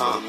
I 0.00 0.22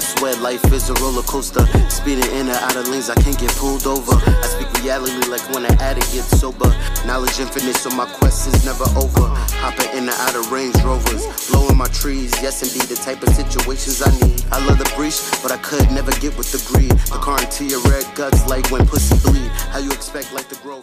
swear 0.00 0.34
life 0.36 0.64
is 0.72 0.88
a 0.88 0.94
roller 0.94 1.20
coaster. 1.22 1.66
Speeding 1.90 2.24
in 2.32 2.48
and 2.48 2.56
out 2.56 2.76
of 2.76 2.88
lanes, 2.88 3.10
I 3.10 3.14
can't 3.14 3.38
get 3.38 3.50
pulled 3.56 3.86
over. 3.86 4.14
I 4.14 4.46
speak 4.46 4.72
reality 4.82 5.28
like 5.28 5.46
when 5.52 5.66
an 5.66 5.78
addict 5.82 6.10
gets 6.14 6.40
sober. 6.40 6.74
Knowledge 7.06 7.40
infinite, 7.40 7.76
so 7.76 7.90
my 7.90 8.06
quest 8.06 8.48
is 8.48 8.64
never 8.64 8.84
over. 8.96 9.28
Hopping 9.60 9.90
in 9.90 10.08
and 10.08 10.16
out 10.16 10.34
of 10.34 10.50
Range 10.50 10.74
Rovers, 10.82 11.26
blowing 11.50 11.76
my 11.76 11.88
trees. 11.88 12.32
Yes, 12.40 12.62
indeed, 12.62 12.88
the 12.88 12.96
type 12.96 13.22
of 13.22 13.34
situations 13.34 14.00
I 14.00 14.10
need. 14.26 14.42
I 14.50 14.64
love 14.66 14.78
the 14.78 14.90
breach, 14.96 15.20
but 15.42 15.52
I 15.52 15.58
could 15.58 15.90
never 15.90 16.12
get 16.20 16.38
with 16.38 16.50
the 16.52 16.58
greed. 16.72 16.92
The 17.12 17.18
car 17.20 17.38
into 17.38 17.66
your 17.66 17.82
red 17.82 18.06
guts 18.14 18.46
like 18.48 18.70
when 18.70 18.86
pussy 18.86 19.18
bleed. 19.28 19.50
How 19.72 19.80
you 19.80 19.92
expect 19.92 20.32
life 20.32 20.48
to 20.48 20.56
grow? 20.62 20.80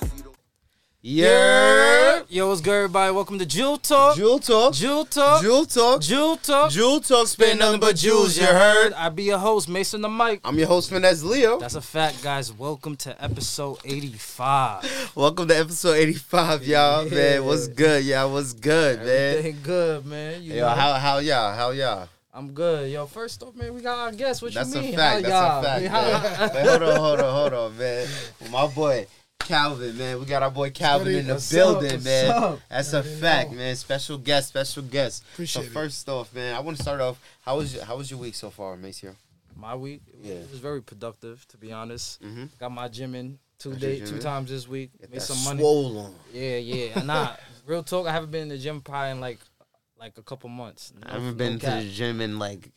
If 1.06 1.12
you 1.12 1.24
don't- 1.24 1.32
Yeah. 1.32 2.22
Yo, 2.30 2.48
what's 2.50 2.62
good, 2.62 2.72
everybody? 2.74 3.14
Welcome 3.14 3.38
to 3.38 3.46
Jewel 3.46 3.78
Talk. 3.78 4.16
Jewel 4.16 4.40
Talk. 4.40 4.74
Jewel 4.74 5.06
Talk. 5.06 5.42
Jewel 5.44 5.66
Talk. 5.68 6.02
Jewel 6.02 6.38
Talk. 6.38 6.72
Jewel 6.72 7.00
Talk. 7.00 7.28
Spin 7.28 7.60
nothing 7.60 7.80
but 7.80 7.96
jewels, 7.96 8.36
you 8.38 8.46
heard? 8.46 8.92
I 8.94 9.10
be 9.10 9.24
your 9.24 9.38
host, 9.38 9.70
Mason 9.70 10.02
the 10.02 10.10
Mike. 10.10 10.42
I'm 10.44 10.58
your 10.58 10.68
host, 10.68 10.90
Finesse 10.90 11.22
Leo. 11.22 11.60
That's 11.60 11.76
a 11.76 11.82
fact, 11.82 12.24
guys. 12.24 12.52
Welcome 12.52 12.96
to 12.98 13.24
episode 13.24 13.78
85. 13.86 15.12
Welcome 15.16 15.48
to 15.50 15.56
episode 15.58 15.94
85, 15.94 16.66
y'all. 16.66 17.08
Man, 17.10 17.46
what's 17.46 17.68
good, 17.68 18.04
y'all? 18.04 18.32
What's 18.34 18.54
good, 18.54 18.98
man? 19.00 19.38
Everything 19.38 19.60
good, 19.62 20.06
man. 20.08 20.42
You 20.42 20.54
Yo, 20.56 20.62
know, 20.62 20.70
how 20.70 20.94
how 20.94 21.18
y'all? 21.20 21.54
How 21.54 21.70
y'all? 21.70 22.10
I'm 22.34 22.52
good. 22.52 22.92
Yo, 22.92 23.06
first 23.06 23.42
off, 23.44 23.56
man, 23.56 23.74
we 23.76 23.82
got 23.82 23.98
our 24.00 24.12
guests. 24.12 24.42
What 24.42 24.54
That's 24.56 24.74
you 24.74 24.80
a 24.80 24.84
mean? 24.84 24.96
fact. 24.96 25.26
How 25.26 25.30
That's 25.30 25.32
y'all? 25.32 25.60
a 25.60 25.64
fact. 25.64 25.82
Man, 25.84 25.92
how- 25.92 26.02
man. 26.02 26.54
Man, 26.66 26.68
hold 26.68 26.82
on, 26.90 27.00
hold 27.00 27.20
on, 27.22 27.34
hold 27.34 27.54
on, 27.54 27.78
man. 27.78 28.08
My 28.52 28.68
boy 28.68 29.08
Calvin, 29.50 29.98
man. 29.98 30.20
We 30.20 30.26
got 30.26 30.42
our 30.44 30.50
boy 30.50 30.72
Calvin 30.72 31.16
in 31.16 31.28
the 31.28 31.34
What's 31.34 31.54
up? 31.54 31.80
building, 31.82 32.04
man. 32.04 32.32
up? 32.32 32.60
That's 32.70 32.94
a 32.94 33.04
fact, 33.04 33.52
man. 33.52 33.76
Special 33.76 34.18
guest, 34.18 34.50
special 34.50 34.84
guest. 34.84 35.24
Appreciate 35.34 35.64
so 35.64 35.68
it. 35.68 35.72
first 35.74 36.10
off, 36.10 36.34
man, 36.34 36.56
I 36.56 36.60
want 36.62 36.78
to 36.78 36.84
start 36.84 37.00
off. 37.02 37.20
How 37.42 37.58
was 37.58 37.76
your, 37.76 37.86
how 37.86 37.96
was 37.98 38.10
your 38.10 38.20
week 38.20 38.34
so 38.36 38.50
far, 38.50 38.76
Maceo? 38.76 39.16
My 39.56 39.76
week 39.76 40.02
Yeah. 40.22 40.36
it 40.36 40.50
was 40.52 40.60
very 40.60 40.82
productive, 40.82 41.48
to 41.50 41.58
be 41.58 41.72
honest. 41.72 42.22
Mhm. 42.24 42.50
Got 42.60 42.72
my 42.72 42.88
gym 42.88 43.14
in 43.16 43.38
two 43.60 43.72
Got 43.72 43.80
day, 43.80 43.98
gym 44.00 44.08
two 44.08 44.16
in? 44.16 44.22
times 44.22 44.50
this 44.50 44.68
week. 44.68 44.92
Get 45.00 45.12
Made 45.12 45.20
that 45.20 45.26
some 45.26 45.44
money. 45.44 45.60
swole 45.62 45.98
on. 46.00 46.16
Yeah, 46.34 46.58
yeah. 46.58 47.02
Nah, 47.04 47.36
real 47.68 47.84
talk. 47.84 48.08
I 48.08 48.12
haven't 48.12 48.32
been 48.32 48.44
in 48.44 48.50
the 48.50 48.58
gym 48.58 48.82
probably 48.82 49.12
in 49.12 49.20
like 49.22 49.40
like 49.98 50.18
a 50.18 50.24
couple 50.24 50.50
months. 50.50 50.92
I 51.04 51.12
haven't 51.14 51.28
no 51.28 51.34
been 51.36 51.60
to 51.60 51.66
cap. 51.66 51.84
the 51.84 51.90
gym 51.90 52.20
in 52.20 52.38
like 52.40 52.72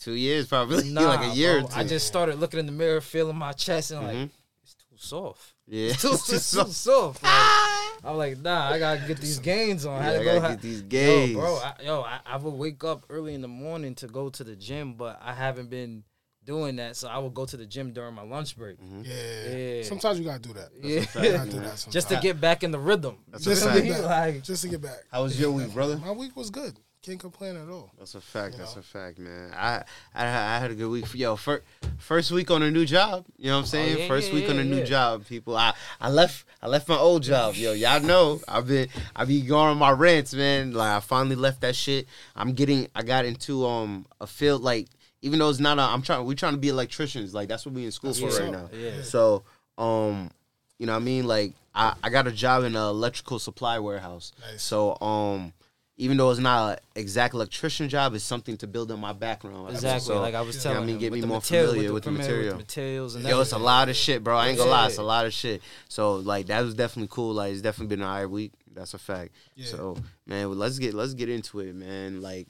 two 0.00 0.12
years, 0.12 0.46
probably 0.46 0.90
Nah, 0.90 1.00
like 1.16 1.32
a 1.32 1.34
year. 1.34 1.60
bro. 1.60 1.64
or 1.66 1.70
two. 1.70 1.76
I 1.78 1.84
just 1.84 2.06
started 2.06 2.38
looking 2.38 2.60
in 2.60 2.66
the 2.66 2.72
mirror, 2.72 3.00
feeling 3.00 3.36
my 3.36 3.52
chest, 3.52 3.90
and 3.90 4.06
like 4.06 4.16
Mhm. 4.16 4.30
it's 4.62 4.74
too 4.74 4.96
soft. 4.98 5.54
Yeah, 5.68 5.92
Too, 5.92 6.10
too, 6.16 6.32
too 6.32 6.38
soft. 6.38 7.22
Like, 7.22 8.04
I'm 8.04 8.16
like, 8.16 8.38
nah, 8.38 8.70
I 8.70 8.78
gotta 8.78 9.06
get 9.06 9.18
these 9.18 9.38
gains 9.38 9.84
on. 9.86 10.02
Yeah, 10.02 10.08
I 10.08 10.12
I 10.12 10.12
gotta 10.12 10.24
gotta 10.24 10.40
go. 10.40 10.48
get 10.50 10.60
these 10.62 10.82
gains. 10.82 11.30
Yo, 11.32 11.38
bro, 11.40 11.54
I, 11.56 11.74
yo, 11.84 12.00
I, 12.02 12.20
I 12.24 12.36
would 12.36 12.54
wake 12.54 12.84
up 12.84 13.04
early 13.10 13.34
in 13.34 13.42
the 13.42 13.48
morning 13.48 13.94
to 13.96 14.06
go 14.06 14.28
to 14.30 14.44
the 14.44 14.56
gym, 14.56 14.94
but 14.94 15.20
I 15.22 15.32
haven't 15.34 15.68
been 15.68 16.04
doing 16.44 16.76
that, 16.76 16.96
so 16.96 17.08
I 17.08 17.18
would 17.18 17.34
go 17.34 17.44
to 17.44 17.56
the 17.58 17.66
gym 17.66 17.92
during 17.92 18.14
my 18.14 18.22
lunch 18.22 18.56
break. 18.56 18.80
Mm-hmm. 18.80 19.02
Yeah. 19.04 19.56
Yeah. 19.56 19.82
Sometimes 19.82 20.18
you 20.18 20.24
gotta 20.24 20.40
do 20.40 20.54
that. 20.54 20.70
Yeah, 20.80 21.00
You 21.22 21.32
gotta 21.36 21.50
do 21.50 21.60
that 21.60 21.86
just 21.90 22.08
to 22.08 22.16
get 22.16 22.40
back 22.40 22.64
in 22.64 22.70
the 22.70 22.78
rhythm. 22.78 23.18
That's 23.28 23.44
Just 23.44 23.66
a 23.66 23.72
to 23.74 23.82
get 23.82 24.02
back. 24.02 24.34
Like, 24.34 24.42
just 24.42 24.62
to 24.62 24.68
get 24.68 24.80
back. 24.80 25.02
How 25.12 25.24
was 25.24 25.38
your 25.38 25.50
week, 25.52 25.72
brother? 25.74 25.98
My 25.98 26.12
week 26.12 26.34
was 26.36 26.48
good. 26.50 26.78
Can't 27.08 27.18
complain 27.18 27.56
at 27.56 27.70
all. 27.70 27.90
That's 27.98 28.14
a 28.16 28.20
fact. 28.20 28.52
You 28.52 28.58
That's 28.58 28.76
know? 28.76 28.80
a 28.80 28.82
fact, 28.82 29.18
man. 29.18 29.50
I, 29.56 29.82
I 30.14 30.26
I 30.26 30.58
had 30.58 30.70
a 30.70 30.74
good 30.74 30.90
week. 30.90 31.06
Yo, 31.14 31.36
first 31.36 31.62
first 31.96 32.30
week 32.30 32.50
on 32.50 32.62
a 32.62 32.70
new 32.70 32.84
job. 32.84 33.24
You 33.38 33.46
know 33.46 33.54
what 33.54 33.60
I'm 33.60 33.66
saying? 33.66 33.96
Oh, 33.96 34.00
yeah, 34.00 34.08
first 34.08 34.28
yeah, 34.28 34.34
week 34.34 34.50
on 34.50 34.56
yeah, 34.56 34.60
a 34.60 34.64
new 34.66 34.84
job, 34.84 35.24
people. 35.24 35.56
I, 35.56 35.72
I 36.02 36.10
left 36.10 36.44
I 36.60 36.66
left 36.66 36.86
my 36.86 36.98
old 36.98 37.22
job. 37.22 37.54
Yo, 37.54 37.72
y'all 37.72 38.00
know 38.00 38.40
I've 38.46 38.66
been 38.66 38.90
I 39.16 39.24
be 39.24 39.40
going 39.40 39.68
on 39.68 39.78
my 39.78 39.90
rants, 39.90 40.34
man. 40.34 40.74
Like 40.74 40.90
I 40.90 41.00
finally 41.00 41.34
left 41.34 41.62
that 41.62 41.74
shit. 41.74 42.06
I'm 42.36 42.52
getting 42.52 42.88
I 42.94 43.02
got 43.04 43.24
into 43.24 43.64
um 43.66 44.04
a 44.20 44.26
field 44.26 44.60
like 44.60 44.88
even 45.22 45.38
though 45.38 45.48
it's 45.48 45.60
not 45.60 45.78
a 45.78 45.82
I'm 45.84 46.02
trying 46.02 46.26
we 46.26 46.34
trying 46.34 46.52
to 46.52 46.58
be 46.58 46.68
electricians. 46.68 47.32
Like 47.32 47.48
that's 47.48 47.64
what 47.64 47.74
we 47.74 47.86
in 47.86 47.90
school 47.90 48.12
That's 48.12 48.20
for 48.20 48.42
right 48.44 48.54
up. 48.54 48.70
now. 48.70 48.78
Yeah. 48.78 49.00
So 49.00 49.44
um 49.78 50.30
you 50.78 50.84
know 50.84 50.92
what 50.92 51.00
I 51.00 51.04
mean 51.04 51.26
like 51.26 51.54
I, 51.74 51.94
I 52.02 52.10
got 52.10 52.26
a 52.26 52.32
job 52.32 52.64
in 52.64 52.76
an 52.76 52.82
electrical 52.82 53.38
supply 53.38 53.78
warehouse. 53.78 54.32
Nice. 54.42 54.62
So 54.62 55.00
um 55.00 55.54
even 56.00 56.16
though 56.16 56.30
it's 56.30 56.38
not 56.40 56.74
an 56.74 56.78
exact 56.94 57.34
electrician 57.34 57.88
job, 57.88 58.14
it's 58.14 58.22
something 58.24 58.56
to 58.58 58.66
build 58.68 58.90
in 58.92 59.00
my 59.00 59.12
background. 59.12 59.68
exactly. 59.70 60.00
So, 60.06 60.20
like 60.20 60.34
I 60.34 60.40
was 60.42 60.54
you 60.56 60.60
know 60.60 60.62
telling 60.62 60.78
what 60.78 60.84
I 60.84 60.86
mean, 60.86 60.98
get 60.98 61.12
me 61.12 61.20
the 61.20 61.26
more 61.26 61.38
material- 61.38 61.70
familiar 61.72 61.92
with 61.92 62.04
the 62.04 62.10
familiar 62.10 62.32
material. 62.36 62.56
materials 62.56 63.14
and 63.16 63.24
Yo, 63.24 63.40
it's 63.40 63.52
a 63.52 63.58
lot 63.58 63.88
of 63.88 63.96
shit, 63.96 64.22
bro. 64.24 64.36
I 64.36 64.48
ain't 64.48 64.58
gonna 64.58 64.70
lie, 64.70 64.86
it's 64.86 64.98
a 64.98 65.02
lot 65.02 65.26
of 65.26 65.32
shit. 65.34 65.60
So 65.88 66.16
like 66.16 66.46
that 66.46 66.60
was 66.62 66.74
definitely 66.74 67.08
cool. 67.10 67.34
Like 67.34 67.52
it's 67.52 67.62
definitely 67.62 67.96
been 67.96 68.02
an 68.04 68.08
eye 68.10 68.26
week. 68.26 68.52
That's 68.72 68.94
a 68.94 68.98
fact. 68.98 69.32
Yeah. 69.56 69.66
So 69.66 69.96
man, 70.26 70.48
well, 70.48 70.56
let's 70.58 70.78
get 70.78 70.94
let's 70.94 71.14
get 71.14 71.28
into 71.28 71.58
it, 71.60 71.74
man. 71.74 72.22
Like, 72.22 72.46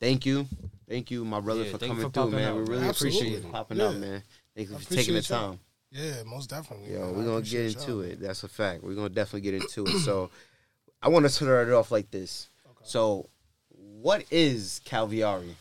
thank 0.00 0.24
you, 0.24 0.46
thank 0.88 1.10
you, 1.10 1.24
my 1.24 1.40
brother, 1.40 1.64
Yeah, 1.64 1.72
for 1.72 1.78
coming 1.78 2.00
for 2.04 2.10
through, 2.10 2.30
man. 2.30 2.48
out, 2.48 2.54
we 2.54 2.60
man. 2.62 2.70
really 2.70 2.88
appreciate 2.88 3.32
you 3.42 3.48
popping 3.50 3.78
Yeah. 3.78 3.86
out, 3.88 3.96
man. 3.96 4.22
Thank 4.54 4.70
you 4.70 4.78
for 4.78 4.84
taking 4.94 5.14
the 5.14 5.18
appreciate 5.18 5.30
y'all. 5.36 5.50
time. 5.50 5.60
Yeah, 5.90 6.22
most 6.24 6.48
definitely. 6.50 6.92
Yo, 6.92 7.00
man. 7.00 7.16
we're 7.16 7.24
gonna 7.24 7.42
get 7.42 7.66
into 7.66 7.90
y'all. 7.90 8.00
it. 8.02 8.20
That's 8.20 8.44
a 8.44 8.48
fact. 8.48 8.84
We're 8.84 8.94
gonna 8.94 9.08
definitely 9.08 9.40
get 9.50 9.54
into 9.54 9.84
it. 9.86 9.98
So, 10.04 10.30
I 11.02 11.08
want 11.08 11.24
to 11.24 11.28
start 11.28 11.66
it 11.68 11.74
off 11.74 11.90
like 11.90 12.10
this. 12.12 12.48
So, 12.84 13.28
what 13.68 14.24
is 14.30 14.80
Calviari? 14.84 15.54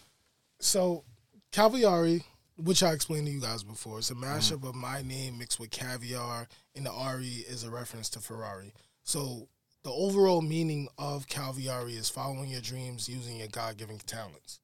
So, 0.60 1.04
Calviari, 1.52 2.24
which 2.58 2.84
I 2.84 2.92
explained 2.94 3.28
to 3.28 3.32
you 3.34 3.42
guys 3.42 3.64
before, 3.64 4.00
it's 4.00 4.12
a 4.12 4.14
Mm-hmm. 4.14 4.24
mashup 4.26 4.68
of 4.68 4.76
my 4.76 5.02
name 5.02 5.38
mixed 5.38 5.60
with 5.60 5.72
caviar, 5.72 6.48
and 6.76 6.86
the 6.86 6.92
Ari 6.92 7.26
is 7.48 7.64
a 7.64 7.70
reference 7.72 8.10
to 8.10 8.20
Ferrari. 8.20 8.74
So, 9.04 9.48
the 9.84 9.92
overall 9.92 10.42
meaning 10.42 10.88
of 10.98 11.28
Calviari 11.28 11.98
is 11.98 12.10
following 12.10 12.50
your 12.50 12.62
dreams 12.62 13.10
using 13.10 13.38
your 13.38 13.50
God 13.50 13.78
given 13.78 13.98
talents. 14.00 14.60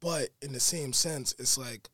But 0.00 0.28
in 0.42 0.52
the 0.52 0.60
same 0.60 0.92
sense, 0.92 1.34
it's 1.38 1.58
like 1.58 1.88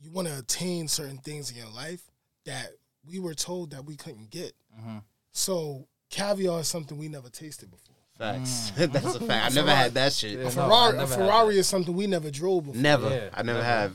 you 0.00 0.10
want 0.12 0.28
to 0.28 0.38
attain 0.38 0.86
certain 0.86 1.18
things 1.18 1.50
in 1.50 1.56
your 1.56 1.70
life 1.70 2.02
that 2.44 2.68
we 3.08 3.18
were 3.18 3.34
told 3.34 3.70
that 3.70 3.84
we 3.84 3.96
couldn't 3.96 4.30
get. 4.30 4.52
Mhm. 4.78 5.02
So, 5.32 5.88
caviar 6.10 6.60
is 6.60 6.68
something 6.68 6.98
we 6.98 7.08
never 7.08 7.30
tasted 7.30 7.70
before. 7.70 7.93
Facts. 8.18 8.72
Mm. 8.76 8.92
That's 8.92 9.14
a 9.16 9.20
fact. 9.20 9.52
I 9.52 9.54
never 9.54 9.74
had 9.74 9.94
that 9.94 10.12
shit. 10.12 10.38
Yeah, 10.38 10.46
A 10.46 10.50
Ferrari, 10.50 10.72
I 10.72 10.88
a 10.90 10.92
never 10.98 11.14
Ferrari 11.14 11.58
is 11.58 11.66
something 11.66 11.94
we 11.94 12.06
never 12.06 12.30
drove 12.30 12.64
before. 12.64 12.80
Never. 12.80 13.08
Yeah, 13.10 13.28
I 13.34 13.42
never 13.42 13.58
never. 13.58 13.64
have. 13.64 13.94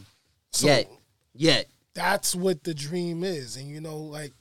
So, 0.52 0.68
Yet. 0.68 0.92
Yet. 1.34 1.68
that's 1.94 2.36
what 2.36 2.64
the 2.64 2.74
dream 2.74 3.24
is 3.24 3.56
and 3.56 3.70
you 3.70 3.80
know 3.80 3.98
like 3.98 4.34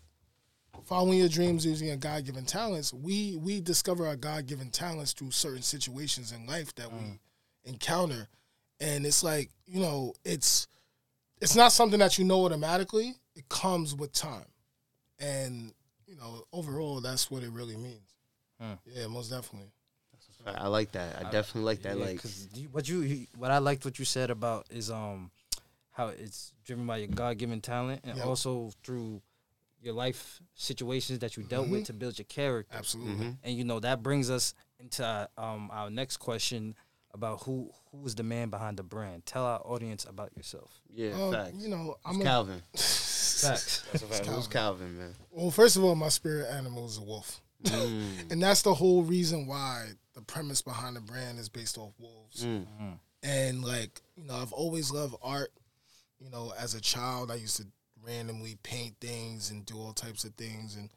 following 0.85 1.19
your 1.19 1.29
dreams 1.29 1.67
using 1.67 1.89
your 1.89 1.97
god-given 1.97 2.45
talents 2.45 2.95
we 2.95 3.37
we 3.37 3.61
discover 3.61 4.07
our 4.07 4.17
god-given 4.17 4.71
talents 4.71 5.13
through 5.13 5.31
certain 5.31 5.63
situations 5.63 6.33
in 6.33 6.47
life 6.47 6.75
that 6.77 6.91
we 6.91 6.99
mm. 6.99 7.19
encounter 7.65 8.27
and 8.81 9.05
it's 9.05 9.23
like 9.23 9.51
you 9.67 9.81
know 9.81 10.15
it's 10.25 10.67
it's 11.41 11.55
not 11.55 11.73
something 11.73 11.99
that 11.99 12.19
you 12.19 12.25
know 12.25 12.45
automatically 12.45 13.15
it 13.37 13.49
comes 13.49 13.95
with 13.95 14.13
time 14.13 14.47
and 15.21 15.73
you 16.07 16.17
know 16.17 16.43
overall 16.53 17.01
that's 17.01 17.31
what 17.31 17.43
it 17.43 17.51
really 17.51 17.77
means 17.77 18.15
Hmm. 18.61 18.75
yeah 18.87 19.07
most 19.07 19.31
definitely 19.31 19.71
I 20.47 20.69
like 20.69 20.93
that. 20.93 21.17
I 21.19 21.31
definitely 21.31 21.63
like 21.63 21.83
that. 21.83 21.99
Yeah, 21.99 22.05
like, 22.05 22.23
'cause 22.23 22.49
you- 22.55 22.69
what 22.69 22.89
you 22.89 23.01
you- 23.01 23.27
what 23.37 23.51
I 23.51 23.59
liked 23.59 23.85
what 23.85 23.99
you 23.99 24.05
said 24.05 24.31
about 24.31 24.67
is 24.71 24.91
um 24.91 25.31
how 25.91 26.09
it's 26.09 26.53
driven 26.65 26.87
by 26.87 26.99
your 26.99 27.09
God 27.09 27.39
given 27.39 27.61
talent 27.61 28.03
and 28.05 28.17
Yep. 28.17 28.27
also 28.27 28.71
through 28.85 29.21
your 29.83 29.95
life 29.95 30.41
situations 30.55 31.19
that 31.21 31.37
you 31.37 31.43
dealt 31.43 31.65
Mm-hmm. 31.65 31.73
with 31.73 31.85
to 31.87 31.93
build 31.93 32.19
your 32.19 32.25
character. 32.27 32.75
absolutely 32.77 33.15
Mhm. 33.27 33.39
And 33.43 33.57
you 33.57 33.65
know 33.65 33.81
that 33.81 34.03
brings 34.03 34.31
us 34.31 34.55
into 34.79 35.05
uh, 35.05 35.27
um 35.37 35.71
our 35.73 35.91
next 35.91 36.19
question 36.19 36.75
about 37.13 37.43
who 37.43 37.71
who 37.91 38.07
is 38.07 38.15
the 38.15 38.23
man 38.23 38.49
behind 38.49 38.77
the 38.79 38.83
brand. 38.85 39.27
Tell 39.27 39.45
our 39.45 39.61
audience 39.67 40.05
about 40.05 40.37
yourself. 40.37 40.81
yeah, 40.89 41.11
Uh, 41.21 41.33
facts. 41.33 41.57
you 41.59 41.69
know 41.69 41.97
i'm 42.05 42.21
a, 42.21 42.25
Calvin? 42.25 42.63
Facts. 42.73 43.83
That's 43.93 44.03
a 44.03 44.07
fact. 44.07 44.27
Who's 44.27 44.47
Calvin, 44.47 44.99
man? 44.99 45.15
well 45.31 45.51
first 45.51 45.77
of 45.77 45.85
all 45.85 45.95
my 45.95 46.09
spirit 46.11 46.49
animal 46.51 46.87
is 46.87 46.97
a 46.97 47.03
wolf 47.03 47.41
Mm, 47.65 48.31
And 48.31 48.43
that's 48.43 48.63
the 48.63 48.75
whole 48.75 49.03
reason 49.03 49.47
why 49.47 49.89
the 50.15 50.23
premise 50.23 50.63
behind 50.63 50.97
the 50.97 51.01
brand 51.01 51.39
is 51.39 51.49
based 51.49 51.77
off 51.79 51.93
wolves. 51.99 52.45
mm, 52.45 52.99
And 53.23 53.65
like, 53.65 54.01
you 54.17 54.25
know, 54.25 54.35
I've 54.37 54.53
always 54.53 54.91
loved 54.91 55.17
art. 55.23 55.51
You 56.21 56.31
know, 56.31 56.53
as 56.59 56.75
a 56.75 56.81
child 56.81 57.31
I 57.31 57.35
used 57.37 57.57
to 57.59 57.67
randomly 58.05 58.57
paint 58.63 58.95
things 59.01 59.51
and 59.51 59.67
do 59.67 59.77
all 59.77 59.93
types 59.93 60.25
of 60.25 60.35
things 60.35 60.77
and 60.77 60.89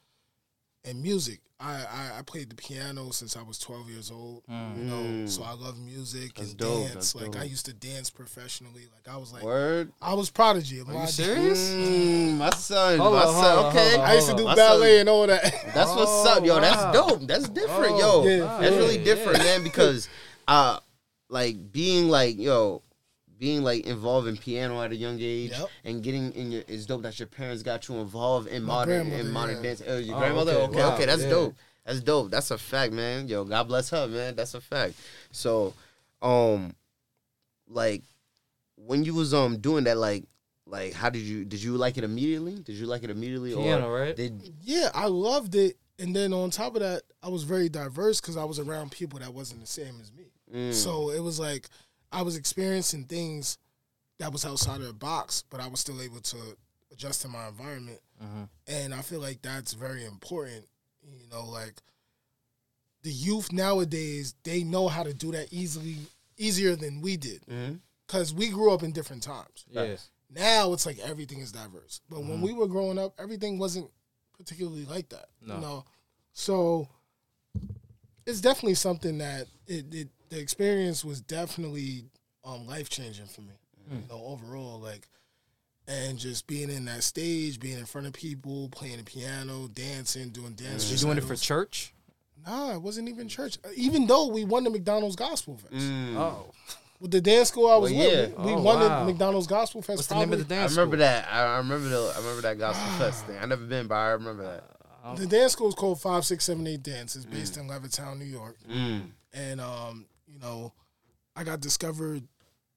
and 0.86 1.02
music. 1.02 1.40
I, 1.64 1.74
I, 1.76 2.20
I 2.20 2.22
played 2.24 2.50
the 2.50 2.56
piano 2.56 3.12
since 3.12 3.38
I 3.38 3.44
was 3.44 3.60
twelve 3.60 3.88
years 3.88 4.10
old. 4.10 4.42
You 4.50 4.84
know, 4.84 4.96
Mm. 5.04 5.30
so 5.30 5.44
I 5.44 5.52
love 5.54 5.78
music 5.80 6.34
That's 6.34 6.50
and 6.50 6.58
dope, 6.58 6.80
dance. 6.88 6.94
that's 7.14 7.16
like 7.16 7.36
I 7.38 7.44
used 7.44 7.68
to 7.68 7.74
dance 7.74 8.10
professionally. 8.10 8.88
Like 8.92 9.14
I 9.14 9.18
was 9.18 9.32
like 9.32 9.44
Word. 9.44 9.92
I 10.02 10.16
was 10.16 10.32
prodigy. 10.32 10.80
of 10.80 10.90
Are 10.90 10.94
my 10.94 11.02
you 11.02 11.08
serious? 11.08 11.70
Mm, 11.70 12.38
my 12.38 12.50
son. 12.52 12.98
Hold 12.98 13.14
my 13.14 13.24
on, 13.26 13.34
son. 13.44 13.58
on, 13.58 13.66
okay. 13.68 13.94
on, 13.96 14.02
I 14.10 14.14
used 14.16 14.30
to 14.32 14.36
do 14.36 14.46
ballet 14.46 14.94
son- 14.94 15.00
and 15.02 15.10
all 15.10 15.28
that. 15.28 15.44
That's 15.76 15.92
what's 15.92 16.10
Oh, 16.10 16.34
up, 16.38 16.46
yo. 16.46 16.60
That's 16.60 16.98
dope. 16.98 17.28
That's 17.28 17.48
different, 17.50 17.94
Oh, 18.02 18.24
yo. 18.26 18.28
Yeah, 18.28 18.38
That's 18.60 18.72
yeah, 18.74 18.78
really 18.80 18.98
yeah. 18.98 19.04
different, 19.04 19.38
man. 19.40 19.64
Because, 19.64 20.10
uh, 20.48 20.80
like 21.30 21.72
being 21.72 22.10
like 22.10 22.40
yo, 22.40 22.82
being 23.42 23.64
like 23.64 23.88
involved 23.88 24.28
in 24.28 24.38
piano 24.38 24.80
at 24.84 24.92
a 24.92 24.96
young 24.96 25.18
age 25.20 25.50
Yep. 25.52 25.70
and 25.84 26.04
getting 26.04 26.32
in 26.34 26.52
your 26.52 26.64
it's 26.68 26.86
dope 26.86 27.02
that 27.02 27.18
your 27.20 27.28
parents 27.28 27.64
got 27.64 27.90
you 27.90 27.96
involved 27.96 28.48
in 28.48 28.62
My 28.64 28.76
modern 28.76 29.12
in 29.12 29.32
modern 29.32 29.56
yeah. 29.58 29.64
dance. 29.64 29.82
Oh, 29.86 29.98
your 29.98 30.16
Oh, 30.16 30.20
grandmother? 30.20 30.52
okay. 30.54 30.64
Okay, 30.70 30.80
Wow, 30.80 30.94
okay, 30.94 31.06
that's 31.08 31.24
yeah. 31.24 31.30
dope. 31.30 31.56
That's 31.84 32.02
dope. 32.02 32.30
That's 32.30 32.52
a 32.52 32.58
fact, 32.60 32.94
man. 32.94 33.28
Yo, 33.28 33.44
God 33.44 33.68
bless 33.68 33.90
her, 33.90 34.08
man. 34.08 34.36
That's 34.36 34.54
a 34.54 34.62
fact. 34.62 34.94
So, 35.32 35.74
um, 36.22 36.76
like 37.68 38.04
when 38.78 39.04
you 39.04 39.16
was 39.16 39.34
um 39.34 39.58
doing 39.58 39.86
that, 39.86 39.98
like, 39.98 40.26
like 40.68 40.94
how 40.94 41.10
did 41.10 41.24
you 41.24 41.44
did 41.44 41.64
you 41.64 41.78
like 41.78 41.98
it 41.98 42.04
immediately? 42.04 42.60
Did 42.60 42.76
you 42.76 42.86
like 42.86 43.04
it 43.04 43.10
immediately, 43.10 43.54
Piano, 43.56 43.90
or 43.90 44.00
right? 44.02 44.16
did 44.16 44.54
Yeah, 44.62 44.92
I 44.94 45.08
loved 45.08 45.56
it. 45.56 45.78
And 45.98 46.16
then 46.16 46.32
on 46.34 46.50
top 46.52 46.76
of 46.76 46.82
that, 46.82 47.02
I 47.24 47.30
was 47.30 47.44
very 47.44 47.70
diverse 47.70 48.22
because 48.22 48.38
I 48.38 48.44
was 48.44 48.60
around 48.60 48.92
people 48.92 49.20
that 49.20 49.34
wasn't 49.34 49.62
the 49.62 49.68
same 49.68 50.00
as 50.02 50.12
me. 50.12 50.32
mm, 50.54 50.74
So 50.74 51.10
it 51.12 51.20
was 51.22 51.40
like 51.40 51.68
I 52.12 52.22
was 52.24 52.36
experiencing 52.36 53.06
things 53.06 53.58
that 54.20 54.32
was 54.32 54.46
outside 54.46 54.82
of 54.82 54.88
the 54.88 54.94
box, 54.94 55.44
but 55.50 55.60
I 55.60 55.68
was 55.68 55.80
still 55.80 56.02
able 56.02 56.20
to 56.22 56.38
adjust 56.92 57.22
to 57.24 57.28
my 57.28 57.48
environment. 57.48 58.00
Mhm. 58.22 58.50
And 58.68 58.94
I 58.94 59.02
feel 59.02 59.20
like 59.22 59.42
that's 59.42 59.74
very 59.74 60.06
important. 60.06 60.68
You 61.04 61.28
know, 61.32 61.46
like 61.46 61.82
the 63.04 63.12
youth 63.12 63.52
nowadays, 63.52 64.36
they 64.44 64.64
know 64.64 64.88
how 64.88 65.04
to 65.04 65.14
do 65.14 65.32
that 65.32 65.52
easily, 65.52 65.98
easier 66.38 66.76
than 66.76 67.02
we 67.02 67.18
did, 67.18 67.42
because 68.06 68.34
we 68.34 68.50
grew 68.50 68.72
up 68.72 68.84
in 68.84 68.92
different 68.92 69.24
times. 69.24 69.66
Yeah. 69.70 69.96
Now 70.30 70.72
it's 70.74 70.86
like 70.86 71.00
everything 71.00 71.40
is 71.40 71.52
diverse, 71.52 72.02
but 72.10 72.20
Mm-hmm. 72.20 72.30
when 72.30 72.42
we 72.42 72.54
were 72.54 72.68
growing 72.68 72.98
up, 73.00 73.14
everything 73.20 73.58
wasn't 73.58 73.90
particularly 74.38 74.86
like 74.86 75.10
that. 75.10 75.30
No. 75.42 75.56
You 75.56 75.62
know, 75.62 75.86
so 76.34 76.88
it's 78.26 78.42
definitely 78.42 78.76
something 78.76 79.18
that 79.20 79.48
it, 79.68 79.86
it 79.94 80.08
the 80.30 80.40
experience 80.40 81.04
was 81.04 81.22
definitely 81.22 82.06
um, 82.46 82.66
life 82.68 82.90
changing 82.90 83.26
for 83.26 83.42
me. 83.42 83.54
Hmm. 83.90 83.96
You 83.98 84.02
know, 84.10 84.24
overall, 84.26 84.80
like, 84.80 85.08
and 85.88 86.18
just 86.18 86.48
being 86.48 86.70
in 86.70 86.86
that 86.86 87.04
stage, 87.04 87.60
being 87.60 87.78
in 87.78 87.86
front 87.86 88.08
of 88.08 88.14
people, 88.14 88.70
playing 88.70 88.98
the 88.98 89.04
piano, 89.04 89.68
dancing, 89.74 90.30
doing 90.30 90.54
dance. 90.54 90.90
You 90.92 90.98
doing 90.98 91.18
it 91.18 91.24
for 91.24 91.36
church? 91.36 91.94
Nah, 92.46 92.74
it 92.74 92.82
wasn't 92.82 93.10
even 93.10 93.28
church. 93.28 93.58
Uh, 93.64 93.70
Even 93.76 94.08
though 94.08 94.28
we 94.28 94.46
won 94.46 94.64
the 94.64 94.70
McDonald's 94.72 95.16
Gospel 95.16 95.58
Fest 95.58 95.74
Mm. 95.74 96.16
Oh, 96.16 96.52
with 97.00 97.12
the 97.12 97.22
dance 97.22 97.50
school 97.50 97.70
I 97.70 97.76
was 97.76 97.92
Well, 97.92 98.00
with, 98.10 98.32
yeah. 98.32 98.38
we, 98.46 98.46
we 98.46 98.52
Oh, 98.54 98.62
won 98.62 98.80
wow. 98.80 99.00
the 99.02 99.06
McDonald's 99.12 99.48
Gospel 99.48 99.82
Fest. 99.82 99.98
what's 99.98 100.08
the 100.08 100.16
name 100.16 100.32
of 100.34 100.40
the 100.40 100.46
probably- 100.46 100.58
I 100.58 100.68
remember 100.68 100.96
school? 100.98 101.06
that. 101.06 101.28
I, 101.32 101.44
I 101.54 101.58
remember 101.58 101.90
the. 101.90 102.14
I 102.16 102.18
remember 102.20 102.42
that 102.42 102.58
gospel 102.58 102.92
fest 102.98 103.26
thing. 103.28 103.38
I 103.40 103.46
never 103.46 103.64
been, 103.66 103.88
but 103.88 103.96
I 103.96 104.10
remember 104.12 104.44
that. 104.44 104.64
The 105.16 105.26
dance 105.26 105.54
school 105.54 105.70
is 105.70 105.76
called 105.76 106.00
Five 106.00 106.26
Six 106.26 106.46
Seven 106.46 106.66
Eight 106.68 106.84
Dance. 106.84 107.16
It's 107.16 107.26
based 107.26 107.58
in 107.58 107.68
Levittown, 107.68 108.20
New 108.20 108.26
York. 108.26 108.58
Mm. 108.70 109.12
And 109.34 109.62
um, 109.62 110.06
you 110.28 110.40
know, 110.40 110.74
I 111.36 111.44
got 111.44 111.60
discovered 111.60 112.24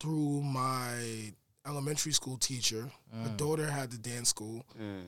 through 0.00 0.42
my 0.42 1.32
elementary 1.66 2.12
school 2.12 2.36
teacher. 2.36 2.90
My 3.12 3.28
daughter 3.30 3.66
had 3.66 3.90
the 3.90 3.98
dance 3.98 4.28
school. 4.28 4.64
Mm. 4.80 5.04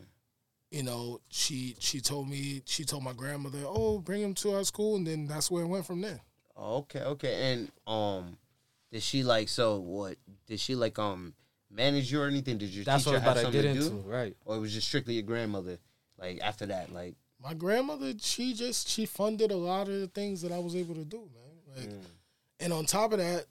You 0.70 0.82
know, 0.82 1.20
she 1.28 1.76
she 1.78 2.00
told 2.00 2.28
me 2.28 2.62
she 2.66 2.84
told 2.84 3.02
my 3.02 3.12
grandmother, 3.12 3.60
"Oh, 3.64 3.98
bring 3.98 4.22
him 4.22 4.34
to 4.34 4.54
our 4.56 4.64
school," 4.64 4.96
and 4.96 5.06
then 5.06 5.26
that's 5.26 5.50
where 5.50 5.62
it 5.62 5.69
went 5.69 5.86
from 5.86 6.00
there. 6.00 6.20
Oh, 6.56 6.78
okay, 6.78 7.00
okay. 7.00 7.52
And 7.52 7.70
um, 7.86 8.36
did 8.90 9.02
she 9.02 9.22
like 9.22 9.48
so? 9.48 9.78
What 9.78 10.16
did 10.46 10.60
she 10.60 10.74
like? 10.74 10.98
Um, 10.98 11.34
manage 11.70 12.10
you 12.10 12.20
or 12.20 12.26
anything? 12.26 12.58
Did 12.58 12.70
your 12.70 12.84
That's 12.84 13.04
teacher 13.04 13.16
what 13.16 13.22
I 13.22 13.24
have 13.24 13.32
about 13.32 13.34
to 13.34 13.42
something 13.44 13.62
get 13.62 13.74
to 13.74 13.84
into, 13.84 14.02
do, 14.02 14.10
right? 14.10 14.36
or 14.44 14.56
it 14.56 14.60
was 14.60 14.72
just 14.72 14.88
strictly 14.88 15.14
your 15.14 15.22
grandmother? 15.22 15.78
Like 16.18 16.40
after 16.42 16.66
that, 16.66 16.92
like 16.92 17.14
My 17.42 17.54
grandmother, 17.54 18.12
she 18.20 18.54
just 18.54 18.88
she 18.88 19.06
funded 19.06 19.50
a 19.50 19.56
lot 19.56 19.88
of 19.88 20.00
the 20.00 20.06
things 20.08 20.42
that 20.42 20.52
I 20.52 20.58
was 20.58 20.74
able 20.74 20.94
to 20.94 21.04
do, 21.04 21.18
man. 21.18 21.76
Like, 21.76 21.88
mm. 21.90 22.00
and 22.60 22.72
on 22.72 22.86
top 22.86 23.12
of 23.12 23.18
that, 23.18 23.44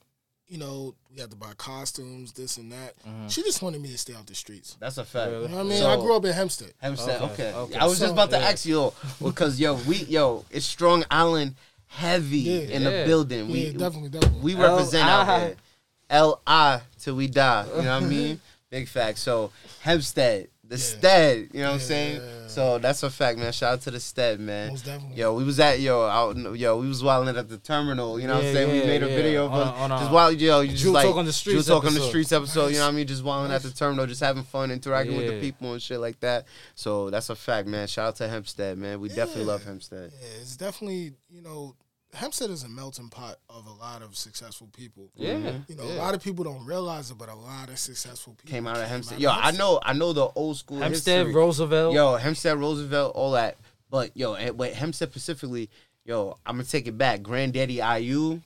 you 0.47 0.57
know, 0.57 0.95
we 1.11 1.19
had 1.19 1.29
to 1.31 1.35
buy 1.35 1.53
costumes, 1.57 2.31
this 2.33 2.57
and 2.57 2.71
that. 2.71 2.93
Mm-hmm. 3.07 3.27
She 3.27 3.41
just 3.43 3.61
wanted 3.61 3.81
me 3.81 3.89
to 3.89 3.97
stay 3.97 4.13
off 4.13 4.25
the 4.25 4.35
streets. 4.35 4.77
that's 4.79 4.97
a 4.97 5.05
fact. 5.05 5.31
You 5.31 5.37
know 5.37 5.41
what 5.43 5.53
I 5.53 5.63
mean, 5.63 5.79
So- 5.79 5.89
I 5.89 5.95
grew 5.95 6.15
up 6.15 6.25
in 6.25 6.33
Hempstead. 6.33 6.73
Hempstead. 6.81 7.21
Okay, 7.21 7.31
Okay. 7.49 7.53
okay. 7.53 7.75
I 7.77 7.85
was 7.85 7.99
just 7.99 8.13
about 8.13 8.29
to 8.31 8.37
Yeah. 8.37 8.49
ask 8.49 8.65
you 8.65 8.93
because 9.21 9.59
yo, 9.59 9.75
we 9.87 9.97
yo, 10.05 10.45
it's 10.51 10.65
Strong 10.65 11.05
Island 11.11 11.55
heavy 11.87 12.39
Yeah. 12.39 12.59
in 12.75 12.83
the 12.83 13.03
building. 13.05 13.49
We 13.51 13.67
yeah, 13.67 13.77
definitely, 13.77 14.09
definitely. 14.09 14.41
we 14.41 14.55
represent 14.55 15.07
out 15.07 15.27
L.I. 15.27 15.39
here. 15.39 15.55
L 16.09 16.41
I 16.45 16.81
till 16.99 17.15
we 17.15 17.27
die. 17.27 17.65
You 17.75 17.81
know 17.83 17.95
what 17.95 18.03
I 18.03 18.07
mean? 18.07 18.41
Big 18.69 18.87
fact. 18.87 19.17
So 19.19 19.51
Hempstead, 19.81 20.49
the 20.67 20.75
Yeah. 20.77 20.81
stead. 20.81 21.49
You 21.53 21.59
know 21.61 21.67
what 21.67 21.73
I'm 21.75 21.79
Yeah. 21.79 21.85
saying? 21.85 22.21
So 22.47 22.77
that's 22.79 23.03
a 23.03 23.09
fact, 23.09 23.37
man. 23.37 23.51
Shout 23.51 23.73
out 23.73 23.81
to 23.81 23.91
the 23.91 23.99
stead, 23.99 24.39
man. 24.39 24.69
Most 24.69 24.85
definitely. 24.85 25.17
Yo, 25.17 25.33
we 25.33 25.43
was 25.43 25.59
at 25.59 25.79
yo, 25.81 26.05
out, 26.05 26.37
yo, 26.57 26.77
we 26.77 26.87
was 26.87 27.03
wilding 27.03 27.35
at 27.35 27.49
the 27.49 27.57
terminal. 27.57 28.19
You 28.19 28.27
know 28.27 28.35
what 28.35 28.43
Yeah, 28.43 28.49
I'm 28.49 28.55
saying? 28.55 28.71
we 28.71 28.87
made 28.87 29.03
a 29.03 29.09
yeah. 29.09 29.15
video 29.15 29.45
of 29.45 29.51
On 29.51 29.61
us 29.61 29.91
on 29.91 29.99
just 29.99 30.11
wild, 30.11 30.39
yo, 30.39 30.61
you 30.61 30.71
just 30.71 30.85
like 30.85 31.05
Talk 31.05 31.17
on 31.17 31.25
the 31.25 31.33
Streets 31.33 31.67
Talk 31.67 31.85
on 31.85 31.93
the 31.93 31.99
streets 31.99 32.31
episode. 32.31 32.67
You 32.67 32.75
know 32.77 32.85
what 32.85 32.93
I 32.93 32.95
mean? 32.95 33.07
Just 33.07 33.23
wilding 33.23 33.51
at 33.51 33.61
the 33.63 33.71
terminal, 33.71 34.05
just 34.07 34.21
having 34.21 34.43
fun, 34.43 34.71
interacting 34.71 35.17
with 35.17 35.27
the 35.27 35.39
people 35.41 35.73
and 35.73 35.81
shit 35.81 35.99
like 35.99 36.19
that. 36.21 36.45
So 36.75 37.09
that's 37.09 37.29
a 37.29 37.35
fact, 37.35 37.67
man. 37.67 37.87
Shout 37.87 38.07
out 38.07 38.15
to 38.17 38.27
Hempstead, 38.29 38.77
man. 38.77 38.99
We 39.01 39.09
definitely 39.09 39.45
love 39.45 39.63
Hempstead. 39.65 40.11
Yeah, 40.13 40.27
it's 40.41 40.55
definitely 40.55 41.13
you 41.29 41.41
know 41.41 41.75
Hempstead 42.15 42.49
is 42.49 42.63
a 42.63 42.69
melting 42.69 43.09
pot 43.09 43.37
of 43.49 43.65
a 43.67 43.71
lot 43.71 44.01
of 44.01 44.15
successful 44.15 44.67
people. 44.75 45.11
Yeah, 45.15 45.37
You 45.67 45.75
know, 45.75 45.83
yeah. 45.85 45.93
a 45.95 46.01
lot 46.01 46.13
of 46.15 46.23
people 46.23 46.43
don't 46.43 46.65
realize 46.65 47.11
it, 47.11 47.17
but 47.17 47.29
a 47.29 47.35
lot 47.35 47.69
of 47.69 47.77
successful 47.77 48.33
people 48.33 48.51
Came 48.51 48.67
out 48.67 48.77
of 48.77 48.87
Hempstead. 48.87 49.15
out 49.17 49.21
Yo, 49.21 49.29
of 49.31 49.37
I 49.41 49.51
know, 49.51 49.79
I 49.83 49.93
know 49.93 50.13
the 50.13 50.27
old 50.35 50.57
school 50.57 50.79
Hempstead, 50.79 51.25
history. 51.27 51.35
Roosevelt. 51.41 51.93
Yo, 51.93 52.15
Hempstead, 52.15 52.57
Roosevelt, 52.57 53.15
all 53.15 53.31
that. 53.31 53.57
But 53.89 54.11
yo, 54.17 54.33
and 54.35 54.57
wait, 54.57 54.73
Hempstead 54.73 55.11
specifically, 55.11 55.69
yo, 56.05 56.37
I'm 56.45 56.55
gonna 56.55 56.63
take 56.63 56.87
it 56.87 56.97
back. 56.97 57.21
Granddaddy 57.21 57.75
IU, 57.75 58.41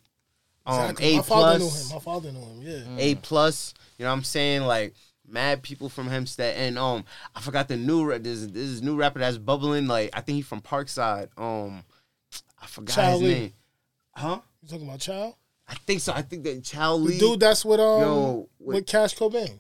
um, 0.66 0.80
Exactly. 0.92 1.14
A 1.14 1.16
My 1.18 1.22
father 1.24 1.60
knew 1.60 1.66
him. 1.66 1.70
plus, 1.72 1.94
My 1.94 2.00
father 2.00 2.32
knew 2.32 2.40
him. 2.40 2.62
Yeah. 2.62 3.04
A 3.04 3.16
plus. 3.16 3.74
You 3.98 4.04
know 4.06 4.12
what 4.12 4.18
I'm 4.18 4.24
saying? 4.24 4.62
Like 4.64 4.94
mad 5.28 5.62
people 5.64 5.90
from 5.90 6.08
Hempstead, 6.08 6.56
and 6.58 6.78
um, 6.78 7.06
I 7.36 7.42
forgot 7.42 7.68
the 7.68 7.78
new 7.78 8.18
this 8.20 8.46
this 8.48 8.82
new 8.82 8.96
rapper 8.96 9.20
that's 9.20 9.38
bubbling. 9.38 9.88
Like 9.88 10.10
I 10.14 10.22
think 10.22 10.36
he's 10.38 10.48
from 10.48 10.62
Parkside. 10.62 11.30
Um, 11.38 11.84
I 12.62 12.68
forgot 12.68 13.14
his 13.14 13.22
name. 13.22 13.54
Huh? 14.20 14.40
You 14.62 14.68
talking 14.68 14.88
about 14.88 15.00
Chow? 15.00 15.36
I 15.68 15.76
think 15.76 16.02
so. 16.02 16.14
I 16.14 16.22
think 16.24 16.44
that 16.44 16.64
Chow 16.64 16.98
The 16.98 17.04
Lee. 17.04 17.20
dude 17.20 17.40
that's 17.40 17.64
with 17.64 17.80
um 17.80 18.02
Yo, 18.02 18.50
with 18.60 18.76
wait. 18.76 18.88
Cash 18.88 19.16
Cobain. 19.16 19.60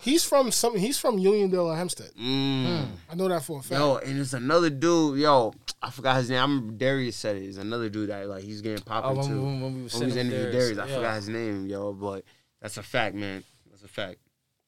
He's 0.00 0.24
from 0.24 0.50
some. 0.50 0.76
He's 0.76 0.98
from 0.98 1.16
Uniondale 1.18 1.66
or 1.66 1.76
Hempstead. 1.76 2.10
Mm. 2.20 2.86
I 3.08 3.14
know 3.14 3.28
that 3.28 3.44
for 3.44 3.60
a 3.60 3.62
fact. 3.62 3.78
Yo, 3.78 3.96
and 3.98 4.18
it's 4.18 4.32
another 4.32 4.68
dude. 4.68 5.20
Yo, 5.20 5.54
I 5.80 5.90
forgot 5.92 6.16
his 6.16 6.28
name. 6.28 6.38
I 6.40 6.42
remember 6.42 6.72
Darius 6.72 7.14
said 7.16 7.36
it. 7.36 7.44
It's 7.44 7.56
another 7.56 7.88
dude 7.88 8.10
that 8.10 8.28
like 8.28 8.42
he's 8.42 8.60
getting 8.62 8.80
Oh, 8.80 8.90
popping 8.90 9.18
when, 9.18 9.28
too. 9.28 9.40
when, 9.42 9.44
when 9.44 9.60
we 9.60 9.60
were 9.60 9.64
when 9.66 9.74
we 9.76 9.82
was 9.84 9.92
sitting 9.92 10.08
interviewing 10.18 10.42
there, 10.42 10.52
Darius, 10.52 10.78
I 10.78 10.86
yeah. 10.88 10.94
forgot 10.96 11.16
his 11.16 11.28
name, 11.28 11.66
yo. 11.66 11.92
But 11.92 12.24
that's 12.60 12.76
a 12.78 12.82
fact, 12.82 13.14
man. 13.14 13.44
That's 13.70 13.84
a 13.84 13.88
fact. 13.88 14.16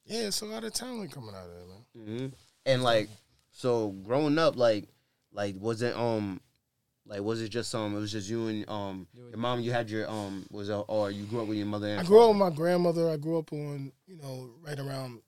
Yeah, 0.07 0.21
it's 0.29 0.41
a 0.43 0.47
lot 0.47 0.63
of 0.63 0.73
talent 0.73 1.11
coming 1.11 1.35
out 1.35 1.47
of 1.47 1.51
there, 1.51 1.67
man. 2.07 2.19
hmm 2.21 2.27
And 2.65 2.83
like, 2.85 3.09
so 3.51 3.89
growing 3.89 4.39
up, 4.39 4.57
like, 4.57 4.87
like 5.33 5.57
was 5.59 5.83
it 5.83 5.97
um, 5.97 6.41
like 7.07 7.21
was 7.21 7.43
it 7.43 7.49
just 7.51 7.75
um, 7.75 7.95
it 7.97 8.01
was 8.01 8.13
just 8.13 8.29
you 8.29 8.47
and 8.49 8.69
um, 8.69 9.07
your 9.29 9.39
mom. 9.39 9.61
You 9.61 9.73
had 9.73 9.91
your 9.91 10.09
um, 10.11 10.47
was 10.51 10.69
it, 10.69 10.85
or 10.89 11.11
you 11.11 11.25
grew 11.25 11.43
up 11.43 11.49
with 11.49 11.59
your 11.59 11.67
mother. 11.67 11.89
And 11.89 12.01
I 12.01 12.05
grew 12.05 12.21
up 12.23 12.29
with 12.31 12.39
my 12.39 12.51
grandmother. 12.51 13.11
I 13.11 13.17
grew 13.17 13.39
up 13.39 13.53
on 13.53 13.93
you 14.07 14.17
know 14.23 14.51
right 14.67 14.79
around 14.79 15.21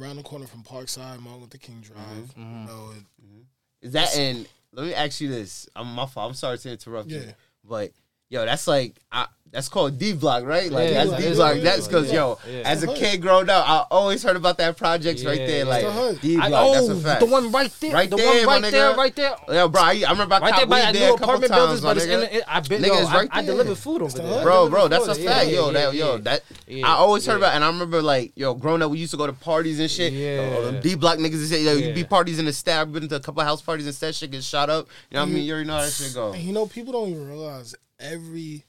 around 0.00 0.16
the 0.16 0.22
corner 0.22 0.46
from 0.46 0.62
Parkside, 0.62 1.20
Martin 1.20 1.42
Luther 1.42 1.58
King 1.58 1.80
Drive. 1.80 1.98
Mm-hmm. 2.36 2.60
You 2.60 2.66
know, 2.66 2.90
and- 2.94 3.46
Is 3.82 3.92
that 3.92 4.16
and 4.16 4.48
let 4.72 4.86
me 4.86 4.94
ask 4.94 5.20
you 5.20 5.28
this. 5.28 5.68
I'm 5.76 5.86
my 5.94 6.06
fault. 6.06 6.30
I'm 6.30 6.34
sorry 6.34 6.58
to 6.58 6.70
interrupt 6.70 7.10
you, 7.10 7.24
but 7.64 7.92
yo, 8.32 8.44
that's 8.46 8.66
like 8.66 8.96
I, 9.12 9.26
that's 9.50 9.68
called 9.68 9.98
D 9.98 10.14
block, 10.14 10.44
right? 10.44 10.72
Like 10.72 10.88
Yeah, 10.90 11.04
that's 11.04 11.10
D-block. 11.10 11.20
D 11.20 11.28
Yeah, 11.28 11.34
block. 11.34 11.56
yeah, 11.56 11.62
That's 11.62 11.86
because 11.86 12.08
yeah. 12.08 12.14
yo, 12.14 12.38
Yeah. 12.48 12.62
as 12.64 12.82
a 12.82 12.86
kid 12.94 13.20
growing 13.20 13.50
up, 13.50 13.68
I 13.68 13.84
always 13.90 14.22
heard 14.22 14.36
about 14.36 14.56
that 14.56 14.78
projects 14.78 15.22
right 15.26 15.36
there. 15.36 15.66
Like 15.66 15.84
It's 15.84 15.94
the 15.94 16.00
hood. 16.00 16.20
D 16.22 16.38
I, 16.38 16.48
block. 16.48 16.64
oh, 16.64 16.72
that's 16.72 16.88
a 16.88 16.96
fact. 17.02 17.20
the 17.20 17.26
one 17.26 17.52
right 17.52 17.70
there, 17.80 17.92
Right 17.92 18.08
the 18.08 18.16
there, 18.16 18.46
one 18.46 18.46
my 18.46 18.52
right 18.62 18.72
there, 18.72 18.94
right 18.96 19.14
there, 19.14 19.34
Yo, 19.50 19.68
bro, 19.68 19.82
I, 19.82 20.04
I 20.08 20.10
remember 20.10 20.36
I 20.36 20.38
right 20.38 20.50
caught 20.54 20.56
there 20.56 20.66
by 20.66 20.86
weed 20.90 20.94
there 20.98 21.08
a 21.08 21.18
couple 21.18 21.24
apartment 21.24 21.52
times, 21.52 21.60
buildings, 21.60 21.82
my 21.82 21.88
but 21.90 21.96
it's 21.98 22.06
in. 22.06 22.20
nigga. 22.20 22.32
It, 22.32 22.44
I've 22.48 22.66
been, 22.66 22.80
Nigga, 22.82 22.86
yo, 22.86 22.94
it's 23.02 23.10
I, 23.10 23.14
right 23.18 23.28
I 23.30 23.42
delivered 23.44 23.76
food 23.76 24.00
over 24.00 24.16
there. 24.18 24.42
bro, 24.42 24.70
bro, 24.70 24.88
that's 24.88 25.06
a 25.06 25.14
fact, 25.16 25.50
yo. 25.50 25.70
That, 25.70 25.92
yo, 25.94 26.16
that 26.16 26.42
I 26.70 26.92
always 26.94 27.26
heard 27.26 27.36
about, 27.36 27.54
and 27.54 27.62
I 27.62 27.66
remember 27.66 28.00
like, 28.00 28.32
yo, 28.34 28.54
growing 28.54 28.80
up, 28.80 28.90
we 28.90 29.00
used 29.00 29.10
to 29.10 29.18
go 29.18 29.26
to 29.26 29.34
parties 29.34 29.78
and 29.80 29.90
shit. 29.90 30.14
Yeah. 30.14 30.48
Oh, 30.56 30.80
D 30.80 30.94
block 30.94 31.18
niggas 31.18 31.40
and 31.40 31.48
shit. 31.50 31.60
Yo, 31.60 31.74
you 31.74 31.92
be 31.92 32.04
parties 32.04 32.38
in 32.38 32.46
the 32.46 32.54
stab, 32.54 32.90
been 32.90 33.06
to 33.06 33.16
a 33.16 33.20
couple 33.20 33.42
house 33.42 33.60
parties 33.60 33.84
and 33.86 33.94
that 33.94 34.14
shit 34.14 34.30
get 34.30 34.42
shot 34.42 34.70
up. 34.70 34.88
You 35.10 35.16
know 35.16 35.24
what 35.24 35.28
I 35.28 35.32
mean? 35.32 35.44
You 35.44 35.52
already 35.52 35.66
know 35.68 35.74
how 35.76 35.82
that 35.82 35.92
shit 35.92 36.14
go. 36.14 36.32
you 36.32 36.54
know, 36.54 36.64
people 36.64 36.94
don't 36.94 37.10
even 37.10 37.28
realize 37.28 37.74
every 38.02 38.64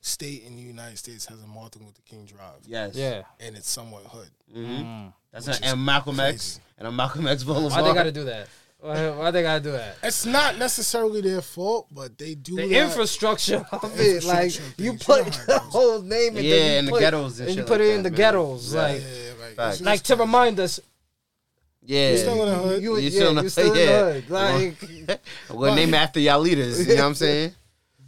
state 0.00 0.42
in 0.46 0.56
the 0.56 0.62
United 0.62 0.98
States 0.98 1.26
has 1.26 1.40
a 1.42 1.46
Martin 1.46 1.82
Luther 1.84 2.02
King 2.04 2.24
Drive, 2.24 2.60
Yes. 2.66 2.94
Yeah. 2.96 3.22
and 3.40 3.56
it's 3.56 3.70
somewhat 3.70 4.02
hood. 4.04 4.30
hmm 4.52 5.06
That's 5.32 5.46
an, 5.46 5.56
and 5.62 5.84
Malcolm 5.84 6.18
X 6.18 6.58
and 6.78 6.88
a 6.88 6.92
Malcolm 6.92 7.26
X 7.28 7.44
Boulevard. 7.44 7.72
Why 7.82 7.88
they 7.88 7.94
got 7.94 8.02
to 8.04 8.12
do 8.12 8.24
that? 8.24 8.48
Why, 8.80 9.10
why 9.10 9.30
they 9.30 9.42
got 9.42 9.58
to 9.58 9.62
do 9.62 9.70
that? 9.72 9.96
It's 10.02 10.26
not 10.26 10.58
necessarily 10.58 11.20
their 11.20 11.40
fault, 11.40 11.86
but 11.92 12.18
they 12.18 12.34
do 12.34 12.56
The 12.56 12.66
that. 12.66 12.82
infrastructure 12.88 13.64
of 13.70 13.84
it, 14.00 14.24
like 14.24 14.46
infrastructure 14.46 14.82
you 14.82 14.90
things, 14.90 15.04
put 15.04 15.18
you 15.18 15.22
know 15.24 15.28
it 15.28 15.46
the 15.46 15.58
whole 15.60 16.02
name 16.02 16.36
in 16.36 16.44
Yeah, 16.44 16.50
the, 16.50 16.56
you 16.72 16.78
in 16.80 16.84
the 16.86 16.98
ghettos 16.98 17.38
and 17.40 17.48
and 17.50 17.58
you 17.58 17.62
put 17.62 17.70
like 17.78 17.80
it 17.82 17.94
in 17.94 18.02
the 18.02 18.10
man. 18.10 18.16
ghettos, 18.16 18.74
Yeah. 18.74 18.82
like 18.82 19.00
Yeah, 19.02 19.32
like, 19.40 19.54
Facts. 19.56 19.76
it's 19.76 19.84
like 19.86 20.02
to 20.02 20.16
remind 20.16 20.58
us 20.58 20.80
Yeah. 21.84 22.10
You 22.10 22.18
still 22.18 22.42
in 22.42 22.48
the 22.48 22.54
hood. 22.56 22.82
you, 22.82 22.96
You 22.96 23.02
yeah, 23.02 23.10
still 23.10 23.28
in 23.30 23.36
the- 23.36 23.42
you 23.44 23.48
still 23.50 23.76
yeah. 23.76 23.82
in 23.82 23.86
the 23.86 24.20
hood. 24.20 24.30
Like 24.30 25.20
We'll 25.50 25.74
name 25.80 25.94
after 25.94 26.18
y'all 26.18 26.40
leaders. 26.40 26.80
You 26.86 26.96
know 26.96 27.02
what 27.02 27.06
I'm 27.08 27.14
saying? 27.26 27.54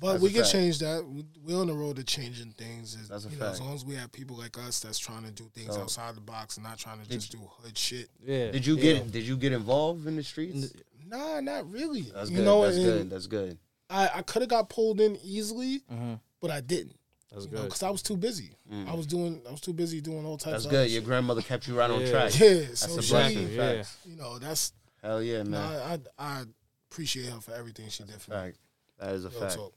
But 0.05 0.13
That's 0.13 0.23
we 0.23 0.31
can 0.33 0.41
fact. 0.43 0.53
change 0.53 0.79
that. 0.81 1.03
We- 1.09 1.25
We're 1.47 1.59
on 1.61 1.67
the 1.67 1.73
road 1.73 1.97
to 1.97 2.05
changing 2.05 2.51
things. 2.53 2.95
Is, 2.95 3.09
That's 3.09 3.25
a 3.25 3.31
you 3.31 3.37
know, 3.39 3.47
as 3.47 3.59
long 3.61 3.75
as 3.75 3.87
we 3.87 3.95
have 3.95 4.13
people 4.13 4.37
like 4.37 4.59
us 4.59 4.81
that's 4.81 4.99
trying 4.99 5.25
to 5.25 5.31
do 5.31 5.49
things 5.55 5.77
Oh. 5.77 5.81
outside 5.81 6.15
the 6.15 6.21
box 6.21 6.59
and 6.59 6.65
not 6.65 6.77
trying 6.79 7.01
to 7.03 7.09
just 7.09 7.33
do 7.33 7.39
hood 7.39 7.79
shit. 7.79 8.11
yeah. 8.23 8.51
Did 8.51 8.67
you 8.67 8.77
yeah. 8.77 8.83
get 8.83 9.13
Did 9.13 9.25
you 9.25 9.37
get 9.39 9.53
involved 9.53 10.07
in 10.07 10.17
the 10.17 10.23
streets? 10.23 10.75
Nah, 11.07 11.41
not 11.41 11.71
really. 11.71 12.03
That's 12.15 12.29
you 12.29 12.37
good. 12.37 12.45
know, 12.45 12.63
That's 12.65 12.77
good. 12.77 13.11
That's 13.11 13.27
good. 13.27 13.59
I, 13.89 14.11
I 14.17 14.23
could 14.23 14.43
have 14.43 14.49
got 14.51 14.69
pulled 14.69 15.01
in 15.01 15.17
easily, 15.23 15.81
Mhm. 15.91 16.21
but 16.41 16.51
I 16.51 16.61
didn't. 16.61 16.99
That's 17.31 17.47
you 17.47 17.53
good. 17.53 17.63
because 17.65 17.83
I 17.83 17.89
was 17.91 18.03
too 18.03 18.17
busy. 18.19 18.53
I 18.87 18.93
was 18.95 19.07
doing, 19.07 19.41
I 19.49 19.53
was 19.53 19.61
too 19.63 19.73
busy 19.73 20.01
doing 20.03 20.27
all 20.27 20.37
types. 20.37 20.53
That's 20.53 20.65
of 20.67 20.71
good. 20.71 20.91
Your 20.91 21.01
shit. 21.01 21.05
grandmother 21.07 21.41
kept 21.43 21.67
you 21.67 21.79
right 21.79 21.91
on 21.91 22.01
track. 22.07 22.39
Yeah, 22.39 22.55
That's 22.61 22.81
so 22.93 22.99
a 22.99 23.03
she, 23.03 23.11
blessing. 23.11 23.53
Yeah. 23.53 23.85
You 24.05 24.17
know, 24.17 24.39
that's 24.39 24.73
Hell 25.03 25.23
yeah, 25.23 25.43
man. 25.45 25.61
I, 25.61 25.95
I 25.95 25.99
I 26.19 26.45
appreciate 26.91 27.31
her 27.31 27.41
for 27.41 27.53
everything 27.53 27.89
she 27.89 28.03
did 28.05 28.21
for 28.21 28.31
me. 28.33 28.37
Fact. 28.37 28.59
That 28.99 29.15
is 29.15 29.25
a 29.25 29.31
Real 29.31 29.41
fact. 29.41 29.55
talk. 29.57 29.73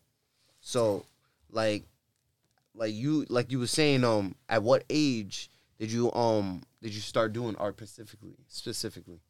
So, 0.67 1.05
like, 1.49 1.83
like 2.75 2.93
you, 2.93 3.25
like 3.29 3.53
you 3.53 3.59
were 3.59 3.67
saying, 3.67 4.03
um, 4.03 4.35
at 4.49 4.61
what 4.63 4.83
age 4.89 5.49
did 5.79 5.89
you, 5.89 6.11
um, 6.11 6.61
did 6.83 6.93
you 6.93 6.99
start 6.99 7.31
doing 7.31 7.55
art 7.55 7.77
specifically? 7.77 8.35
Specifically, 8.49 9.21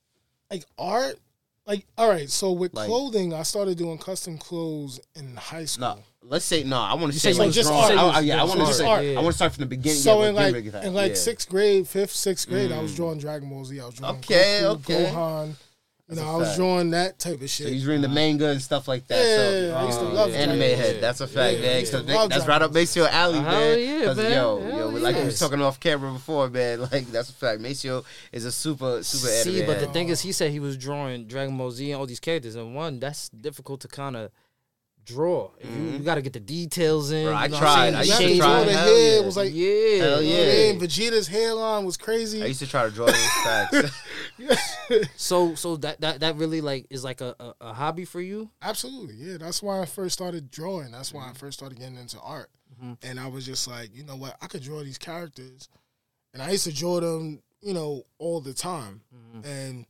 Like 0.49 0.65
art, 0.79 1.19
like 1.67 1.85
all 1.95 2.09
right. 2.09 2.27
So 2.27 2.53
with 2.53 2.73
Like- 2.73 2.87
clothing, 2.87 3.35
I 3.35 3.43
started 3.43 3.77
doing 3.77 3.99
custom 3.99 4.39
clothes 4.39 4.99
in 5.13 5.35
high 5.35 5.65
school. 5.65 5.97
no. 5.97 6.03
Let's 6.29 6.43
say 6.43 6.63
no. 6.63 6.77
I 6.79 6.95
want 6.95 7.13
to 7.13 7.19
say 7.19 7.33
say 7.33 7.39
like 7.39 7.51
just 7.51 7.69
drawing- 7.69 7.97
art. 7.99 8.15
I, 8.15 8.17
I- 8.17 8.21
yeah, 8.21 8.41
I 8.41 8.43
want 8.43 8.59
to 8.61 8.65
just 8.65 8.79
say. 8.79 8.85
art. 8.87 9.05
I 9.05 9.13
want 9.15 9.27
to 9.27 9.33
start 9.33 9.53
from 9.53 9.61
the 9.61 9.67
beginning. 9.67 9.99
So 9.99 10.23
yeah, 10.23 10.29
in 10.29 10.35
like 10.35 10.53
give 10.55 10.63
me 10.65 10.69
that. 10.71 10.83
in 10.85 10.93
like 10.95 11.09
Yeah. 11.11 11.15
sixth 11.17 11.47
grade, 11.49 11.87
fifth, 11.87 12.15
sixth 12.15 12.49
grade, 12.49 12.71
I 12.71 12.81
was 12.81 12.93
Mm. 12.93 12.95
drawing 12.95 13.19
Dragon 13.19 13.47
Ball 13.49 13.63
Z. 13.63 13.79
I 13.79 13.85
was 13.85 13.93
drawing 13.95 14.15
Okay, 14.17 14.59
Goku, 14.63 14.65
okay. 14.79 15.05
Gohan. 15.13 15.53
You 16.09 16.15
That's 16.15 16.25
know, 16.25 16.31
a 16.31 16.35
I 16.35 16.37
was 16.37 16.47
fact. 16.47 16.57
drawing 16.57 16.89
that 16.91 17.19
type 17.19 17.41
of 17.41 17.49
shit. 17.49 17.49
So 17.49 17.63
shit. 17.65 17.73
he's 17.73 17.85
reading 17.85 18.01
the 18.01 18.07
manga 18.07 18.47
and 18.47 18.61
stuff 18.61 18.87
like 18.87 19.05
that. 19.07 19.17
Yeah, 19.17 19.71
so, 19.71 19.75
I 19.75 19.85
used 19.87 19.99
to 19.99 20.05
love 20.05 20.29
yeah. 20.31 20.37
anime 20.37 20.57
Dragon 20.59 20.77
head. 20.77 20.95
Z. 20.95 21.01
That's 21.01 21.19
a 21.19 21.27
fact, 21.27 21.57
Yeah, 21.57 21.61
man. 21.65 21.79
yeah. 21.81 21.85
So 21.85 21.99
Love 21.99 22.29
that's 22.29 22.47
right 22.47 22.61
up 22.61 22.71
Maceo 22.73 23.05
alley, 23.07 23.39
Hell 23.39 23.43
man. 23.43 23.79
yeah, 23.79 24.05
'Cause, 24.05 24.17
man. 24.17 24.31
Yo, 24.31 24.61
Hell 24.61 24.77
yo, 24.79 24.87
like 24.99 25.15
we 25.17 25.23
was 25.25 25.37
talking 25.37 25.61
off 25.61 25.79
camera 25.81 26.13
before, 26.13 26.49
man. 26.49 26.79
Like 26.91 27.07
that's 27.11 27.29
a 27.29 27.33
fact. 27.33 27.59
Maceo 27.59 28.05
is 28.31 28.45
a 28.45 28.53
super, 28.53 29.03
super 29.03 29.27
See, 29.27 29.57
anime 29.61 29.67
but 29.73 29.81
the 29.85 29.91
thing 29.91 30.07
is, 30.07 30.21
he 30.21 30.31
said 30.31 30.51
he 30.51 30.61
was 30.61 30.77
drawing 30.77 31.27
Dragon 31.27 31.57
Ball 31.57 31.71
Z 31.71 31.91
and 31.91 31.99
all 31.99 32.05
these 32.05 32.21
characters, 32.21 32.55
and 32.55 32.73
one 32.73 33.01
that's 33.01 33.27
difficult 33.27 33.81
to 33.81 33.89
kind 33.89 34.15
of 34.15 34.31
draw. 35.07 35.49
If 35.59 35.69
you, 35.69 35.83
you 35.93 35.99
got 35.99 36.15
to 36.15 36.21
get 36.21 36.33
the 36.33 36.39
details 36.39 37.11
in. 37.11 37.25
Bro, 37.25 37.33
I 37.35 37.45
you 37.45 37.51
know 37.51 37.57
tried. 37.57 37.93
I 37.95 38.01
used 38.03 38.17
to 38.17 38.37
try. 38.37 38.63
the 38.65 38.73
head 38.73 39.19
yeah. 39.19 39.25
was 39.25 39.37
like, 39.37 39.51
yeah, 39.53 39.97
Hell 40.03 40.21
yeah. 40.21 40.71
mean? 40.73 40.79
Vegeta's 40.79 41.27
hairline 41.27 41.85
was 41.85 41.97
crazy. 41.97 42.43
I 42.43 42.47
used 42.47 42.59
to 42.59 42.67
try 42.67 42.83
to 42.85 42.91
draw 42.91 43.05
those 43.07 43.27
facts. 43.43 43.91
So, 45.17 45.53
so 45.55 45.75
that 45.77 45.99
that 46.01 46.21
that 46.21 46.35
really 46.37 46.61
like 46.61 46.85
is 46.89 47.03
like 47.03 47.19
a, 47.19 47.35
a, 47.39 47.53
a 47.59 47.73
hobby 47.73 48.05
for 48.05 48.21
you. 48.21 48.49
Absolutely, 48.61 49.15
yeah. 49.15 49.37
That's 49.37 49.61
why 49.61 49.81
I 49.81 49.85
first 49.85 50.13
started 50.13 50.49
drawing. 50.51 50.91
That's 50.91 51.09
Mm-hmm. 51.09 51.17
why 51.17 51.29
I 51.29 51.33
first 51.33 51.57
started 51.57 51.77
getting 51.79 51.97
into 51.97 52.19
art. 52.21 52.49
And 53.01 53.19
I 53.19 53.27
was 53.27 53.43
just 53.45 53.67
like, 53.67 53.89
you 53.95 54.03
know 54.03 54.15
what? 54.15 54.37
I 54.41 54.45
could 54.47 54.61
draw 54.61 54.83
these 54.83 54.99
characters, 54.99 55.67
and 56.33 56.43
I 56.43 56.51
used 56.51 56.65
to 56.65 56.73
draw 56.73 56.99
them, 56.99 57.41
you 57.59 57.73
know, 57.73 58.03
all 58.19 58.39
the 58.39 58.53
time. 58.53 59.01
Mm-hmm. 59.15 59.47
And 59.49 59.85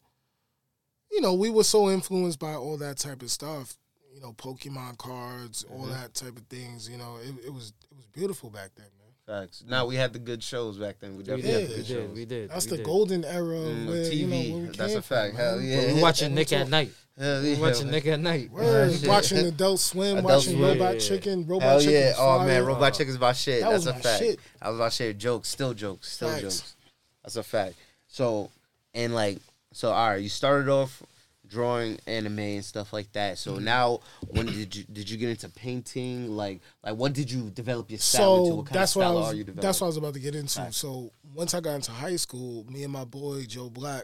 you 1.12 1.22
know, 1.22 1.34
we 1.34 1.50
were 1.50 1.64
so 1.64 1.90
influenced 1.90 2.40
by 2.40 2.54
all 2.54 2.78
that 2.78 2.98
type 2.98 3.22
of 3.22 3.30
stuff. 3.30 3.78
You 4.18 4.24
know, 4.24 4.34
Pokemon 4.34 4.98
cards, 4.98 5.64
all 5.72 5.82
Mm-hmm. 5.84 5.92
that 5.92 6.16
type 6.16 6.36
of 6.38 6.44
things. 6.48 6.90
You 6.90 6.98
know, 6.98 7.18
it, 7.22 7.46
it 7.46 7.54
was 7.54 7.72
it 7.92 7.96
was 7.96 8.06
beautiful 8.14 8.50
back 8.50 8.72
then, 8.76 8.88
man. 8.98 9.42
facts. 9.44 9.64
Now 9.68 9.86
we 9.86 9.96
had 9.96 10.12
the 10.12 10.18
good 10.18 10.42
shows 10.42 10.80
back 10.80 10.96
then. 11.00 11.12
We 11.12 11.18
We 11.18 11.24
did, 11.24 11.40
had 11.46 11.46
the 11.46 11.68
we 11.68 11.76
good 11.76 11.86
did, 11.86 12.14
we 12.16 12.26
did. 12.26 12.50
That's 12.50 12.66
we 12.66 12.72
the 12.72 12.78
did. 12.78 12.86
golden 12.88 13.24
era 13.26 13.58
of 13.60 13.68
Mm, 13.76 13.88
where, 13.88 13.96
TV. 13.98 14.16
you 14.16 14.26
know, 14.28 14.36
where 14.58 14.62
we 14.72 14.78
That's 14.78 14.92
came 14.94 14.98
a 14.98 15.02
fact. 15.04 15.36
From, 15.36 15.44
Hell 15.44 15.62
yeah. 15.62 15.94
We 15.94 16.02
watching 16.02 16.34
Nick 16.34 16.52
at 16.52 16.68
Nite. 16.68 16.92
Hell 17.16 17.42
We 17.44 17.54
yeah. 17.54 17.60
watching 17.60 17.92
Nick 17.92 18.08
at 18.08 18.20
Nite. 18.20 18.50
Word, 18.52 18.94
shit. 18.94 19.08
watching 19.08 19.38
Adult 19.38 19.80
Swim, 19.80 20.18
Adult 20.18 20.34
watching 20.34 20.54
Swim. 20.54 20.62
Robot 20.80 20.94
Yeah. 20.96 21.00
Chicken, 21.00 21.46
Robot 21.46 21.64
Hell 21.70 21.80
Chicken. 21.80 21.94
yeah! 21.94 22.08
was 22.10 22.16
Oh 22.18 22.38
fire. 22.40 22.48
man, 22.48 22.66
Robot 22.66 22.94
Chicken's 22.96 23.20
my 23.20 23.34
shit. 23.34 23.62
That 23.62 23.70
That's 23.70 23.86
was 23.86 23.88
a 23.88 23.94
my 23.94 24.00
fact. 24.02 24.20
shit. 24.24 24.40
I 24.60 24.70
was 24.70 24.78
about 24.80 24.90
to 24.90 24.96
say 24.96 25.14
jokes, 25.14 25.50
still 25.50 25.74
jokes, 25.76 26.12
still 26.12 26.30
Facts. 26.30 26.42
jokes. 26.42 26.76
That's 27.24 27.36
a 27.36 27.44
fact. 27.44 27.76
So 28.08 28.50
and 28.96 29.14
like 29.14 29.38
so, 29.74 29.92
all 29.92 30.10
right. 30.10 30.22
You 30.24 30.30
started 30.30 30.70
off 30.70 31.04
drawing 31.48 32.00
anime 32.08 32.40
and 32.40 32.66
stuff 32.66 32.94
like 32.94 33.12
that. 33.14 33.36
Mm-hmm. 33.36 33.56
So 33.56 33.60
now, 33.60 34.00
when 34.30 34.46
did 34.48 34.76
you 34.76 34.84
did 34.92 35.10
you 35.10 35.18
get 35.18 35.30
into 35.30 35.50
painting? 35.50 36.30
Like 36.36 36.62
like 36.84 36.96
what 36.96 37.14
did 37.14 37.32
you 37.32 37.50
develop 37.50 37.90
your 37.92 38.00
style 38.00 38.36
into? 38.38 38.50
So 38.50 38.56
What 38.56 38.66
kind 38.68 38.76
that's 38.80 38.96
of 38.96 38.98
what 38.98 39.04
I 39.04 39.08
style 39.08 39.16
was. 39.22 39.34
are 39.34 39.36
you 39.36 39.44
developing? 39.44 39.62
That's 39.68 39.82
what 39.82 39.86
I 39.86 39.90
was 39.90 39.98
about 39.98 40.14
to 40.16 40.20
get 40.20 40.36
into. 40.36 40.54
Facts. 40.60 40.78
So 40.78 41.12
once 41.34 41.54
I 41.54 41.60
got 41.62 41.76
into 41.76 41.92
high 41.92 42.16
school, 42.18 42.66
me 42.70 42.84
and 42.84 42.94
my 42.94 43.06
boy 43.06 43.44
Joe 43.46 43.70
Black, 43.70 44.04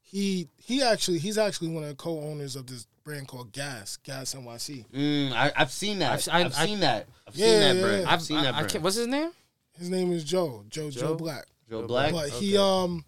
he 0.00 0.48
he 0.56 0.82
actually 0.82 1.18
he's 1.18 1.38
actually 1.38 1.68
one 1.68 1.82
of 1.82 1.88
the 1.90 1.94
co-owners 1.96 2.56
of 2.56 2.66
this 2.66 2.86
brand 3.04 3.28
called 3.28 3.52
Gas 3.52 3.96
Gas 3.98 4.34
NYC. 4.34 4.86
Mm, 4.90 5.32
I, 5.32 5.52
I've 5.56 5.70
seen 5.70 5.98
that. 6.00 6.12
I've- 6.12 6.30
I've, 6.30 6.46
I've- 6.46 6.66
seen 6.66 6.80
that. 6.80 7.08
I've 7.26 7.36
Yeah, 7.36 7.46
seen 7.46 7.60
that 7.60 7.76
yeah, 7.76 7.82
brand. 7.82 8.02
yeah. 8.02 8.06
I've 8.08 8.12
I've, 8.14 8.22
seen 8.22 8.36
I, 8.38 8.42
that 8.44 8.48
I 8.48 8.52
brand. 8.60 8.72
can't, 8.72 8.84
what's 8.84 8.96
his 8.96 9.06
name? 9.06 9.30
His 9.78 9.90
name 9.90 10.12
is 10.12 10.24
Joe 10.24 10.64
Joe 10.68 10.90
Joe, 10.90 11.00
Joe? 11.00 11.14
Black. 11.16 11.44
Joe 11.70 11.86
Black. 11.86 12.12
But 12.12 12.30
he 12.30 12.56
um 12.56 13.04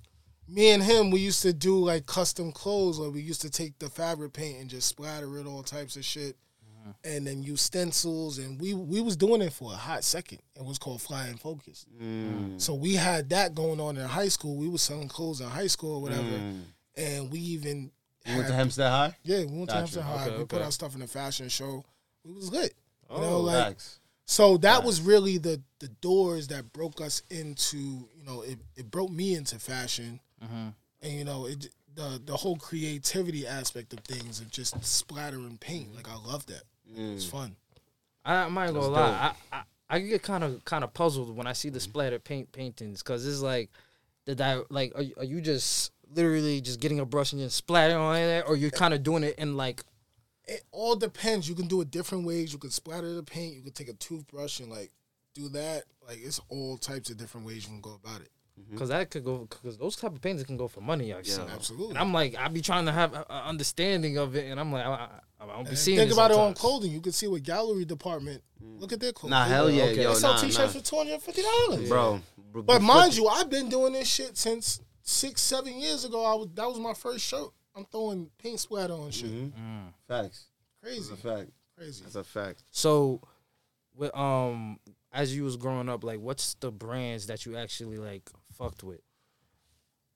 me 0.51 0.71
and 0.71 0.83
him 0.83 1.11
we 1.11 1.21
used 1.21 1.43
to 1.43 1.53
do 1.53 1.79
like 1.79 2.07
custom 2.07 2.53
clothes. 2.53 2.99
Like 2.99 3.15
we 3.15 3.21
used 3.23 3.43
to 3.43 3.51
take 3.51 3.79
the 3.79 3.89
fabric 3.89 4.33
paint 4.33 4.61
and 4.61 4.69
just 4.71 4.89
splatter 4.89 5.39
it 5.39 5.47
all 5.47 5.63
types 5.63 5.97
of 5.97 6.05
shit. 6.05 6.37
Mm-hmm. 6.81 6.91
And 7.05 7.27
then 7.27 7.43
use 7.43 7.61
stencils, 7.61 8.39
and 8.39 8.59
we 8.61 8.73
we 8.75 9.01
was 9.03 9.17
doing 9.17 9.43
it 9.43 9.53
for 9.53 9.73
a 9.73 9.77
hot 9.77 10.03
second. 10.03 10.39
It 10.57 10.65
was 10.65 10.79
called 10.79 11.03
Flying 11.03 11.37
Focus. 11.37 11.85
Mm, 12.03 12.61
So 12.61 12.75
we 12.75 12.95
had 12.95 13.29
that 13.31 13.55
going 13.55 13.81
on 13.81 13.97
in 13.99 14.07
high 14.07 14.29
school. 14.29 14.57
We 14.57 14.69
was 14.69 14.81
selling 14.83 15.09
clothes 15.09 15.41
in 15.43 15.49
high 15.49 15.67
school 15.67 15.97
or 15.97 16.03
whatever, 16.03 16.23
mm. 16.23 16.63
and 16.97 17.31
we 17.31 17.39
even 17.41 17.91
You 18.27 18.37
went 18.37 18.49
to 18.49 18.55
Hempstead 18.55 18.91
High. 18.91 19.15
yeah, 19.25 19.41
we 19.41 19.59
went 19.59 19.69
to 19.71 19.77
Hempstead 19.77 20.03
High. 20.05 20.27
Okay, 20.29 20.39
we 20.39 20.45
put 20.47 20.57
okay. 20.57 20.65
our 20.65 20.73
stuff 20.73 20.95
in 20.95 21.01
the 21.01 21.07
fashion 21.07 21.49
show. 21.51 21.85
It 22.25 22.35
was 22.35 22.51
lit. 22.51 22.73
You 23.11 23.17
Oh, 23.17 23.21
know, 23.21 23.41
like 23.41 23.67
Facts. 23.67 23.99
so 24.25 24.57
that 24.59 24.83
was 24.83 25.03
really 25.03 25.37
the 25.37 25.61
the 25.81 25.89
doors 25.89 26.49
that 26.49 26.73
broke 26.73 27.01
us 27.03 27.23
into. 27.31 27.77
You 27.77 28.25
know, 28.27 28.41
it, 28.43 28.59
it 28.77 28.91
broke 28.91 29.11
me 29.11 29.35
into 29.35 29.59
fashion, 29.59 30.19
Mm-hmm. 30.43 30.69
and 31.03 31.13
you 31.13 31.25
know, 31.25 31.47
it 31.47 31.69
the 31.95 32.21
the 32.25 32.37
whole 32.37 32.57
creativity 32.57 33.47
aspect 33.47 33.93
of 33.93 34.01
things 34.01 34.41
of 34.41 34.51
just 34.51 34.83
splattering 34.85 35.59
paint. 35.59 35.95
Like 35.95 36.09
I 36.09 36.17
love 36.17 36.47
that. 36.47 36.63
It's 36.87 37.25
Mm. 37.27 37.31
fun. 37.31 37.57
I, 38.25 38.35
I'm 38.37 38.55
not 38.55 38.69
gonna 38.69 38.81
That's 38.81 38.89
lie. 38.91 39.35
I, 39.53 39.57
I 39.57 39.63
I 39.97 39.99
get 40.01 40.23
kind 40.23 40.45
of 40.45 40.65
kind 40.65 40.85
of 40.85 40.95
puzzled 40.95 41.37
when 41.37 41.47
I 41.47 41.53
see 41.53 41.69
the 41.69 41.81
splattered 41.81 42.23
paint 42.25 42.53
paintings 42.53 43.03
because 43.03 43.27
it's 43.27 43.41
like 43.41 43.71
the 44.25 44.35
di- 44.35 44.63
like 44.71 44.93
are, 44.95 45.03
you- 45.03 45.15
are 45.17 45.25
you 45.25 45.41
just 45.41 45.93
literally 46.15 46.61
just 46.61 46.81
getting 46.81 47.01
a 47.01 47.05
brush 47.05 47.33
and 47.33 47.41
just 47.41 47.57
splattering 47.57 47.99
on 47.99 48.17
it, 48.17 48.45
or 48.47 48.57
you're 48.57 48.71
kind 48.71 48.95
of 48.95 49.03
doing 49.03 49.23
it 49.25 49.37
in 49.39 49.57
like 49.57 49.83
It 50.47 50.63
all 50.73 50.97
depends. 50.97 51.49
You 51.49 51.55
can 51.55 51.67
do 51.67 51.81
it 51.81 51.91
different 51.91 52.25
ways. 52.27 52.53
You 52.53 52.59
can 52.59 52.71
splatter 52.71 53.13
the 53.15 53.23
paint. 53.23 53.55
You 53.55 53.63
can 53.63 53.73
take 53.73 53.89
a 53.89 53.93
toothbrush 53.95 54.61
and 54.61 54.71
like 54.71 54.91
do 55.35 55.49
that. 55.51 55.85
Like 56.07 56.19
it's 56.23 56.41
all 56.49 56.77
types 56.77 57.11
of 57.11 57.17
different 57.17 57.47
ways 57.47 57.65
you 57.65 57.69
can 57.71 57.81
go 57.81 57.99
about 58.05 58.21
it. 58.21 58.31
Because 58.71 58.89
that 58.89 59.11
could 59.11 59.25
go 59.25 59.47
because 59.49 59.79
those 59.79 59.97
type 59.97 60.13
of 60.13 60.21
paintings 60.21 60.45
can 60.47 60.57
go 60.57 60.69
for 60.69 60.81
money. 60.81 61.13
I've 61.15 61.27
seen. 61.27 61.47
absolutely. 61.49 61.91
And 61.91 61.99
I'm 61.99 62.13
like 62.13 62.35
I 62.37 62.49
be 62.49 62.61
trying 62.61 62.87
to 62.87 62.93
have 62.93 63.15
an 63.15 63.25
understanding 63.31 64.19
of 64.19 64.35
it, 64.37 64.51
and 64.51 64.59
I'm 64.59 64.73
like 64.73 64.85
I, 64.85 64.91
I, 64.91 65.09
I 65.41 65.47
don't 65.47 65.65
be 65.65 65.71
And 65.71 65.79
seeing. 65.79 65.99
Think 65.99 66.09
this 66.11 66.17
about 66.17 66.31
it 66.31 66.37
on 66.37 66.55
clothing. 66.55 66.91
You 66.93 67.01
can 67.01 67.13
see 67.13 67.27
what 67.29 67.43
gallery 67.43 67.85
department. 67.85 68.43
Look 68.63 68.93
at 68.93 69.01
their 69.01 69.13
clothes. 69.13 69.31
Nah, 69.31 69.45
hell 69.45 69.71
yeah, 69.71 69.85
okay. 69.85 70.03
yo, 70.03 70.11
They 70.11 70.15
sell 70.21 70.33
nah, 70.35 70.39
t-shirts 70.41 70.75
nah. 70.75 70.81
for 70.81 70.87
two 70.87 70.97
hundred 70.97 71.15
and 71.15 71.23
fifty 71.23 71.43
dollars, 71.43 71.89
bro. 71.89 72.21
bro, 72.53 72.63
But 72.63 72.83
mind 72.83 73.17
you, 73.17 73.27
I've 73.29 73.49
been 73.51 73.69
doing 73.69 73.93
this 73.95 74.09
shit 74.09 74.37
since 74.37 74.81
six, 75.03 75.41
seven 75.41 75.79
years 75.81 76.05
ago. 76.05 76.25
I 76.25 76.35
was 76.35 76.49
that 76.55 76.67
was 76.67 76.79
my 76.79 76.95
first 76.95 77.25
shirt. 77.25 77.49
I'm 77.75 77.85
throwing 77.87 78.31
paint 78.43 78.59
splatter 78.61 78.95
on 78.95 79.11
shit. 79.11 79.31
Mhm. 79.31 79.93
facts. 80.09 80.47
That's 80.83 80.95
Crazy, 80.95 81.13
a 81.13 81.17
fact. 81.17 81.51
crazy. 81.79 82.03
That's 82.05 82.17
a 82.17 82.25
fact. 82.25 82.65
So, 82.71 83.21
with 83.95 84.15
um, 84.17 84.79
as 85.13 85.35
you 85.35 85.45
was 85.45 85.57
growing 85.57 85.89
up, 85.89 86.05
like 86.05 86.21
what's 86.21 86.55
the 86.55 86.71
brands 86.73 87.27
that 87.27 87.45
you 87.47 87.57
actually 87.57 87.99
like 87.99 88.29
fucked 88.65 88.83
with? 88.85 89.01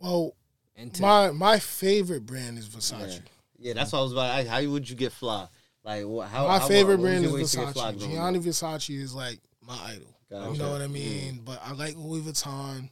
Well, 0.00 0.34
And 0.76 0.98
my 1.00 1.30
my 1.30 1.58
favorite 1.58 2.26
brand 2.26 2.58
is 2.58 2.68
Versace. 2.68 3.20
Yeah, 3.58 3.72
that's 3.74 3.92
what 3.92 4.00
I 4.00 4.02
was 4.02 4.12
about. 4.12 4.26
to 4.32 4.38
ask. 4.40 4.48
How 4.48 4.70
would 4.70 4.88
you 4.88 4.96
get 4.96 5.12
fly? 5.12 5.46
Like, 5.84 6.04
what, 6.04 6.28
how? 6.28 6.46
My 6.48 6.58
how, 6.58 6.68
favorite 6.68 6.96
what 6.96 7.02
brand 7.04 7.24
your 7.24 7.38
is 7.38 7.56
way 7.56 7.60
to 7.62 7.66
get 7.66 7.74
fly 7.74 7.92
Versace. 7.92 8.00
Gianni? 8.12 8.38
Versace 8.40 9.00
is 9.00 9.14
like 9.14 9.38
my 9.66 9.76
idol. 9.86 10.08
Gotcha. 10.30 10.52
You 10.52 10.58
know 10.58 10.72
what 10.72 10.82
I 10.82 10.86
mean? 10.88 11.40
But 11.44 11.60
I 11.64 11.72
like 11.72 11.94
Louis 11.96 12.20
Vuitton. 12.22 12.90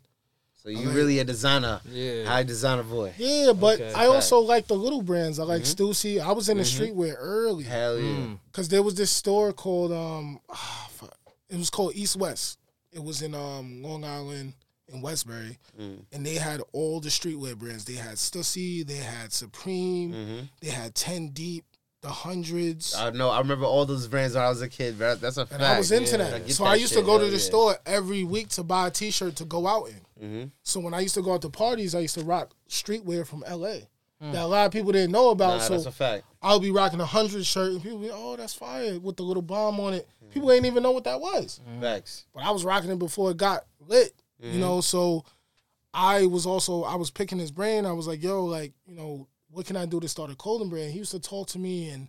So 0.63 0.69
you 0.69 0.87
like- 0.87 0.95
really 0.95 1.19
a 1.19 1.25
designer, 1.25 1.81
yeah, 1.91 2.25
high 2.25 2.45
designer 2.45 2.85
boy. 2.85 3.13
Yeah, 3.19 3.53
but 3.53 3.81
Okay. 3.81 3.93
I 3.95 4.07
also 4.07 4.39
like 4.39 4.69
the 4.69 4.77
little 4.77 5.03
brands. 5.03 5.41
I 5.41 5.43
like 5.43 5.63
Mm-hmm. 5.63 5.85
Stussy. 5.85 6.21
I 6.25 6.31
was 6.33 6.49
in 6.49 6.59
the 6.59 6.63
streetwear 6.63 7.17
early. 7.19 7.65
Hell 7.65 7.99
yeah. 7.99 8.11
Mm. 8.13 8.39
Cause 8.53 8.69
there 8.69 8.83
was 8.83 8.95
this 8.95 9.11
store 9.11 9.53
called 9.53 9.91
um, 9.91 10.39
ah, 10.49 10.89
it 11.51 11.57
was 11.57 11.69
called 11.69 11.97
East 11.97 12.15
West. 12.17 12.59
It 12.93 13.03
was 13.03 13.23
in 13.23 13.35
um 13.35 13.83
Long 13.83 14.05
Island 14.05 14.55
in 14.89 15.01
Westbury, 15.01 15.59
Mm. 15.81 16.05
and 16.13 16.27
they 16.27 16.35
had 16.35 16.61
all 16.73 17.01
the 17.01 17.09
streetwear 17.09 17.57
brands. 17.57 17.85
They 17.85 17.95
had 17.95 18.17
Stussy, 18.17 18.87
they 18.87 18.97
had 18.97 19.33
Supreme, 19.33 20.13
Mhm. 20.13 20.49
they 20.61 20.69
had 20.71 20.95
Ten 20.95 21.29
Deep, 21.29 21.65
the 22.03 22.09
Hundreds, 22.11 22.95
I 22.95 23.11
know. 23.11 23.31
I 23.31 23.39
remember 23.39 23.65
all 23.65 23.87
those 23.87 24.09
brands 24.09 24.35
when 24.35 24.43
I 24.45 24.49
was 24.49 24.61
a 24.61 24.69
kid. 24.69 24.99
Bro. 24.99 25.17
That's 25.17 25.37
a 25.37 25.43
and 25.43 25.51
fact. 25.51 25.63
I 25.63 25.79
was 25.79 25.93
into 25.93 26.11
yeah. 26.19 26.31
That. 26.31 26.47
get 26.47 26.57
So 26.57 26.65
that 26.65 26.71
I 26.71 26.75
used 26.75 26.93
shit. 26.93 26.99
to 27.01 27.07
go 27.07 27.19
to 27.19 27.27
the 27.27 27.33
yeah. 27.33 27.39
store 27.39 27.79
every 27.87 28.25
week 28.25 28.49
to 28.51 28.65
buy 28.65 28.89
a 28.89 28.91
T-shirt 28.91 29.37
to 29.37 29.45
go 29.45 29.67
out 29.69 29.89
in. 29.89 30.01
Mhm. 30.45 30.51
So 30.65 30.81
when 30.81 30.95
I 30.95 31.01
used 31.01 31.15
to 31.15 31.23
go 31.23 31.33
out 31.35 31.43
to 31.43 31.49
parties, 31.51 31.95
I 31.95 32.01
used 32.01 32.15
to 32.17 32.25
rock 32.25 32.55
streetwear 32.69 33.25
from 33.27 33.45
L.A. 33.47 33.89
That 34.21 34.43
a 34.43 34.47
lot 34.47 34.67
of 34.67 34.73
people 34.73 34.93
didn't 34.93 35.11
know 35.11 35.31
about. 35.31 35.59
Nah, 35.59 35.65
so 35.65 35.73
that's 35.75 35.87
a 35.87 35.91
fact. 35.91 36.25
I'll 36.41 36.61
be 36.61 36.71
rocking 36.71 37.01
a 37.01 37.05
hundred 37.07 37.45
shirt, 37.45 37.73
and 37.73 37.83
people 37.83 37.99
be, 37.99 38.09
oh, 38.13 38.37
that's 38.37 38.55
fire 38.55 39.01
with 39.01 39.17
the 39.17 39.25
little 39.25 39.43
bomb 39.43 39.81
on 39.81 39.95
it. 39.95 40.09
People 40.31 40.53
ain't 40.53 40.65
even 40.65 40.83
know 40.85 40.93
what 40.93 41.03
that 41.05 41.21
was, 41.21 41.61
Facts. 41.81 42.25
but 42.33 42.45
I 42.45 42.53
was 42.53 42.65
rocking 42.65 42.91
it 42.91 43.01
before 43.01 43.33
it 43.33 43.37
got 43.37 43.65
lit. 43.89 44.15
You 44.43 44.59
know, 44.59 44.79
mm-hmm. 44.79 44.81
so 44.81 45.25
I 45.95 46.27
was 46.27 46.47
also 46.47 46.83
I 46.83 46.97
was 46.97 47.11
picking 47.11 47.39
his 47.39 47.53
brain. 47.53 47.87
I 47.87 47.93
was 47.93 48.07
like, 48.07 48.23
yo, 48.23 48.45
like 48.45 48.73
you 48.87 48.95
know, 48.95 49.29
what 49.51 49.67
can 49.67 49.77
I 49.77 49.87
do 49.87 50.01
to 50.01 50.09
start 50.09 50.31
a 50.31 50.35
clothing 50.35 50.69
brand? 50.69 50.93
He 50.93 50.99
used 50.99 51.13
to 51.13 51.21
talk 51.21 51.49
to 51.49 51.59
me, 51.59 51.91
and 51.91 52.09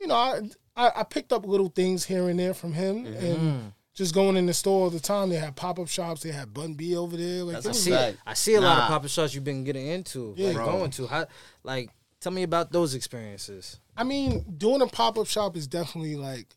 you 0.00 0.06
know, 0.06 0.14
I 0.14 0.40
I, 0.76 0.92
I 0.96 1.02
picked 1.02 1.32
up 1.32 1.46
little 1.46 1.68
things 1.68 2.04
here 2.04 2.28
and 2.28 2.38
there 2.38 2.54
from 2.54 2.72
him, 2.74 3.04
mm-hmm. 3.04 3.24
and 3.24 3.72
just 3.98 4.14
going 4.14 4.36
in 4.36 4.46
the 4.46 4.54
store 4.54 4.84
all 4.84 4.90
the 4.90 5.00
time. 5.00 5.28
They 5.30 5.36
had 5.36 5.56
pop 5.56 5.80
up 5.80 5.88
shops. 5.88 6.22
They 6.22 6.30
had 6.30 6.54
Bun 6.54 6.74
B 6.74 6.96
over 6.96 7.16
there. 7.16 7.42
Like 7.42 7.54
That's 7.54 7.66
it 7.66 7.68
a 7.68 7.70
was 7.70 7.84
see, 7.84 7.90
fact. 7.90 8.18
I 8.24 8.34
see 8.34 8.54
a 8.54 8.60
lot 8.60 8.78
of 8.78 8.84
pop 8.84 9.02
up 9.02 9.10
shops 9.10 9.34
you've 9.34 9.42
been 9.42 9.64
getting 9.64 9.88
into, 9.88 10.34
Yeah, 10.36 10.48
like 10.48 10.56
bro. 10.56 10.66
going 10.66 10.90
to. 10.92 11.06
How, 11.08 11.26
like, 11.64 11.90
tell 12.20 12.30
me 12.30 12.44
about 12.44 12.70
those 12.70 12.94
experiences. 12.94 13.80
I 13.96 14.04
mean, 14.04 14.44
doing 14.56 14.82
a 14.82 14.86
pop 14.86 15.18
up 15.18 15.26
shop 15.26 15.56
is 15.56 15.66
definitely 15.66 16.14
like 16.14 16.54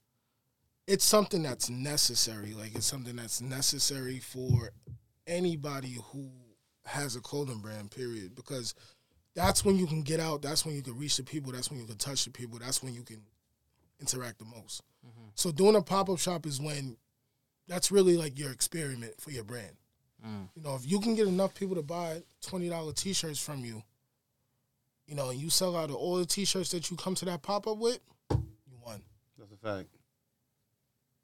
it's 0.85 1.03
something 1.03 1.41
that's 1.41 1.69
necessary. 1.69 2.53
Like 2.53 2.75
it's 2.75 2.85
something 2.85 3.15
that's 3.15 3.41
necessary 3.41 4.19
for 4.19 4.71
anybody 5.31 5.97
who 6.11 6.29
has 6.85 7.15
a 7.15 7.21
clothing 7.21 7.59
brand, 7.59 7.89
period. 7.89 8.35
Because 8.35 8.75
that's 9.33 9.65
when 9.65 9.77
you 9.77 9.87
can 9.87 10.01
get 10.03 10.19
out, 10.19 10.41
that's 10.41 10.65
when 10.65 10.75
you 10.75 10.83
can 10.83 10.97
reach 10.97 11.17
the 11.17 11.23
people, 11.23 11.51
that's 11.51 11.71
when 11.71 11.79
you 11.79 11.85
can 11.85 11.97
touch 11.97 12.25
the 12.25 12.31
people, 12.31 12.59
that's 12.59 12.83
when 12.83 12.93
you 12.93 13.03
can 13.03 13.21
interact 13.99 14.39
the 14.39 14.45
most. 14.45 14.83
Mm-hmm. 15.07 15.29
So 15.35 15.51
doing 15.51 15.75
a 15.75 15.81
pop 15.81 16.09
up 16.09 16.19
shop 16.19 16.45
is 16.45 16.59
when 16.59 16.97
that's 17.67 17.91
really 17.91 18.17
like 18.17 18.37
your 18.37 18.51
experiment 18.51 19.13
for 19.19 19.31
your 19.31 19.43
brand. 19.43 19.77
Mm. 20.25 20.49
You 20.55 20.61
know, 20.61 20.75
if 20.75 20.85
you 20.85 20.99
can 20.99 21.15
get 21.15 21.27
enough 21.27 21.55
people 21.55 21.75
to 21.75 21.81
buy 21.81 22.21
twenty 22.45 22.69
dollar 22.69 22.93
t 22.93 23.13
shirts 23.13 23.39
from 23.39 23.63
you, 23.65 23.81
you 25.11 25.17
know, 25.17 25.29
and 25.29 25.39
you 25.39 25.49
sell 25.49 25.75
out 25.75 25.89
of 25.89 25.97
all 25.97 26.15
the 26.15 26.25
t-shirts 26.25 26.71
that 26.71 26.89
you 26.89 26.95
come 26.95 27.15
to 27.15 27.25
that 27.25 27.41
pop 27.41 27.67
up 27.67 27.77
with, 27.77 27.99
you 28.29 28.77
won. 28.85 29.01
That's 29.37 29.51
a 29.51 29.57
fact. 29.57 29.89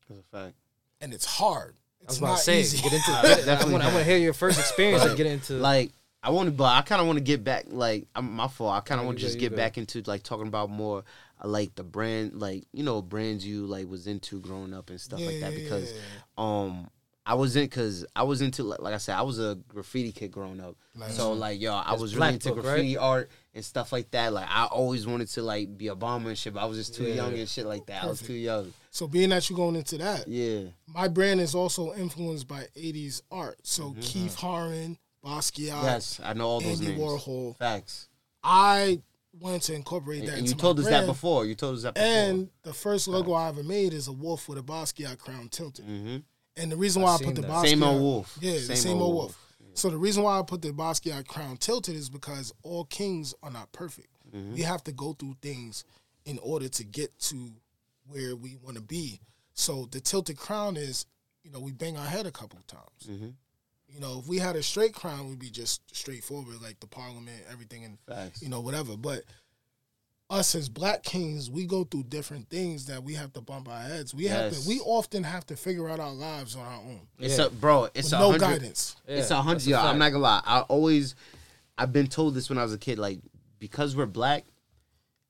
That's 0.09 0.19
a 0.19 0.37
fact. 0.37 0.55
And 0.99 1.13
it's 1.13 1.25
hard. 1.25 1.75
I 2.07 2.11
It's 2.11 2.13
was 2.13 2.17
about 2.19 2.27
not 2.29 2.37
to 2.37 2.43
say, 2.43 2.59
easy. 2.61 2.77
get 2.81 2.93
into. 2.93 3.11
I 3.11 3.69
want, 3.71 3.83
I 3.83 3.87
want 3.87 3.97
to 3.97 4.03
hear 4.03 4.17
your 4.17 4.33
first 4.33 4.59
experience 4.59 5.03
and 5.03 5.17
get 5.17 5.25
into. 5.27 5.53
Like 5.53 5.91
I 6.23 6.29
want 6.31 6.47
to, 6.47 6.51
but 6.51 6.65
I 6.65 6.81
kind 6.81 7.01
of 7.01 7.07
want 7.07 7.17
to 7.17 7.23
get 7.23 7.43
back. 7.43 7.65
Like 7.67 8.07
I'm 8.15 8.31
my 8.33 8.47
fault. 8.47 8.73
I 8.73 8.79
kind 8.81 8.99
of 8.99 9.05
want 9.05 9.17
to 9.19 9.23
just 9.23 9.39
get 9.39 9.49
good. 9.49 9.55
back 9.57 9.77
into 9.77 10.01
like 10.07 10.23
talking 10.23 10.47
about 10.47 10.69
more 10.69 11.03
uh, 11.43 11.47
like 11.47 11.75
the 11.75 11.83
brand, 11.83 12.39
like 12.39 12.63
you 12.73 12.83
know, 12.83 13.01
brands 13.01 13.45
you 13.45 13.65
like 13.67 13.87
was 13.87 14.07
into 14.07 14.39
growing 14.39 14.73
up 14.73 14.89
and 14.89 14.99
stuff 14.99 15.19
like 15.19 15.39
that. 15.41 15.53
Because 15.53 15.91
yeah, 15.93 15.99
um, 16.37 16.89
I 17.25 17.33
was 17.33 17.55
in 17.57 17.65
because 17.65 18.05
I 18.15 18.23
was 18.23 18.41
into 18.41 18.63
like, 18.63 18.79
like 18.79 18.93
I 18.93 18.97
said, 18.97 19.15
I 19.15 19.21
was 19.21 19.37
a 19.39 19.59
graffiti 19.67 20.11
kid 20.13 20.31
growing 20.31 20.59
up. 20.61 20.75
Nice. 20.95 21.15
So 21.15 21.33
like 21.33 21.59
yo, 21.61 21.73
I 21.75 21.89
That's 21.89 22.01
was 22.01 22.15
really 22.15 22.33
into 22.35 22.53
Book, 22.53 22.63
graffiti 22.63 22.97
art 22.97 23.29
and 23.53 23.63
stuff 23.65 23.91
like 23.91 24.09
that. 24.11 24.31
Like 24.33 24.47
I 24.49 24.65
always 24.65 25.05
wanted 25.05 25.27
to 25.29 25.43
like 25.43 25.77
be 25.77 25.87
a 25.89 25.95
bomber 25.95 26.29
and 26.29 26.37
shit, 26.37 26.53
but 26.53 26.61
I 26.61 26.65
was 26.65 26.77
just 26.77 26.95
too 26.95 27.03
Yeah. 27.03 27.15
young 27.15 27.33
and 27.37 27.47
shit 27.49 27.65
like 27.65 27.85
that. 27.87 28.03
I 28.03 28.07
was 28.07 28.21
too 28.21 28.33
young. 28.33 28.73
So 28.97 29.07
being 29.07 29.29
that 29.29 29.47
you're 29.47 29.57
going 29.57 29.75
into 29.75 29.95
that, 29.99 30.27
Yeah. 30.27 30.69
my 30.87 31.07
brand 31.07 31.39
is 31.39 31.53
also 31.53 31.93
influenced 31.93 32.47
by 32.47 32.67
80s 32.75 33.21
art. 33.29 33.59
So 33.61 33.91
Mm-hmm. 33.91 33.99
Keith 34.01 34.37
Haring, 34.37 34.97
Basquiat, 35.23 35.83
yes, 35.83 36.19
I 36.23 36.33
know 36.33 36.47
all 36.47 36.61
those 36.61 36.79
Andy 36.81 36.95
names. 36.95 36.99
Warhol. 36.99 37.55
Facts. 37.57 38.07
I 38.43 38.99
wanted 39.39 39.61
to 39.63 39.75
incorporate 39.75 40.21
that 40.25 40.29
and 40.29 40.39
into 40.39 40.49
you 40.49 40.55
my 40.55 40.61
told 40.61 40.79
us 40.79 40.87
that 40.87 41.05
before. 41.05 41.45
You 41.45 41.53
told 41.53 41.75
us 41.75 41.83
that 41.83 41.93
before. 41.93 42.07
And 42.09 42.49
the 42.63 42.73
first 42.73 43.07
logo 43.07 43.33
I 43.33 43.49
ever 43.49 43.61
made 43.61 43.93
is 43.93 44.07
a 44.07 44.11
wolf 44.11 44.49
with 44.49 44.57
a 44.57 44.63
Basquiat 44.63 45.19
crown 45.19 45.49
tilted. 45.49 45.85
hmm 45.85 46.17
And 46.55 46.71
the 46.71 46.75
reason 46.75 47.03
why 47.03 47.13
I've 47.13 47.21
I 47.21 47.25
put 47.25 47.35
the 47.35 47.43
Basquiat. 47.43 47.67
Same 47.67 47.83
old 47.83 48.01
wolf. 48.01 48.37
Yeah, 48.41 48.53
the 48.53 48.59
Same 48.61 48.75
same, 48.77 48.93
old 48.93 49.01
old 49.03 49.13
wolf. 49.13 49.37
wolf. 49.61 49.73
So 49.75 49.91
the 49.91 49.97
reason 49.97 50.23
why 50.23 50.39
I 50.39 50.41
put 50.41 50.63
the 50.63 50.69
Basquiat 50.69 51.27
crown 51.27 51.57
tilted 51.57 51.95
is 51.95 52.09
because 52.09 52.51
all 52.63 52.85
kings 52.85 53.35
are 53.43 53.51
not 53.51 53.71
perfect. 53.73 54.07
Mm-hmm. 54.35 54.55
We 54.55 54.61
have 54.63 54.83
to 54.85 54.91
go 54.91 55.13
through 55.13 55.35
things 55.39 55.85
in 56.25 56.39
order 56.39 56.67
to 56.67 56.83
get 56.83 57.17
to 57.19 57.51
where 58.09 58.35
we 58.35 58.55
want 58.63 58.75
to 58.77 58.81
be. 58.81 59.19
So 59.53 59.87
the 59.91 59.99
tilted 59.99 60.37
crown 60.37 60.77
is, 60.77 61.05
you 61.43 61.51
know, 61.51 61.59
we 61.59 61.71
bang 61.71 61.97
our 61.97 62.05
head 62.05 62.25
a 62.25 62.31
couple 62.31 62.59
of 62.59 62.67
times. 62.67 63.07
Mhm. 63.07 63.33
You 63.89 63.99
know, 64.01 64.19
if 64.19 64.27
we 64.27 64.37
had 64.37 64.55
a 64.55 64.63
straight 64.63 64.93
crown, 64.93 65.29
we'd 65.29 65.39
be 65.39 65.49
just 65.49 65.81
straightforward, 65.95 66.61
like 66.61 66.79
the 66.79 66.87
parliament, 66.87 67.43
everything, 67.49 67.85
and 67.85 67.97
Facts. 68.07 68.41
you 68.41 68.49
know, 68.49 68.59
whatever. 68.59 68.97
But 68.97 69.23
us 70.29 70.53
as 70.55 70.67
black 70.67 71.03
kings, 71.03 71.49
we 71.49 71.65
go 71.65 71.85
through 71.85 72.03
different 72.03 72.49
things 72.49 72.85
that 72.87 73.01
we 73.01 73.13
have 73.13 73.31
to 73.31 73.39
bump 73.41 73.69
our 73.69 73.79
heads. 73.79 74.13
We 74.13 74.25
have 74.25 74.51
to. 74.51 74.67
We 74.67 74.81
often 74.81 75.23
have 75.23 75.45
to 75.47 75.55
figure 75.55 75.87
out 75.87 76.01
our 76.01 76.11
lives 76.13 76.55
on 76.57 76.65
our 76.65 76.81
own 76.81 77.07
It's 77.17 77.37
Yeah. 77.37 77.45
a 77.45 77.49
bro. 77.49 77.85
It's 77.93 78.07
with 78.07 78.13
a 78.13 78.19
no 78.19 78.31
hundred. 78.31 78.39
guidance. 78.41 78.95
It's 79.07 79.31
a 79.31 79.41
hundred. 79.41 79.55
that's 79.59 79.67
a 79.67 79.69
Yo, 79.69 79.79
I'm 79.79 79.97
not 79.97 80.09
gonna 80.11 80.21
lie. 80.23 80.41
I 80.45 80.61
always, 80.61 81.15
I've 81.77 81.93
been 81.93 82.07
told 82.07 82.33
this 82.35 82.49
when 82.49 82.57
I 82.57 82.63
was 82.63 82.73
a 82.73 82.77
kid. 82.77 82.99
Like 82.99 83.19
because 83.57 83.95
we're 83.95 84.05
black, 84.05 84.43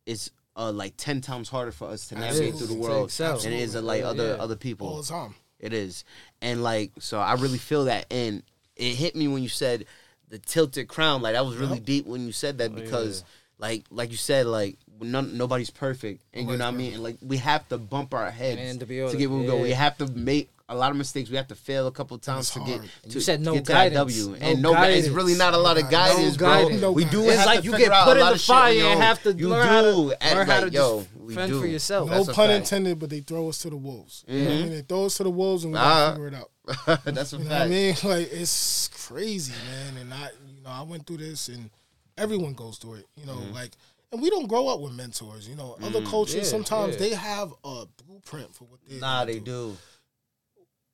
it's 0.08 0.32
uh 0.58 0.72
like 0.72 0.94
ten 0.98 1.22
times 1.22 1.48
harder 1.50 1.72
for 1.72 1.88
us 1.88 2.08
to 2.08 2.16
navigate 2.16 2.54
Absolutely. 2.54 2.58
through 2.60 2.76
the 2.76 2.82
world 2.82 3.10
than 3.12 3.54
it 3.54 3.60
is 3.62 3.72
to 3.74 3.82
like 3.82 4.02
Yeah, 4.02 4.10
other 4.10 4.28
yeah. 4.36 4.44
other 4.44 4.56
all 4.56 4.58
people. 4.58 4.98
the 5.02 5.08
time. 5.08 5.36
It 5.60 5.72
is, 5.74 6.04
and 6.42 6.62
like 6.64 6.92
so, 7.00 7.20
I 7.20 7.34
really 7.34 7.58
feel 7.58 7.86
that, 7.86 8.06
and 8.12 8.44
it 8.76 8.94
hit 8.96 9.16
me 9.16 9.28
when 9.28 9.42
you 9.42 9.50
said 9.50 9.86
the 10.30 10.38
tilted 10.40 10.88
crown. 10.88 11.22
Like 11.22 11.34
that 11.34 11.46
was 11.46 11.56
really 11.58 11.78
Yep. 11.78 11.86
deep 11.86 12.06
when 12.06 12.26
you 12.26 12.32
said 12.32 12.58
that 12.60 12.72
Oh, 12.72 12.76
yeah. 12.78 12.84
because, 12.84 13.24
like, 13.58 13.86
like 13.90 14.12
you 14.12 14.18
said, 14.18 14.46
like 14.46 14.78
none, 15.02 15.38
nobody's 15.38 15.70
perfect, 15.70 16.24
and 16.34 16.50
you 16.50 16.58
know 16.58 16.66
what 16.66 16.74
I 16.74 16.78
mean. 16.78 16.94
And 16.96 17.04
like 17.04 17.18
we 17.22 17.38
have 17.38 17.68
to 17.70 17.78
bump 17.78 18.14
our 18.14 18.30
heads 18.32 18.60
And 18.62 18.80
to 18.80 18.86
be 18.86 19.00
able 19.00 19.12
to- 19.12 19.18
get 19.18 19.30
where 19.30 19.40
we 19.40 19.46
go. 19.48 19.58
We 19.58 19.72
have 19.72 19.98
to 20.00 20.08
make 20.08 20.50
a 20.70 20.76
lot 20.76 20.92
of 20.92 20.98
mistakes. 20.98 21.30
We 21.30 21.38
have 21.38 21.48
to 21.48 21.56
fail 21.56 21.88
a 21.88 21.92
couple 21.92 22.18
times 22.18 22.52
to 22.52 22.60
get. 22.60 22.80
hard. 22.80 22.90
To, 23.04 23.10
You 23.10 23.22
said 23.22 23.40
no 23.40 23.54
get 23.54 23.66
to 23.66 23.72
that 23.72 23.94
guidance. 23.94 24.18
W, 24.18 24.38
No 24.40 24.46
and 24.48 24.62
no 24.62 24.74
guidance. 24.74 25.06
It's 25.06 25.16
really 25.16 25.36
not 25.36 25.54
a 25.54 25.58
lot 25.58 25.78
of 25.78 25.84
No 25.86 25.90
guidance, 25.92 26.36
bro. 26.36 26.48
guidance. 26.50 26.82
No 26.82 26.92
we 26.92 27.06
do. 27.06 27.24
It's 27.30 27.38
have 27.38 27.46
like 27.46 27.60
to 27.62 27.66
you 27.66 27.78
get 27.78 27.92
put 28.04 28.18
in 28.18 28.26
the 28.26 28.32
of 28.34 28.40
shit, 28.40 28.48
fire 28.48 28.74
and 28.74 29.00
know. 29.00 29.06
have 29.06 29.24
to 29.24 29.32
you 29.34 29.48
learn 29.50 29.66
how 29.68 29.82
to- 29.82 29.92
do, 29.94 30.14
and, 30.20 30.38
learn 30.40 30.48
how 30.48 30.62
like, 30.62 30.72
to 30.72 30.74
yo, 30.74 31.08
we 31.20 31.36
fend 31.36 31.52
do. 31.54 31.62
for 31.62 31.68
yourself. 31.68 32.10
No 32.10 32.24
That's 32.24 32.36
pun 32.36 32.52
intended, 32.52 33.00
but 33.00 33.10
they 33.10 33.22
throw 33.22 33.48
us 33.48 33.60
to 33.60 33.70
the 33.70 33.78
wolves. 33.78 34.26
You 34.28 34.40
know 34.40 34.44
what 34.46 34.52
I 34.52 34.56
Mhm. 34.58 34.62
mean? 34.64 34.70
They 34.72 34.82
throw 34.82 35.06
us 35.06 35.16
to 35.18 35.24
the 35.24 35.30
wolves 35.30 35.64
and 35.64 35.72
we 35.74 35.80
gotta 35.80 36.16
figure 36.16 36.28
it 36.28 36.34
out. 36.34 36.52
That's 37.06 37.32
a 37.32 37.38
You 37.38 37.44
know 37.46 37.50
fact. 37.50 37.60
what 37.60 37.62
I 37.62 37.68
mean? 37.70 37.96
Like 38.04 38.30
it's 38.34 38.90
crazy, 38.90 39.54
man. 39.72 39.96
And 40.02 40.14
I, 40.14 40.30
you 40.54 40.64
know, 40.64 40.70
I 40.70 40.82
went 40.82 41.08
through 41.08 41.18
this, 41.18 41.48
and 41.48 41.70
everyone 42.18 42.54
goes 42.56 42.78
through 42.78 42.96
it. 42.96 43.06
You 43.16 43.26
know, 43.26 43.36
Mm-hmm. 43.36 43.54
like, 43.54 43.72
and 44.12 44.22
we 44.22 44.30
don't 44.30 44.48
grow 44.48 44.68
up 44.68 44.80
with 44.80 44.94
mentors. 44.94 45.48
You 45.48 45.56
know, 45.56 45.78
other 45.84 46.02
Mm. 46.02 46.08
cultures 46.08 46.36
Yeah, 46.36 46.44
sometimes 46.44 46.94
yeah. 46.94 47.00
they 47.00 47.10
have 47.16 47.54
a 47.64 47.86
blueprint 48.06 48.54
for 48.56 48.66
what 48.66 48.80
they. 48.88 48.96
Do. 48.96 49.00
Nah, 49.02 49.26
they 49.26 49.40
do. 49.40 49.78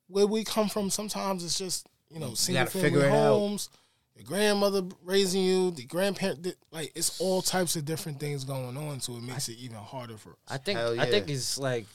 Where 0.08 0.26
we 0.26 0.44
come 0.44 0.68
from, 0.68 0.90
sometimes 0.90 1.44
it's 1.44 1.58
just 1.58 1.86
you 2.10 2.20
know 2.20 2.34
single 2.34 2.62
gotta 2.64 2.70
family 2.72 2.90
figure 2.90 3.06
it 3.06 3.12
out. 3.12 3.38
homes. 3.38 3.68
Your 4.16 4.24
grandmother 4.26 4.82
raising 5.02 5.42
you, 5.42 5.72
the 5.72 5.84
grandparent, 5.84 6.42
the- 6.44 6.56
like 6.70 6.92
it's 6.94 7.20
all 7.20 7.42
types 7.42 7.74
of 7.74 7.84
different 7.84 8.20
things 8.20 8.44
going 8.44 8.76
on, 8.76 9.00
so 9.00 9.16
it 9.16 9.22
makes 9.22 9.48
it 9.48 9.58
even 9.58 9.76
harder 9.78 10.16
for 10.16 10.30
us. 10.30 10.36
I 10.46 10.58
think 10.58 10.78
Hell 10.78 11.00
I 11.00 11.10
think 11.10 11.28
it's 11.28 11.58
like 11.58 11.86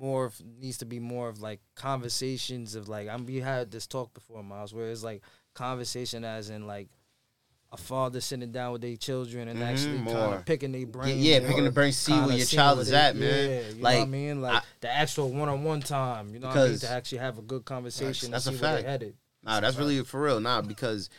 more 0.00 0.26
of 0.26 0.40
needs 0.60 0.78
to 0.78 0.84
be 0.86 1.00
more 1.00 1.28
of 1.28 1.40
like 1.40 1.60
conversations 1.74 2.74
of 2.76 2.88
like 2.88 3.08
I'm 3.08 3.26
we 3.26 3.36
had 3.40 3.70
this 3.72 3.86
talk 3.86 4.14
before 4.14 4.44
Miles 4.44 4.72
where 4.72 4.90
it's 4.90 5.02
like 5.02 5.22
conversation 5.54 6.24
as 6.24 6.50
in 6.50 6.66
like 6.68 6.88
a 7.70 7.76
father 7.76 8.20
sitting 8.20 8.50
down 8.50 8.72
with 8.72 8.80
their 8.80 8.96
children 8.96 9.48
and 9.48 9.60
Mhm, 9.60 9.62
actually 9.70 9.98
kind 10.12 10.34
of 10.34 10.44
picking 10.46 10.72
their 10.72 10.80
Yeah, 10.82 10.86
brain. 10.86 11.18
yeah, 11.18 11.40
picking 11.40 11.64
the 11.64 11.70
brain, 11.70 11.92
see 11.92 12.18
where 12.18 12.34
your 12.36 12.46
child 12.46 12.78
is 12.80 12.92
at, 12.92 13.14
man. 13.14 13.50
Yeah, 13.50 13.68
you 13.68 13.74
know 13.76 13.82
Like, 13.82 13.98
what 13.98 14.02
I 14.02 14.06
mean? 14.06 14.40
Like 14.40 14.54
I- 14.54 14.66
the 14.80 14.90
actual 14.90 15.30
one 15.30 15.48
on 15.50 15.64
one 15.64 15.80
time. 15.80 16.32
You 16.32 16.40
know 16.40 16.48
what 16.48 16.56
I 16.56 16.68
mean? 16.68 16.78
To 16.78 16.88
actually 16.88 17.18
have 17.18 17.38
a 17.38 17.42
good 17.42 17.64
conversation. 17.66 18.30
That's 18.30 18.46
and 18.46 18.56
a 18.56 18.58
fact. 18.58 18.82
they're 18.82 18.90
headed. 18.90 19.16
Nah, 19.42 19.60
that's 19.60 19.76
really 19.76 20.02
for 20.04 20.20
real. 20.22 20.40
Nah, 20.40 20.62
because 20.62 21.10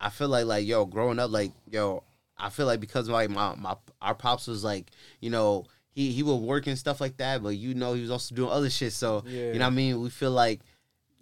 I 0.00 0.10
feel 0.10 0.28
like 0.28 0.46
like 0.46 0.66
yo, 0.66 0.84
growing 0.86 1.18
up, 1.18 1.30
like 1.30 1.52
yo, 1.70 2.02
I 2.38 2.48
feel 2.50 2.66
like 2.66 2.80
because 2.80 3.08
like 3.08 3.28
my 3.30 3.54
my 3.54 3.76
our 4.00 4.14
pops 4.14 4.46
was 4.46 4.64
like, 4.64 4.90
you 5.20 5.28
know, 5.30 5.64
he 5.90 6.10
he 6.10 6.22
would 6.22 6.36
work 6.36 6.66
and 6.66 6.78
stuff 6.78 7.00
like 7.02 7.18
that, 7.18 7.42
but 7.42 7.50
you 7.50 7.74
know 7.74 7.92
he 7.92 8.00
was 8.00 8.10
also 8.10 8.34
doing 8.34 8.50
other 8.50 8.70
shit. 8.70 8.92
So 8.94 9.22
Yeah. 9.26 9.52
you 9.52 9.58
know 9.58 9.66
what 9.66 9.72
I 9.72 9.76
mean. 9.76 10.00
We 10.00 10.08
feel 10.10 10.30
like, 10.32 10.60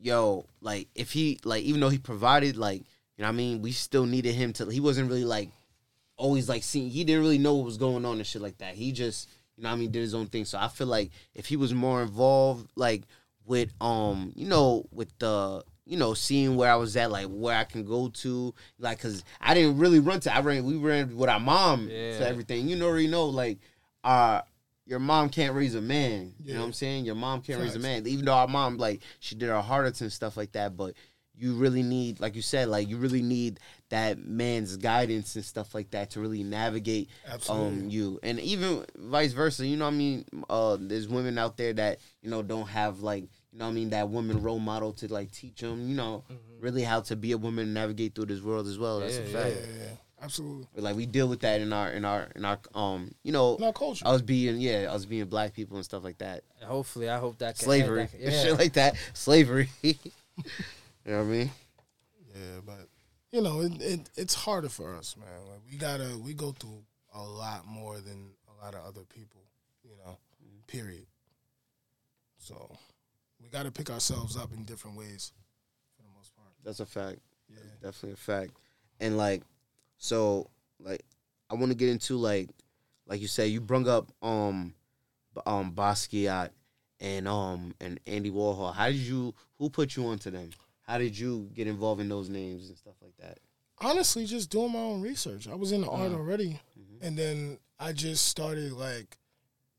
yo, 0.01 0.47
like 0.61 0.89
if 0.95 1.11
he 1.13 1.39
like 1.45 1.65
even 1.65 1.81
though 1.81 1.89
he 1.89 1.99
provided, 1.99 2.57
like 2.57 2.85
you 3.17 3.23
know 3.23 3.29
what 3.29 3.35
I 3.35 3.37
mean, 3.37 3.63
we 3.63 3.73
still 3.73 4.07
needed 4.07 4.35
him 4.35 4.53
to. 4.55 4.67
He 4.67 4.81
wasn't 4.81 5.09
really 5.09 5.25
like 5.25 5.51
always 6.17 6.49
like 6.49 6.63
seeing. 6.63 6.91
He 6.91 7.05
didn't 7.05 7.23
really 7.23 7.39
know 7.39 7.55
what 7.55 7.65
was 7.65 7.77
going 7.77 8.05
on 8.05 8.17
and 8.17 8.27
shit 8.27 8.43
like 8.43 8.59
that. 8.59 8.75
He 8.75 8.93
just 8.93 9.29
you 9.57 9.63
know 9.63 9.69
what 9.71 9.77
I 9.77 9.79
mean 9.79 9.91
did 9.93 10.01
his 10.01 10.15
own 10.15 10.27
thing. 10.27 10.45
So 10.45 10.59
I 10.59 10.69
feel 10.69 10.87
like 10.89 11.11
if 11.35 11.47
he 11.47 11.57
was 11.57 11.73
more 11.75 12.03
involved, 12.03 12.71
like 12.77 13.03
with 13.47 13.73
um 13.81 14.33
you 14.35 14.49
know 14.49 14.85
with 14.91 15.17
the 15.19 15.63
you 15.85 15.97
know 15.99 16.15
seeing 16.15 16.57
where 16.57 16.73
I 16.73 16.77
was 16.77 16.97
at 16.97 17.11
like 17.11 17.27
where 17.27 17.57
I 17.57 17.65
can 17.65 17.85
go 17.85 18.09
to 18.09 18.55
like 18.79 18.97
because 18.99 19.23
I 19.41 19.53
didn't 19.55 19.77
really 19.79 20.01
run 20.01 20.19
to 20.21 20.35
I 20.35 20.41
ran 20.41 20.65
we 20.65 20.77
ran 20.77 21.15
with 21.17 21.29
our 21.29 21.39
mom 21.41 21.89
Yeah. 21.91 22.19
to 22.21 22.27
everything 22.29 22.69
you 22.69 22.77
know 22.77 22.87
already 22.87 23.07
know 23.07 23.27
like 23.27 23.59
uh 24.03 24.41
your 24.87 24.99
mom 24.99 25.29
can't 25.29 25.55
raise 25.55 25.75
a 25.75 25.83
man 25.83 26.33
you 26.43 26.55
know 26.55 26.61
what 26.61 26.67
I'm 26.69 26.73
saying 26.73 27.05
your 27.05 27.17
mom 27.17 27.43
can't 27.43 27.61
raise 27.61 27.77
a 27.77 27.79
man 27.81 28.07
even 28.07 28.25
though 28.25 28.33
our 28.33 28.49
mom 28.49 28.79
like 28.79 29.03
she 29.21 29.35
did 29.35 29.51
our 29.51 29.63
hard 29.63 29.85
arts 29.85 30.01
and 30.01 30.11
stuff 30.11 30.39
like 30.39 30.53
that 30.53 30.75
but 30.75 30.95
you 31.37 31.55
really 31.55 31.83
need 31.83 32.21
like 32.21 32.37
you 32.37 32.43
said 32.43 32.69
like 32.69 32.89
you 32.89 32.97
really 32.97 33.23
need 33.23 33.59
that 33.91 34.19
man's 34.25 34.77
guidance 34.77 35.35
and 35.37 35.45
stuff 35.45 35.75
like 35.75 35.91
that 35.91 36.11
to 36.11 36.21
really 36.21 36.43
navigate 36.45 37.09
Absolutely. 37.29 37.67
um 37.85 37.91
you 37.91 38.21
and 38.23 38.39
even 38.41 38.85
vice 38.97 39.33
versa 39.33 39.67
you 39.67 39.77
know 39.77 39.85
what 39.87 39.95
i 39.95 39.97
mean 39.97 40.25
uh 40.49 40.77
there's 40.81 41.09
women 41.09 41.37
out 41.39 41.57
there 41.57 41.73
that 41.73 41.99
you 42.23 42.31
know 42.31 42.41
don't 42.43 42.69
have 42.69 43.01
like 43.01 43.25
you 43.53 43.59
know 43.59 43.65
what 43.65 43.71
i 43.73 43.75
mean 43.75 43.91
that 43.91 44.09
woman 44.09 44.41
role 44.43 44.61
model 44.61 44.93
to 44.93 45.13
like 45.13 45.33
teach 45.33 45.61
them 45.61 45.89
you 45.89 45.95
know 45.97 46.23
really 46.61 46.83
how 46.83 47.01
to 47.01 47.17
be 47.17 47.33
a 47.33 47.39
woman 47.39 47.65
and 47.65 47.75
navigate 47.75 48.15
through 48.15 48.27
this 48.27 48.41
world 48.41 48.67
as 48.69 48.79
well 48.79 49.01
that's 49.01 49.17
a 49.19 49.23
Yeah, 49.23 49.27
yeah, 49.27 49.33
fact 49.43 49.57
yeah, 49.61 49.85
yeah. 49.85 49.91
absolutely. 50.23 50.67
like 50.83 50.95
we 50.95 51.05
deal 51.07 51.27
with 51.29 51.41
that 51.41 51.61
in 51.61 51.73
our 51.73 51.91
in 51.91 52.05
our 52.05 52.29
in 52.37 52.45
our 52.45 52.59
um 52.77 53.11
you 53.25 53.33
know 53.33 53.57
In 53.57 53.65
our 53.65 53.73
culture. 53.73 54.07
I 54.07 54.13
was 54.13 54.23
being 54.23 54.61
yeah 54.61 54.87
I 54.89 54.93
was 54.95 55.05
being 55.07 55.25
black 55.27 55.53
people 55.53 55.77
and 55.77 55.85
stuff 55.85 56.05
like 56.05 56.19
that 56.19 56.45
Hopefully, 56.63 57.11
I 57.11 57.19
hope 57.19 57.39
that 57.39 57.57
can 57.59 57.65
slavery 57.65 58.09
that- 58.13 58.21
yeah. 58.33 58.43
shit 58.43 58.59
like 58.59 58.73
that 58.75 58.95
slavery 59.15 59.69
you 61.05 61.13
know 61.13 61.19
what 61.19 61.25
i 61.25 61.29
mean 61.29 61.51
Yeah, 62.35 62.61
but 62.65 62.89
you 63.33 63.43
know, 63.43 63.61
it, 63.63 63.83
it 63.83 64.11
it's 64.17 64.35
harder 64.35 64.69
for 64.69 64.95
us, 64.95 65.17
man. 65.17 65.29
Like 65.51 65.61
we 65.69 65.77
gotta 65.77 66.17
we 66.25 66.35
go 66.35 66.53
through 66.53 66.85
a 67.13 67.23
lot 67.23 67.67
more 67.67 67.99
than 67.99 68.31
a 68.49 68.65
lot 68.65 68.75
of 68.75 68.85
other 68.87 69.03
people, 69.13 69.43
you 69.83 69.91
know. 70.05 70.19
Period. 70.69 71.07
So 72.39 72.77
We 73.43 73.49
got 73.49 73.65
to 73.65 73.71
pick 73.73 73.91
ourselves 73.91 74.37
up 74.37 74.53
in 74.53 74.65
different 74.65 74.97
ways, 74.97 75.33
for 75.97 76.03
the 76.03 76.09
most 76.17 76.35
part. 76.35 76.49
That's 76.65 76.81
a 76.81 76.87
fact. 76.87 77.19
Yeah. 77.49 77.57
That's 77.83 77.97
definitely 77.97 78.13
a 78.13 78.17
fact. 78.17 78.53
And 79.01 79.17
like, 79.17 79.43
so 79.99 80.49
like, 80.81 81.03
I 81.51 81.55
want 81.55 81.71
to 81.71 81.77
get 81.77 81.89
into 81.89 82.17
like, 82.17 82.49
like 83.07 83.21
you 83.21 83.29
said, 83.29 83.51
you 83.51 83.61
brung 83.61 83.89
up 83.89 84.11
um, 84.23 84.75
um 85.47 85.73
Basquiat 85.73 86.51
and 87.01 87.27
um 87.29 87.75
and 87.81 87.99
Andy 88.07 88.31
Warhol. 88.31 88.75
How 88.75 88.87
did 88.87 88.97
you? 88.97 89.35
Who 89.59 89.71
put 89.71 89.97
you 89.97 90.07
onto 90.07 90.31
them? 90.31 90.51
How 90.85 90.99
did 90.99 91.19
you 91.19 91.51
get 91.55 91.67
involved 91.67 92.01
in 92.01 92.09
those 92.09 92.29
names 92.29 92.69
and 92.69 92.77
stuff 92.79 92.95
like 93.03 93.17
that? 93.19 93.39
honestly 93.81 94.25
just 94.25 94.51
doing 94.51 94.73
my 94.73 94.79
own 94.79 95.03
research. 95.03 95.49
I 95.49 95.55
was 95.57 95.73
in 95.73 95.81
the 95.83 95.89
art 95.91 96.07
Uh-huh. 96.13 96.15
already, 96.21 96.61
Mhm. 96.79 96.99
and 97.03 97.19
then 97.19 97.59
I 97.79 97.93
just 97.93 98.27
started 98.27 98.73
like 98.73 99.19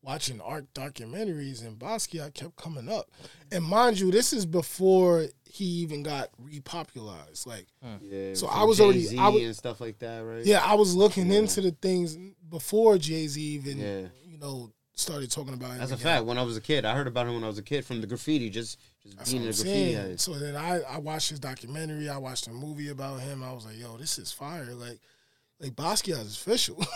watching 0.02 0.40
art 0.40 0.72
documentaries, 0.74 1.64
and 1.64 1.78
Basquiat 1.78 2.34
kept 2.34 2.54
coming 2.56 2.88
up. 2.90 3.10
And 3.50 3.64
mind 3.64 3.98
you, 3.98 4.10
this 4.12 4.32
is 4.34 4.44
before 4.46 5.28
he 5.44 5.64
even 5.64 6.02
got 6.04 6.28
repopularized. 6.40 7.46
Like, 7.46 7.66
Yeah. 8.02 8.34
So 8.34 8.46
I 8.46 8.62
was 8.64 8.80
already- 8.80 9.00
Jay-Z 9.00 9.18
I 9.18 9.28
wa- 9.30 9.38
and 9.38 9.56
stuff 9.56 9.80
like 9.80 9.98
that, 10.00 10.20
right? 10.20 10.44
yeah, 10.44 10.62
I 10.62 10.74
was 10.74 10.94
looking 10.94 11.32
Yeah. 11.32 11.38
into 11.38 11.62
the 11.62 11.72
things 11.72 12.16
before 12.48 12.98
Jay 12.98 13.26
Z 13.26 13.40
even, 13.42 13.78
Yeah. 13.78 14.08
you 14.24 14.36
know, 14.38 14.72
started 14.94 15.30
talking 15.30 15.54
about 15.54 15.72
him. 15.72 15.78
That's 15.78 15.90
a 15.92 15.96
fact. 15.96 16.26
When 16.26 16.38
I 16.38 16.42
was 16.42 16.56
a 16.56 16.60
kid, 16.60 16.84
I 16.84 16.94
heard 16.94 17.06
about 17.08 17.26
him 17.26 17.34
when 17.34 17.44
I 17.44 17.48
was 17.48 17.58
a 17.58 17.62
kid 17.62 17.84
from 17.84 18.00
the 18.02 18.06
graffiti, 18.06 18.50
just 18.50 18.78
just 19.06 19.18
That's 19.18 19.30
being 19.32 19.42
what 19.44 19.46
a 19.46 19.58
I'm 19.58 19.64
graffiti 19.64 19.92
saying. 19.94 19.96
head. 19.96 20.20
So 20.20 20.32
then 20.34 20.56
I, 20.56 20.80
I 20.82 20.98
watched 20.98 21.30
his 21.30 21.40
documentary. 21.40 22.08
I 22.08 22.18
watched 22.18 22.46
a 22.46 22.52
movie 22.52 22.88
about 22.90 23.20
him. 23.20 23.42
I 23.42 23.52
was 23.52 23.64
like, 23.66 23.78
yo, 23.78 23.96
this 23.96 24.18
is 24.18 24.32
fire. 24.32 24.66
Like, 24.74 24.98
like 25.60 25.72
Basquiat 25.72 26.20
is 26.26 26.36
official. 26.36 26.84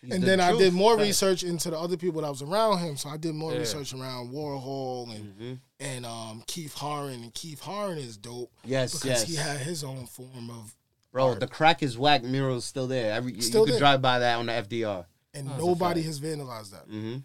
He's 0.00 0.12
and 0.14 0.22
the 0.22 0.26
then 0.28 0.40
I 0.40 0.56
did 0.56 0.72
more 0.74 0.92
Fact. 0.96 1.06
research 1.08 1.42
into 1.42 1.70
the 1.70 1.78
other 1.78 1.96
people 1.96 2.22
that 2.22 2.28
was 2.28 2.40
around 2.42 2.78
him. 2.78 2.96
So 2.96 3.08
I 3.08 3.16
did 3.16 3.34
more 3.34 3.52
Yeah. 3.52 3.58
research 3.58 3.92
around 3.92 4.30
Warhol 4.32 5.12
and 5.14 5.34
Mhm. 5.40 5.58
and 5.80 6.06
um, 6.06 6.44
Keith 6.46 6.76
Haring. 6.76 7.14
And 7.24 7.34
Keith 7.34 7.60
Haring 7.62 7.96
is 7.98 8.16
dope 8.16 8.52
Yes, 8.64 8.92
because 8.92 9.06
yes. 9.08 9.24
he 9.28 9.34
had 9.34 9.58
his 9.58 9.82
own 9.82 10.06
form 10.06 10.50
of, 10.50 10.76
Bro, 11.10 11.30
art. 11.30 11.40
the 11.40 11.48
crack 11.48 11.82
is 11.82 11.98
whack 11.98 12.22
mural 12.22 12.58
is 12.58 12.64
still 12.64 12.86
there. 12.86 13.12
Every 13.12 13.34
you- 13.34 13.42
Still 13.42 13.62
you 13.62 13.66
could 13.66 13.72
there. 13.74 13.80
drive 13.80 14.00
by 14.02 14.20
that 14.20 14.36
on 14.38 14.46
the 14.46 14.52
FDR. 14.52 15.04
and 15.34 15.48
That's 15.48 15.60
a 15.60 15.66
nobody 15.66 16.02
has 16.02 16.20
vandalized 16.20 16.70
that. 16.70 16.86
Mm-hmm. 16.88 17.16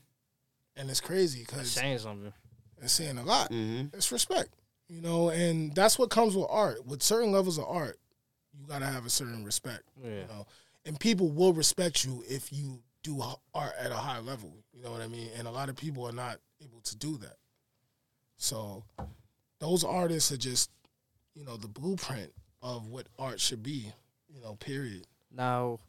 And 0.76 0.90
it's 0.90 1.00
crazy 1.02 1.42
because 1.42 1.70
saying 1.70 2.00
something. 2.00 2.34
It's 2.84 2.94
saying 2.94 3.18
a 3.18 3.24
lot. 3.24 3.50
Mm-hmm. 3.52 3.96
It's 3.96 4.12
respect, 4.12 4.50
you 4.88 5.02
know, 5.02 5.30
and 5.30 5.74
that's 5.76 5.98
what 5.98 6.10
comes 6.10 6.36
with 6.36 6.48
art. 6.50 6.86
With 6.86 7.02
certain 7.02 7.32
levels 7.32 7.58
of 7.58 7.66
art, 7.68 7.98
you 8.60 8.68
gotta 8.68 8.86
have 8.86 9.06
a 9.06 9.10
certain 9.10 9.44
respect. 9.44 9.84
Yeah. 10.04 10.10
you 10.10 10.28
know 10.28 10.46
and 10.86 11.00
people 11.00 11.30
will 11.30 11.54
respect 11.54 12.04
you 12.04 12.24
if 12.28 12.52
you 12.52 12.82
do 13.04 13.22
art 13.54 13.72
at 13.80 13.92
a 13.92 13.96
high 13.96 14.20
level 14.20 14.54
you 14.74 14.82
know 14.84 14.92
what 14.92 15.02
i 15.02 15.08
mean 15.08 15.30
and 15.38 15.48
a 15.48 15.52
lot 15.52 15.70
of 15.70 15.76
people 15.76 16.06
are 16.08 16.12
not 16.14 16.38
able 16.62 16.80
to 16.82 16.96
do 16.98 17.18
that 17.18 17.36
so 18.38 18.84
those 19.60 19.84
artists 19.84 20.32
are 20.32 20.38
just 20.38 20.70
you 21.36 21.44
know 21.46 21.58
the 21.58 21.68
blueprint 21.68 22.32
of 22.62 22.88
what 22.88 23.08
art 23.20 23.40
should 23.40 23.64
be 23.64 23.92
you 24.30 24.42
know 24.42 24.56
period 24.56 25.06
Now, 25.32 25.80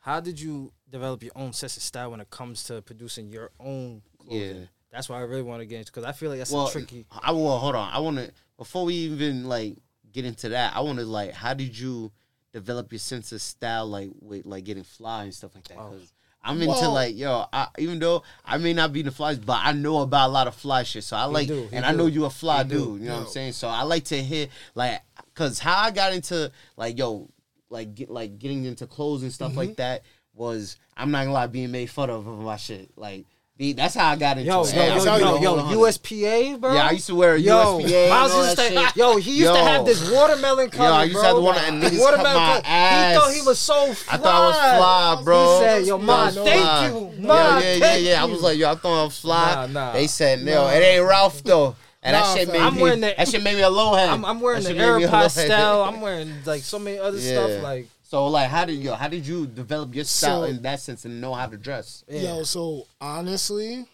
how 0.00 0.20
did 0.20 0.40
you 0.40 0.72
develop 0.90 1.22
your 1.22 1.32
own 1.36 1.52
sense 1.52 1.76
of 1.76 1.82
style 1.82 2.10
when 2.10 2.20
it 2.20 2.30
comes 2.30 2.64
to 2.64 2.80
producing 2.82 3.30
your 3.30 3.50
own 3.60 4.02
clothing? 4.18 4.56
Yeah. 4.60 4.64
That's 4.92 5.08
why 5.08 5.18
I 5.18 5.20
really 5.22 5.42
want 5.42 5.60
to 5.60 5.66
get 5.66 5.78
into 5.80 5.92
because 5.92 6.04
I 6.04 6.12
feel 6.12 6.30
like 6.30 6.38
that's 6.38 6.50
Well, 6.50 6.68
a 6.68 6.72
tricky. 6.72 7.06
I 7.22 7.32
well, 7.32 7.58
hold 7.58 7.74
on. 7.74 7.92
I 7.92 7.98
want 7.98 8.16
to 8.18 8.32
before 8.56 8.84
we 8.84 8.94
even 8.94 9.46
like 9.48 9.76
get 10.12 10.24
into 10.24 10.48
that. 10.50 10.74
I 10.74 10.80
want 10.80 10.98
to 10.98 11.04
like, 11.04 11.32
how 11.32 11.54
did 11.54 11.78
you 11.78 12.10
develop 12.52 12.90
your 12.92 12.98
sense 12.98 13.30
of 13.32 13.42
style, 13.42 13.86
like 13.86 14.10
with 14.20 14.46
like 14.46 14.64
getting 14.64 14.84
fly 14.84 15.24
and 15.24 15.34
stuff 15.34 15.54
like 15.54 15.68
that? 15.68 15.76
Oh. 15.78 15.90
'Cause 15.90 16.12
I'm 16.42 16.56
into 16.62 16.68
Well- 16.72 16.92
like, 16.94 17.16
yo, 17.16 17.44
I, 17.52 17.66
even 17.78 17.98
though 17.98 18.22
I 18.44 18.56
may 18.58 18.72
not 18.72 18.92
be 18.92 19.00
in 19.00 19.06
the 19.06 19.12
flies, 19.12 19.38
but 19.38 19.58
I 19.62 19.72
know 19.72 19.98
about 20.00 20.28
a 20.28 20.32
lot 20.32 20.46
of 20.46 20.54
fly 20.54 20.84
shit. 20.84 21.02
So 21.04 21.16
I 21.16 21.24
like, 21.24 21.48
do, 21.48 21.66
he 21.68 21.76
and 21.76 21.84
I 21.84 21.92
know 21.92 22.06
you 22.06 22.24
a 22.24 22.30
fly 22.30 22.62
He 22.62 22.70
dude. 22.70 22.78
do. 22.78 23.02
You 23.02 23.08
know 23.10 23.16
what 23.16 23.22
I'm 23.26 23.28
saying? 23.28 23.52
So 23.52 23.68
I 23.68 23.82
like 23.82 24.04
to 24.04 24.22
hear 24.22 24.46
like, 24.74 25.02
cause 25.34 25.58
how 25.58 25.76
I 25.78 25.90
got 25.90 26.12
into 26.14 26.50
like, 26.76 26.96
yo, 26.96 27.28
like 27.70 27.94
get 27.94 28.08
like 28.08 28.38
getting 28.38 28.64
into 28.64 28.86
clothes 28.86 29.22
and 29.22 29.32
stuff 29.32 29.50
Mm-hmm. 29.50 29.58
like 29.58 29.76
that 29.76 30.02
was 30.32 30.76
I'm 30.96 31.10
not 31.10 31.22
gonna 31.24 31.32
lie, 31.32 31.46
being 31.48 31.72
made 31.72 31.90
fun 31.90 32.08
of 32.08 32.26
of 32.26 32.38
my 32.38 32.56
shit. 32.56 32.90
Like, 32.96 33.26
that's 33.58 33.94
how 33.96 34.10
I 34.10 34.16
got 34.16 34.38
into 34.38 34.48
Yo, 34.48 34.62
it. 34.62 34.72
yo, 34.74 35.04
yo, 35.04 35.36
I'm 35.36 35.42
yo, 35.42 35.56
yo. 35.70 35.78
USPA, 35.80 36.60
bro. 36.60 36.74
Yeah, 36.74 36.86
I 36.86 36.90
used 36.92 37.06
to 37.08 37.14
wear 37.16 37.34
a 37.34 37.38
Yo, 37.38 37.80
USPA. 37.80 38.08
Miles 38.10 38.32
all 38.32 38.44
used 38.44 38.56
that 38.56 38.92
to, 38.92 38.98
yo, 38.98 39.16
he 39.16 39.30
used 39.32 39.42
Yo. 39.42 39.54
to 39.54 39.60
have 39.60 39.84
this 39.84 40.10
watermelon 40.12 40.70
color. 40.70 40.88
Yo, 40.90 40.94
I 40.94 41.02
used 41.04 41.16
to 41.16 41.20
bro. 41.20 41.26
have 41.26 41.36
the 41.36 41.42
water- 41.42 41.60
and 41.66 41.82
niggas 41.82 41.98
watermelon 42.00 42.32
cut 42.34 42.62
my 42.62 42.62
color. 42.62 43.08
He 43.08 43.14
thought 43.16 43.32
he 43.34 43.42
was 43.42 43.58
so 43.58 43.92
fly. 43.94 44.14
I 44.14 44.16
thought 44.18 44.34
I 44.34 44.46
was 44.46 44.78
fly, 45.16 45.24
bro. 45.24 45.58
He 45.58 45.64
said, 45.64 45.86
"Yo, 45.86 45.98
Yeah, 45.98 46.04
ma, 46.04 46.24
I 46.26 46.30
thank 46.30 46.60
Fly. 46.62 46.86
you, 46.86 47.12
Yeah, 47.18 47.26
ma, 47.26 47.34
yeah, 47.34 47.58
yeah, 47.74 47.78
thank 47.80 48.06
yeah. 48.06 48.22
I 48.22 48.24
was 48.26 48.42
like, 48.42 48.58
yo, 48.58 48.70
I 48.70 48.74
thought 48.76 49.00
I 49.00 49.04
was 49.04 49.18
fly. 49.18 49.54
Nah, 49.54 49.66
nah. 49.66 49.92
They 49.92 50.06
said, 50.06 50.44
no, 50.44 50.62
Nah. 50.64 50.70
it 50.70 50.78
ain't 50.82 51.04
Ralph 51.04 51.42
though. 51.42 51.74
And 52.00 52.14
Nah, 52.14 52.22
that 52.32 52.38
shit 52.38 52.48
made 52.52 52.60
I'm 52.62 52.76
me. 52.76 52.82
wearing 52.82 53.00
the- 53.00 53.14
that 53.18 53.26
shit 53.28 53.42
made 53.42 53.56
me 53.56 53.62
a 53.62 53.68
low 53.68 53.92
hand. 53.94 54.12
I'm, 54.12 54.24
I'm 54.24 54.40
wearing 54.40 54.62
the 54.62 54.68
shit 54.68 54.76
made 54.78 54.84
me 54.98 55.02
a 55.02 55.06
low 55.10 55.18
hand. 55.18 55.32
Aeropostale. 55.32 55.88
I'm 55.92 56.00
wearing 56.00 56.32
like 56.46 56.62
so 56.62 56.78
many 56.78 56.96
other 57.00 57.18
Yeah. 57.18 57.32
stuff. 57.46 57.62
Like, 57.64 57.88
So 58.08 58.26
like, 58.28 58.48
how 58.48 58.64
did 58.64 58.76
you? 58.82 58.92
How 58.92 59.08
did 59.08 59.26
you 59.26 59.46
develop 59.46 59.94
your 59.94 60.04
style 60.04 60.42
So- 60.42 60.48
in 60.48 60.62
that 60.62 60.80
sense 60.80 61.04
and 61.04 61.20
know 61.20 61.34
how 61.34 61.46
to 61.46 61.58
dress? 61.58 62.04
yeah. 62.08 62.22
yo 62.36 62.42
so 62.42 62.86
honestly 63.00 63.84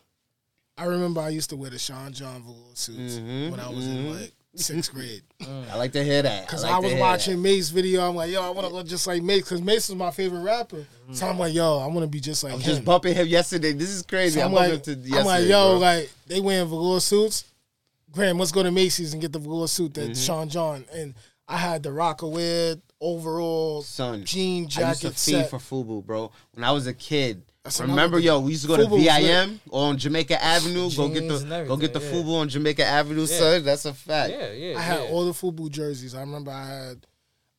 i 0.79 0.85
remember 0.85 1.21
i 1.21 1.29
used 1.29 1.51
to 1.51 1.57
wear 1.57 1.71
the 1.71 1.79
sean 1.79 2.13
john 2.13 2.43
velour 2.43 2.75
suits 2.75 3.15
Mhm, 3.17 3.51
when 3.53 3.61
i 3.61 3.69
was 3.69 3.85
mhm. 3.85 3.95
in 3.97 4.21
like 4.21 4.33
sixth 4.57 4.93
grade 4.93 5.23
I 5.73 5.77
like 5.77 5.93
to 5.93 6.03
hear 6.05 6.23
that. 6.23 6.47
Because 6.47 6.63
I, 6.65 6.69
I, 6.69 6.73
like 6.75 6.81
to 6.81 6.85
was 6.85 6.93
hear 6.93 7.01
watching 7.01 7.43
Mase 7.43 7.71
video. 7.71 8.09
I'm 8.09 8.15
like, 8.15 8.31
yo, 8.31 8.41
I 8.43 8.51
want 8.51 8.67
to 8.69 8.73
look 8.73 8.87
just 8.87 9.07
like 9.07 9.21
Mase. 9.23 9.43
Because 9.43 9.61
Mase 9.61 9.89
is 9.91 9.95
my 9.97 10.11
favorite 10.13 10.41
rapper. 10.43 10.87
So 11.13 11.27
I'm 11.27 11.39
like, 11.39 11.53
yo, 11.53 11.79
I 11.81 11.87
want 11.87 12.01
to 12.03 12.07
be 12.07 12.21
just 12.21 12.45
like 12.45 12.53
I 12.53 12.57
was 12.57 12.65
him. 12.65 12.71
just 12.75 12.85
bumping 12.85 13.15
him 13.15 13.27
yesterday. 13.27 13.73
This 13.73 13.91
is 13.91 14.03
crazy. 14.03 14.39
So 14.39 14.43
I 14.43 14.45
I'm 14.47 14.53
like, 14.53 14.73
him 14.87 15.03
to 15.05 15.19
I'm 15.19 15.27
like, 15.27 15.45
yo, 15.49 15.73
bro. 15.73 15.79
like 15.81 16.11
they 16.29 16.41
wearing 16.41 16.69
velour 16.69 17.01
suits. 17.01 17.45
Graham, 18.13 18.39
let's 18.39 18.53
go 18.53 18.63
to 18.63 18.71
Macy's 18.71 19.13
and 19.13 19.21
get 19.21 19.33
the 19.33 19.39
velour 19.41 19.67
suit 19.67 19.93
that 19.95 20.03
Mm-hmm. 20.13 20.13
Sean 20.15 20.49
John 20.49 20.85
and 20.95 21.15
I 21.47 21.59
had 21.59 21.83
the 21.83 21.91
Rocawear 21.91 22.81
overall 23.01 23.83
son. 23.83 24.25
jean 24.25 24.63
I 24.63 24.65
used 24.65 24.77
jacket 24.77 25.01
to 25.01 25.09
feed 25.11 25.17
set. 25.17 25.51
for 25.51 25.59
Fubu, 25.59 26.05
bro. 26.05 26.33
When 26.53 26.65
I 26.65 26.73
was 26.73 26.87
a 26.87 26.95
kid. 26.95 27.43
That's 27.63 27.81
Remember, 27.81 28.19
yo, 28.19 28.41
we 28.41 28.53
used 28.53 28.63
to 28.63 28.69
go 28.69 28.77
to 28.77 28.85
Fubu 28.85 28.91
was 28.91 29.01
lit. 29.05 29.23
VIM 29.23 29.61
on 29.71 29.97
Jamaica 29.97 30.43
Avenue. 30.43 30.91
Go 30.95 31.09
get 31.09 31.27
the 31.29 31.65
go 31.67 31.77
get 31.77 31.93
the 31.95 31.99
everything, 32.01 32.27
yeah. 32.27 32.33
Fubu 32.33 32.41
on 32.41 32.49
Jamaica 32.49 32.85
Avenue, 32.85 33.27
son. 33.27 33.65
That's 33.65 33.85
a 33.87 33.95
fact. 33.95 34.33
yeah, 34.33 34.53
yeah. 34.53 34.79
I 34.79 34.83
had 34.83 35.01
yeah. 35.01 35.09
all 35.11 35.25
the 35.25 35.33
Fubu 35.33 35.71
jerseys. 35.71 36.15
I 36.15 36.21
remember 36.21 36.51
I 36.51 36.67
had 36.67 37.07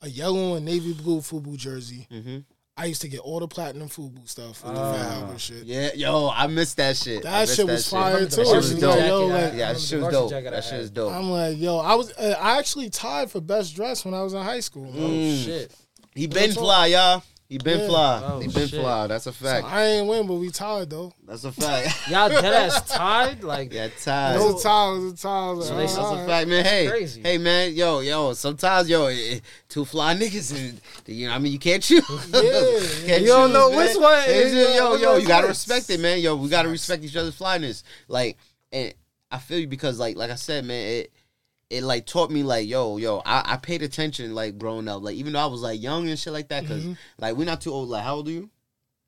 a 0.02 0.10
yellow 0.10 0.56
and 0.56 0.66
navy 0.66 0.94
blue 0.94 1.22
Fubu 1.22 1.58
jersey. 1.58 2.08
Mhm. 2.12 2.44
I 2.78 2.86
used 2.86 3.02
to 3.04 3.08
get 3.08 3.22
all 3.22 3.40
the 3.40 3.48
platinum 3.48 3.88
Fubu 3.88 4.28
stuff 4.28 4.62
with 4.62 4.76
Ah. 4.78 4.92
the 4.92 4.98
Fat 4.98 5.14
Albert 5.14 5.40
shit. 5.40 5.64
Yeah, 5.64 5.92
yo, 5.96 6.30
I 6.30 6.48
missed 6.48 6.76
that 6.76 6.98
shit. 6.98 7.26
I 7.26 7.30
That 7.32 7.40
missed 7.44 7.56
shit 7.56 7.68
was 7.68 7.88
fire 7.88 8.14
Remember 8.16 8.30
too. 8.30 8.36
That 8.36 8.46
shit 8.48 8.56
was 8.58 8.66
varsity 8.74 8.86
like, 8.86 9.00
dope. 9.00 9.08
yo, 9.08 9.26
like, 9.28 9.32
I- 9.32 9.38
Yeah, 9.38 9.42
remember 9.46 9.66
that 9.66 9.74
the 9.76 9.80
shit 9.80 10.00
was 10.00 10.04
varsity 10.04 10.12
dope. 10.22 10.30
jacket 10.30 10.48
I 10.48 10.50
That 10.52 10.64
shit 10.66 10.72
had. 10.74 10.82
is 10.82 10.90
dope. 10.90 11.14
I'm 11.14 11.32
like, 11.32 11.58
yo, 11.58 11.78
I 11.78 11.96
was, 11.96 12.12
uh, 12.18 12.36
I 12.38 12.58
actually 12.58 12.90
tied 12.90 13.32
for 13.32 13.40
best 13.40 13.76
dress 13.78 14.04
when 14.04 14.14
I 14.14 14.24
was 14.24 14.34
in 14.34 14.42
high 14.42 14.60
school. 14.60 14.92
bro. 14.92 15.02
Oh 15.04 15.08
Mm. 15.08 15.46
shit. 15.46 15.72
He 16.16 16.28
been 16.28 16.50
That's 16.50 16.56
fly, 16.56 16.88
y'all. 16.88 17.24
He 17.48 17.60
been 17.60 17.80
Yeah. 17.82 17.88
fly. 17.88 18.22
Oh, 18.26 18.40
he 18.40 18.48
been 18.48 18.68
shit. 18.68 18.80
fly. 18.80 19.06
That's 19.06 19.28
a 19.28 19.32
So 19.32 19.46
fact. 19.46 19.68
I 19.68 19.86
ain't 19.86 20.08
win, 20.08 20.26
but 20.26 20.34
we 20.36 20.50
tied 20.50 20.90
though. 20.90 21.14
That's 21.28 21.44
a 21.44 21.52
fact. 21.52 21.96
Y'all 22.10 22.28
dead 22.28 22.44
ass 22.44 22.90
tied? 22.96 23.44
Like, 23.44 23.72
yeah, 23.72 23.86
It 23.86 23.94
ties. 24.02 24.40
was 24.40 24.62
a 24.62 24.64
tie. 24.68 24.92
It 24.96 25.00
was 25.00 25.14
a 25.14 25.18
tie. 25.18 25.30
I 25.30 25.52
was 25.52 25.68
So 25.68 25.76
like, 25.76 25.82
That's 25.86 25.98
all 25.98 26.14
a 26.16 26.18
right. 26.18 26.28
fact, 26.28 26.48
man. 26.50 26.66
Hey, 26.66 26.88
crazy. 26.88 27.22
hey, 27.22 27.38
man. 27.38 27.74
Yo, 27.76 28.00
yo. 28.00 28.34
Sometimes, 28.34 28.90
yo, 28.90 29.06
eh, 29.06 29.40
two 29.70 29.86
fly 29.86 30.16
niggas, 30.16 30.58
and 30.58 30.82
you 31.06 31.28
know, 31.28 31.34
I 31.36 31.38
mean, 31.40 31.54
you 31.54 31.60
can't 31.60 31.84
choose. 31.84 32.02
can't 32.32 32.44
You 33.22 33.28
don't 33.28 33.50
choose, 33.50 33.54
know 33.54 33.70
man. 33.70 33.78
which 33.78 33.98
one 33.98 34.22
Hey, 34.24 34.40
is, 34.46 34.76
yo, 34.76 34.92
which 34.94 35.02
yo, 35.02 35.12
one 35.12 35.22
you 35.22 35.28
gotta 35.28 35.48
fits. 35.48 35.68
respect 35.68 35.90
it, 35.92 36.00
man. 36.02 36.20
Yo, 36.22 36.36
we 36.36 36.50
gotta 36.50 36.70
respect 36.70 37.04
each 37.04 37.16
other's 37.16 37.36
flyness. 37.36 37.84
Like, 38.08 38.38
and 38.72 38.92
I 39.30 39.38
feel 39.38 39.60
you 39.60 39.68
because, 39.68 40.00
like, 40.00 40.16
like 40.18 40.32
I 40.32 40.36
said, 40.36 40.66
man, 40.66 40.88
it 40.88 41.12
it 41.70 41.84
like 41.84 42.06
taught 42.06 42.30
me 42.32 42.44
like, 42.44 42.68
yo, 42.68 42.98
yo, 42.98 43.22
I, 43.26 43.54
I 43.54 43.58
paid 43.58 43.82
attention 43.82 44.36
like 44.36 44.58
growing 44.58 44.88
up, 44.88 45.02
like 45.02 45.16
even 45.16 45.34
though 45.34 45.40
I 45.40 45.46
was 45.48 45.62
like 45.62 45.82
young 45.82 46.08
and 46.10 46.18
shit 46.20 46.32
like 46.34 46.50
that, 46.50 46.64
because 46.64 46.84
Mhm. 46.86 46.98
like 47.20 47.36
we're 47.36 47.46
not 47.46 47.62
too 47.62 47.72
old. 47.72 47.90
Like, 47.90 48.04
how 48.04 48.16
old 48.16 48.28
are 48.28 48.32
you? 48.32 48.50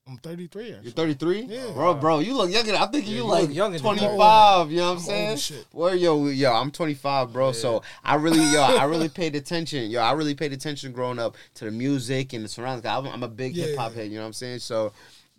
I'm 0.09 0.17
33. 0.19 0.73
You're 0.83 0.93
33? 0.93 1.41
Yeah. 1.49 1.71
Bro, 1.73 1.95
bro, 1.95 2.19
you 2.19 2.33
look 2.33 2.49
younger. 2.49 2.73
I'm 2.75 2.89
thinking 2.89 3.11
Yeah, 3.11 3.17
you 3.17 3.23
you 3.25 3.29
like 3.29 3.53
younger 3.53 3.77
25. 3.77 4.71
You 4.71 4.77
know 4.77 4.85
what 4.85 4.91
I'm 4.93 4.99
saying? 4.99 5.27
old 5.27 5.37
as 5.37 5.43
shit. 5.43 5.65
Where 5.73 5.95
yo, 5.95 6.27
yo, 6.27 6.53
I'm 6.53 6.71
25, 6.71 7.33
bro. 7.33 7.51
So 7.51 7.83
I 8.05 8.15
really, 8.15 8.39
yo, 8.53 8.61
I 8.61 8.83
really 8.85 9.09
paid 9.09 9.35
attention. 9.35 9.91
Yo, 9.91 9.99
I 9.99 10.13
really 10.13 10.33
paid 10.33 10.53
attention 10.53 10.93
growing 10.93 11.19
up 11.19 11.35
to 11.55 11.65
the 11.65 11.71
music 11.71 12.31
and 12.31 12.45
the 12.45 12.47
surroundings. 12.47 12.85
I'm, 12.85 13.05
I'm 13.05 13.21
a 13.23 13.27
big 13.27 13.53
Yeah, 13.53 13.65
hip 13.65 13.75
hop 13.75 13.91
yeah. 13.95 13.97
head. 14.03 14.09
You 14.11 14.15
know 14.15 14.21
what 14.21 14.27
I'm 14.27 14.33
saying? 14.33 14.59
So, 14.59 14.93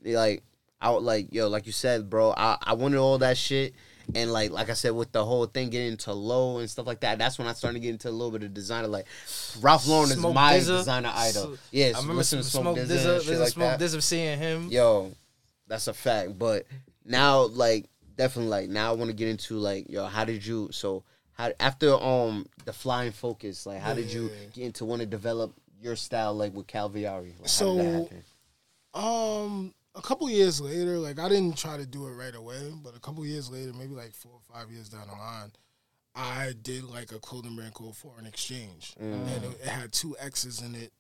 like, 0.05 0.43
I 0.83 0.91
would 0.91 1.03
like, 1.03 1.33
yo, 1.33 1.49
like 1.49 1.65
you 1.67 1.73
said, 1.73 2.11
bro. 2.11 2.35
I, 2.37 2.59
I 2.63 2.75
wanted 2.75 2.99
all 2.99 3.17
that 3.19 3.39
shit. 3.39 3.75
And 4.15 4.33
like, 4.33 4.51
like 4.51 4.71
I 4.71 4.73
said, 4.73 4.91
with 4.93 5.13
the 5.13 5.25
whole 5.25 5.45
thing 5.47 5.69
getting 5.69 5.89
into 5.93 6.13
low 6.13 6.59
and 6.59 6.71
stuff 6.71 6.87
like 6.87 7.01
that, 7.01 7.19
that's 7.19 7.39
when 7.39 7.47
I 7.47 7.53
started 7.53 7.75
to 7.75 7.81
get 7.81 7.91
into 7.91 8.09
a 8.09 8.11
little 8.11 8.31
bit 8.31 8.43
of 8.43 8.55
designer. 8.55 8.89
Like, 8.89 9.07
Ralph 9.61 9.87
Lauren 9.87 10.11
is 10.11 10.17
my 10.17 10.55
DZA. 10.55 10.79
designer 10.79 11.13
idol. 11.15 11.59
Yes, 11.71 11.95
I 11.97 12.01
remember 12.01 12.23
some 12.23 12.43
smoke 12.43 12.77
Smoke 12.77 12.79
DZA, 12.79 12.87
DZA 12.87 12.91
and 12.91 12.97
shit 13.23 13.27
there's 13.27 13.39
a 13.39 13.43
like 13.43 13.53
smoke 13.53 13.79
that. 13.79 13.81
DZA 13.85 14.03
seeing 14.03 14.39
him. 14.39 14.69
Yo, 14.71 15.13
that's 15.67 15.87
a 15.89 15.93
fact. 15.95 16.39
But 16.39 16.65
now, 17.05 17.43
like, 17.49 17.85
definitely, 18.17 18.51
like, 18.51 18.69
now 18.71 18.91
I 18.91 18.95
want 18.95 19.11
to 19.11 19.17
get 19.17 19.29
into 19.29 19.59
like, 19.59 19.91
yo, 19.91 20.07
how 20.07 20.25
did 20.25 20.45
you? 20.47 20.71
So, 20.73 21.05
how 21.33 21.53
after 21.61 21.95
um 21.95 22.47
the 22.65 22.73
flying 22.73 23.13
focus, 23.13 23.67
like, 23.67 23.81
how 23.81 23.93
did 23.95 24.11
you 24.13 24.25
Yeah. 24.31 24.47
get 24.55 24.65
into 24.65 24.85
want 24.87 25.01
to 25.01 25.07
develop 25.07 25.53
your 25.81 25.97
style, 25.97 26.35
like 26.35 26.55
with 26.55 26.67
Calviari? 26.67 27.39
Like, 27.39 27.49
So- 27.49 27.77
did 27.77 27.85
that 27.87 27.93
happen? 28.05 28.25
Um, 28.95 29.75
a 29.99 30.03
couple 30.03 30.31
years 30.31 30.61
later, 30.61 30.97
like 30.99 31.19
I 31.19 31.29
didn't 31.29 31.57
try 31.59 31.77
to 31.77 31.85
do 31.87 32.07
it 32.07 32.13
right 32.13 32.35
away, 32.35 32.73
but 32.83 32.97
a 32.97 33.01
couple 33.01 33.27
years 33.27 33.51
later, 33.51 33.73
maybe 33.73 33.95
like 33.95 34.15
four 34.15 34.33
or 34.33 34.55
five 34.55 34.71
years 34.71 34.89
down 34.89 35.07
the 35.09 35.13
line, 35.15 35.53
I 36.15 36.53
did 36.63 36.85
like 36.85 37.13
a 37.13 37.19
clothing 37.19 37.55
brand 37.57 37.75
called 37.75 37.97
Foreign 37.97 38.27
Exchange, 38.27 38.95
Mm. 39.01 39.13
and 39.37 39.45
it, 39.45 39.61
it 39.63 39.69
had 39.69 39.93
two 39.93 40.17
X's 40.19 40.61
in 40.63 40.75
it. 40.75 40.93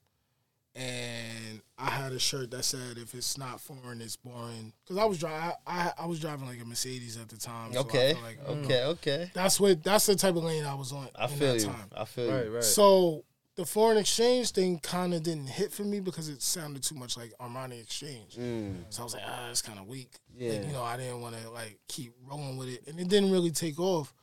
And 0.74 1.61
I 1.76 1.90
had 1.90 2.12
a 2.12 2.20
shirt 2.20 2.52
that 2.52 2.62
said, 2.64 2.98
"If 2.98 3.12
it's 3.14 3.37
not 3.37 3.61
foreign, 3.61 4.00
it's 4.00 4.14
boring." 4.16 4.72
Because 4.84 4.96
I 4.98 5.04
was 5.06 5.18
driving, 5.18 5.56
I, 5.66 5.92
I 5.98 6.06
was 6.06 6.20
driving 6.20 6.46
like 6.46 6.61
a 6.61 6.64
Mercedes 6.64 7.16
at 7.16 7.28
the 7.28 7.37
time. 7.37 7.72
so 7.72 7.80
Okay. 7.80 8.12
felt 8.12 8.24
like, 8.24 8.38
you 8.48 8.54
know, 8.54 8.61
Okay. 8.64 8.84
Okay. 8.84 9.30
that's 9.34 9.58
what 9.58 9.82
that's 9.82 10.06
the 10.06 10.14
type 10.14 10.37
of 10.37 10.44
lane 10.44 10.64
I 10.64 10.74
was 10.74 10.92
on. 10.92 11.08
I 11.16 11.24
in 11.24 11.30
feel 11.30 11.52
that 11.54 11.61
you. 11.61 11.66
Time. 11.66 11.90
I 11.96 12.04
feel 12.04 12.30
Right, 12.32 12.44
you. 12.44 12.54
right. 12.54 12.62
So 12.64 13.24
the 13.58 13.66
foreign 13.66 13.98
exchange 13.98 14.52
thing 14.52 14.78
kind 14.78 15.12
of 15.12 15.24
didn't 15.24 15.48
hit 15.48 15.72
for 15.72 15.82
me 15.82 15.98
because 15.98 16.28
it 16.28 16.40
sounded 16.40 16.80
too 16.80 16.94
much 16.94 17.16
like 17.16 17.32
Armani 17.40 17.82
Exchange. 17.82 18.36
Mm. 18.36 18.84
So 18.88 19.02
I 19.02 19.04
was 19.04 19.14
like, 19.14 19.24
ah, 19.26 19.50
it's 19.50 19.62
kind 19.62 19.80
of 19.80 19.88
weak. 19.88 20.12
Yeah. 20.36 20.52
Like, 20.52 20.66
you 20.68 20.72
know, 20.72 20.84
I 20.84 20.96
didn't 20.96 21.20
want 21.20 21.34
to 21.36 21.50
like 21.50 21.76
keep 21.88 22.12
rolling 22.24 22.56
with 22.56 22.68
it, 22.68 22.86
and 22.86 23.00
it 23.00 23.08
didn't 23.08 23.32
really 23.32 23.50
take 23.50 23.80
off. 23.80 24.14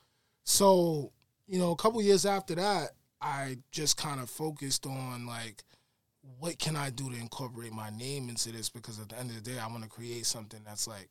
So 0.44 1.12
you 1.46 1.58
know, 1.58 1.70
a 1.70 1.76
couple 1.76 2.00
years 2.00 2.24
after 2.24 2.54
that, 2.54 2.92
I 3.20 3.58
just 3.72 3.98
kind 3.98 4.22
of 4.22 4.30
focused 4.30 4.86
on 4.86 5.26
like, 5.26 5.62
what 6.38 6.58
can 6.58 6.74
I 6.74 6.88
do 6.88 7.10
to 7.10 7.16
incorporate 7.16 7.74
my 7.74 7.90
name 7.90 8.30
into 8.30 8.52
this? 8.52 8.70
Because 8.70 8.98
at 8.98 9.10
the 9.10 9.18
end 9.18 9.28
of 9.28 9.36
the 9.36 9.50
day, 9.50 9.58
I 9.58 9.66
want 9.66 9.82
to 9.82 9.88
create 9.90 10.24
something 10.24 10.60
that's 10.64 10.88
like, 10.88 11.10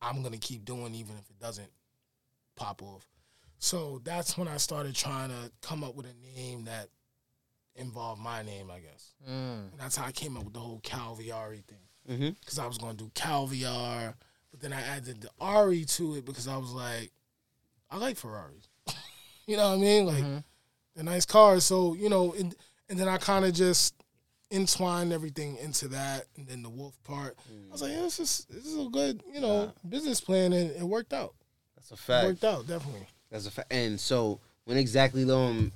I'm 0.00 0.22
gonna 0.22 0.38
keep 0.38 0.64
doing 0.64 0.94
even 0.94 1.16
if 1.16 1.28
it 1.28 1.40
doesn't 1.40 1.72
pop 2.54 2.84
off. 2.84 3.04
So 3.58 4.00
that's 4.04 4.38
when 4.38 4.46
I 4.46 4.58
started 4.58 4.94
trying 4.94 5.30
to 5.30 5.50
come 5.60 5.82
up 5.82 5.96
with 5.96 6.06
a 6.06 6.38
name 6.38 6.66
that 6.66 6.86
involved 7.76 8.20
my 8.20 8.42
name, 8.42 8.70
I 8.70 8.80
guess. 8.80 9.12
Mm. 9.28 9.70
And 9.72 9.78
that's 9.80 9.96
how 9.96 10.06
I 10.06 10.12
came 10.12 10.36
up 10.36 10.44
with 10.44 10.54
the 10.54 10.60
whole 10.60 10.80
Calviari 10.80 11.64
thing 11.64 11.78
Mm-hmm. 12.10 12.30
because 12.40 12.58
I 12.58 12.66
was 12.66 12.78
going 12.78 12.96
to 12.96 13.04
do 13.04 13.10
Calviar, 13.14 14.14
but 14.50 14.60
then 14.60 14.72
I 14.72 14.80
added 14.80 15.20
the 15.20 15.30
Ari 15.40 15.84
to 15.84 16.16
it 16.16 16.24
because 16.24 16.48
I 16.48 16.56
was 16.56 16.72
like, 16.72 17.12
I 17.90 17.98
like 17.98 18.16
Ferraris. 18.16 18.68
you 19.46 19.56
know 19.56 19.68
what 19.68 19.74
I 19.74 19.80
mean? 19.80 20.06
Like 20.06 20.24
Mhm. 20.24 20.44
they're 20.94 21.04
nice 21.04 21.26
cars. 21.26 21.64
So 21.64 21.94
you 21.94 22.08
know, 22.08 22.32
and, 22.32 22.54
and 22.88 22.98
then 22.98 23.06
I 23.06 23.18
kind 23.18 23.44
of 23.44 23.52
just 23.52 23.94
entwined 24.50 25.12
everything 25.12 25.56
into 25.58 25.88
that, 25.88 26.24
and 26.36 26.46
then 26.48 26.62
the 26.62 26.70
Wolf 26.70 26.98
part. 27.04 27.36
I 27.68 27.72
was 27.72 27.82
like, 27.82 27.92
yeah, 27.92 28.02
this 28.02 28.18
is 28.18 28.46
this 28.50 28.66
is 28.66 28.76
a 28.84 28.88
good 28.88 29.22
you 29.32 29.40
know 29.40 29.72
business 29.88 30.20
plan, 30.20 30.52
and 30.52 30.70
it 30.70 30.82
worked 30.82 31.12
out. 31.12 31.34
That's 31.76 31.90
a 31.90 31.94
It 31.94 31.98
fact. 32.00 32.26
worked 32.26 32.44
out 32.44 32.66
definitely. 32.66 33.06
That's 33.30 33.46
a 33.46 33.50
fact. 33.52 33.72
And 33.72 34.00
so, 34.00 34.40
when 34.64 34.78
exactly 34.78 35.22
though 35.24 35.44
um 35.44 35.72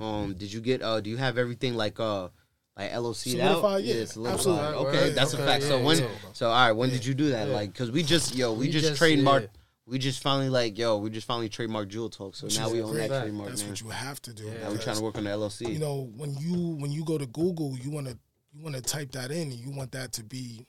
um 0.00 0.34
did 0.34 0.52
you 0.52 0.60
get 0.60 0.82
uh 0.82 1.00
do 1.00 1.10
you 1.10 1.16
have 1.16 1.38
everything 1.38 1.74
like 1.74 1.98
uh 2.00 2.28
like 2.76 2.92
LLC 2.92 3.38
out? 3.40 3.60
Solidified, 3.60 3.84
yeah, 3.84 4.04
solidified. 4.06 4.34
absolutely. 4.34 4.66
Okay, 4.88 5.04
Right, 5.06 5.14
that's 5.14 5.34
a 5.34 5.36
okay, 5.36 5.46
fact. 5.46 5.64
so 5.64 5.82
when 5.82 5.98
yeah. 5.98 6.08
so 6.32 6.48
all 6.48 6.54
right, 6.66 6.72
when 6.72 6.88
Yeah. 6.88 6.96
did 6.96 7.04
you 7.06 7.14
do 7.14 7.30
that? 7.30 7.48
Yeah. 7.48 7.54
Like, 7.54 7.74
cause 7.74 7.90
we 7.90 8.02
just 8.02 8.34
yo 8.34 8.52
we, 8.52 8.66
We 8.66 8.70
just, 8.72 8.86
just- 8.88 9.02
trademarked. 9.02 9.42
yeah. 9.42 9.46
We 9.86 9.98
just 9.98 10.22
finally 10.22 10.48
like 10.48 10.78
yo 10.78 10.96
we 10.98 11.10
just 11.10 11.26
finally 11.26 11.48
trademarked 11.48 11.88
Jewel 11.88 12.08
Talk. 12.10 12.36
So 12.36 12.46
Which 12.46 12.58
now 12.58 12.70
we 12.70 12.80
own 12.80 12.96
that 12.96 13.08
trademark, 13.08 13.48
That's 13.50 13.62
man. 13.62 13.70
what 13.70 13.80
you 13.82 13.88
have 13.90 14.22
to 14.22 14.32
do. 14.32 14.44
Yeah. 14.44 14.62
now 14.62 14.70
we're 14.70 14.78
trying 14.78 14.96
to 14.96 15.02
work 15.02 15.18
on 15.18 15.24
the 15.24 15.30
LLC. 15.30 15.68
You 15.72 15.78
know, 15.80 16.10
when 16.16 16.34
you 16.38 16.76
when 16.78 16.92
you 16.92 17.04
go 17.04 17.18
to 17.18 17.26
Google, 17.26 17.76
you 17.76 17.90
want 17.90 18.06
to 18.06 18.16
you 18.52 18.62
want 18.62 18.76
to 18.76 18.82
type 18.82 19.10
that 19.12 19.30
in, 19.30 19.50
and 19.50 19.52
you 19.52 19.70
want 19.70 19.92
that 19.92 20.12
to 20.14 20.22
be 20.24 20.64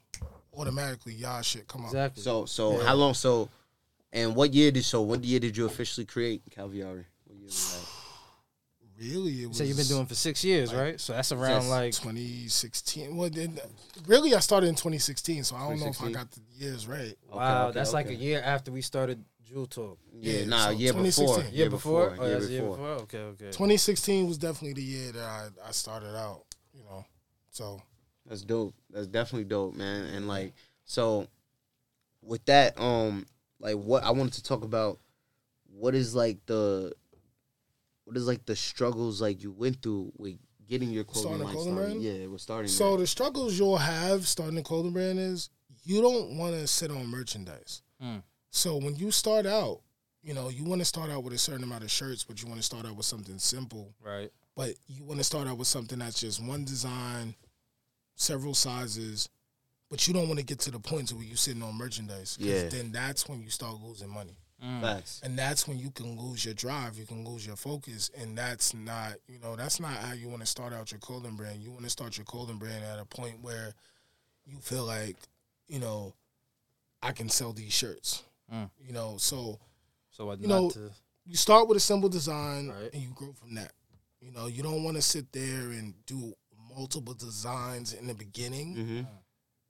automatically 0.58 1.13
y'all 1.13 1.41
shit 1.41 1.67
come 1.67 1.82
up. 1.82 1.88
Exactly. 1.89 2.24
so 2.24 2.46
so 2.46 2.78
Yeah. 2.80 2.86
how 2.88 2.96
long? 2.96 3.13
So 3.13 3.50
and 4.12 4.36
what 4.36 4.54
year 4.54 4.72
did 4.72 4.84
so 4.86 5.02
what 5.02 5.24
year 5.24 5.39
did 5.39 5.56
you 5.56 5.65
officially 5.65 6.06
create 6.06 6.41
Calviari? 6.50 7.06
What 7.26 7.38
year 7.38 7.46
was 7.46 7.74
that? 7.80 8.01
Really, 9.02 9.42
it 9.42 9.48
was 9.48 9.58
so 9.58 9.64
you've 9.64 9.78
been 9.78 9.88
doing 9.88 10.06
for 10.06 10.14
six 10.14 10.44
years, 10.44 10.72
right? 10.76 11.00
So 11.00 11.14
that's 11.14 11.32
around 11.32 11.64
Yes. 11.64 11.70
like 11.70 11.94
2016. 11.94 13.16
Well, 13.18 13.32
then, 13.32 13.60
really, 14.06 14.36
I 14.36 14.40
started 14.40 14.68
in 14.68 14.76
2016. 14.76 15.44
So 15.44 15.56
I 15.56 15.68
don't 15.68 15.80
know 15.80 15.88
if 15.88 16.04
I 16.04 16.12
got 16.12 16.30
the 16.30 16.42
years 16.56 16.88
right. 16.88 17.16
wow. 17.34 17.68
okay, 17.70 17.80
that's 17.80 17.94
like 17.94 18.10
a 18.10 18.16
year 18.16 18.42
after 18.46 18.72
we 18.72 18.82
started 18.84 19.24
Jewel 19.44 19.66
Talk. 19.66 19.98
Yeah, 20.14 20.34
Yeah, 20.40 20.46
nah, 20.46 20.66
so 20.66 20.70
year 20.72 20.94
before. 20.94 21.04
2016. 21.04 21.58
Year 21.58 21.70
before? 21.72 22.16
Oh, 22.20 22.26
year 22.26 22.40
that's 22.40 22.50
year 22.52 22.62
before. 22.62 22.78
before. 22.78 22.90
Okay, 23.04 23.18
okay. 23.18 23.46
2016 23.46 24.28
was 24.28 24.38
definitely 24.38 24.74
the 24.74 24.88
year 24.88 25.12
that 25.14 25.24
I, 25.24 25.48
I 25.68 25.72
started 25.72 26.16
out. 26.16 26.44
You 26.74 26.84
know, 26.84 27.04
so 27.50 27.82
That's 28.28 28.44
dope. 28.44 28.76
That's 28.92 29.08
definitely 29.08 29.46
dope, 29.46 29.74
man. 29.74 30.06
And 30.14 30.28
like, 30.28 30.54
so 30.86 31.28
with 32.22 32.46
that, 32.46 32.80
um, 32.80 33.26
like 33.60 33.78
what 33.78 34.04
I 34.04 34.12
wanted 34.12 34.34
to 34.34 34.44
talk 34.44 34.64
about, 34.64 35.00
what 35.74 35.96
is 35.96 36.14
like 36.14 36.38
the, 36.46 36.94
what 38.12 38.17
is 38.17 38.28
like 38.28 38.45
the 38.45 38.58
struggles 38.58 39.21
like 39.21 39.41
you 39.41 39.52
went 39.54 39.82
through 39.82 40.12
with 40.17 40.36
getting 40.67 40.89
your 40.89 41.06
clothing 41.06 41.38
Starting 41.38 41.41
a 41.41 41.45
line 41.45 41.54
clothing 41.54 41.74
started? 41.76 41.91
brand? 41.93 42.04
Yeah, 42.04 42.28
we're 42.28 42.38
starting. 42.39 42.67
so 42.67 42.91
that. 42.91 42.97
the 42.97 43.08
struggles 43.08 43.58
you'll 43.58 43.78
have 43.78 44.28
starting 44.28 44.58
a 44.58 44.62
clothing 44.63 44.91
brand 44.91 45.17
is 45.17 45.50
you 45.86 46.02
don't 46.02 46.38
want 46.38 46.54
to 46.54 46.67
sit 46.67 46.91
on 46.91 47.08
merchandise. 47.08 47.82
Mm. 48.04 48.21
So 48.50 48.76
when 48.76 48.97
you 48.97 49.12
start 49.12 49.45
out, 49.45 49.80
you 50.21 50.34
know, 50.34 50.50
you 50.50 50.65
want 50.65 50.82
to 50.82 50.86
start 50.86 51.10
out 51.10 51.24
with 51.24 51.32
a 51.32 51.38
certain 51.38 51.63
amount 51.63 51.86
of 51.86 51.89
shirts, 51.89 52.26
but 52.26 52.41
you 52.41 52.50
want 52.50 52.60
to 52.60 52.65
start 52.65 52.86
out 52.86 52.97
with 52.97 53.06
something 53.06 53.38
simple. 53.39 53.93
Right. 54.06 54.30
but 54.58 54.74
you 54.88 55.06
want 55.06 55.19
to 55.19 55.24
start 55.24 55.47
out 55.47 55.58
with 55.58 55.67
something 55.67 56.00
that's 56.00 56.19
just 56.19 56.43
one 56.45 56.65
design, 56.65 57.34
several 58.15 58.54
sizes, 58.54 59.30
but 59.89 60.06
you 60.06 60.13
don't 60.13 60.28
want 60.28 60.39
to 60.39 60.45
get 60.45 60.60
to 60.60 60.71
the 60.71 60.80
point 60.80 61.08
to 61.08 61.15
where 61.15 61.24
you're 61.24 61.38
sitting 61.38 61.63
on 61.63 61.78
merchandise. 61.78 62.38
Yeah. 62.41 62.67
Then 62.67 62.91
that's 62.91 63.30
when 63.30 63.41
you 63.41 63.50
start 63.50 63.78
losing 63.82 64.10
money. 64.10 64.36
Mm. 64.63 64.82
facts. 64.82 65.21
And 65.24 65.38
that's 65.38 65.67
when 65.67 65.80
you 65.80 65.89
can 65.91 66.19
lose 66.19 66.45
your 66.45 66.54
drive, 66.54 66.97
you 66.97 67.06
can 67.06 67.26
lose 67.26 67.45
your 67.47 67.56
focus, 67.56 68.12
and 68.17 68.38
that's 68.38 68.74
not, 68.74 69.13
you 69.28 69.39
know, 69.39 69.56
that's 69.56 69.80
not 69.80 69.91
how 69.93 70.13
you 70.13 70.30
want 70.30 70.41
to 70.41 70.45
start 70.47 70.71
out 70.74 70.91
your 70.91 71.00
clothing 71.00 71.36
brand. 71.36 71.62
You 71.62 71.71
want 71.71 71.84
to 71.84 71.89
start 71.89 72.17
your 72.17 72.26
clothing 72.26 72.58
brand 72.58 72.84
at 72.84 73.00
a 73.00 73.06
point 73.06 73.41
where 73.41 73.74
you 74.45 74.58
feel 74.60 74.86
like, 74.86 75.15
you 75.67 75.80
know, 75.80 76.13
I 77.02 77.12
can 77.12 77.30
sell 77.30 77.54
these 77.54 77.74
shirts. 77.74 78.24
Mm. 78.54 78.69
You 78.80 78.93
know, 78.93 79.15
so 79.17 79.60
So 80.12 80.26
what 80.28 80.39
You 80.39 80.47
not 80.47 80.56
know, 80.62 80.69
to 80.71 80.91
you 81.26 81.36
start 81.38 81.67
with 81.67 81.78
a 81.78 81.82
simple 81.82 82.10
design 82.10 82.67
Right. 82.69 82.89
and 82.93 83.02
you 83.02 83.10
grow 83.15 83.34
from 83.34 83.56
that. 83.56 83.71
You 84.19 84.32
know, 84.32 84.47
you 84.47 84.62
don't 84.62 84.84
want 84.84 84.97
to 84.97 85.02
sit 85.02 85.32
there 85.32 85.71
and 85.71 85.93
do 86.06 86.34
multiple 86.76 87.13
designs 87.13 87.93
in 87.93 88.08
the 88.08 88.13
beginning 88.13 88.76
Mm-hmm. 88.76 89.02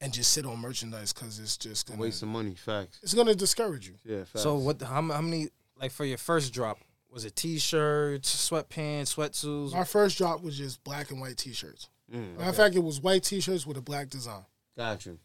And 0.01 0.11
just 0.11 0.33
sit 0.33 0.45
on 0.45 0.59
merchandise 0.59 1.13
because 1.13 1.39
it's 1.39 1.55
just 1.57 1.87
gonna 1.87 2.01
Waste 2.01 2.19
some 2.19 2.29
money. 2.29 2.55
Facts. 2.55 2.99
it's 3.03 3.13
gonna 3.13 3.35
discourage 3.35 3.87
you. 3.87 3.95
Yeah. 4.03 4.23
Facts. 4.25 4.41
So 4.41 4.55
what? 4.55 4.81
How, 4.81 5.01
how 5.01 5.21
many? 5.21 5.49
Like 5.79 5.91
for 5.91 6.05
your 6.05 6.17
first 6.17 6.53
drop, 6.53 6.79
was 7.09 7.23
it 7.25 7.35
t-shirts, 7.35 8.49
sweatpants, 8.49 9.15
sweatsuits? 9.15 9.73
My 9.73 9.83
first 9.83 10.17
drop 10.17 10.41
was 10.41 10.57
just 10.57 10.83
black 10.83 11.11
and 11.11 11.19
white 11.21 11.37
T-shirts. 11.37 11.89
Mm, 12.13 12.37
Matter 12.37 12.49
of 12.49 12.55
fact, 12.55 12.75
it 12.75 12.83
was 12.83 12.99
white 13.01 13.23
T-shirts 13.23 13.65
with 13.65 13.77
a 13.77 13.81
black 13.81 14.09
design, 14.09 14.45
got 14.77 15.05
you. 15.05 15.17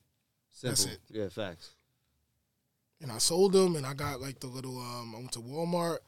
Simple. 0.53 0.69
That's 0.71 0.85
it. 0.87 0.99
Yeah. 1.11 1.29
Facts. 1.29 1.71
and 3.03 3.12
I 3.12 3.19
sold 3.19 3.53
them. 3.53 3.77
And 3.77 3.85
I 3.85 3.93
got 3.95 4.21
like 4.21 4.41
the 4.41 4.47
little. 4.47 4.79
Um, 4.79 5.15
I 5.15 5.19
went 5.19 5.33
to 5.33 5.41
Walmart. 5.41 5.99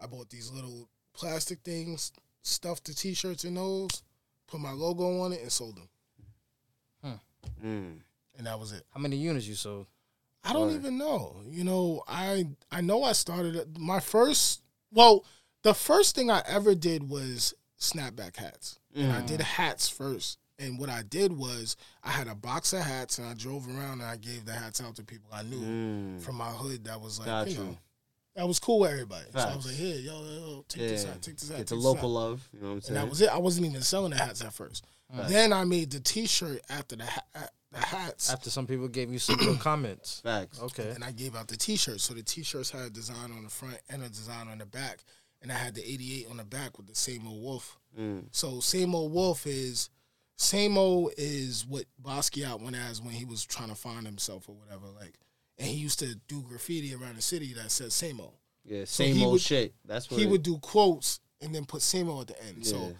I 0.00 0.06
bought 0.06 0.30
these 0.30 0.50
little 0.50 0.88
plastic 1.12 1.58
things, 1.64 2.12
stuffed 2.42 2.84
the 2.86 2.94
T-shirts 2.94 3.44
in 3.44 3.54
those, 3.56 4.02
put 4.46 4.60
my 4.60 4.70
logo 4.72 5.20
on 5.22 5.32
it, 5.32 5.42
and 5.42 5.50
sold 5.52 5.76
them. 5.76 7.20
Mm. 7.64 7.98
And 8.38 8.46
that 8.46 8.58
was 8.58 8.72
it. 8.72 8.84
How 8.94 9.00
many 9.00 9.16
units 9.16 9.46
you 9.46 9.54
sold? 9.54 9.86
I 10.44 10.52
don't 10.52 10.72
even 10.74 10.96
know. 10.96 11.36
You 11.50 11.64
know, 11.64 12.02
I 12.08 12.46
I 12.70 12.80
know 12.80 13.02
I 13.02 13.12
started 13.12 13.76
my 13.78 14.00
first. 14.00 14.62
Well, 14.92 15.24
the 15.62 15.74
first 15.74 16.14
thing 16.14 16.30
I 16.30 16.42
ever 16.46 16.74
did 16.74 17.08
was 17.10 17.52
snapback 17.78 18.36
hats, 18.36 18.78
and 18.94 19.12
I 19.12 19.20
did 19.26 19.40
hats 19.40 19.88
first. 19.88 20.38
And 20.60 20.78
what 20.78 20.88
I 20.88 21.02
did 21.02 21.32
was 21.36 21.76
I 22.02 22.10
had 22.10 22.26
a 22.28 22.34
box 22.34 22.72
of 22.72 22.80
hats, 22.80 23.18
and 23.18 23.26
I 23.28 23.34
drove 23.34 23.68
around 23.68 24.00
and 24.00 24.02
I 24.08 24.16
gave 24.16 24.44
the 24.44 24.52
hats 24.52 24.80
out 24.80 24.94
to 24.96 25.04
people 25.04 25.30
I 25.32 25.42
knew 25.42 25.60
Mm. 25.60 26.20
from 26.20 26.36
my 26.36 26.50
hood. 26.50 26.84
That 26.84 27.00
was 27.00 27.18
like, 27.18 27.26
Got 27.26 27.48
you 27.50 27.58
know, 27.58 27.78
that 28.34 28.46
was 28.48 28.58
cool 28.58 28.80
with 28.80 28.90
everybody. 28.92 29.26
So 29.32 29.38
I 29.40 29.54
was 29.56 29.66
like, 29.66 29.74
here, 29.76 29.96
yo, 29.96 30.20
yo, 30.22 30.64
take 30.68 30.82
this 30.88 31.04
Yeah. 31.04 31.10
hat, 31.10 31.22
take 31.22 31.36
this 31.38 31.48
hat. 31.48 31.60
It's 31.60 31.72
a 31.72 31.74
this 31.76 31.84
local 31.84 32.10
love. 32.12 32.48
You 32.52 32.60
know 32.60 32.64
what 32.66 32.70
I'm 32.70 32.76
And 32.76 32.84
saying? 32.84 32.94
that 32.94 33.08
was 33.08 33.20
it. 33.20 33.28
I 33.28 33.38
wasn't 33.38 33.66
even 33.66 33.82
selling 33.82 34.10
the 34.10 34.16
hats 34.18 34.40
at 34.42 34.52
first. 34.52 34.84
Then 35.28 35.52
I 35.52 35.64
made 35.64 35.90
the 35.92 36.00
T-shirt 36.00 36.60
after 36.68 36.94
the 36.96 37.06
ha- 37.06 37.48
the 37.72 37.78
hats. 37.78 38.30
After 38.32 38.50
some 38.50 38.66
people 38.66 38.88
gave 38.88 39.12
you 39.12 39.18
some 39.18 39.36
good 39.36 39.58
comments. 39.60 40.20
Facts. 40.20 40.60
Okay. 40.60 40.90
and 40.94 41.04
I 41.04 41.12
gave 41.12 41.36
out 41.36 41.48
the 41.48 41.56
T-shirts. 41.56 42.04
So 42.04 42.14
the 42.14 42.22
T-shirts 42.22 42.70
had 42.70 42.82
a 42.82 42.90
design 42.90 43.32
on 43.32 43.44
the 43.44 43.50
front 43.50 43.78
and 43.90 44.02
a 44.02 44.08
design 44.08 44.48
on 44.48 44.58
the 44.58 44.66
back, 44.66 45.04
and 45.42 45.52
I 45.52 45.56
had 45.56 45.74
the 45.74 45.82
88 45.82 46.26
on 46.30 46.36
the 46.38 46.44
back 46.44 46.78
with 46.78 46.86
the 46.86 46.94
same 46.94 47.26
old 47.28 47.42
wolf. 47.42 47.78
Mm. 47.98 48.24
So 48.30 48.60
same 48.60 48.94
old 48.94 49.12
wolf 49.12 49.46
is 49.46 49.90
same 50.36 50.78
old 50.78 51.12
is 51.18 51.66
what 51.66 51.84
Basquiat 52.02 52.60
went 52.60 52.76
as 52.76 53.02
when 53.02 53.12
he 53.14 53.24
was 53.24 53.44
trying 53.44 53.68
to 53.70 53.74
find 53.74 54.06
himself 54.06 54.48
or 54.48 54.54
whatever. 54.54 54.86
Like, 54.98 55.14
and 55.58 55.66
he 55.66 55.74
used 55.76 55.98
to 55.98 56.14
do 56.28 56.42
graffiti 56.42 56.94
around 56.94 57.16
the 57.16 57.22
city 57.22 57.52
that 57.54 57.70
said 57.70 57.92
same 57.92 58.20
old. 58.20 58.34
Yeah. 58.64 58.84
Same 58.84 59.16
he 59.16 59.24
old 59.24 59.32
would- 59.32 59.40
shit. 59.42 59.74
That's 59.84 60.10
what 60.10 60.20
He 60.20 60.26
it- 60.26 60.30
would 60.30 60.42
do 60.42 60.58
quotes 60.58 61.20
and 61.40 61.54
then 61.54 61.64
put 61.64 61.82
same 61.82 62.08
old 62.08 62.30
at 62.30 62.36
the 62.36 62.44
end. 62.44 62.56
Yeah. 62.58 62.70
So 62.70 62.96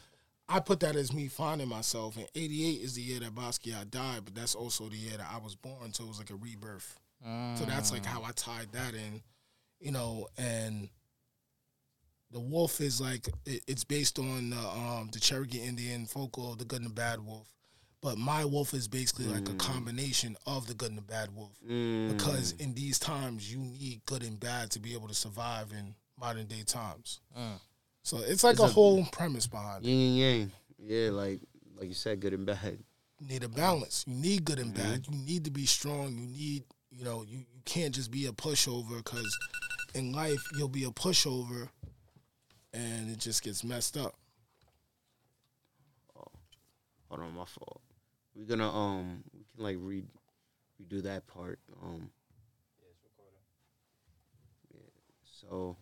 I 0.49 0.61
put 0.61 0.81
that 0.81 0.97
as 0.97 1.13
me 1.13 1.29
finding 1.29 1.69
myself. 1.69 2.17
And 2.17 2.27
88 2.35 2.81
is 2.83 2.95
the 2.95 3.03
year 3.03 3.21
that 3.21 3.35
Basquiat 3.35 3.91
died, 3.91 4.25
but 4.25 4.35
that's 4.35 4.55
also 4.55 4.89
the 4.89 4.97
year 4.97 5.17
that 5.19 5.29
I 5.31 5.39
was 5.39 5.55
born. 5.55 5.93
So 5.93 6.05
it 6.05 6.09
was 6.09 6.19
like 6.19 6.31
a 6.31 6.37
rebirth. 6.37 6.99
So 7.57 7.65
that's 7.65 7.93
like 7.93 8.05
how 8.05 8.23
I 8.23 8.31
tied 8.33 8.73
that 8.73 8.95
in, 8.95 9.21
you 9.81 9.91
know, 9.91 10.29
and 10.39 10.89
the 12.31 12.41
wolf 12.41 12.81
is 12.81 13.01
like 13.01 13.27
it, 13.45 13.63
it's 13.67 13.85
based 13.85 14.19
on 14.19 14.51
the 14.51 14.57
um 14.57 15.09
the 15.13 15.19
Cherokee 15.19 15.59
Indian 15.61 16.07
folklore 16.07 16.57
the 16.57 16.65
good 16.65 16.81
and 16.81 16.91
the 16.91 16.95
bad 16.95 17.25
wolf. 17.25 17.49
But 18.01 18.17
my 18.17 18.45
wolf 18.45 18.75
is 18.75 18.87
basically 18.87 19.27
like 19.27 19.49
a 19.49 19.55
combination 19.55 20.37
of 20.47 20.69
the 20.69 20.75
good 20.75 20.91
and 20.91 20.99
the 20.99 21.03
bad 21.03 21.35
wolf. 21.35 21.59
Mm. 21.69 22.17
Because 22.17 22.53
in 22.53 22.73
these 22.75 23.01
times 23.01 23.53
you 23.53 23.59
need 23.59 24.03
good 24.07 24.23
and 24.23 24.39
bad 24.39 24.71
to 24.71 24.79
be 24.79 24.95
able 24.95 25.09
to 25.09 25.15
survive 25.15 25.73
in 25.73 25.97
modern 26.19 26.47
day 26.47 26.63
times. 26.65 27.21
So 28.09 28.17
it's 28.27 28.43
like 28.43 28.55
It's 28.55 28.63
a, 28.63 28.65
a- 28.65 28.69
whole 28.69 29.05
premise 29.13 29.47
behind 29.47 29.85
it. 29.85 29.89
Yin 29.89 30.09
and 30.09 30.17
yang. 30.19 30.53
Yeah, 30.79 31.11
like 31.11 31.41
like 31.77 31.89
you 31.89 31.95
said, 31.95 32.21
good 32.21 32.33
and 32.33 32.47
bad. 32.47 32.79
You 33.21 33.27
need 33.27 33.45
a 33.45 33.51
balance. 33.51 34.07
You 34.07 34.15
need 34.15 34.47
good 34.47 34.59
and 34.59 34.73
bad. 34.73 35.03
Mm-hmm. 35.03 35.13
You 35.13 35.19
need 35.27 35.45
to 35.45 35.51
be 35.51 35.67
strong. 35.67 36.17
You 36.17 36.27
need, 36.27 36.65
you 36.91 37.05
know, 37.05 37.23
you, 37.29 37.41
you 37.41 37.61
can't 37.67 37.95
just 37.95 38.11
be 38.11 38.25
a 38.25 38.33
pushover 38.33 38.97
because 39.05 39.29
in 39.95 40.13
life 40.13 40.41
you'll 40.57 40.71
be 40.71 40.85
a 40.85 40.91
pushover 40.91 41.69
and 42.73 43.11
it 43.11 43.19
just 43.19 43.43
gets 43.43 43.63
messed 43.63 43.99
up. 43.99 44.15
Hold 46.15 47.21
on, 47.21 47.35
my 47.35 47.45
fault. 47.45 47.83
We're 48.35 48.47
gonna 48.47 48.71
um 48.75 49.23
we 49.35 49.45
can 49.55 49.63
like 49.63 49.77
read 49.81 50.07
redo 50.83 51.03
that 51.03 51.27
part. 51.27 51.59
Um 51.83 52.09
Yeah, 54.73 54.81
so 55.43 55.77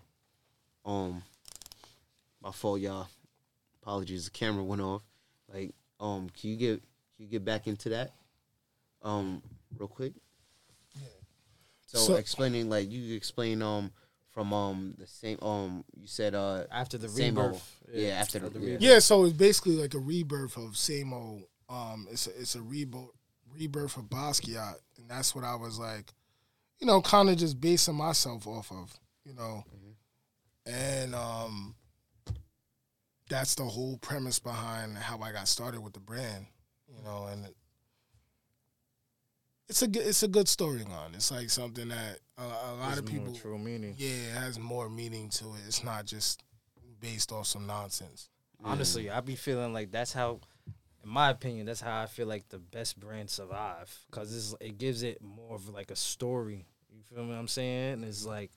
um 0.84 1.22
my 2.46 2.52
fault 2.52 2.80
y'all. 2.80 3.08
Apologies, 3.82 4.24
the 4.26 4.30
camera 4.30 4.62
went 4.64 4.80
off. 4.80 5.02
Like, 5.52 5.74
um 6.00 6.30
can 6.30 6.50
you 6.50 6.56
get 6.56 6.80
can 7.16 7.24
you 7.24 7.26
get 7.26 7.44
back 7.44 7.66
into 7.66 7.88
that? 7.90 8.12
Um 9.02 9.42
real 9.76 9.88
quick? 9.88 10.12
So, 11.86 11.98
So- 11.98 12.14
explaining 12.16 12.68
like 12.70 12.90
you 12.90 13.14
explain 13.16 13.62
um 13.62 13.90
from 14.30 14.52
um 14.52 14.94
the 14.98 15.06
same 15.06 15.38
um 15.42 15.84
you 15.98 16.06
said 16.06 16.34
uh 16.34 16.64
After 16.70 16.98
the 16.98 17.08
Same 17.08 17.36
old. 17.38 17.46
rebirth. 17.52 17.80
Yeah, 17.92 18.08
after 18.10 18.38
the- 18.38 18.46
After 18.46 18.58
yeah. 18.60 18.76
Yeah, 18.80 18.98
so 19.00 19.24
it's 19.24 19.32
basically 19.36 19.76
like 19.76 19.94
a 19.94 19.98
rebirth 19.98 20.56
of 20.56 20.76
same 20.76 21.12
old. 21.12 21.42
Um, 21.68 22.06
it's 22.12 22.28
a, 22.28 22.40
it's 22.40 22.54
a 22.54 22.62
rebirth 22.62 23.10
rebirth 23.52 23.96
of 23.96 24.04
Basquiat, 24.04 24.76
and 24.98 25.08
that's 25.08 25.34
what 25.34 25.42
I 25.42 25.54
was 25.56 25.78
like, 25.78 26.12
you 26.78 26.86
know, 26.86 27.00
kind 27.00 27.28
of 27.30 27.36
just 27.38 27.58
basing 27.60 27.94
myself 27.94 28.46
off 28.46 28.70
of, 28.70 28.92
you 29.24 29.32
know, 29.34 29.64
and 30.66 31.14
um, 31.14 31.74
that's 33.28 33.54
the 33.54 33.64
whole 33.64 33.98
premise 33.98 34.38
behind 34.38 34.96
how 34.96 35.20
I 35.20 35.32
got 35.32 35.48
started 35.48 35.80
with 35.80 35.92
the 35.92 36.00
brand, 36.00 36.46
you 36.88 37.02
know, 37.02 37.28
and 37.30 37.44
it, 37.46 37.56
it's 39.68 39.82
a 39.82 39.88
good 39.88 40.06
it's 40.06 40.22
a 40.22 40.28
good 40.28 40.46
storyline. 40.46 41.14
It's 41.14 41.30
like 41.30 41.50
something 41.50 41.88
that 41.88 42.20
a, 42.38 42.42
a 42.42 42.44
lot 42.44 42.86
There's 42.86 42.98
of 42.98 43.12
more 43.12 43.18
people, 43.26 43.34
true 43.34 43.58
meaning. 43.58 43.94
yeah, 43.98 44.08
it 44.08 44.32
has 44.38 44.58
more 44.58 44.88
meaning 44.88 45.28
to 45.30 45.44
it. 45.54 45.62
It's 45.66 45.82
not 45.82 46.04
just 46.06 46.42
based 47.00 47.32
off 47.32 47.46
some 47.46 47.66
nonsense. 47.66 48.28
Honestly, 48.64 49.10
I 49.10 49.20
be 49.20 49.34
feeling 49.34 49.72
like 49.72 49.90
that's 49.90 50.12
how, 50.12 50.40
in 51.04 51.10
my 51.10 51.30
opinion, 51.30 51.66
that's 51.66 51.80
how 51.80 52.00
I 52.00 52.06
feel 52.06 52.26
like 52.26 52.48
the 52.48 52.58
best 52.58 52.98
brand 52.98 53.28
survive 53.28 53.94
because 54.10 54.54
it 54.60 54.78
gives 54.78 55.02
it 55.02 55.20
more 55.20 55.56
of 55.56 55.68
like 55.68 55.90
a 55.90 55.96
story. 55.96 56.66
You 56.90 57.02
feel 57.14 57.24
me? 57.24 57.30
what 57.30 57.38
I'm 57.38 57.48
saying 57.48 57.94
and 57.94 58.04
it's 58.04 58.24
like 58.24 58.52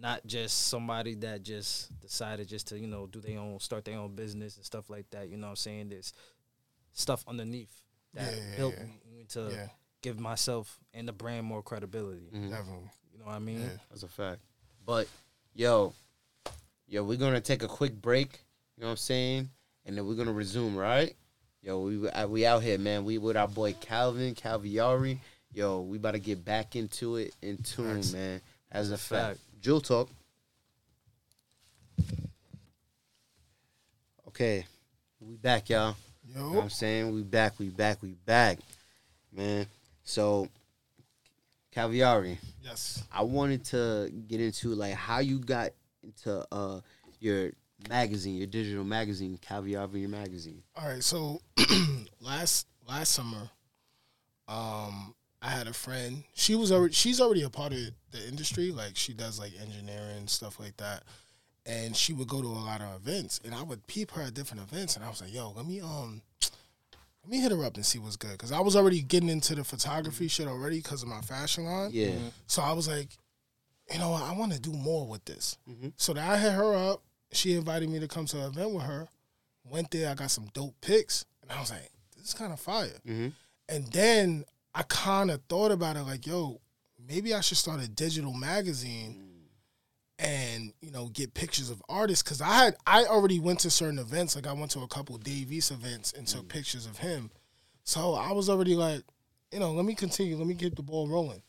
not 0.00 0.26
just 0.26 0.68
somebody 0.68 1.14
that 1.16 1.42
just 1.42 1.90
decided 2.00 2.48
just 2.48 2.68
to 2.68 2.78
you 2.78 2.86
know 2.86 3.06
do 3.06 3.20
their 3.20 3.38
own 3.38 3.60
start 3.60 3.84
their 3.84 3.98
own 3.98 4.14
business 4.14 4.56
and 4.56 4.64
stuff 4.64 4.88
like 4.90 5.08
that. 5.10 5.28
You 5.28 5.36
know 5.36 5.46
what 5.48 5.50
I'm 5.50 5.56
saying? 5.56 5.88
There's 5.90 6.12
stuff 6.92 7.24
underneath 7.28 7.70
that 8.14 8.32
Yeah, 8.34 8.38
yeah, 8.50 8.56
helped 8.56 8.78
yeah. 8.78 8.84
me 9.12 9.24
to 9.30 9.48
Yeah, 9.52 9.68
give 10.02 10.18
myself 10.18 10.78
and 10.94 11.06
the 11.06 11.12
brand 11.12 11.46
more 11.46 11.62
credibility. 11.62 12.28
Mhm. 12.32 12.50
definitely. 12.50 12.90
You 13.12 13.18
know 13.20 13.26
what 13.26 13.34
I 13.34 13.38
mean? 13.40 13.60
Yeah. 13.60 13.68
That's 13.90 14.02
a 14.02 14.08
fact. 14.08 14.40
But 14.86 15.06
yo, 15.54 15.92
yo, 16.88 17.04
we're 17.04 17.18
gonna 17.18 17.40
take 17.40 17.62
a 17.62 17.68
quick 17.68 17.94
break. 18.00 18.40
You 18.76 18.82
know 18.82 18.86
what 18.88 18.92
I'm 18.92 18.96
saying? 18.96 19.50
And 19.84 19.96
then 19.96 20.06
we're 20.06 20.14
gonna 20.14 20.32
resume, 20.32 20.74
right? 20.76 21.14
Yo, 21.62 21.80
we 21.80 22.08
uh, 22.08 22.26
we 22.26 22.46
out 22.46 22.62
here, 22.62 22.78
man. 22.78 23.04
We 23.04 23.18
with 23.18 23.36
our 23.36 23.48
boy 23.48 23.74
Calvin 23.74 24.34
Calviari. 24.34 25.18
Yo, 25.52 25.80
we 25.82 25.98
about 25.98 26.12
to 26.12 26.18
get 26.18 26.44
back 26.44 26.74
into 26.76 27.16
it 27.16 27.34
in 27.42 27.58
tune, 27.58 27.96
Facts. 27.96 28.12
man. 28.12 28.40
As 28.72 28.90
a 28.90 28.94
a 28.94 28.98
fact. 28.98 29.40
Jewel 29.60 29.80
talk. 29.80 30.08
Okay, 34.28 34.64
we 35.20 35.36
back, 35.36 35.68
y'all. 35.68 35.96
You 36.26 36.34
know 36.34 36.50
what 36.52 36.62
I'm 36.62 36.70
saying? 36.70 37.14
We 37.14 37.22
back, 37.22 37.58
we 37.58 37.68
back, 37.68 38.02
we 38.02 38.10
back. 38.24 38.58
Man. 39.32 39.66
So 40.02 40.48
Calviari. 41.74 42.38
yes. 42.62 43.04
I 43.12 43.22
wanted 43.22 43.64
to 43.66 44.10
get 44.28 44.40
into 44.40 44.74
like 44.74 44.94
how 44.94 45.18
you 45.18 45.38
got 45.38 45.70
into 46.02 46.46
uh 46.50 46.80
your 47.18 47.50
magazine, 47.88 48.36
your 48.36 48.46
digital 48.46 48.84
magazine, 48.84 49.38
Caviar 49.40 49.88
Your 49.92 50.08
magazine. 50.08 50.62
All 50.74 50.88
right, 50.88 51.02
so 51.02 51.40
last 52.20 52.66
last 52.88 53.12
summer, 53.12 53.50
um, 54.48 55.14
I 55.42 55.48
had 55.48 55.66
a 55.66 55.72
friend. 55.72 56.24
She 56.34 56.54
was 56.54 56.70
already 56.70 56.92
she's 56.94 57.20
already 57.20 57.42
a 57.42 57.50
part 57.50 57.72
of 57.72 57.78
the 58.10 58.28
industry. 58.28 58.72
Like 58.72 58.96
she 58.96 59.12
does 59.14 59.38
like 59.38 59.52
engineering 59.60 60.26
stuff 60.26 60.60
like 60.60 60.76
that, 60.78 61.02
and 61.64 61.96
she 61.96 62.12
would 62.12 62.28
go 62.28 62.42
to 62.42 62.48
a 62.48 62.64
lot 62.64 62.80
of 62.82 62.94
events, 62.96 63.40
and 63.44 63.54
I 63.54 63.62
would 63.62 63.86
peep 63.86 64.10
her 64.12 64.22
at 64.22 64.34
different 64.34 64.62
events, 64.70 64.96
and 64.96 65.04
I 65.04 65.08
was 65.08 65.20
like, 65.22 65.32
"Yo, 65.32 65.52
let 65.56 65.66
me 65.66 65.80
um." 65.80 66.22
Let 67.22 67.30
me 67.32 67.40
hit 67.40 67.52
her 67.52 67.64
up 67.66 67.76
and 67.76 67.84
see 67.84 67.98
what's 67.98 68.16
good, 68.16 68.36
cause 68.38 68.50
I 68.50 68.60
was 68.60 68.74
already 68.74 69.02
getting 69.02 69.28
into 69.28 69.54
the 69.54 69.62
photography 69.62 70.26
shit 70.26 70.48
already 70.48 70.78
because 70.78 71.02
of 71.02 71.08
my 71.10 71.20
fashion 71.20 71.66
line. 71.66 71.90
Yeah. 71.92 72.14
So 72.46 72.62
I 72.62 72.72
was 72.72 72.88
like, 72.88 73.10
you 73.92 73.98
know 73.98 74.08
what? 74.12 74.22
I 74.22 74.32
want 74.32 74.54
to 74.54 74.58
do 74.58 74.72
more 74.72 75.06
with 75.06 75.26
this. 75.26 75.58
Mhm. 75.68 75.92
So 75.98 76.14
then 76.14 76.26
I 76.28 76.38
hit 76.38 76.52
her 76.52 76.74
up. 76.74 77.02
She 77.32 77.52
invited 77.52 77.90
me 77.90 78.00
to 78.00 78.08
come 78.08 78.24
to 78.24 78.38
an 78.40 78.46
event 78.46 78.70
with 78.72 78.84
her. 78.84 79.06
Went 79.70 79.90
there. 79.90 80.08
I 80.10 80.14
got 80.14 80.30
some 80.30 80.46
dope 80.54 80.80
pics. 80.80 81.26
And 81.42 81.52
I 81.52 81.60
was 81.60 81.70
like, 81.70 81.90
this 82.16 82.28
is 82.28 82.34
kind 82.34 82.54
of 82.54 82.58
fire. 82.58 82.98
Mm-hmm. 83.06 83.28
And 83.68 83.86
then 83.88 84.44
I 84.74 84.82
kind 84.84 85.30
of 85.30 85.40
thought 85.48 85.72
about 85.72 85.96
it 85.96 86.02
like, 86.02 86.26
yo, 86.26 86.60
maybe 87.08 87.34
I 87.34 87.40
should 87.40 87.58
start 87.58 87.82
a 87.82 87.88
digital 87.88 88.32
magazine 88.32 89.26
and, 90.18 90.72
you 90.80 90.90
know, 90.90 91.08
get 91.08 91.34
pictures 91.34 91.70
of 91.70 91.82
artists. 91.88 92.22
Cause 92.22 92.40
I 92.40 92.52
had, 92.52 92.76
I 92.86 93.04
already 93.04 93.40
went 93.40 93.60
to 93.60 93.70
certain 93.70 93.98
events. 93.98 94.36
Like 94.36 94.46
I 94.46 94.52
went 94.52 94.70
to 94.72 94.80
a 94.80 94.88
couple 94.88 95.18
East 95.26 95.70
events 95.70 96.12
and 96.12 96.26
took 96.26 96.44
mm. 96.44 96.48
pictures 96.48 96.86
of 96.86 96.98
him. 96.98 97.30
So 97.84 98.14
I 98.14 98.32
was 98.32 98.48
already 98.48 98.76
like, 98.76 99.02
you 99.50 99.58
know, 99.58 99.72
let 99.72 99.84
me 99.84 99.94
continue. 99.94 100.36
Let 100.36 100.46
me 100.46 100.54
get 100.54 100.76
the 100.76 100.82
ball 100.82 101.08
rolling. 101.08 101.42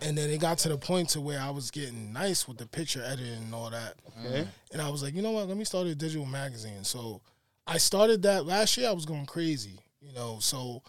And 0.00 0.16
then 0.16 0.30
it 0.30 0.40
got 0.40 0.58
to 0.58 0.68
the 0.68 0.78
point 0.78 1.08
to 1.10 1.20
where 1.20 1.40
I 1.40 1.50
was 1.50 1.70
getting 1.70 2.12
nice 2.12 2.46
with 2.46 2.58
the 2.58 2.66
picture 2.66 3.02
editing 3.04 3.42
and 3.42 3.54
all 3.54 3.70
that. 3.70 3.94
Okay. 4.24 4.46
And 4.72 4.80
I 4.80 4.88
was 4.90 5.02
like, 5.02 5.14
you 5.14 5.22
know 5.22 5.32
what? 5.32 5.48
Let 5.48 5.56
me 5.56 5.64
start 5.64 5.86
a 5.88 5.94
digital 5.94 6.26
magazine. 6.26 6.84
So 6.84 7.20
I 7.66 7.78
started 7.78 8.22
that 8.22 8.46
last 8.46 8.76
year. 8.76 8.88
I 8.88 8.92
was 8.92 9.06
going 9.06 9.26
crazy, 9.26 9.78
you 10.00 10.12
know. 10.12 10.38
So 10.40 10.82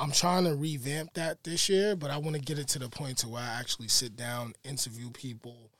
I'm 0.00 0.12
trying 0.12 0.44
to 0.44 0.54
revamp 0.54 1.14
that 1.14 1.44
this 1.44 1.68
year, 1.68 1.94
but 1.94 2.10
I 2.10 2.16
want 2.18 2.34
to 2.36 2.42
get 2.42 2.58
it 2.58 2.68
to 2.68 2.78
the 2.78 2.88
point 2.88 3.18
to 3.18 3.28
where 3.28 3.42
I 3.42 3.58
actually 3.60 3.88
sit 3.88 4.16
down, 4.16 4.54
interview 4.64 5.10
people. 5.10 5.70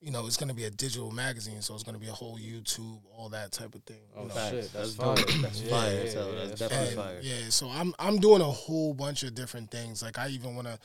You 0.00 0.12
know, 0.12 0.26
it's 0.26 0.36
going 0.36 0.48
to 0.50 0.54
be 0.54 0.64
a 0.64 0.70
digital 0.70 1.10
magazine, 1.10 1.62
so 1.62 1.74
it's 1.74 1.82
going 1.82 1.94
to 1.94 2.00
be 2.00 2.08
a 2.08 2.12
whole 2.12 2.38
YouTube, 2.38 3.00
all 3.16 3.28
that 3.30 3.50
type 3.52 3.74
of 3.74 3.82
thing. 3.84 3.96
you 4.14 4.22
Oh 4.22 4.26
know. 4.26 4.50
shit, 4.50 4.72
that's, 4.72 4.94
dope. 4.94 5.18
fire. 5.18 5.38
That's 5.42 5.60
Yeah, 5.62 5.70
fire. 5.70 5.92
yeah, 6.04 6.10
So 6.10 6.26
yeah, 6.30 6.34
that's 6.36 6.48
that's 6.48 6.60
definitely 6.60 6.96
fire. 6.96 7.04
fire. 7.06 7.20
Yeah, 7.22 7.48
so 7.48 7.68
I'm 7.70 7.94
I'm 7.98 8.18
doing 8.18 8.40
a 8.40 8.44
whole 8.44 8.94
bunch 8.94 9.22
of 9.24 9.34
different 9.34 9.70
things. 9.70 10.02
Like 10.02 10.18
I 10.18 10.28
even 10.28 10.54
want 10.54 10.68
to, 10.68 10.78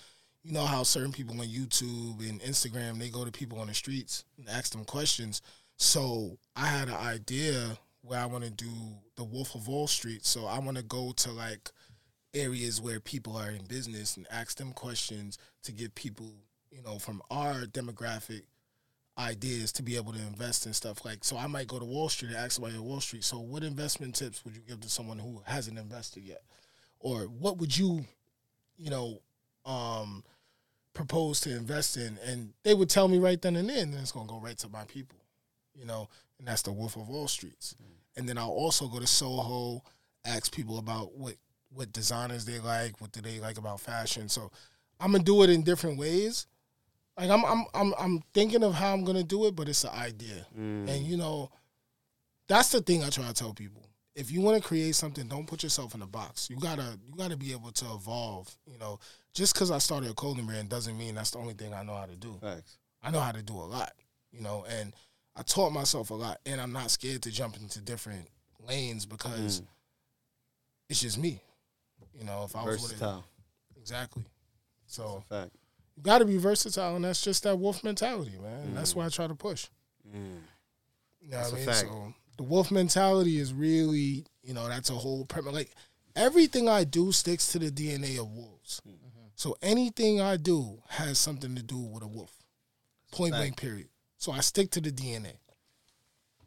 you 0.43 0.54
know, 0.54 0.65
how 0.65 0.84
certain 0.84 1.12
people 1.12 1.39
on 1.39 1.45
YouTube 1.47 2.27
and 2.27 2.41
Instagram 2.41 2.99
they 2.99 3.10
go 3.10 3.23
to 3.25 3.32
people 3.32 3.60
on 3.60 3.67
the 3.67 3.73
streets 3.73 4.23
and 4.38 4.49
ask 4.49 4.71
them 4.71 4.86
questions. 4.86 5.41
So 5.77 6.38
I 6.56 6.67
had 6.67 6.88
an 6.88 6.95
idea 6.95 7.77
where 8.01 8.19
I 8.19 8.25
want 8.25 8.43
to 8.45 8.49
do 8.49 8.71
the 9.17 9.23
Wolf 9.23 9.56
of 9.56 9.67
Wall 9.67 9.88
Street. 9.88 10.25
So 10.25 10.45
I 10.45 10.58
want 10.60 10.77
to 10.77 10.84
go 10.84 11.12
to 11.17 11.32
like 11.32 11.69
areas 12.34 12.82
where 12.82 13.00
people 13.00 13.36
are 13.36 13.50
in 13.52 13.65
business 13.65 14.17
and 14.17 14.28
ask 14.32 14.58
them 14.58 14.72
questions 14.74 15.38
to 15.63 15.72
give 15.72 15.94
people, 15.96 16.32
you 16.72 16.82
know, 16.82 16.98
from 17.00 17.22
our 17.30 17.63
demographic 17.65 18.44
ideas 19.17 19.72
to 19.74 19.84
be 19.84 19.98
able 19.98 20.13
to 20.13 20.20
invest 20.20 20.65
in 20.65 20.74
stuff 20.74 21.04
like 21.04 21.24
so 21.24 21.38
I 21.38 21.46
might 21.48 21.67
go 21.67 21.78
to 21.78 21.86
Wall 21.86 22.10
Street 22.10 22.30
and 22.30 22.38
ask 22.38 22.54
somebody 22.54 22.76
at 22.76 22.82
Wall 22.82 23.02
Street, 23.02 23.24
so 23.24 23.39
what 23.39 23.63
investment 23.63 24.15
tips 24.15 24.44
would 24.46 24.56
you 24.56 24.62
give 24.67 24.80
to 24.82 24.89
someone 24.89 25.20
who 25.20 25.42
hasn't 25.46 25.77
invested 25.77 26.23
yet? 26.23 26.42
Or 27.00 27.23
what 27.23 27.58
would 27.58 27.77
you, 27.77 28.06
you 28.77 28.90
know, 28.90 29.21
um 29.65 30.23
propose 30.94 31.40
to 31.42 31.56
invest 31.56 31.98
in? 31.98 32.17
And 32.25 32.54
they 32.63 32.73
would 32.73 32.90
tell 32.90 33.08
me 33.08 33.19
right 33.19 33.42
then 33.42 33.56
and 33.56 33.69
there, 33.69 33.84
and 33.84 33.94
then 33.94 34.02
it's 34.02 34.12
gonna 34.12 34.27
go 34.27 34.40
right 34.40 34.58
to 34.60 34.69
my 34.69 34.86
people. 34.86 35.17
You 35.75 35.86
know, 35.86 36.10
and 36.40 36.48
that's 36.48 36.63
the 36.63 36.71
Wolf 36.71 36.96
of 36.96 37.08
Wall 37.08 37.27
Streets. 37.27 37.75
And 38.15 38.27
then 38.27 38.38
I'll 38.38 38.50
also 38.50 38.88
go 38.88 39.00
to 39.00 39.08
Soho, 39.08 39.84
ask 40.25 40.54
people 40.54 40.79
about 40.79 41.15
what 41.17 41.36
what 41.74 41.92
designers 41.94 42.46
they 42.46 42.60
like, 42.60 43.00
what 43.00 43.12
do 43.12 43.22
they 43.22 43.40
like 43.40 43.58
about 43.58 43.80
fashion. 43.80 44.28
So 44.30 44.52
I'm 45.00 45.12
gonna 45.13 45.24
do 45.24 45.44
it 45.44 45.50
in 45.50 45.63
different 45.63 45.98
ways. 45.98 46.48
Like 47.17 47.30
I'm 47.30 47.44
I'm 47.46 47.65
I'm 47.74 47.94
I'm 48.00 48.24
thinking 48.34 48.63
of 48.63 48.74
how 48.74 48.94
I'm 48.94 49.04
gonna 49.04 49.24
do 49.24 49.46
it, 49.46 49.56
but 49.56 49.69
it's 49.69 49.84
an 49.84 49.92
idea. 49.92 50.46
Mm. 50.58 50.90
And 50.90 51.06
you 51.06 51.17
know, 51.17 51.50
that's 52.48 52.69
the 52.72 52.82
thing 52.82 53.04
I 53.04 53.10
try 53.10 53.26
to 53.28 53.34
tell 53.34 53.54
people. 53.54 53.82
If 54.13 54.30
you 54.30 54.42
want 54.42 54.62
to 54.62 54.67
create 54.67 54.96
something, 54.96 55.26
don't 55.28 55.48
put 55.48 55.63
yourself 55.63 55.96
in 55.96 56.02
a 56.02 56.08
box. 56.08 56.50
You 56.50 56.58
gotta 56.58 56.98
you 57.08 57.15
gotta 57.15 57.38
be 57.38 57.52
able 57.54 57.72
to 57.72 57.86
evolve. 57.94 58.54
You 58.65 58.78
know, 58.78 59.00
just 59.34 59.54
because 59.54 59.72
I 59.72 59.78
started 59.78 60.12
a 60.12 60.13
clothing 60.13 60.46
brand 60.46 60.69
doesn't 60.69 60.98
mean 60.98 61.15
that's 61.15 61.32
the 61.32 61.40
only 61.40 61.54
thing 61.54 61.74
I 61.74 61.84
know 61.84 61.96
how 61.96 62.06
to 62.06 62.15
do. 62.15 62.38
Facts. 62.42 62.78
I 63.02 63.12
know 63.12 63.19
how 63.22 63.32
to 63.32 63.42
do 63.42 63.54
a 63.56 63.63
lot. 63.65 63.94
You 64.32 64.42
know, 64.42 64.65
and 64.69 64.94
I 65.36 65.44
taught 65.44 65.72
myself 65.72 66.10
a 66.10 66.13
lot, 66.13 66.40
and 66.46 66.60
I'm 66.60 66.74
not 66.74 66.92
scared 66.92 67.22
to 67.24 67.32
jump 67.32 67.56
into 67.58 67.80
different 67.80 68.28
lanes 68.67 69.06
because 69.06 69.62
Mm. 69.62 69.67
it's 70.90 71.02
just 71.02 71.17
me. 71.17 71.42
You 72.18 72.26
know, 72.26 72.44
if 72.46 72.56
I 72.56 72.64
was 72.64 72.82
Versatile. 72.82 73.24
exactly. 73.80 74.24
So 74.86 75.24
Fact. 75.30 75.52
you 75.96 76.04
got 76.04 76.20
to 76.20 76.26
be 76.26 76.38
versatile, 76.38 76.96
and 76.96 77.06
that's 77.06 77.22
just 77.24 77.44
that 77.44 77.58
wolf 77.58 77.84
mentality, 77.84 78.38
man. 78.42 78.60
And 78.64 78.72
Mm. 78.72 78.76
that's 78.76 78.96
why 78.96 79.06
I 79.06 79.10
try 79.10 79.28
to 79.28 79.36
push. 79.36 79.68
Mm. 80.08 80.42
You 81.22 81.30
know 81.30 81.38
what 81.38 81.44
That's 81.44 81.48
I 81.48 81.56
a 81.56 81.56
mean? 81.56 81.66
fact. 81.66 81.80
So 81.80 82.14
the 82.38 82.44
wolf 82.44 82.72
mentality 82.72 83.38
is 83.38 83.54
really, 83.54 84.26
you 84.44 84.54
know, 84.54 84.68
that's 84.68 84.90
a 84.90 84.96
whole 84.96 85.26
premise. 85.26 85.54
Like 85.54 85.72
everything 86.16 86.68
I 86.68 86.84
do 86.84 87.12
sticks 87.12 87.48
to 87.54 87.60
the 87.60 87.70
DNA 87.72 88.18
of 88.20 88.28
wolves. 88.32 88.82
Mm-hmm. 88.88 88.98
So 89.36 89.56
anything 89.62 90.20
I 90.22 90.38
do 90.38 90.82
has 90.90 91.18
something 91.20 91.56
to 91.56 91.64
do 91.64 91.78
with 91.78 92.04
a 92.04 92.08
wolf. 92.08 92.34
Point 93.12 93.34
fact. 93.34 93.40
blank. 93.42 93.58
Period. 93.58 93.88
So 94.18 94.32
I 94.32 94.40
stick 94.42 94.72
to 94.72 94.82
the 94.82 94.92
DNA. 94.92 95.34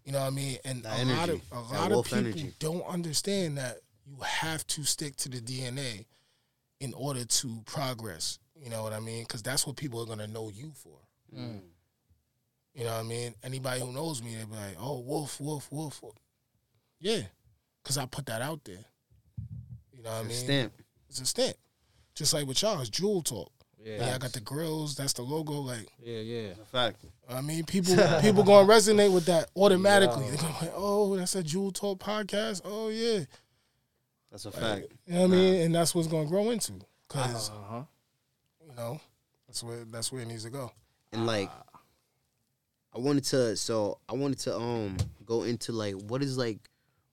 You 0.05 0.13
know 0.13 0.21
what 0.21 0.27
I 0.27 0.31
mean? 0.31 0.59
And 0.65 0.83
That 0.83 1.01
a 1.01 1.05
lot 1.07 1.29
of 1.31 1.41
a 1.51 1.73
that 1.73 1.91
lot 1.91 1.93
of 1.93 2.05
people 2.05 2.19
energy. 2.19 2.55
don't 2.59 2.83
understand 2.87 3.57
that 3.59 3.79
you 4.15 4.25
have 4.25 4.67
to 4.69 4.85
stick 4.85 5.17
to 5.17 5.29
the 5.29 5.41
DNA 5.41 6.07
in 6.81 6.95
order 6.95 7.25
to 7.25 7.63
progress. 7.67 8.39
You 8.63 8.71
know 8.71 8.83
what 8.83 8.93
I 8.93 9.01
mean? 9.01 9.23
Because 9.25 9.43
that's 9.43 9.67
what 9.67 9.77
people 9.77 10.01
are 10.03 10.07
gonna 10.07 10.27
know 10.27 10.51
you 10.51 10.73
for. 10.75 10.99
Mm. 11.37 11.61
You 12.75 12.85
know 12.85 12.93
what 12.93 13.01
I 13.01 13.03
mean? 13.05 13.35
Anybody 13.43 13.81
who 13.81 13.93
knows 13.93 14.23
me, 14.23 14.35
they 14.35 14.45
be 14.45 14.53
like, 14.53 14.77
"Oh, 14.79 15.01
wolf, 15.01 15.41
wolf, 15.41 15.71
wolf." 15.71 16.03
wolf." 16.03 16.17
Yeah, 17.01 17.23
because 17.83 17.99
I 17.99 18.07
put 18.07 18.27
that 18.27 18.43
out 18.43 18.65
there. 18.65 18.85
You 19.93 20.03
know 20.03 20.11
what 20.11 20.21
I 20.21 20.29
mean? 20.29 20.37
Stamp. 20.37 20.73
It's 21.09 21.21
a 21.21 21.27
stamp. 21.27 21.57
Just 22.15 22.33
like 22.33 22.47
with 22.47 22.63
y'all, 22.63 22.81
it's 22.81 22.91
Jewel 22.91 23.23
Talk. 23.23 23.51
Yeah, 23.85 24.07
Yeah, 24.07 24.15
I 24.15 24.19
got 24.19 24.33
the 24.33 24.41
grills. 24.41 24.97
That's 24.97 25.13
the 25.13 25.23
logo. 25.23 25.55
Like, 25.55 25.87
yeah, 26.03 26.21
yeah. 26.21 26.49
Fact. 26.73 27.05
I 27.29 27.41
mean, 27.41 27.65
people 27.65 27.97
people 28.21 28.43
gonna 28.43 28.67
resonate 28.69 29.13
with 29.13 29.27
that 29.27 29.51
automatically. 29.57 30.25
Yo. 30.25 30.31
They're 30.31 30.39
gonna 30.39 30.59
be 30.61 30.67
like, 30.67 30.75
"Oh, 30.75 31.17
that's 31.17 31.35
a 31.35 31.43
Jewel 31.43 31.71
Talk 31.71 31.99
podcast." 31.99 32.63
Oh 32.65 32.89
yeah, 32.89 33.21
That's 34.35 34.47
a 34.47 34.51
fact. 34.51 34.87
you 35.07 35.15
know 35.15 35.21
what 35.21 35.27
I 35.27 35.31
mean? 35.31 35.55
And 35.63 35.75
that's 35.77 35.95
what's 35.95 36.09
gonna 36.09 36.27
grow 36.27 36.51
into. 36.51 36.73
Cause 37.07 37.51
Uh 37.51 37.53
huh. 37.69 37.83
you 38.69 38.75
know, 38.75 39.01
that's 39.47 39.63
where 39.63 39.85
that's 39.85 40.11
where 40.11 40.23
it 40.23 40.27
needs 40.27 40.43
to 40.43 40.51
go. 40.51 40.73
And 41.13 41.25
like, 41.25 41.53
I 42.93 42.99
wanted 42.99 43.23
to. 43.27 43.57
So 43.57 43.99
I 44.09 44.15
wanted 44.15 44.41
to 44.41 44.57
um 44.57 44.97
go 45.25 45.45
into 45.45 45.71
like 45.71 45.95
what 45.95 46.21
is 46.21 46.37
like 46.37 46.59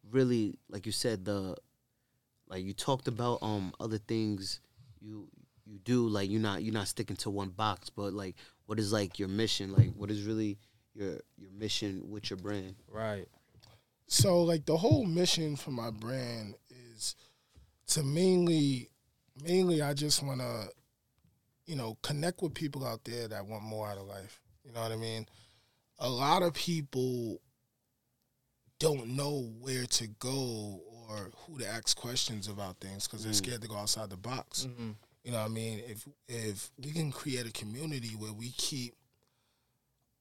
really 0.09 0.57
like 0.67 0.87
you 0.87 0.91
said 0.91 1.23
the 1.23 1.55
like 2.47 2.63
you 2.65 2.73
talked 2.73 3.07
about 3.07 3.37
um 3.43 3.71
other 3.79 3.99
things 3.99 4.59
you 4.99 5.27
you 5.63 5.77
do 5.77 6.07
like 6.07 6.27
you're 6.31 6.41
not 6.41 6.63
you're 6.63 6.73
not 6.73 6.87
sticking 6.87 7.15
to 7.17 7.29
one 7.29 7.49
box 7.49 7.91
but 7.91 8.13
like 8.13 8.35
what 8.65 8.79
is 8.79 8.91
like 8.91 9.19
your 9.19 9.29
mission 9.29 9.71
like 9.73 9.93
what 9.95 10.09
is 10.09 10.23
really 10.23 10.57
your 10.95 11.19
your 11.37 11.51
mission 11.51 12.01
with 12.09 12.29
your 12.31 12.37
brand 12.37 12.75
Right. 12.89 13.27
So 14.07 14.41
like 14.43 14.65
the 14.65 14.75
whole 14.75 15.05
mission 15.05 15.55
for 15.55 15.71
my 15.71 15.91
brand 15.91 16.55
is 16.55 16.60
to 17.91 18.03
mainly 18.03 18.89
mainly 19.43 19.81
I 19.81 19.93
just 19.93 20.21
want 20.23 20.39
to 20.41 20.67
you 21.65 21.75
know 21.75 21.97
connect 22.01 22.41
with 22.41 22.53
people 22.53 22.85
out 22.85 23.03
there 23.03 23.27
that 23.27 23.45
want 23.45 23.63
more 23.63 23.87
out 23.87 23.97
of 23.97 24.05
life. 24.07 24.41
You 24.65 24.71
know 24.73 24.81
what 24.81 24.91
I 24.91 24.95
mean? 24.97 25.25
A 25.99 26.09
lot 26.09 26.41
of 26.43 26.53
people 26.53 27.39
don't 28.79 29.09
know 29.15 29.51
where 29.59 29.85
to 29.85 30.07
go 30.19 30.81
or 31.09 31.29
who 31.45 31.59
to 31.59 31.67
ask 31.67 31.95
questions 31.97 32.47
about 32.47 32.77
things 32.79 33.07
because 33.07 33.23
they're 33.23 33.33
Mm. 33.33 33.35
scared 33.45 33.61
to 33.61 33.67
go 33.67 33.75
outside 33.77 34.09
the 34.09 34.17
box. 34.17 34.65
Mm-hmm. 34.65 34.91
You 35.23 35.31
know 35.31 35.37
what 35.39 35.45
I 35.45 35.49
mean? 35.49 35.79
If 35.85 36.07
if 36.27 36.71
we 36.83 36.91
can 36.91 37.11
create 37.11 37.45
a 37.45 37.51
community 37.51 38.15
where 38.15 38.33
we 38.33 38.49
keep 38.51 38.95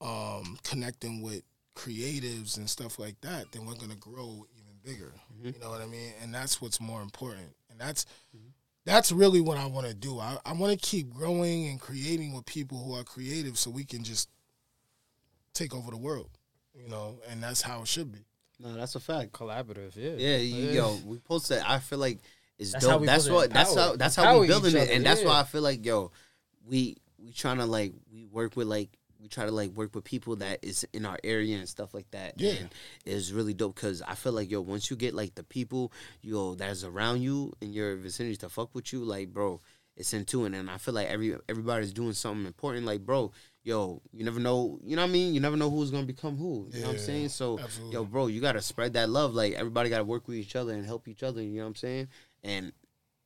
um 0.00 0.58
connecting 0.64 1.22
with 1.22 1.42
creatives 1.74 2.56
and 2.58 2.68
stuff 2.68 2.98
like 2.98 3.20
that, 3.22 3.50
then 3.52 3.64
we're 3.64 3.74
gonna 3.74 3.94
grow 3.96 4.44
even 4.58 4.74
bigger. 4.82 5.12
Mhm. 5.38 5.54
You 5.54 5.60
know 5.60 5.70
what 5.70 5.80
I 5.80 5.86
mean? 5.86 6.12
And 6.20 6.34
that's 6.34 6.60
what's 6.60 6.80
more 6.80 7.00
important. 7.02 7.54
And 7.80 7.88
that's 7.88 8.04
mm-hmm. 8.36 8.48
that's 8.84 9.10
really 9.10 9.40
what 9.40 9.56
I 9.56 9.66
want 9.66 9.86
to 9.86 9.94
do. 9.94 10.20
I, 10.20 10.36
I 10.44 10.52
want 10.52 10.78
to 10.78 10.86
keep 10.86 11.12
growing 11.12 11.68
and 11.68 11.80
creating 11.80 12.32
with 12.32 12.46
people 12.46 12.78
who 12.78 12.94
are 12.94 13.04
creative, 13.04 13.58
so 13.58 13.70
we 13.70 13.84
can 13.84 14.04
just 14.04 14.28
take 15.54 15.74
over 15.74 15.90
the 15.90 15.96
world. 15.96 16.30
You 16.74 16.88
know, 16.88 17.16
and 17.28 17.42
that's 17.42 17.62
how 17.62 17.82
it 17.82 17.88
should 17.88 18.12
be. 18.12 18.20
no 18.58 18.74
that's 18.74 18.94
a 18.94 19.00
fact 19.00 19.32
Collaborative. 19.32 19.96
Yeah. 19.96 20.12
yeah, 20.16 20.36
you, 20.36 20.70
yo 20.70 20.98
we 21.04 21.18
posted 21.18 21.62
i 21.66 21.78
feel 21.78 21.98
like 21.98 22.18
it's 22.58 22.72
That's 22.72 22.86
dope 22.86 23.04
that's 23.04 23.28
what 23.28 23.50
that's 23.52 23.74
how 23.74 23.96
that's 23.96 24.16
how 24.16 24.38
we 24.40 24.46
building 24.46 24.76
it 24.76 24.82
other, 24.82 24.92
and 24.92 25.04
that's 25.04 25.24
why 25.24 25.40
i 25.40 25.44
feel 25.44 25.62
like 25.62 25.84
yo 25.84 26.12
we 26.66 26.96
we 27.18 27.32
trying 27.32 27.58
to 27.58 27.66
like 27.66 27.92
we 28.12 28.24
work 28.26 28.56
with 28.56 28.66
like 28.66 28.88
we 29.20 29.28
try 29.28 29.44
to 29.44 29.50
like 29.50 29.70
work 29.72 29.94
with 29.94 30.04
people 30.04 30.36
that 30.36 30.60
is 30.62 30.86
in 30.92 31.04
our 31.04 31.18
area 31.22 31.56
and 31.56 31.68
stuff 31.68 31.94
like 31.94 32.10
that. 32.12 32.34
Yeah. 32.36 32.52
and 32.52 32.70
it's 33.04 33.30
really 33.30 33.54
dope 33.54 33.74
because 33.74 34.02
I 34.02 34.14
feel 34.14 34.32
like 34.32 34.50
yo, 34.50 34.60
once 34.60 34.90
you 34.90 34.96
get 34.96 35.14
like 35.14 35.34
the 35.34 35.42
people 35.44 35.92
yo 36.22 36.54
that's 36.54 36.84
around 36.84 37.22
you 37.22 37.52
in 37.60 37.72
your 37.72 37.96
vicinity 37.96 38.36
to 38.36 38.48
fuck 38.48 38.74
with 38.74 38.92
you, 38.92 39.04
like 39.04 39.32
bro, 39.32 39.60
it's 39.96 40.14
into 40.14 40.26
tune. 40.26 40.54
And 40.54 40.70
I 40.70 40.78
feel 40.78 40.94
like 40.94 41.08
every 41.08 41.36
everybody's 41.48 41.92
doing 41.92 42.14
something 42.14 42.46
important. 42.46 42.86
Like 42.86 43.04
bro, 43.04 43.32
yo, 43.62 44.00
you 44.12 44.24
never 44.24 44.40
know. 44.40 44.78
You 44.82 44.96
know 44.96 45.02
what 45.02 45.10
I 45.10 45.12
mean? 45.12 45.34
You 45.34 45.40
never 45.40 45.56
know 45.56 45.70
who's 45.70 45.90
gonna 45.90 46.06
become 46.06 46.36
who. 46.36 46.68
You 46.72 46.80
know 46.80 46.86
what 46.88 46.94
I'm 46.94 47.00
saying? 47.00 47.28
So 47.28 47.58
absolutely. 47.58 47.94
yo, 47.94 48.04
bro, 48.04 48.26
you 48.28 48.40
gotta 48.40 48.62
spread 48.62 48.94
that 48.94 49.10
love. 49.10 49.34
Like 49.34 49.54
everybody 49.54 49.90
gotta 49.90 50.04
work 50.04 50.26
with 50.28 50.38
each 50.38 50.56
other 50.56 50.72
and 50.72 50.86
help 50.86 51.08
each 51.08 51.22
other. 51.22 51.42
You 51.42 51.58
know 51.58 51.64
what 51.64 51.68
I'm 51.68 51.74
saying? 51.76 52.08
And 52.42 52.72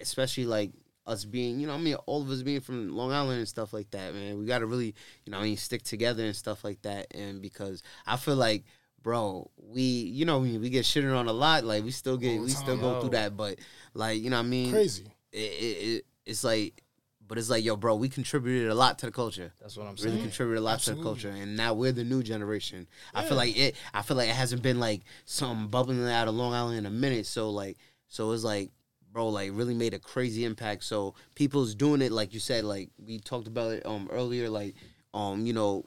especially 0.00 0.46
like 0.46 0.72
us 1.06 1.24
being, 1.24 1.60
you 1.60 1.66
know, 1.66 1.74
I 1.74 1.78
mean, 1.78 1.96
all 2.06 2.22
of 2.22 2.30
us 2.30 2.42
being 2.42 2.60
from 2.60 2.90
Long 2.94 3.12
Island 3.12 3.38
and 3.38 3.48
stuff 3.48 3.72
like 3.72 3.90
that, 3.90 4.14
man. 4.14 4.38
We 4.38 4.46
gotta 4.46 4.66
really, 4.66 4.94
you 5.24 5.32
know, 5.32 5.38
I 5.38 5.42
mean, 5.42 5.56
stick 5.56 5.82
together 5.82 6.24
and 6.24 6.34
stuff 6.34 6.64
like 6.64 6.82
that. 6.82 7.14
And 7.14 7.42
because 7.42 7.82
I 8.06 8.16
feel 8.16 8.36
like, 8.36 8.64
bro, 9.02 9.50
we, 9.56 9.82
you 9.82 10.24
know, 10.24 10.38
we, 10.38 10.58
we 10.58 10.70
get 10.70 10.84
shitted 10.84 11.14
on 11.16 11.28
a 11.28 11.32
lot. 11.32 11.64
Like 11.64 11.84
we 11.84 11.90
still 11.90 12.16
get, 12.16 12.40
we 12.40 12.48
still 12.50 12.76
go 12.78 13.00
through 13.00 13.10
that. 13.10 13.36
But 13.36 13.58
like, 13.92 14.22
you 14.22 14.30
know, 14.30 14.36
what 14.36 14.46
I 14.46 14.48
mean, 14.48 14.72
Crazy. 14.72 15.04
It, 15.32 15.36
it, 15.38 15.88
it, 15.88 16.06
it's 16.24 16.42
like, 16.44 16.82
but 17.26 17.38
it's 17.38 17.48
like, 17.50 17.64
yo, 17.64 17.76
bro, 17.76 17.96
we 17.96 18.08
contributed 18.08 18.70
a 18.70 18.74
lot 18.74 18.98
to 18.98 19.06
the 19.06 19.12
culture 19.12 19.52
That's 19.60 19.76
what 19.76 19.86
I'm 19.86 19.96
saying. 19.96 20.14
really 20.14 20.26
contributed 20.26 20.58
a 20.60 20.64
lot 20.64 20.80
to 20.80 20.94
the 20.94 21.02
culture 21.02 21.30
and 21.30 21.56
now 21.56 21.72
we're 21.72 21.90
the 21.92 22.04
new 22.04 22.22
generation 22.22 22.86
i 23.14 23.24
feel 23.24 23.36
like 23.38 23.56
it 23.56 23.76
i 23.94 24.02
feel 24.02 24.16
like 24.16 24.28
it 24.28 24.34
hasn't 24.34 24.62
been 24.62 24.78
like 24.78 25.00
something 25.24 25.68
bubbling 25.68 26.06
out 26.06 26.28
of 26.28 26.34
long 26.34 26.52
island 26.52 26.78
in 26.78 26.86
a 26.86 26.90
minute 26.90 27.24
so 27.24 27.48
like 27.48 27.78
so 28.08 28.30
it's 28.32 28.44
like 28.44 28.70
bro 29.14 29.28
like 29.30 29.50
really 29.54 29.72
made 29.74 29.94
a 29.94 29.98
crazy 29.98 30.44
impact 30.44 30.84
so 30.84 31.14
people's 31.36 31.74
doing 31.74 32.02
it 32.02 32.12
like 32.12 32.34
you 32.34 32.40
said 32.40 32.64
like 32.64 32.90
we 33.06 33.18
talked 33.20 33.46
about 33.46 33.70
it 33.72 33.86
um 33.86 34.08
earlier 34.12 34.50
like 34.50 34.74
um 35.14 35.46
you 35.46 35.52
know 35.54 35.84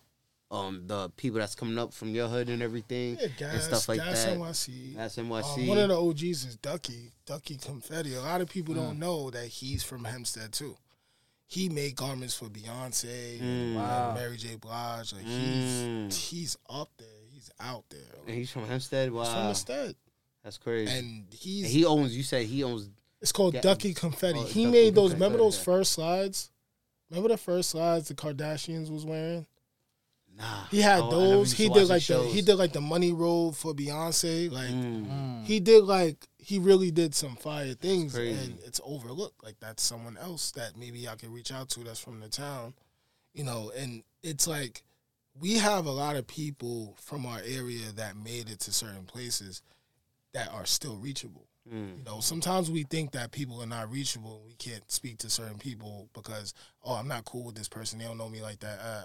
um 0.50 0.82
the 0.88 1.10
people 1.18 1.38
that's 1.38 1.54
coming 1.54 1.78
up 1.78 1.94
from 1.94 2.08
your 2.16 2.30
hood 2.30 2.48
and 2.48 2.62
everything 2.64 3.18
Yeah, 3.22 3.28
gas, 3.38 3.54
and 3.54 3.62
stuff 3.64 3.90
like 3.90 4.00
gas 4.00 4.24
that 4.24 4.38
NYC. 4.38 4.96
that's 4.96 5.18
Um, 5.18 5.28
one 5.68 5.78
of 5.78 5.90
the 5.90 6.00
OGs 6.02 6.46
is 6.46 6.56
Ducky, 6.56 7.12
Ducky 7.26 7.58
Confetti. 7.58 8.14
A 8.16 8.22
lot 8.22 8.40
of 8.40 8.48
people 8.50 8.74
Mm. 8.74 8.78
don't 8.78 9.00
know 9.00 9.30
that 9.30 9.48
he's 9.48 9.84
from 9.84 10.06
Hempstead 10.06 10.54
too. 10.54 10.78
He 11.48 11.68
made 11.68 11.98
garments 11.98 12.34
for 12.34 12.46
Beyonce, 12.46 13.42
Mm. 13.42 13.76
Wow. 13.76 14.14
Mary 14.14 14.38
J. 14.38 14.56
Blige. 14.56 15.12
Like 15.12 15.26
Mm. 15.26 16.06
he's 16.06 16.30
he's 16.30 16.58
up 16.70 16.92
there. 16.98 17.08
He's 17.34 17.52
out 17.60 17.84
there. 17.90 18.00
and 18.26 18.34
he's 18.36 18.50
from 18.50 18.66
Hempstead 18.68 19.12
wow 19.12 19.24
He's 19.26 19.34
from 19.34 19.48
the 19.50 19.54
stud, 19.54 19.96
that's 20.46 20.58
crazy 20.58 20.94
and 20.98 21.26
he's 21.34 21.66
and 21.66 21.74
he 21.74 21.84
owns 21.84 22.16
you 22.16 22.24
said 22.24 22.46
he 22.46 22.64
owns 22.64 22.90
it's 23.22 23.32
called 23.32 23.54
Yeah. 23.56 23.62
Ducky 23.62 23.94
Confetti. 23.94 24.40
Oh, 24.40 24.44
he 24.46 24.66
Ducky 24.66 24.72
made 24.72 24.96
those. 24.96 25.12
Confetti, 25.12 25.14
Remember 25.24 25.38
those 25.44 25.56
okay. 25.58 25.64
first 25.66 25.94
slides? 25.94 26.52
Remember 27.10 27.30
the 27.30 27.38
first 27.38 27.70
slides 27.72 28.08
the 28.10 28.14
Kardashians 28.16 28.90
was 28.92 29.06
wearing? 29.06 29.46
nah 30.36 30.66
He 30.70 30.82
had 30.82 31.00
Oh, 31.02 31.10
those. 31.10 31.54
He 31.54 31.68
did 31.70 31.88
like 31.88 31.98
the 31.98 32.00
shows. 32.00 32.34
he 32.34 32.42
did 32.42 32.56
like 32.56 32.74
the 32.74 32.82
money 32.82 33.12
roll 33.12 33.52
for 33.52 33.74
Beyonce. 33.74 34.52
Like. 34.52 34.70
Mm. 34.70 35.44
he 35.46 35.60
did 35.60 35.84
like 35.84 36.28
he 36.38 36.60
really 36.60 36.92
did 36.92 37.16
some 37.16 37.36
fire 37.36 37.74
things 37.74 38.14
and 38.16 38.60
it's 38.66 38.80
overlooked 38.86 39.44
like 39.44 39.56
that's 39.60 39.82
someone 39.84 40.16
else 40.18 40.52
that 40.52 40.78
maybe 40.78 41.08
i 41.10 41.16
can 41.16 41.32
reach 41.34 41.52
out 41.52 41.68
to 41.70 41.82
that's 41.82 42.00
from 42.00 42.20
the 42.22 42.30
town 42.30 42.74
you 43.34 43.44
know 43.44 43.70
and 43.78 44.04
it's 44.24 44.48
like 44.48 44.84
we 45.38 45.58
have 45.58 45.86
a 45.86 45.92
lot 45.92 46.16
of 46.16 46.26
people 46.26 46.96
from 47.02 47.26
our 47.26 47.40
area 47.46 47.92
that 47.96 48.16
made 48.16 48.50
it 48.50 48.60
to 48.62 48.72
certain 48.72 49.04
places 49.04 49.62
that 50.34 50.48
are 50.54 50.66
still 50.66 50.96
reachable 50.98 51.47
Mm. 51.74 51.98
you 51.98 52.04
know 52.06 52.20
sometimes 52.22 52.72
we 52.72 52.84
think 52.84 53.12
that 53.12 53.32
people 53.32 53.62
are 53.62 53.66
not 53.68 53.92
reachable 53.92 54.42
we 54.48 54.54
can't 54.56 54.90
speak 54.92 55.18
to 55.20 55.30
certain 55.30 55.58
people 55.58 56.10
because 56.14 56.54
oh 56.84 56.94
i'm 56.94 57.08
not 57.08 57.26
cool 57.26 57.44
with 57.44 57.56
this 57.56 57.68
person 57.68 58.00
they 58.00 58.06
don't 58.06 58.18
know 58.18 58.30
me 58.30 58.42
like 58.42 58.60
that 58.60 58.80
uh, 58.80 59.04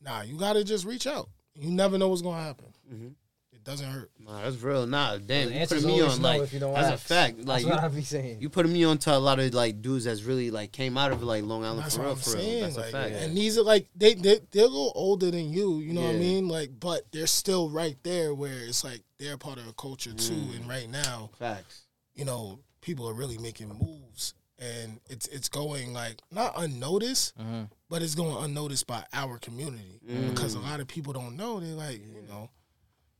nah 0.00 0.22
you 0.22 0.36
gotta 0.38 0.62
just 0.62 0.84
reach 0.84 1.06
out 1.06 1.28
you 1.54 1.70
never 1.70 1.98
know 1.98 2.08
what's 2.08 2.22
gonna 2.22 2.40
happen 2.42 2.66
Mhm. 2.92 3.14
it 3.52 3.64
doesn't 3.64 3.90
hurt 3.90 4.10
Nah, 4.20 4.40
that's 4.42 4.56
real. 4.62 4.86
Nah, 4.86 5.18
damn, 5.18 5.48
The 5.48 5.52
you 5.54 5.60
answer's 5.60 5.82
putting 5.82 5.96
me 5.98 6.02
on 6.02 6.22
like 6.22 6.40
if 6.42 6.52
you 6.54 6.58
don't 6.60 6.72
that's 6.74 6.88
ask. 6.88 7.04
a 7.04 7.08
fact. 7.08 7.36
Like 7.38 7.46
That's 7.46 7.64
you, 7.64 7.70
what 7.70 7.80
I 7.84 7.88
be 7.88 8.02
saying. 8.02 8.40
you 8.40 8.48
putting 8.48 8.72
me 8.72 8.84
on 8.84 8.96
to 8.98 9.14
a 9.14 9.18
lot 9.18 9.38
of 9.38 9.52
like 9.52 9.82
dudes 9.82 10.04
that's 10.04 10.22
really 10.22 10.50
like 10.50 10.72
came 10.72 10.96
out 10.96 11.12
of 11.12 11.22
like 11.22 11.44
Long 11.44 11.62
Island 11.64 11.82
That's 11.82 11.96
for 11.96 12.00
what 12.02 12.06
real, 12.06 12.12
I'm 12.14 12.18
for 12.20 12.30
saying. 12.30 12.50
real. 12.56 12.64
That's 12.64 12.76
like, 12.78 12.86
a 12.88 12.90
fact. 12.92 13.14
And 13.16 13.36
these 13.36 13.58
are 13.58 13.62
like 13.62 13.86
they 13.94 14.14
they 14.14 14.40
they're 14.50 14.64
a 14.64 14.68
little 14.68 14.92
older 14.94 15.30
than 15.30 15.52
you, 15.52 15.80
you 15.80 15.92
know 15.92 16.00
what 16.02 16.14
I 16.14 16.18
mean? 16.18 16.48
Like, 16.48 16.70
but 16.80 17.02
they're 17.12 17.26
still 17.26 17.68
right 17.68 17.96
there 18.02 18.32
where 18.34 18.58
it's 18.66 18.82
like 18.82 19.02
they're 19.18 19.36
part 19.36 19.58
of 19.58 19.68
a 19.68 19.72
culture 19.74 20.14
too. 20.14 20.32
Mm. 20.32 20.56
And 20.56 20.68
right 20.68 20.88
now, 20.88 21.28
Facts. 21.38 21.82
You 22.14 22.24
know, 22.24 22.60
people 22.80 23.08
are 23.08 23.14
really 23.14 23.38
making 23.38 23.68
moves, 23.68 24.34
and 24.58 25.00
it's 25.08 25.26
it's 25.28 25.48
going 25.48 25.92
like 25.92 26.20
not 26.30 26.52
unnoticed, 26.56 27.36
Mhm. 27.38 27.70
but 27.88 28.02
it's 28.02 28.14
going 28.14 28.36
unnoticed 28.44 28.86
by 28.86 29.04
our 29.12 29.38
community 29.38 30.00
Mm. 30.08 30.30
because 30.30 30.54
a 30.54 30.60
lot 30.60 30.80
of 30.80 30.86
people 30.86 31.12
don't 31.12 31.36
know. 31.36 31.60
They 31.60 31.72
like 31.72 32.00
you 32.00 32.22
know. 32.28 32.50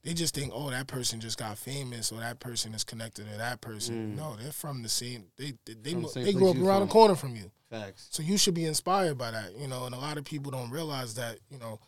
They 0.03 0.13
just 0.13 0.35
think, 0.35 0.53
oh, 0.55 0.69
that 0.69 0.87
person 0.87 1.19
just 1.19 1.39
got 1.39 1.57
famous, 1.57 2.13
or 2.13 2.21
that 2.21 2.39
person 2.39 2.75
is 2.75 2.85
connected 2.85 3.25
to 3.27 3.39
that 3.39 3.63
person. 3.63 4.13
Mm. 4.13 4.17
No, 4.17 4.37
they're 4.37 4.53
from 4.53 4.83
the 4.83 4.89
same. 4.91 5.29
They 5.39 5.55
they 5.65 5.73
they, 5.75 5.95
the 5.95 6.11
they 6.15 6.33
grew 6.35 6.51
up 6.51 6.57
around 6.59 6.81
from. 6.81 6.89
the 6.89 6.93
corner 6.93 7.15
from 7.15 7.37
you. 7.37 7.51
Facts. 7.71 8.09
So 8.11 8.23
you 8.23 8.37
should 8.37 8.53
be 8.55 8.67
inspired 8.67 9.17
by 9.17 9.31
that, 9.31 9.57
you 9.57 9.67
know. 9.67 9.87
And 9.87 9.95
a 9.95 9.99
lot 9.99 10.19
of 10.19 10.25
people 10.25 10.53
don't 10.53 10.71
realize 10.71 11.15
that, 11.15 11.39
you 11.51 11.59
know, 11.59 11.81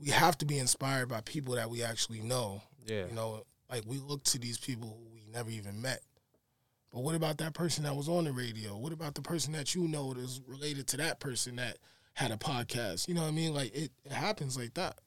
we 0.00 0.08
have 0.08 0.38
to 0.38 0.46
be 0.46 0.58
inspired 0.58 1.08
by 1.10 1.20
people 1.20 1.54
that 1.56 1.68
we 1.70 1.82
actually 1.82 2.20
know 2.22 2.62
Yeah. 2.86 3.06
You 3.06 3.12
know, 3.12 3.44
like 3.70 3.84
we 3.86 3.98
look 3.98 4.22
to 4.24 4.38
these 4.38 4.56
people 4.56 4.88
who 4.98 5.12
we 5.14 5.22
never 5.30 5.50
even 5.50 5.82
met. 5.82 6.00
But 6.98 7.04
what 7.04 7.14
about 7.14 7.38
that 7.38 7.54
person 7.54 7.84
that 7.84 7.94
was 7.94 8.08
on 8.08 8.24
the 8.24 8.32
radio? 8.32 8.76
What 8.76 8.92
about 8.92 9.14
the 9.14 9.22
person 9.22 9.52
that 9.52 9.72
you 9.72 9.86
know 9.86 10.14
that's 10.14 10.40
related 10.48 10.88
to 10.88 10.96
that 10.96 11.20
person 11.20 11.54
that 11.54 11.78
had 12.14 12.32
a 12.32 12.36
podcast? 12.36 13.06
You 13.06 13.14
know 13.14 13.20
what 13.22 13.28
I 13.28 13.30
mean? 13.30 13.54
Like 13.54 13.72
it, 13.72 13.92
it 14.04 14.10
happens 14.10 14.58
like 14.58 14.74
that. 14.74 14.98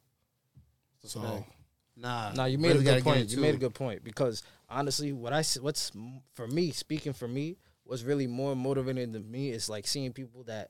So 1.04 1.20
fact. 1.20 1.52
Nah, 1.98 2.32
No, 2.32 2.46
you 2.46 2.58
made 2.58 2.70
really 2.70 2.88
a 2.88 2.94
good 2.96 3.04
point. 3.04 3.30
You 3.30 3.42
made 3.42 3.56
a 3.56 3.58
good 3.58 3.74
point 3.74 4.06
because 4.06 4.42
honestly, 4.70 5.12
what 5.12 5.34
I 5.34 5.40
s- 5.40 5.60
what's 5.60 5.92
for 6.34 6.48
me 6.48 6.72
speaking 6.72 7.12
for 7.12 7.28
me 7.28 7.58
what's 7.84 8.04
really 8.04 8.26
more 8.26 8.56
motivating 8.56 9.12
to 9.12 9.20
me 9.20 9.50
is 9.50 9.68
like 9.68 9.86
seeing 9.86 10.14
people 10.14 10.44
that 10.44 10.70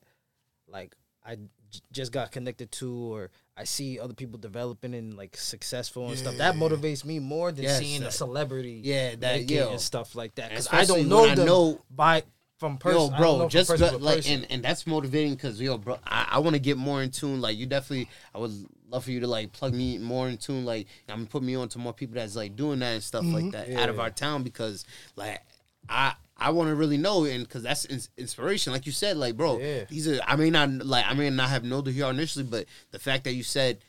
like 0.67 0.95
I 1.23 1.35
j- 1.35 1.81
just 1.91 2.11
got 2.11 2.31
connected 2.31 2.71
to 2.71 3.13
or 3.13 3.29
I 3.61 3.63
see 3.65 3.99
other 3.99 4.15
people 4.15 4.39
developing 4.39 4.95
and 4.95 5.15
like 5.15 5.37
successful 5.37 6.09
and 6.09 6.17
stuff. 6.17 6.37
That 6.37 6.55
Yeah. 6.55 6.61
motivates 6.61 7.05
me 7.05 7.19
more 7.19 7.51
than 7.51 7.65
Yes, 7.65 7.77
seeing 7.77 8.01
a 8.01 8.11
celebrity 8.11 8.81
yeah, 8.83 9.15
that- 9.19 9.47
yo. 9.47 9.69
and 9.69 9.79
stuff 9.79 10.15
like 10.15 10.33
that 10.35 10.49
because 10.49 10.67
I 10.71 10.83
don't 10.83 11.07
know 11.07 11.21
when 11.21 11.39
I 11.39 11.45
know- 11.45 11.79
by 11.91 12.23
from 12.57 12.77
person. 12.77 12.99
Yo, 12.99 13.05
I 13.07 13.09
don't 13.09 13.19
know 13.19 13.37
bro, 13.39 13.49
just 13.49 13.69
person 13.69 14.01
like, 14.01 14.17
person. 14.17 14.33
and, 14.33 14.51
and 14.51 14.63
that's 14.63 14.87
motivating 14.87 15.35
because 15.35 15.61
yo, 15.61 15.77
bro, 15.77 15.99
I, 16.05 16.27
I 16.31 16.39
want 16.39 16.55
to 16.55 16.59
get 16.59 16.77
more 16.77 17.03
in 17.03 17.11
tune. 17.11 17.39
Like, 17.39 17.57
you 17.57 17.67
definitely, 17.67 18.09
I 18.33 18.39
would 18.39 18.51
love 18.89 19.03
for 19.03 19.11
you 19.11 19.19
to 19.19 19.27
like 19.27 19.51
plug 19.51 19.73
me 19.73 19.99
more 19.99 20.27
in 20.27 20.37
tune. 20.37 20.65
Like, 20.65 20.87
I 21.07 21.15
mean, 21.15 21.27
put 21.27 21.43
me 21.43 21.55
on 21.55 21.69
to 21.69 21.79
more 21.79 21.93
people 21.93 22.15
that's 22.15 22.35
like 22.35 22.55
doing 22.55 22.79
that 22.79 22.93
and 22.93 23.03
stuff 23.03 23.25
like 23.25 23.45
mm-hmm. 23.45 23.73
that 23.73 23.81
out 23.81 23.89
of 23.89 23.99
our 23.99 24.09
town 24.09 24.41
because, 24.41 24.85
like, 25.15 25.39
I 25.87 26.13
I 26.41 26.49
want 26.51 26.69
to 26.69 26.75
really 26.75 26.97
know 26.97 27.25
and 27.25 27.43
because 27.43 27.63
that's 27.63 27.85
ins- 27.85 28.09
inspiration. 28.17 28.73
Like 28.73 28.85
you 28.85 28.91
said, 28.91 29.17
like, 29.17 29.37
bro, 29.37 29.59
Yeah. 29.59 29.85
these 29.85 30.07
are. 30.07 30.19
I 30.25 30.35
may 30.35 30.49
not 30.49 30.69
like, 30.69 31.05
I 31.07 31.13
may 31.13 31.29
not 31.29 31.49
have 31.49 31.63
known 31.63 31.83
the 31.83 31.91
hero 31.91 32.09
initially, 32.09 32.45
but 32.45 32.65
the 32.91 32.99
fact 32.99 33.23
that 33.25 33.33
you 33.33 33.43
said 33.43 33.79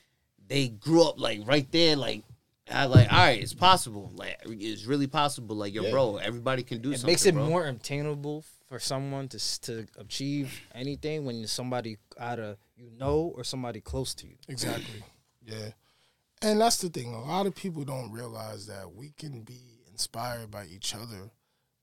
they 0.48 0.68
grew 0.68 1.02
up 1.08 1.18
like 1.18 1.40
right 1.44 1.70
there, 1.72 1.96
like. 1.96 2.22
I 2.70 2.84
like, 2.86 3.12
all 3.12 3.18
right, 3.18 3.42
it's 3.42 3.52
possible. 3.52 4.12
Like, 4.14 4.38
it's 4.46 4.84
really 4.86 5.08
possible. 5.08 5.56
Like, 5.56 5.74
yo, 5.74 5.82
Yeah. 5.82 5.90
bro, 5.90 6.16
everybody 6.18 6.62
can 6.62 6.80
do 6.80 6.90
it 6.92 6.98
something. 6.98 7.08
makes 7.12 7.26
it 7.26 7.34
bro. 7.34 7.46
more 7.46 7.66
obtainable 7.66 8.44
for 8.68 8.78
someone 8.78 9.28
to 9.30 9.60
to 9.62 9.86
achieve 9.98 10.60
anything 10.74 11.24
when 11.26 11.46
somebody 11.48 11.98
out 12.18 12.38
of 12.38 12.56
you 12.76 12.88
know 12.96 13.32
or 13.36 13.42
somebody 13.44 13.80
close 13.80 14.14
to 14.14 14.26
you. 14.28 14.36
Exactly. 14.48 15.02
Yeah. 15.44 15.70
And 16.40 16.60
that's 16.60 16.78
the 16.78 16.88
thing. 16.88 17.12
A 17.12 17.20
lot 17.24 17.46
of 17.46 17.54
people 17.56 17.84
don't 17.84 18.12
realize 18.12 18.66
that 18.68 18.94
we 18.94 19.10
can 19.18 19.42
be 19.42 19.60
inspired 19.90 20.50
by 20.52 20.66
each 20.66 20.94
other. 20.94 21.30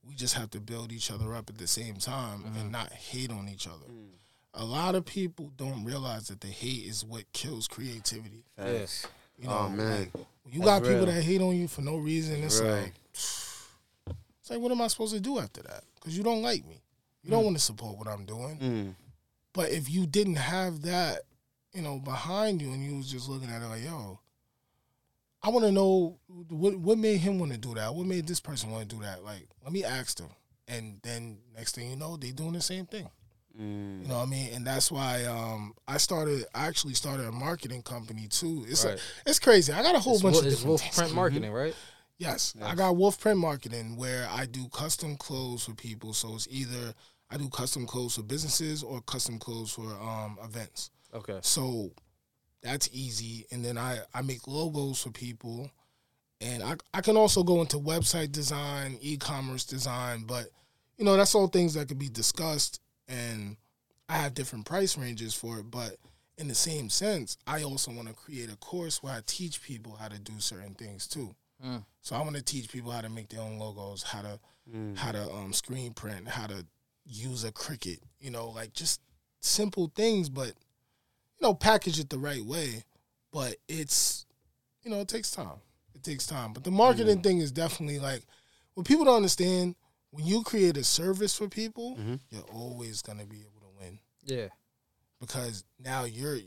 We 0.07 0.15
just 0.15 0.35
have 0.35 0.49
to 0.51 0.59
build 0.59 0.91
each 0.91 1.11
other 1.11 1.35
up 1.35 1.49
at 1.49 1.57
the 1.57 1.67
same 1.67 1.95
time 1.95 2.43
and 2.45 2.55
mm-hmm. 2.55 2.71
not 2.71 2.91
hate 2.91 3.31
on 3.31 3.47
each 3.47 3.67
other. 3.67 3.85
Mm. 3.91 4.09
A 4.55 4.65
lot 4.65 4.95
of 4.95 5.05
people 5.05 5.51
don't 5.55 5.83
realize 5.83 6.27
that 6.29 6.41
the 6.41 6.47
hate 6.47 6.85
is 6.85 7.05
what 7.05 7.31
kills 7.33 7.67
creativity. 7.67 8.45
Facts. 8.57 9.07
You 9.37 9.47
know, 9.47 9.57
Oh 9.57 9.69
man, 9.69 10.09
when 10.13 10.53
you 10.53 10.61
got 10.61 10.81
people 10.81 10.97
real. 10.97 11.05
that 11.05 11.21
hate 11.23 11.41
on 11.41 11.55
you 11.55 11.67
for 11.67 11.81
no 11.81 11.97
reason. 11.97 12.43
It's 12.43 12.59
Real. 12.59 12.71
like, 12.71 12.93
it's 13.13 14.49
like, 14.49 14.59
what 14.59 14.71
am 14.71 14.81
I 14.81 14.87
supposed 14.87 15.13
to 15.13 15.19
do 15.19 15.39
after 15.39 15.61
that? 15.63 15.83
Because 15.95 16.17
you 16.17 16.23
don't 16.23 16.41
like 16.41 16.65
me. 16.65 16.81
You 17.23 17.31
don't 17.31 17.41
mm. 17.41 17.45
want 17.45 17.57
to 17.57 17.63
support 17.63 17.97
what 17.97 18.07
I'm 18.07 18.25
doing. 18.25 18.57
Mm. 18.57 18.95
But 19.53 19.71
if 19.71 19.89
you 19.89 20.05
didn't 20.05 20.35
have 20.35 20.81
that, 20.83 21.21
you 21.73 21.81
know, 21.81 21.99
behind 21.99 22.61
you 22.61 22.71
and 22.71 22.83
you 22.83 22.97
was 22.97 23.11
just 23.11 23.29
looking 23.29 23.49
at 23.49 23.61
it 23.61 23.67
like, 23.67 23.83
yo, 23.83 24.19
I 25.41 25.49
want 25.49 25.65
to 25.65 25.71
know 25.71 26.19
what 26.49 26.75
what 26.77 26.97
made 26.97 27.17
him 27.17 27.39
want 27.39 27.51
to 27.53 27.57
do 27.57 27.73
that? 27.75 27.93
What 27.95 28.05
made 28.05 28.27
this 28.27 28.39
person 28.39 28.71
want 28.71 28.89
to 28.89 28.95
do 28.95 29.01
that? 29.03 29.23
Like, 29.23 29.47
let 29.63 29.71
me 29.71 29.83
ask 29.83 30.17
them. 30.17 30.29
And 30.67 30.99
then 31.03 31.39
next 31.55 31.75
thing 31.75 31.89
you 31.89 31.95
know, 31.95 32.17
they 32.17 32.31
doing 32.31 32.53
the 32.53 32.61
same 32.61 32.85
thing. 32.85 33.09
Mm. 33.59 34.03
You 34.03 34.07
know 34.07 34.17
what 34.19 34.27
I 34.27 34.29
mean? 34.29 34.53
And 34.53 34.65
that's 34.67 34.91
why 34.91 35.25
um, 35.25 35.73
I 35.87 35.97
started. 35.97 36.45
I 36.53 36.67
actually 36.67 36.93
started 36.93 37.25
a 37.27 37.31
marketing 37.31 37.81
company 37.81 38.27
too. 38.27 38.65
It's 38.67 38.85
Right. 38.85 38.99
it's 39.25 39.39
crazy. 39.39 39.73
I 39.73 39.81
got 39.81 39.95
a 39.95 39.99
whole 39.99 40.13
It's, 40.13 40.23
bunch 40.23 40.35
Wo- 40.35 40.39
of 40.41 40.45
different 40.45 40.67
Wolf. 40.67 40.95
Print 40.95 41.13
Marketing, 41.13 41.51
right? 41.51 41.75
Yes, 42.17 42.53
I 42.61 42.75
got 42.75 42.97
Wolf 42.97 43.17
Print 43.19 43.39
Marketing 43.39 43.95
where 43.95 44.27
I 44.29 44.45
do 44.45 44.67
custom 44.69 45.15
clothes 45.15 45.63
for 45.65 45.73
people. 45.73 46.13
So 46.13 46.35
it's 46.35 46.47
either 46.51 46.93
I 47.31 47.37
do 47.37 47.47
custom 47.49 47.85
clothes 47.87 48.15
for 48.15 48.23
businesses 48.23 48.83
or 48.83 49.01
custom 49.01 49.39
clothes 49.39 49.71
for 49.71 49.89
um, 50.01 50.37
events. 50.43 50.91
Okay. 51.13 51.39
So 51.41 51.91
that's 52.62 52.89
easy. 52.91 53.45
And 53.51 53.64
then 53.64 53.78
I, 53.78 53.99
I 54.14 54.22
make 54.22 54.47
logos 54.47 55.01
for 55.01 55.12
people. 55.12 55.70
And 56.41 56.64
I, 56.64 56.76
I 56.93 57.01
can 57.01 57.18
also 57.18 57.43
go 57.43 57.62
into 57.62 57.78
website 57.78 58.32
design, 58.32 58.97
e 59.01 59.18
commerce 59.18 59.66
design, 59.66 60.24
but 60.26 60.45
you 60.97 61.05
know, 61.05 61.16
that's 61.16 61.36
all 61.36 61.47
things 61.47 61.74
that 61.74 61.88
could 61.88 61.99
be 61.99 62.10
discussed. 62.10 62.82
And 63.07 63.57
I 64.07 64.18
have 64.18 64.34
different 64.34 64.66
price 64.66 64.97
ranges 64.97 65.34
for 65.34 65.60
it. 65.60 65.72
But 65.72 65.95
in 66.38 66.47
the 66.47 66.55
same 66.55 66.89
sense, 66.89 67.38
I 67.47 67.64
also 67.64 67.91
want 67.91 68.07
to 68.07 68.14
create 68.14 68.51
a 68.51 68.55
course 68.57 69.01
where 69.01 69.14
I 69.14 69.22
teach 69.26 69.62
people 69.62 69.97
how 69.99 70.07
to 70.07 70.20
do 70.20 70.34
certain 70.39 70.74
things 70.74 71.07
too. 71.07 71.36
Mm. 71.66 71.84
So 72.01 72.16
I 72.16 72.22
want 72.22 72.36
to 72.36 72.41
teach 72.41 72.72
people 72.72 72.91
how 72.91 73.01
to 73.01 73.10
make 73.10 73.30
their 73.30 73.41
own 73.41 73.60
logos, 73.60 74.03
how 74.03 74.22
to 74.22 74.39
how 74.95 75.12
to 75.12 75.32
um, 75.32 75.51
screen 75.51 75.93
print, 75.93 76.28
how 76.28 76.45
to 76.45 76.66
use 77.05 77.43
a 77.43 77.51
Cricut. 77.51 77.99
You 78.20 78.32
know, 78.32 78.49
like 78.49 78.74
just 78.74 79.01
simple 79.41 79.91
things, 79.95 80.30
but 80.30 80.53
you 81.39 81.47
know, 81.47 81.53
package 81.53 81.99
it 81.99 82.09
the 82.09 82.19
right 82.19 82.43
way. 82.43 82.83
But 83.31 83.55
it's 83.67 84.25
you 84.83 84.89
know, 84.91 84.99
it 85.01 85.07
takes 85.07 85.31
time. 85.31 85.59
It 85.93 86.03
takes 86.03 86.25
time. 86.25 86.53
But 86.53 86.63
the 86.63 86.71
marketing 86.71 87.21
thing 87.21 87.39
is 87.39 87.51
definitely 87.51 87.99
like 87.99 88.23
what 88.73 88.85
people 88.87 89.05
don't 89.05 89.17
understand. 89.17 89.75
When 90.11 90.25
you 90.25 90.41
create 90.43 90.75
a 90.77 90.83
service 90.83 91.35
for 91.35 91.47
people, 91.47 91.95
Mhm. 91.97 92.19
you're 92.31 92.41
always 92.51 93.01
gonna 93.03 93.25
be 93.27 93.41
able 93.41 93.59
to 93.61 93.77
win 93.79 93.99
Yeah. 94.23 94.47
because 95.19 95.63
now 95.77 96.05
you're 96.05 96.39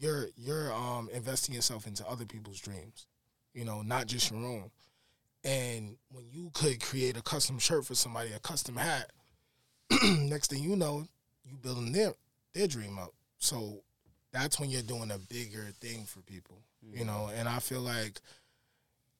you're 0.00 0.28
you're 0.36 0.72
um 0.72 1.08
investing 1.10 1.54
yourself 1.54 1.86
into 1.86 2.04
other 2.08 2.26
people's 2.26 2.58
dreams, 2.60 3.06
you 3.52 3.64
know, 3.64 3.82
not 3.82 4.06
just 4.08 4.30
your 4.30 4.40
own. 4.44 4.70
And 5.44 5.96
when 6.08 6.24
you 6.32 6.50
could 6.54 6.80
create 6.82 7.16
a 7.16 7.22
custom 7.22 7.58
shirt 7.58 7.84
for 7.86 7.94
somebody, 7.94 8.32
a 8.32 8.40
custom 8.40 8.76
hat, 8.76 9.12
next 10.02 10.50
thing 10.50 10.62
you 10.62 10.74
know, 10.74 11.06
you 11.44 11.56
building 11.58 11.92
their 11.92 12.14
their 12.54 12.66
dream 12.66 12.98
up. 12.98 13.12
So 13.38 13.82
that's 14.34 14.60
when 14.60 14.68
you're 14.68 14.82
doing 14.82 15.10
a 15.10 15.18
bigger 15.18 15.66
thing 15.80 16.04
for 16.04 16.20
people, 16.20 16.58
you 16.92 17.04
know. 17.06 17.30
And 17.34 17.48
I 17.48 17.60
feel 17.60 17.80
like, 17.80 18.20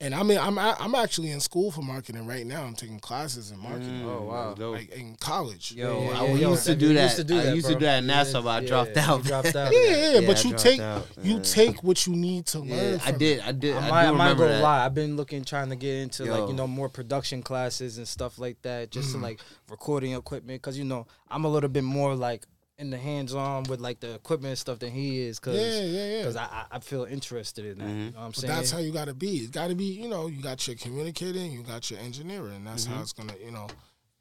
and 0.01 0.13
I 0.13 0.25
mean, 0.25 0.39
I'm 0.39 0.59
I'm 0.59 0.95
actually 0.97 1.31
in 1.31 1.39
school 1.41 1.71
for 1.71 1.81
marketing 1.81 2.27
right 2.27 2.45
now. 2.45 2.65
I'm 2.65 2.75
taking 2.75 2.99
classes 2.99 3.53
in 3.53 3.59
marketing, 3.61 4.03
Oh, 4.05 4.23
wow. 4.25 4.53
Dope. 4.55 4.75
like 4.75 4.91
in 4.91 5.15
college. 5.21 5.71
Yo, 5.73 6.03
Yeah, 6.03 6.09
I 6.21 6.25
yeah, 6.27 6.35
yo, 6.35 6.51
used 6.51 6.67
to 6.67 6.75
do 6.75 6.89
we 6.89 6.95
that. 6.95 7.03
used 7.05 7.17
to 7.17 7.25
do 7.25 7.39
I 7.39 7.45
that, 7.45 7.55
used 7.55 7.67
to 7.69 7.75
do 7.75 7.81
that 7.87 8.03
in 8.03 8.09
Yeah, 8.09 8.25
but 8.33 8.47
I 8.47 8.61
yeah, 8.61 8.67
dropped 8.69 8.97
out. 8.97 9.23
dropped 9.23 9.47
out. 9.57 9.73
Yeah, 9.73 9.81
yeah, 9.81 9.97
yeah, 9.97 10.19
Yeah, 10.19 10.27
but 10.27 10.45
you 10.45 10.53
take 10.55 10.81
out. 10.81 11.07
you 11.23 11.41
take 11.41 11.83
what 11.85 12.07
you 12.09 12.17
need 12.17 12.45
to 12.47 12.59
learn. 12.59 12.69
Yeah, 12.95 12.99
I 13.05 13.13
did. 13.13 13.41
I 13.41 13.53
did. 13.53 13.77
I 13.77 13.79
I, 13.87 13.91
might, 13.91 14.03
do 14.03 14.09
I 14.09 14.11
might 14.11 14.23
remember 14.25 14.45
go 14.47 14.49
that. 14.49 14.63
lie. 14.63 14.85
I've 14.85 14.95
been 14.95 15.17
looking, 15.17 15.45
trying 15.45 15.71
to 15.71 15.77
get 15.77 15.95
into 16.03 16.25
like 16.25 16.49
you 16.49 16.55
know 16.55 16.67
more 16.67 16.89
production 16.89 17.41
classes 17.43 17.97
and 17.97 18.07
stuff 18.09 18.37
like 18.39 18.61
that, 18.63 18.91
just 18.91 19.11
Mm. 19.11 19.13
to 19.13 19.19
like 19.19 19.41
recording 19.71 20.13
equipment. 20.15 20.61
Cause 20.61 20.77
you 20.77 20.85
know 20.85 21.07
I'm 21.31 21.45
a 21.45 21.49
little 21.49 21.71
bit 21.71 21.85
more 21.85 22.17
like 22.17 22.47
in 22.79 22.91
the 22.91 22.99
hands 22.99 23.35
on 23.35 23.65
with 23.65 23.81
like 23.81 24.01
the 24.01 24.15
equipment 24.15 24.51
and 24.51 24.59
stuff 24.59 24.79
than 24.79 24.91
he 24.91 25.21
is. 25.21 25.39
Cause 25.39 25.55
Yeah, 25.55 25.83
yeah, 25.83 26.17
yeah. 26.19 26.25
Cause 26.25 26.37
I, 26.37 26.45
I 26.45 26.65
I 26.73 26.79
feel 26.81 27.05
interested 27.05 27.65
in 27.65 27.79
that. 27.79 27.85
Mm-hmm. 27.85 27.99
You 27.99 28.11
know 28.11 28.19
what 28.19 28.25
I'm 28.25 28.31
But 28.31 28.37
saying? 28.37 28.55
that's 28.55 28.71
how 28.71 28.79
you 28.79 28.93
got 28.93 29.07
to 29.07 29.15
be. 29.15 29.37
It's 29.39 29.51
got 29.51 29.69
to 29.69 29.75
be, 29.75 29.85
you 29.85 30.09
know, 30.09 30.27
you 30.27 30.43
got 30.43 30.67
your 30.67 30.77
communicating, 30.77 31.53
you 31.53 31.63
got 31.63 31.91
your 31.91 32.01
engineering. 32.01 32.57
And 32.57 32.67
that's 32.67 32.87
how 32.87 32.95
mm-hmm. 32.95 33.03
it's 33.03 33.13
gonna, 33.13 33.35
you 33.45 33.53
know, 33.53 33.69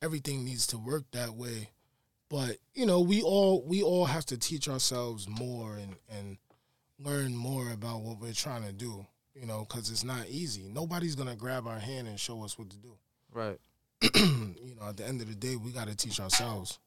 everything 0.02 0.44
needs 0.46 0.68
to 0.68 0.78
work 0.78 1.04
that 1.12 1.34
way. 1.34 1.70
But 2.30 2.58
you 2.74 2.86
know, 2.86 3.02
we 3.02 3.22
all 3.22 3.64
we 3.66 3.84
all 3.84 4.06
have 4.06 4.26
to 4.28 4.38
teach 4.38 4.68
ourselves 4.70 5.28
more 5.28 5.76
and 5.76 5.96
and 6.10 6.38
learn 7.00 7.36
more 7.36 7.72
about 7.72 8.02
what 8.02 8.20
we're 8.20 8.34
trying 8.34 8.64
to 8.64 8.74
do. 8.74 9.06
You 9.36 9.48
know, 9.48 9.66
because 9.68 9.90
it's 9.90 10.04
not 10.04 10.28
easy. 10.30 10.70
Nobody's 10.70 11.16
gonna 11.16 11.36
grab 11.36 11.68
our 11.68 11.80
hand 11.80 12.08
and 12.08 12.20
show 12.20 12.44
us 12.44 12.58
what 12.58 12.70
to 12.70 12.78
do. 12.78 12.96
right. 13.34 13.60
you 14.16 14.76
know, 14.80 14.90
at 14.90 14.98
the 14.98 15.06
end 15.06 15.22
of 15.22 15.30
the 15.30 15.36
day, 15.36 15.56
we 15.56 15.72
got 15.72 15.88
to 15.88 15.96
teach 15.96 16.20
ourselves. 16.20 16.78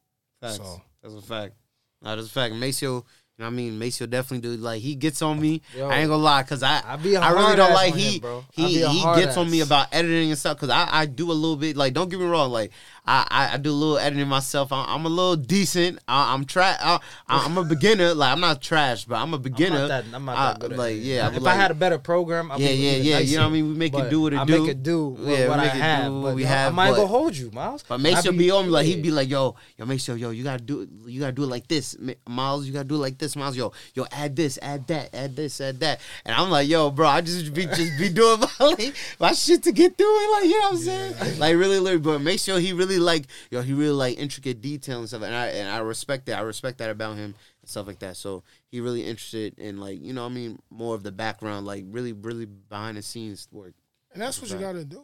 Facts. 0.41 0.57
So- 0.57 0.81
That's 1.01 1.15
a 1.15 1.21
fact. 1.21 1.55
That's 2.01 2.25
a 2.27 2.29
fact. 2.29 2.53
Maceo, 2.55 3.05
you 3.37 3.43
know 3.43 3.49
what 3.49 3.53
I 3.53 3.55
mean? 3.55 3.77
Maceo 3.77 4.07
definitely 4.07 4.49
do 4.49 4.57
like 4.63 4.81
he 4.81 4.95
gets 4.95 5.21
on 5.21 5.39
me. 5.39 5.61
Yo. 5.75 5.87
I 5.87 5.97
ain't 5.99 6.09
gonna 6.09 6.23
lie, 6.23 6.41
cause 6.41 6.63
I 6.63 6.79
I 6.79 6.93
I 6.93 7.31
really 7.31 7.55
don't 7.55 7.71
like 7.71 7.93
he 7.93 8.15
him, 8.15 8.21
bro. 8.21 8.43
He 8.51 8.83
he 8.83 9.03
gets 9.15 9.37
on 9.37 9.51
me 9.51 9.61
about 9.61 9.89
editing 9.91 10.29
and 10.31 10.39
stuff. 10.39 10.57
Cause 10.57 10.71
I 10.71 10.87
I 10.91 11.05
do 11.05 11.31
a 11.31 11.33
little 11.33 11.55
bit 11.55 11.77
like 11.77 11.93
don't 11.93 12.09
get 12.09 12.19
me 12.19 12.25
wrong 12.25 12.49
like 12.51 12.71
I 13.05 13.27
I, 13.29 13.53
I 13.53 13.57
do 13.57 13.69
a 13.69 13.73
little 13.73 13.99
editing 13.99 14.27
myself. 14.27 14.71
I, 14.73 14.85
I'm 14.87 15.05
a 15.05 15.09
little 15.09 15.35
decent. 15.35 15.99
I, 16.07 16.33
I'm 16.33 16.45
trash. 16.45 16.79
I'm 17.27 17.59
a 17.59 17.63
beginner. 17.63 18.15
Like 18.15 18.31
I'm 18.33 18.39
not 18.39 18.59
trash, 18.59 19.05
but 19.05 19.17
I'm 19.17 19.35
a 19.35 19.37
beginner. 19.37 19.83
I'm 19.83 19.87
not 19.87 20.03
that, 20.05 20.15
I'm 20.15 20.25
not 20.25 20.35
that 20.35 20.59
good 20.59 20.71
at 20.71 20.77
like 20.79 20.95
yeah. 20.99 21.27
If 21.31 21.43
but, 21.43 21.47
I 21.49 21.53
had 21.53 21.69
a 21.69 21.75
better 21.75 21.99
program, 21.99 22.51
I 22.51 22.57
Yeah, 22.57 22.69
yeah, 22.69 22.91
yeah, 22.91 23.19
you 23.19 23.25
nicer. 23.25 23.35
know 23.37 23.41
what 23.43 23.49
I 23.49 23.53
mean? 23.53 23.67
We 23.69 23.75
make 23.75 23.93
it 23.93 24.09
do 24.09 24.21
what 24.21 24.33
it 24.33 24.39
I 24.39 24.45
do. 24.45 24.61
make 24.61 24.71
it 24.71 24.81
do 24.81 25.09
what, 25.09 25.21
Yeah, 25.21 25.43
we 25.43 25.49
what 25.49 25.59
I 25.59 25.63
make 25.63 25.71
it 25.73 25.75
do 25.75 25.81
have. 25.81 26.13
what 26.13 26.35
we 26.35 26.43
have, 26.43 26.71
I 26.73 26.75
might 26.75 26.95
go 26.95 27.05
hold 27.05 27.37
you, 27.37 27.51
Miles. 27.51 27.83
But 27.87 27.95
I 27.95 27.97
Maceo 27.97 28.31
be- 28.31 28.37
be 28.39 28.51
on 28.51 28.65
me 28.65 28.71
like 28.71 28.87
he'd 28.87 29.03
be 29.03 29.11
like, 29.11 29.29
yo, 29.29 29.55
yo, 29.77 29.85
Maceo, 29.85 30.15
yo, 30.15 30.31
you 30.31 30.43
gotta 30.43 30.63
do, 30.63 30.87
you 31.05 31.19
gotta 31.19 31.33
do 31.33 31.43
it 31.43 31.47
like 31.47 31.67
this, 31.67 31.95
Miles. 32.27 32.65
You 32.65 32.73
gotta 32.73 32.87
do 32.87 32.95
it 32.95 32.99
like 32.99 33.17
this, 33.19 33.26
Miles. 33.35 33.57
Yo, 33.57 33.71
yo, 33.93 34.05
add 34.11 34.35
this, 34.35 34.57
add 34.61 34.87
that, 34.87 35.13
add 35.13 35.35
this, 35.35 35.59
add 35.59 35.79
that. 35.79 35.99
And 36.25 36.35
I'm 36.35 36.49
like, 36.49 36.67
yo, 36.67 36.91
bro, 36.91 37.07
I 37.07 37.21
just 37.21 37.53
be 37.53 37.65
just 37.65 37.97
be 37.97 38.09
doing 38.09 38.39
my 38.59 38.65
like, 38.65 38.95
my 39.19 39.33
shit 39.33 39.63
to 39.63 39.71
get 39.71 39.97
through 39.97 40.05
it, 40.05 40.31
like 40.31 40.43
you 40.45 40.59
know 40.59 40.69
what 40.69 40.71
I'm 40.71 40.77
saying? 40.77 41.39
Like 41.39 41.55
really, 41.55 41.79
really, 41.79 41.97
but 41.97 42.19
make 42.19 42.39
sure 42.39 42.59
he 42.59 42.73
really 42.73 42.99
like, 42.99 43.25
yo, 43.51 43.61
he 43.61 43.73
really 43.73 43.91
like 43.91 44.17
intricate 44.17 44.61
detail 44.61 44.99
and 44.99 45.07
stuff, 45.07 45.23
and 45.23 45.35
I 45.35 45.47
and 45.47 45.69
I 45.69 45.79
respect 45.79 46.27
that. 46.27 46.39
I 46.39 46.41
respect 46.41 46.77
that 46.79 46.89
about 46.89 47.17
him 47.17 47.35
and 47.61 47.69
stuff 47.69 47.87
like 47.87 47.99
that. 47.99 48.17
So 48.17 48.43
he 48.69 48.79
really 48.79 49.03
interested 49.03 49.57
in 49.59 49.79
like, 49.79 50.01
you 50.01 50.13
know, 50.13 50.23
what 50.23 50.31
I 50.31 50.35
mean, 50.35 50.59
more 50.69 50.95
of 50.95 51.03
the 51.03 51.11
background, 51.11 51.65
like 51.65 51.85
really, 51.87 52.13
really 52.13 52.45
behind 52.45 52.97
the 52.97 53.01
scenes 53.01 53.47
work. 53.51 53.73
And 54.13 54.21
that's 54.21 54.41
what 54.41 54.49
you 54.51 54.57
got 54.57 54.73
to 54.73 54.85
do. 54.85 55.03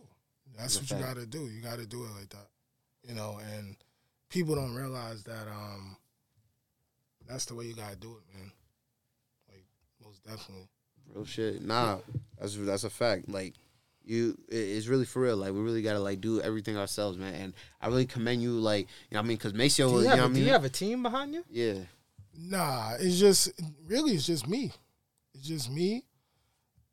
That's 0.58 0.80
what 0.80 0.90
you 0.90 1.06
got 1.06 1.16
to 1.16 1.26
do. 1.26 1.50
You 1.50 1.62
got 1.62 1.80
to 1.80 1.86
do 1.86 2.04
it 2.04 2.12
like 2.18 2.30
that. 2.30 2.48
You 3.08 3.16
know, 3.16 3.40
and 3.56 3.76
people 4.30 4.56
don't 4.56 4.74
realize 4.74 5.24
that 5.24 5.48
um 5.48 5.98
that's 7.28 7.46
the 7.46 7.56
way 7.56 7.66
you 7.66 7.74
got 7.74 7.92
to 7.92 7.96
do 7.98 8.12
it, 8.18 8.38
man. 8.38 8.52
Like 9.50 9.66
most 10.04 10.24
definitely. 10.24 10.68
Real 11.14 11.26
shit. 11.26 11.62
Nah, 11.62 11.98
that's 12.40 12.56
that's 12.58 12.84
a 12.84 12.90
fact. 12.90 13.30
Like 13.30 13.54
you, 14.06 14.38
it's 14.50 14.88
really 14.88 15.06
for 15.06 15.22
real. 15.22 15.38
Like 15.38 15.54
we 15.54 15.60
really 15.60 15.82
gotta 15.82 16.00
like 16.00 16.22
do 16.22 16.42
everything 16.42 16.78
ourselves, 16.78 17.18
man. 17.18 17.34
And 17.36 17.54
I 17.82 17.88
really 17.88 18.06
commend 18.06 18.42
you. 18.42 18.52
Like 18.52 18.88
you 19.10 19.16
know, 19.16 19.20
what 19.20 19.26
I 19.26 19.28
mean, 19.28 19.38
because 19.38 19.54
Maceo, 19.54 19.88
Do 19.90 19.94
was, 19.96 20.04
you, 20.06 20.10
you 20.10 20.10
have 20.12 20.18
know 20.20 20.24
a, 20.26 20.28
what 20.28 20.32
I 20.32 20.40
do 20.40 20.46
you 20.46 20.52
have 20.52 20.66
a 20.66 20.70
team 20.70 21.04
behind 21.04 21.34
you? 21.34 21.44
yeah. 21.50 21.74
Nah, 22.36 22.94
it's 23.00 23.20
just 23.20 23.52
really 23.86 24.14
it's 24.14 24.26
just 24.26 24.48
me. 24.48 24.72
It's 25.36 25.46
just 25.48 25.70
me, 25.70 26.04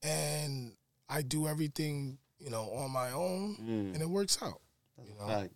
and 0.03 0.73
I 1.09 1.23
do 1.23 1.47
everything 1.49 2.19
you 2.39 2.51
know 2.51 2.65
on 2.73 2.91
my 2.91 3.11
own, 3.13 3.57
Mm, 3.57 3.95
and 3.95 4.03
it 4.03 4.09
works 4.09 4.39
out. 4.43 4.61
that's 4.97 5.09
you 5.09 5.15
a 5.19 5.21
know. 5.27 5.29
fact. 5.41 5.53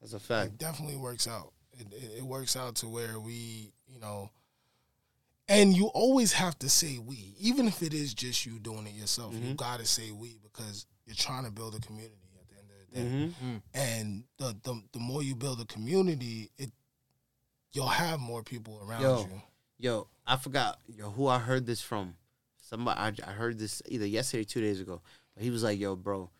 That's 0.00 0.12
a 0.14 0.20
fact. 0.20 0.46
It 0.52 0.58
definitely 0.58 0.96
works 0.96 1.26
out. 1.28 1.52
It, 1.78 1.86
it, 1.92 2.18
it 2.18 2.22
works 2.24 2.56
out 2.56 2.74
to 2.76 2.88
where 2.88 3.18
we, 3.20 3.72
you 3.92 4.00
know, 4.00 4.30
and 5.48 5.76
you 5.76 5.86
always 5.88 6.32
have 6.32 6.58
to 6.60 6.68
say 6.68 6.98
we, 6.98 7.34
even 7.38 7.66
if 7.68 7.82
it 7.82 7.92
is 7.92 8.14
just 8.14 8.46
you 8.46 8.58
doing 8.58 8.86
it 8.86 8.94
yourself. 8.94 9.34
You 9.34 9.40
Mhm. 9.40 9.56
gotta 9.56 9.84
say 9.84 10.10
we 10.10 10.38
because 10.42 10.86
you're 11.04 11.16
trying 11.16 11.44
to 11.44 11.50
build 11.50 11.74
a 11.74 11.80
community 11.80 12.14
at 12.40 12.48
the 12.48 12.56
end 12.58 12.70
of 12.70 12.76
the 12.78 12.94
day. 12.94 13.34
hmm 13.42 13.56
And 13.74 14.24
the, 14.38 14.56
the 14.62 14.82
the 14.92 14.98
more 15.00 15.22
you 15.22 15.34
build 15.34 15.60
a 15.60 15.64
community, 15.66 16.50
it 16.58 16.70
you'll 17.72 17.86
have 17.88 18.20
more 18.20 18.42
people 18.42 18.80
around 18.86 19.02
Yo. 19.02 19.18
you. 19.30 19.42
Yo, 19.78 20.08
I 20.26 20.36
forgot. 20.36 20.78
Yo, 20.86 21.10
who 21.10 21.26
I 21.26 21.38
heard 21.40 21.66
this 21.66 21.80
from? 21.82 22.14
Somebody. 22.58 23.00
I, 23.22 23.30
I 23.30 23.32
heard 23.32 23.58
this 23.58 23.82
either 23.86 24.06
yesterday, 24.06 24.42
or 24.42 24.44
two 24.44 24.60
days 24.60 24.80
ago. 24.80 25.02
But 25.34 25.42
he 25.42 25.50
was 25.50 25.62
like, 25.64 25.78
"Yo, 25.80 25.96
bro, 25.96 26.30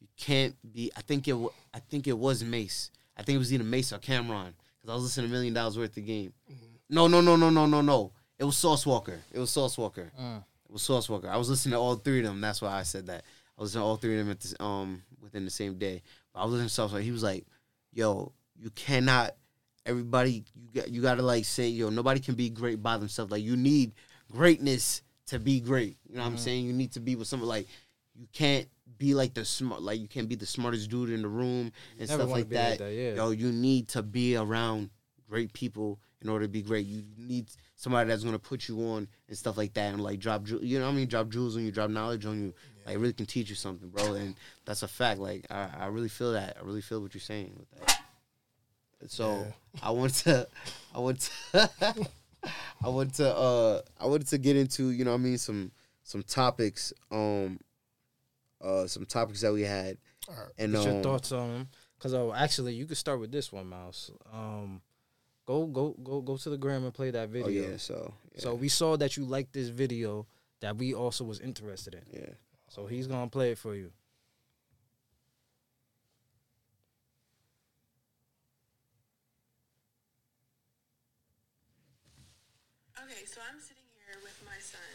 you 0.00 0.08
can't 0.16 0.56
be." 0.72 0.90
I 0.96 1.02
think 1.02 1.28
it. 1.28 1.36
I 1.72 1.78
think 1.78 2.08
it 2.08 2.18
was 2.18 2.42
Mase. 2.42 2.90
I 3.16 3.22
think 3.22 3.36
it 3.36 3.38
was 3.38 3.52
either 3.52 3.62
Mase 3.64 3.92
or 3.92 3.98
Cam'ron 3.98 4.52
because 4.76 4.90
I 4.90 4.94
was 4.94 5.04
listening 5.04 5.26
to 5.28 5.32
Million 5.32 5.54
Dollaz 5.54 5.76
Worth 5.76 5.96
of 5.96 6.04
Game. 6.06 6.32
No, 6.90 7.06
no, 7.06 7.20
no, 7.20 7.36
no, 7.36 7.50
no, 7.50 7.66
no, 7.66 7.80
no. 7.80 8.12
It 8.38 8.44
was 8.44 8.56
Sauce 8.56 8.84
Walka. 8.84 9.18
It 9.32 9.38
was 9.38 9.50
Sauce 9.50 9.76
Walka. 9.76 10.10
Mm. 10.18 10.38
It 10.38 10.72
was 10.72 10.82
Sauce 10.82 11.08
Walka. 11.08 11.28
I 11.28 11.36
was 11.36 11.48
listening 11.50 11.72
to 11.72 11.78
all 11.78 11.96
three 11.96 12.20
of 12.20 12.24
them. 12.24 12.40
That's 12.40 12.62
why 12.62 12.72
I 12.72 12.82
said 12.82 13.06
that. 13.06 13.24
I 13.58 13.62
was 13.62 13.70
listening 13.70 13.82
to 13.82 13.86
all 13.86 13.96
three 13.96 14.18
of 14.18 14.24
them 14.24 14.30
at 14.30 14.40
this, 14.40 14.54
um 14.60 15.02
within 15.20 15.44
the 15.44 15.50
same 15.50 15.78
day. 15.78 16.02
But 16.32 16.40
I 16.40 16.44
was 16.44 16.52
listening 16.52 16.68
to 16.68 16.74
Sauce 16.74 16.92
Walka. 16.92 17.02
He 17.02 17.10
was 17.10 17.22
like, 17.22 17.46
"Yo, 17.92 18.32
you 18.56 18.70
cannot. 18.70 19.34
Everybody, 19.86 20.44
you 20.54 20.68
got 20.74 20.88
you 20.90 21.02
got 21.02 21.14
to 21.16 21.22
like 21.22 21.44
say, 21.44 21.68
yo, 21.68 21.88
nobody 21.90 22.20
can 22.20 22.34
be 22.34 22.50
great 22.50 22.82
by 22.82 22.96
themselves. 22.98 23.32
Like 23.32 23.42
you 23.42 23.56
need 23.56 23.92
greatness 24.30 25.02
to 25.26 25.38
be 25.38 25.60
great. 25.60 25.96
You 26.08 26.16
know 26.16 26.22
what 26.22 26.28
I'm 26.28 26.38
saying? 26.38 26.66
You 26.66 26.72
need 26.72 26.92
to 26.92 27.00
be 27.00 27.16
with 27.16 27.26
someone 27.26 27.48
like 27.48 27.66
you 28.14 28.26
can't 28.32 28.68
be 28.98 29.14
like 29.14 29.34
the 29.34 29.44
smart, 29.44 29.82
like 29.82 30.00
you 30.00 30.08
can't 30.08 30.28
be 30.28 30.34
the 30.34 30.46
smartest 30.46 30.90
dude 30.90 31.10
in 31.10 31.22
the 31.22 31.28
room 31.28 31.72
and 31.98 32.08
Never 32.08 32.22
stuff 32.22 32.30
like 32.30 32.48
that. 32.50 32.78
that, 32.78 32.92
yeah. 32.92 33.14
Yo, 33.14 33.30
you 33.30 33.50
need 33.52 33.88
to 33.88 34.02
be 34.02 34.36
around 34.36 34.90
great 35.28 35.52
people 35.52 35.98
in 36.22 36.28
order 36.28 36.44
to 36.44 36.50
be 36.50 36.62
great. 36.62 36.86
You 36.86 37.04
need 37.16 37.50
somebody 37.76 38.08
that's 38.08 38.24
gonna 38.24 38.38
put 38.38 38.68
you 38.68 38.80
on 38.80 39.08
and 39.28 39.36
stuff 39.36 39.56
like 39.56 39.74
that, 39.74 39.92
and 39.92 40.02
like 40.02 40.18
drop, 40.18 40.48
you 40.48 40.78
know, 40.78 40.86
what 40.86 40.92
I 40.92 40.96
mean, 40.96 41.08
drop 41.08 41.28
jewels 41.28 41.56
on 41.56 41.64
you, 41.64 41.72
drop 41.72 41.90
knowledge 41.90 42.26
on 42.26 42.42
you, 42.42 42.54
like 42.86 42.98
really 42.98 43.12
can 43.12 43.26
teach 43.26 43.48
you 43.48 43.54
something, 43.54 43.88
bro. 43.88 44.14
And 44.14 44.34
that's 44.64 44.82
a 44.82 44.88
fact. 44.88 45.20
Like 45.20 45.46
I, 45.50 45.68
I 45.78 45.86
really 45.86 46.08
feel 46.08 46.32
that. 46.32 46.56
I 46.60 46.64
really 46.64 46.80
feel 46.80 47.00
what 47.00 47.14
you're 47.14 47.20
saying 47.20 47.54
with 47.56 47.70
that. 47.80 48.00
So 49.06 49.46
I 49.82 49.90
want 49.90 50.14
to, 50.14 50.48
I 50.94 50.98
want 50.98 51.20
to, 51.52 51.70
I 52.84 52.88
want 52.88 53.14
to, 53.14 53.36
uh, 53.36 53.82
I 54.00 54.06
wanted 54.06 54.26
to 54.28 54.38
get 54.38 54.56
into, 54.56 54.90
you 54.90 55.04
know, 55.04 55.12
what 55.12 55.20
I 55.20 55.22
mean, 55.22 55.38
some 55.38 55.70
some 56.02 56.22
topics, 56.22 56.92
um, 57.12 57.60
uh, 58.60 58.86
some 58.86 59.04
topics 59.04 59.42
that 59.42 59.52
we 59.52 59.62
had, 59.62 59.98
right. 60.28 60.48
and 60.58 60.72
What's 60.72 60.86
your 60.86 60.96
um, 60.96 61.02
thoughts 61.02 61.32
on 61.32 61.52
them? 61.52 61.68
Because 61.96 62.14
oh, 62.14 62.32
actually, 62.34 62.74
you 62.74 62.86
could 62.86 62.96
start 62.96 63.20
with 63.20 63.30
this 63.30 63.52
one, 63.52 63.68
Mouse. 63.68 64.10
Um, 64.32 64.80
go 65.48 65.66
go 65.66 65.94
go 66.04 66.20
go 66.20 66.36
to 66.36 66.50
the 66.50 66.58
gram 66.58 66.84
and 66.84 66.92
play 66.92 67.10
that 67.10 67.30
video. 67.30 67.46
Oh 67.46 67.48
video. 67.50 67.70
yeah, 67.70 67.76
so 67.78 68.12
yeah, 68.34 68.40
So 68.42 68.54
we 68.54 68.68
saw 68.68 68.96
that 68.98 69.16
you 69.16 69.24
liked 69.24 69.54
this 69.54 69.68
video 69.70 70.26
that 70.60 70.76
we 70.76 70.92
also 70.92 71.24
was 71.24 71.40
interested 71.40 71.94
in. 71.94 72.02
yeah. 72.12 72.34
So 72.68 72.84
he's 72.86 73.06
gonna 73.06 73.30
play 73.30 73.52
it 73.52 73.58
for 73.58 73.74
you. 73.74 73.90
Okay, 82.98 83.24
so 83.24 83.40
I'm 83.40 83.60
sitting 83.62 83.86
here 84.04 84.18
with 84.20 84.36
my 84.44 84.58
son. 84.60 84.94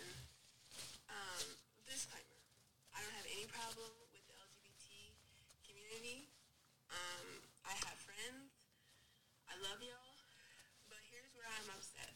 Um, 1.10 1.46
disclaimer: 1.88 2.38
I 2.94 3.02
don't 3.02 3.16
have 3.16 3.26
any 3.32 3.48
problem 3.50 3.90
with 4.14 4.24
the 4.28 4.36
LGBT 4.38 4.86
community. 5.66 6.30
Um, 6.92 7.42
I 7.66 7.74
have 7.88 7.98
friends. 7.98 8.54
I 9.50 9.56
love 9.66 9.80
y'all. 9.82 10.14
But 10.92 11.02
here's 11.10 11.32
where 11.34 11.48
I'm 11.48 11.68
upset. 11.74 12.14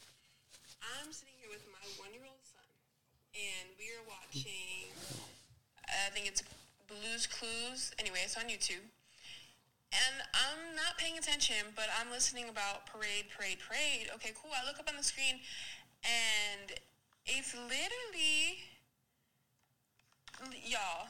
I'm 0.84 1.10
sitting 1.10 1.34
here 1.42 1.50
with 1.50 1.66
my 1.72 1.82
one-year-old 2.04 2.44
son, 2.46 2.68
and 3.34 3.66
we 3.80 3.90
are 3.98 4.04
watching. 4.34 4.92
I 5.88 6.10
think 6.12 6.28
it's 6.28 6.44
Blue's 6.88 7.28
Clues. 7.28 7.92
Anyway, 8.00 8.20
it's 8.24 8.38
on 8.38 8.44
YouTube. 8.44 8.84
And 9.92 10.16
I'm 10.34 10.76
not 10.76 10.98
paying 10.98 11.18
attention, 11.18 11.56
but 11.76 11.86
I'm 12.00 12.12
listening 12.12 12.50
about 12.50 12.86
parade, 12.88 13.26
parade, 13.36 13.58
parade. 13.60 14.10
Okay, 14.16 14.32
cool. 14.42 14.52
I 14.52 14.66
look 14.68 14.80
up 14.80 14.90
on 14.90 14.98
the 14.98 15.04
screen, 15.04 15.40
and 16.04 16.72
it's 17.26 17.56
literally 17.56 18.60
y'all. 20.66 21.08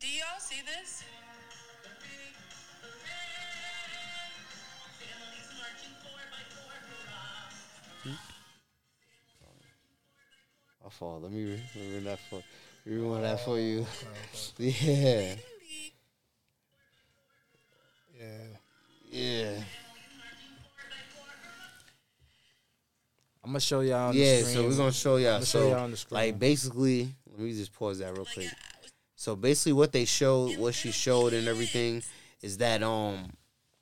Do 0.00 0.08
y'all 0.08 0.40
see 0.40 0.62
this? 0.64 1.04
Fault. 10.92 11.22
Let 11.22 11.32
me 11.32 11.44
re- 11.44 11.62
let 11.76 11.84
me 11.84 11.94
run 11.94 12.04
that 12.04 12.18
for 12.28 12.42
rewind 12.84 13.24
that 13.24 13.44
for 13.44 13.58
you. 13.58 13.86
Yeah, 14.58 14.66
Literally, 14.66 15.94
Yeah. 18.20 18.36
yeah, 19.10 19.62
I'm 23.42 23.50
gonna 23.50 23.60
show 23.60 23.80
y'all 23.80 24.08
on 24.10 24.14
yeah. 24.14 24.36
the 24.36 24.42
screen. 24.42 24.54
So 24.56 24.68
we're 24.68 24.76
gonna 24.76 24.92
show 24.92 25.16
y'all. 25.16 25.34
I'ma 25.36 25.38
show 25.44 25.44
So 25.60 25.68
y'all 25.70 25.78
on 25.80 25.90
the 25.92 25.96
screen. 25.96 26.14
like 26.20 26.38
basically, 26.38 27.08
let 27.30 27.38
me 27.40 27.52
just 27.52 27.72
pause 27.72 27.98
that 28.00 28.12
real 28.12 28.26
quick. 28.32 28.48
So 29.16 29.34
basically, 29.36 29.72
what 29.72 29.92
they 29.92 30.04
showed, 30.04 30.58
what 30.58 30.74
she 30.74 30.92
showed, 30.92 31.32
and 31.32 31.48
everything 31.48 32.02
is 32.42 32.58
that 32.58 32.82
um 32.82 33.30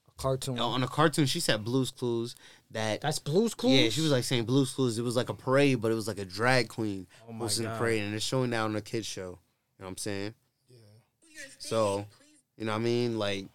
a 0.08 0.12
cartoon. 0.22 0.58
on 0.60 0.82
a 0.84 0.88
cartoon 0.88 1.26
she 1.26 1.40
said 1.40 1.64
Blue's 1.64 1.90
Clues 1.90 2.36
that 2.72 3.00
That's 3.00 3.18
Blue's 3.18 3.54
Clues. 3.54 3.80
yeah 3.80 3.88
she 3.90 4.00
was 4.02 4.10
like 4.10 4.24
saying 4.24 4.44
Blue's 4.44 4.72
Clues. 4.72 4.98
It 4.98 5.02
was 5.02 5.16
like 5.16 5.28
a 5.28 5.34
parade, 5.34 5.80
but 5.80 5.90
it 5.90 5.94
was 5.94 6.06
like 6.08 6.18
a 6.18 6.24
drag 6.24 6.68
queen 6.68 7.06
Oh 7.28 7.36
was 7.38 7.58
in 7.58 7.64
the 7.64 7.76
parade, 7.76 8.02
and 8.02 8.14
it's 8.14 8.24
showing 8.24 8.50
that 8.50 8.60
on 8.60 8.76
a 8.76 8.80
kids 8.80 9.06
show. 9.06 9.38
You 9.78 9.84
know 9.84 9.86
what 9.86 9.88
I'm 9.88 9.96
saying? 9.98 10.34
do 10.70 11.28
your 11.30 11.42
thing, 11.44 11.50
So- 11.58 12.06
You 12.56 12.64
know 12.64 12.72
what 12.72 12.78
I 12.78 12.82
mean? 12.82 13.18
Like 13.18 13.46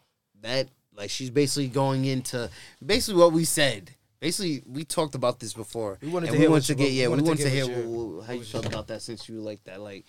that 0.41 0.69
like 0.95 1.09
she's 1.09 1.29
basically 1.29 1.67
going 1.67 2.05
into 2.05 2.49
basically 2.85 3.19
what 3.19 3.33
we 3.33 3.43
said. 3.45 3.91
Basically, 4.19 4.63
we 4.65 4.85
talked 4.85 5.15
about 5.15 5.39
this 5.41 5.51
before. 5.53 5.97
We 6.01 6.07
wanted 6.07 6.27
And 6.29 6.35
to 6.35 6.39
hear 6.39 6.49
wanted 6.49 6.67
to 6.67 6.73
you- 6.73 6.77
get 6.77 6.91
yeah, 6.93 7.07
we 7.07 7.09
wanted 7.09 7.23
to 7.23 7.27
wanted 7.27 7.43
to 7.43 7.49
get 7.49 7.53
hear 7.53 7.65
what 7.67 7.85
your- 7.85 8.21
wh- 8.21 8.23
wh- 8.23 8.27
how 8.27 8.33
you 8.33 8.43
felt 8.45 8.65
about 8.65 8.87
that 8.87 9.01
since 9.01 9.27
you 9.27 9.41
like 9.41 9.63
that 9.65 9.81
like 9.81 10.05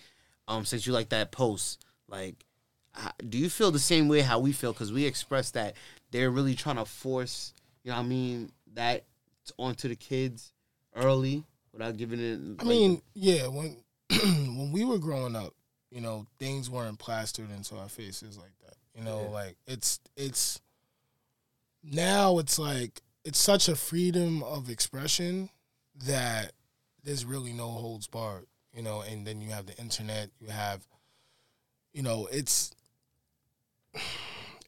um 0.47 0.63
since 0.65 0.87
you 0.87 0.93
like 0.93 1.09
that 1.09 1.31
post. 1.33 1.83
Like 2.07 2.45
h- 2.97 3.11
do 3.29 3.37
you 3.37 3.49
feel 3.49 3.71
the 3.71 3.79
same 3.79 4.07
way 4.07 4.21
how 4.21 4.39
we 4.39 4.53
feel 4.53 4.73
cuz 4.73 4.91
we 4.93 5.03
expressed 5.05 5.53
that 5.55 5.75
they're 6.11 6.31
really 6.31 6.55
trying 6.55 6.77
to 6.77 6.85
force, 6.85 7.53
you 7.83 7.91
know 7.91 7.97
what 7.97 8.03
I 8.05 8.07
mean, 8.07 8.51
that 8.75 9.03
onto 9.57 9.87
the 9.89 9.95
kids 9.95 10.53
early 10.95 11.43
without 11.73 11.97
giving 11.97 12.19
it 12.19 12.39
I 12.59 12.63
mean, 12.63 13.01
yeah, 13.13 13.47
when 13.47 13.77
when 14.09 14.71
we 14.71 14.85
were 14.85 14.97
growing 14.99 15.35
up, 15.35 15.53
you 15.91 16.01
know, 16.01 16.25
things 16.39 16.69
weren't 16.69 16.99
plastered 16.99 17.51
into 17.51 17.75
our 17.77 17.89
faces 17.89 18.37
like 18.37 18.57
that. 18.65 18.75
You 18.97 19.03
know, 19.03 19.23
Yeah. 19.23 19.29
like 19.29 19.57
it's 19.67 19.99
it's 20.15 20.61
now 21.83 22.39
it's 22.39 22.57
like 22.57 23.01
it's 23.23 23.39
such 23.39 23.67
a 23.67 23.75
freedom 23.75 24.43
of 24.43 24.69
expression 24.69 25.49
that 26.05 26.51
there's 27.03 27.25
really 27.25 27.53
no 27.53 27.69
holds 27.69 28.07
barred. 28.07 28.45
You 28.73 28.81
know, 28.83 29.01
and 29.01 29.25
then 29.25 29.39
you 29.41 29.51
have 29.51 29.65
the 29.67 29.77
internet, 29.77 30.29
you 30.39 30.49
have 30.49 30.85
you 31.93 32.03
know, 32.03 32.27
it's 32.31 32.71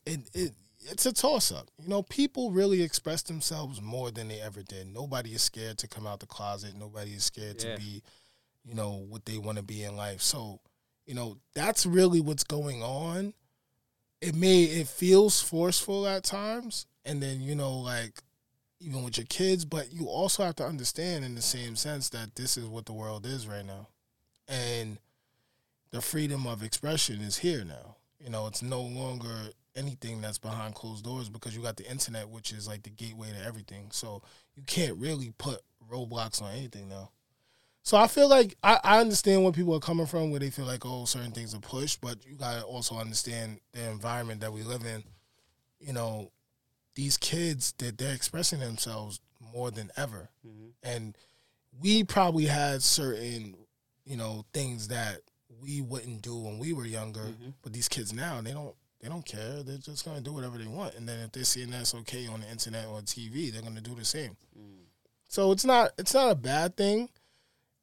it 0.05 0.22
it 0.34 0.53
it's 0.90 1.06
a 1.06 1.14
toss 1.14 1.52
up. 1.52 1.70
You 1.82 1.90
know, 1.90 2.02
people 2.04 2.52
really 2.52 2.82
express 2.82 3.22
themselves 3.22 3.82
more 3.82 4.12
than 4.12 4.28
they 4.28 4.40
ever 4.40 4.64
did. 4.64 4.88
Nobody 4.94 5.34
is 5.34 5.42
scared 5.42 5.78
to 5.80 5.88
come 5.88 6.08
out 6.08 6.20
the 6.20 6.26
closet. 6.26 6.76
Nobody 6.76 7.12
is 7.12 7.24
scared 7.26 7.62
Yeah. 7.64 7.76
to 7.76 7.82
be, 7.82 8.04
you 8.66 8.74
know, 8.74 8.92
what 9.10 9.26
they 9.26 9.38
want 9.38 9.58
to 9.58 9.64
be 9.64 9.84
in 9.84 9.96
life. 9.96 10.22
So, 10.22 10.60
you 11.06 11.14
know, 11.14 11.38
that's 11.54 11.86
really 11.86 12.20
what's 12.22 12.44
going 12.44 12.82
on. 12.84 13.34
It 14.22 14.34
may 14.36 14.64
it 14.64 14.88
feels 14.88 15.42
forceful 15.42 16.08
at 16.08 16.24
times, 16.24 16.86
and 17.06 17.22
then 17.22 17.40
you 17.42 17.54
know, 17.56 17.78
like 17.78 18.24
even 18.80 19.04
with 19.04 19.18
your 19.18 19.26
kids, 19.28 19.64
but 19.66 19.92
you 19.94 20.08
also 20.08 20.44
have 20.44 20.56
to 20.56 20.66
understand 20.66 21.24
in 21.24 21.36
the 21.36 21.42
same 21.42 21.76
sense 21.76 22.10
that 22.10 22.36
this 22.36 22.58
is 22.58 22.66
what 22.66 22.86
the 22.86 22.94
world 22.94 23.26
is 23.26 23.48
right 23.48 23.66
now, 23.66 23.88
and 24.48 24.98
the 25.92 26.02
freedom 26.02 26.46
of 26.48 26.64
expression 26.64 27.22
is 27.22 27.38
here 27.38 27.64
now. 27.64 27.96
You 28.20 28.30
know, 28.32 28.48
it's 28.48 28.62
no 28.64 28.82
longer 28.82 29.52
anything 29.78 30.21
that's 30.21 30.38
behind 30.38 30.75
closed 30.75 31.05
doors 31.05 31.30
because 31.30 31.55
you 31.55 31.61
got 31.61 31.78
the 31.78 31.89
internet, 31.89 32.28
which 32.30 32.51
is 32.51 32.67
like 32.67 32.84
the 32.84 32.89
gateway 32.89 33.32
to 33.32 33.45
everything. 33.45 33.89
So 33.91 34.21
you 34.55 34.63
can't 34.63 34.97
really 34.97 35.34
put 35.38 35.61
roadblocks 35.91 36.41
on 36.41 36.53
anything 36.53 36.89
now. 36.89 37.11
So 37.84 37.95
I 37.95 38.07
feel 38.07 38.28
like 38.28 38.57
I, 38.61 38.80
I 38.84 38.99
understand 38.99 39.43
where 39.43 39.53
people 39.53 39.73
are 39.73 39.80
coming 39.80 40.07
from, 40.07 40.30
where 40.30 40.41
they 40.41 40.49
feel 40.49 40.65
like 40.65 40.86
oh 40.86 41.05
certain 41.05 41.32
things 41.32 41.55
are 41.55 41.59
pushed, 41.59 42.01
but 42.01 42.17
you 42.25 42.36
gotta 42.36 42.63
also 42.63 42.95
understand 42.95 43.61
the 43.71 43.89
environment 43.89 44.41
that 44.41 44.51
we 44.51 44.63
live 44.63 44.84
in. 44.84 45.03
You 45.80 45.93
know, 45.93 46.32
these 46.95 47.15
kids 47.15 47.73
that 47.78 47.97
they're 47.97 48.13
expressing 48.13 48.59
themselves 48.59 49.21
more 49.53 49.71
than 49.71 49.89
ever, 49.95 50.28
mm-hmm. 50.45 50.69
and 50.84 51.17
we 51.80 52.03
probably 52.03 52.47
had 52.47 52.84
certain 52.84 53.55
you 54.05 54.17
know 54.17 54.43
things 54.53 54.89
that 54.89 55.21
we 55.61 55.80
wouldn't 55.80 56.21
do 56.21 56.36
when 56.36 56.59
we 56.59 56.73
were 56.73 56.86
younger, 56.86 57.21
mm-hmm. 57.21 57.51
but 57.61 57.71
these 57.71 57.88
kids 57.88 58.11
now 58.11 58.41
they 58.41 58.51
don't 58.51 58.75
they 59.02 59.10
don't 59.10 59.26
care. 59.26 59.64
They're 59.64 59.78
just 59.78 60.06
gonna 60.06 60.22
do 60.22 60.34
whatever 60.34 60.58
they 60.58 60.68
want, 60.68 60.95
and 60.95 61.08
then 61.08 61.20
if 61.20 61.32
they're 61.32 61.43
seeing 61.43 61.70
that's 61.70 61.93
okay 61.95 62.28
on 62.28 62.41
the 62.41 62.50
internet 62.50 62.88
or 62.88 63.02
TV, 63.02 63.52
they're 63.52 63.62
gonna 63.62 63.82
do 63.82 63.95
the 63.95 64.06
same. 64.06 64.36
So 65.28 65.52
it's 65.52 65.66
not 65.66 65.91
it's 65.98 66.14
not 66.14 66.32
a 66.32 66.36
bad 66.36 66.76
thing. 66.78 67.10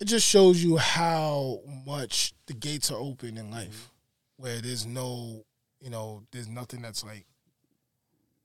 It 0.01 0.07
just 0.07 0.27
shows 0.27 0.63
you 0.63 0.77
how 0.77 1.61
much 1.87 2.35
the 2.47 2.55
gates 2.55 2.91
are 2.91 2.99
open 2.99 3.39
in 3.39 3.51
life, 3.51 3.91
where 4.37 4.61
there's 4.61 4.87
no 4.87 5.45
you 5.81 5.91
know 5.91 6.23
there's 6.33 6.49
nothing 6.49 6.83
that's 6.83 7.05
like 7.05 7.27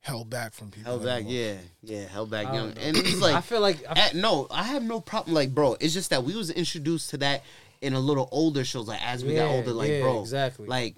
held 0.01 0.30
back 0.30 0.53
from 0.53 0.72
people. 0.72 0.91
Held 0.91 1.03
back, 1.05 1.24
anymore. 1.24 1.34
yeah, 1.34 1.55
yeah, 1.82 2.07
held 2.07 2.30
back 2.30 2.53
young, 2.53 2.70
know. 2.74 2.82
and 2.82 2.97
it's 2.97 3.15
like 3.22 3.36
I 3.36 3.41
feel 3.41 3.61
like 3.61 3.78
I, 3.88 3.93
Eh, 3.99 4.09
no, 4.15 4.47
I 4.51 4.63
have 4.63 4.84
no 4.84 4.99
problem. 4.99 5.34
Like, 5.34 5.53
bro, 5.53 5.76
it's 5.80 5.93
just 5.93 6.09
that 6.11 6.24
we 6.24 6.36
was 6.36 6.49
introduced 6.49 7.09
to 7.11 7.17
that 7.17 7.43
in 7.82 7.93
a 7.93 7.99
little 7.99 8.28
older 8.32 8.63
shows. 8.63 8.88
Like 8.88 9.01
as 9.05 9.24
we 9.24 9.36
got 9.36 9.49
older, 9.49 9.72
like 9.72 9.89
yeah, 9.89 10.01
bro, 10.01 10.22
exactly. 10.22 10.67
Like, 10.67 10.95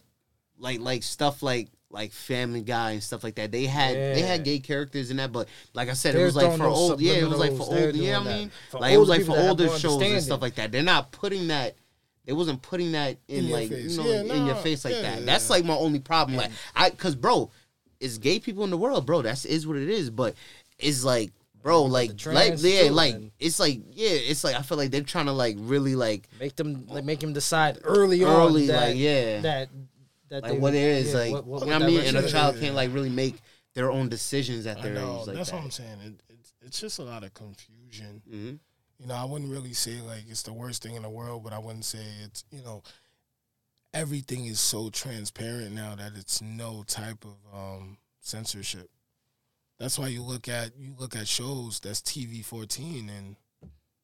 like, 0.62 0.80
like 0.80 1.04
stuff 1.04 1.44
like 1.44 1.70
like 1.90 2.12
Family 2.14 2.62
Guy 2.62 2.92
and 2.92 3.04
stuff 3.04 3.24
like 3.24 3.36
that. 3.36 3.52
They 3.52 3.66
had 3.66 3.96
they 3.96 4.22
had 4.22 4.44
gay 4.44 4.60
characters 4.60 5.12
in 5.12 5.18
that, 5.18 5.32
but 5.32 5.48
like 5.74 5.90
I 5.90 5.94
said, 5.94 6.16
it 6.16 6.20
They're 6.20 6.26
was 6.28 6.36
like 6.36 6.58
for 6.58 6.66
old. 6.66 7.02
Yeah, 7.02 7.14
it 7.14 7.28
was 7.28 7.40
like 7.40 7.52
for 7.56 7.64
old. 7.64 7.96
Yeah, 7.96 8.20
I 8.20 8.24
mean, 8.24 8.52
like 8.74 8.94
it 8.94 8.98
was 8.98 9.10
like 9.10 9.26
for 9.26 9.38
older 9.38 9.68
shows 9.78 10.02
and 10.02 10.22
stuff 10.24 10.42
like 10.42 10.56
that. 10.56 10.72
They're 10.72 10.84
not 10.84 11.12
putting 11.12 11.48
that. 11.50 11.76
They 12.26 12.34
wasn't 12.34 12.62
putting 12.62 12.92
that 12.92 13.18
in, 13.28 13.46
In 13.46 13.52
like 13.52 13.70
face. 13.70 13.98
you 13.98 14.04
know 14.04 14.10
Yeah, 14.10 14.34
in 14.36 14.46
your 14.46 14.56
face 14.56 14.86
like 14.86 14.94
yeah, 14.94 15.02
that. 15.02 15.20
yeah. 15.20 15.26
That's 15.26 15.50
like 15.50 15.66
my 15.66 15.74
only 15.74 16.00
problem. 16.00 16.38
Like 16.38 16.52
I, 16.76 16.92
cause 16.92 17.16
bro, 17.16 17.50
it's 18.00 18.20
gay 18.20 18.40
people 18.40 18.64
in 18.64 18.70
the 18.70 18.78
world, 18.78 19.06
bro. 19.06 19.22
That's 19.22 19.44
is 19.44 19.66
what 19.66 19.78
it 19.78 19.90
is. 19.90 20.12
But 20.12 20.36
it's 20.78 21.04
like, 21.04 21.32
bro, 21.64 21.84
like, 21.84 22.12
like, 22.28 22.54
yeah, 22.58 22.90
like, 22.92 23.16
it's 23.40 23.60
like, 23.60 23.82
yeah, 23.94 24.10
it's 24.12 24.44
like 24.44 24.56
I 24.56 24.62
feel 24.62 24.78
like 24.78 24.92
they're 24.92 25.02
trying 25.02 25.26
to 25.26 25.32
like 25.32 25.56
really 25.60 25.96
like, 25.96 26.30
make 26.40 26.56
them 26.56 26.86
like 26.88 27.04
make 27.04 27.22
him 27.22 27.34
decide 27.34 27.80
early, 27.84 28.24
Early, 28.24 28.62
on 28.64 28.68
that, 28.68 28.88
like, 28.90 28.98
yeah. 28.98 29.42
that 29.42 29.70
that 30.32 30.44
like 30.44 30.60
what 30.60 30.74
it 30.74 30.82
is, 30.82 31.14
yeah, 31.14 31.20
like, 31.20 31.32
what- 31.34 31.46
what 31.46 31.66
what 31.68 31.82
I 31.82 31.86
mean. 31.86 32.02
And 32.02 32.18
a 32.18 32.28
child 32.30 32.60
can't 32.60 32.74
like 32.76 32.92
really 32.94 33.10
make 33.10 33.36
their 33.76 33.90
own 33.92 34.10
decisions 34.10 34.66
at 34.66 34.82
their 34.82 34.94
know. 34.96 35.20
age 35.22 35.28
like 35.28 35.36
that's 35.38 35.52
that. 35.52 35.56
what 35.58 35.66
I'm 35.66 35.72
saying. 35.72 36.00
It, 36.06 36.14
it's 36.30 36.54
it's 36.62 36.80
just 36.82 37.00
a 37.00 37.04
lot 37.04 37.24
of 37.24 37.34
confusion. 37.34 38.22
Mhm. 38.30 38.60
You 39.00 39.08
know, 39.08 39.16
I 39.16 39.24
wouldn't 39.26 39.52
really 39.52 39.74
say 39.74 40.02
like 40.02 40.24
it's 40.28 40.44
the 40.44 40.54
worst 40.54 40.84
thing 40.84 40.96
in 40.96 41.04
the 41.04 41.10
world, 41.10 41.44
but 41.44 41.54
I 41.54 41.60
wouldn't 41.60 41.86
say 41.86 42.00
it's 42.24 42.44
you 42.52 42.62
know 42.64 42.84
everything 43.94 44.46
is 44.46 44.60
so 44.60 44.90
transparent 44.90 45.74
now 45.74 45.96
that 45.96 46.14
it's 46.16 46.42
no 46.42 46.84
type 46.88 47.26
of 47.26 47.38
um, 47.58 47.98
censorship. 48.20 48.90
That's 49.80 49.98
why 49.98 50.08
you 50.08 50.22
look 50.22 50.48
at 50.48 50.72
you 50.78 50.94
look 51.00 51.16
at 51.16 51.28
shows 51.28 51.80
that's 51.80 52.02
TV 52.02 52.44
fourteen 52.46 53.10
and 53.10 53.36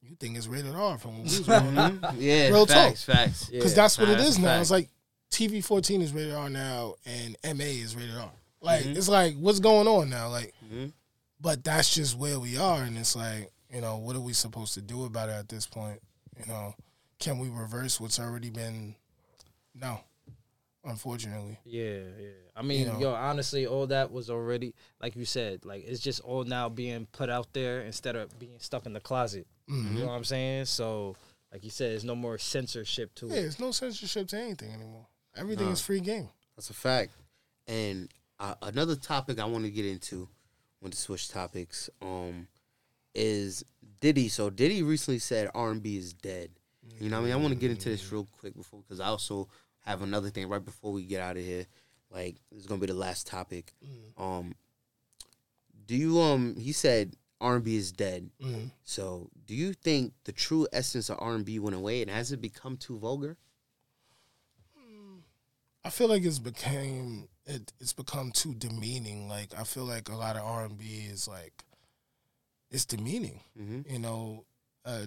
you 0.01 0.15
think 0.19 0.38
it's 0.38 0.47
rated 0.47 0.73
R 0.75 0.97
from 0.97 1.11
when 1.11 1.19
we 1.19 1.23
was 1.25 1.39
growing 1.41 1.78
up. 1.78 1.93
Yeah, 2.17 2.47
Real 2.47 2.65
talk. 2.65 2.75
facts, 2.75 3.03
facts. 3.03 3.49
Yeah. 3.51 3.59
Because 3.59 3.75
that's 3.75 3.97
what 3.99 4.09
it 4.09 4.19
is 4.19 4.39
now. 4.39 4.47
fact. 4.47 4.61
It's 4.61 4.71
like 4.71 4.89
TV 5.32 5.63
fourteen 5.63 6.01
is 6.01 6.13
rated 6.13 6.34
R 6.34 6.49
now 6.49 6.95
and 7.05 7.36
MA 7.57 7.65
is 7.65 7.95
rated 7.95 8.15
R. 8.15 8.32
Like 8.61 8.84
Mhm. 8.86 8.95
it's 8.97 9.07
like 9.09 9.36
what's 9.36 9.59
going 9.59 9.88
on 9.88 10.09
now? 10.09 10.30
Like 10.30 10.53
Mhm. 10.71 10.93
but 11.39 11.63
that's 11.63 11.93
just 11.93 12.15
where 12.17 12.39
we 12.39 12.57
are 12.57 12.82
and 12.84 12.97
it's 12.97 13.15
like, 13.15 13.51
you 13.73 13.82
know, 13.82 13.97
what 13.97 14.15
are 14.15 14.21
we 14.21 14.34
supposed 14.34 14.73
to 14.75 14.82
do 14.82 15.05
about 15.05 15.30
it 15.30 15.34
at 15.34 15.49
this 15.49 15.67
point? 15.67 16.01
You 16.39 16.45
know, 16.45 16.75
can 17.19 17.38
we 17.39 17.49
reverse 17.49 17.99
what's 17.99 18.19
already 18.19 18.49
been 18.49 18.95
no. 19.75 19.99
Unfortunately. 20.84 21.59
Yeah, 21.65 21.99
yeah. 22.17 22.30
I 22.55 22.61
mean, 22.61 22.88
know. 22.88 22.99
yo, 22.99 23.13
honestly, 23.13 23.67
all 23.67 23.88
that 23.88 24.09
was 24.11 24.30
already 24.30 24.73
like 25.01 25.15
you 25.17 25.25
said. 25.25 25.65
Like 25.65 25.84
it's 25.86 25.99
just 25.99 26.21
all 26.21 26.45
now 26.45 26.69
being 26.69 27.07
put 27.11 27.30
out 27.30 27.51
there 27.53 27.82
instead 27.82 28.15
of 28.15 28.38
being 28.39 28.57
stuck 28.59 28.86
in 28.86 28.93
the 28.93 29.01
closet. 29.01 29.45
Mhm. 29.69 29.93
You 29.95 29.99
know 29.99 30.07
what 30.07 30.13
I'm 30.13 30.23
saying? 30.23 30.65
So, 30.65 31.17
like 31.51 31.63
you 31.65 31.69
said, 31.69 31.91
there's 31.91 32.05
no 32.05 32.15
more 32.15 32.38
censorship 32.38 33.13
to 33.15 33.28
Yeah, 33.28 33.34
it. 33.34 33.36
Yeah, 33.36 33.41
there's 33.41 33.59
no 33.59 33.71
censorship 33.71 34.28
to 34.30 34.38
anything 34.39 34.71
anymore. 34.71 35.07
Everything 35.38 35.67
Nah. 35.67 35.71
is 35.73 35.81
free 35.81 35.99
game. 36.01 36.29
That's 36.55 36.69
a 36.69 36.73
fact. 36.73 37.11
And 37.67 38.09
uh, 38.39 38.55
another 38.61 38.95
topic 38.95 39.39
I 39.39 39.45
want 39.45 39.65
to 39.65 39.71
get 39.71 39.85
into, 39.85 40.27
want 40.81 40.93
to 40.93 40.99
switch 40.99 41.29
topics, 41.29 41.89
um, 42.01 42.47
is 43.13 43.63
Diddy. 43.99 44.29
So 44.29 44.49
Diddy 44.49 44.83
recently 44.83 45.19
said 45.19 45.49
R 45.53 45.71
and 45.71 45.81
B 45.83 45.97
is 45.97 46.13
dead. 46.13 46.49
You 46.99 47.09
know, 47.09 47.17
what 47.17 47.23
I 47.23 47.25
mean, 47.25 47.33
I 47.33 47.35
want 47.41 47.49
to 47.53 47.59
get 47.59 47.69
into 47.71 47.89
this 47.89 48.11
real 48.11 48.27
quick 48.39 48.55
before 48.55 48.79
because 48.81 48.99
I 48.99 49.07
also 49.07 49.49
have 49.81 50.01
another 50.01 50.29
thing 50.29 50.47
right 50.47 50.63
before 50.63 50.93
we 50.93 51.03
get 51.03 51.21
out 51.21 51.35
of 51.38 51.43
here. 51.43 51.65
Like 52.09 52.38
this 52.51 52.61
is 52.61 52.65
gonna 52.67 52.79
be 52.79 52.88
the 52.88 52.93
last 52.93 53.27
topic. 53.27 53.73
Um, 54.17 54.55
do 55.85 55.95
you 55.95 56.19
um? 56.21 56.55
He 56.57 56.71
said 56.71 57.15
R 57.41 57.55
and 57.55 57.63
B 57.63 57.75
is 57.75 57.91
dead. 57.91 58.29
Mhm. 58.41 58.71
So 58.83 59.29
do 59.45 59.53
you 59.53 59.73
think 59.73 60.13
the 60.23 60.31
true 60.31 60.67
essence 60.71 61.09
of 61.09 61.17
R 61.19 61.35
and 61.35 61.43
B 61.45 61.59
went 61.59 61.75
away 61.75 62.01
and 62.01 62.09
has 62.09 62.31
it 62.31 62.39
become 62.41 62.77
too 62.77 62.97
vulgar? 62.97 63.35
I 65.84 65.89
feel 65.89 66.07
like 66.09 66.23
it's 66.23 66.39
became 66.39 67.28
it, 67.45 67.71
it's 67.80 67.93
become 67.93 68.32
too 68.32 68.53
demeaning. 68.53 69.30
Like 69.30 69.49
I 69.57 69.63
feel 69.63 69.86
like 69.86 70.09
a 70.09 70.15
lot 70.15 70.36
of 70.36 70.43
R 70.43 70.65
and 70.65 70.78
B 70.78 71.07
is 71.09 71.28
like 71.28 71.63
it's 72.69 72.86
demeaning. 72.86 73.39
Mm-hmm. 73.59 73.91
You 73.93 73.99
know, 73.99 74.45
uh, 74.86 75.05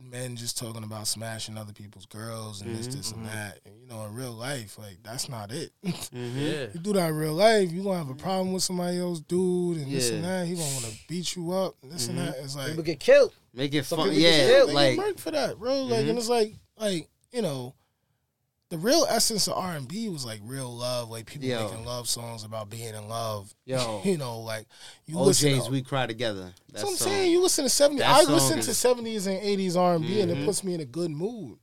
men 0.00 0.36
just 0.36 0.56
talking 0.56 0.84
about 0.84 1.08
smashing 1.08 1.58
other 1.58 1.72
people's 1.72 2.06
girls 2.06 2.60
and 2.62 2.76
this, 2.76 2.86
Mhm, 2.86 2.92
this, 2.92 3.10
and 3.10 3.26
that. 3.26 3.58
And, 3.66 3.80
you 3.80 3.88
know, 3.88 4.04
in 4.04 4.14
real 4.14 4.32
life, 4.32 4.78
like 4.78 4.98
that's 5.02 5.28
not 5.28 5.50
it. 5.50 5.72
Mm-hmm. 5.82 6.38
Yeah. 6.38 6.66
you 6.72 6.80
do 6.80 6.92
that 6.92 7.08
in 7.10 7.16
real 7.16 7.34
life, 7.34 7.72
you 7.72 7.82
gonna 7.82 7.98
have 7.98 8.08
a 8.10 8.14
problem 8.14 8.52
with 8.52 8.62
somebody 8.62 8.98
else, 8.98 9.20
dude, 9.20 9.78
and 9.78 9.92
this 9.92 10.10
and 10.10 10.24
that. 10.24 10.46
He 10.46 10.54
gonna 10.54 10.72
want 10.72 10.84
to 10.86 10.96
beat 11.08 11.34
you 11.34 11.50
up, 11.52 11.74
and 11.82 11.90
this 11.92 12.06
and 12.08 12.18
that. 12.18 12.38
Bro, 15.58 15.82
like 15.84 16.06
and 16.06 16.16
it's 16.18 16.28
like 16.28 16.54
the 18.70 18.78
real 18.78 19.06
essence 19.08 19.46
of 19.46 19.54
R 19.54 19.72
and 19.76 19.88
B 19.88 20.08
was 20.08 20.24
like 20.26 20.40
real 20.44 20.74
love, 20.74 21.08
like 21.10 21.26
people 21.26 21.48
Yo. 21.48 21.64
making 21.68 21.84
love 21.86 22.08
songs 22.08 22.44
about 22.44 22.68
being 22.68 22.94
in 22.94 23.08
love. 23.08 23.54
Yo. 23.64 24.02
you 24.04 24.18
know, 24.18 24.40
like 24.40 24.66
you 25.06 25.18
listen. 25.18 25.50
OJ's 25.52 25.64
To, 25.66 25.70
"We 25.70 25.82
Cry 25.82 26.06
Together." 26.06 26.52
that's 26.72 26.84
what 26.84 26.90
I'm 26.90 26.96
song. 26.96 27.08
saying. 27.08 27.32
You 27.32 27.42
listen 27.42 27.64
to 27.64 27.70
seventies. 27.70 28.04
I 28.06 28.22
listen 28.24 28.60
to 28.60 28.74
seventies 28.74 29.26
and 29.26 29.38
eighties 29.40 29.76
R 29.76 29.94
and 29.94 30.04
B, 30.06 30.20
and 30.20 30.30
it 30.30 30.36
Mhm. 30.38 30.44
puts 30.44 30.62
me 30.62 30.74
in 30.74 30.80
a 30.80 30.84
good 30.84 31.10
mood. 31.10 31.58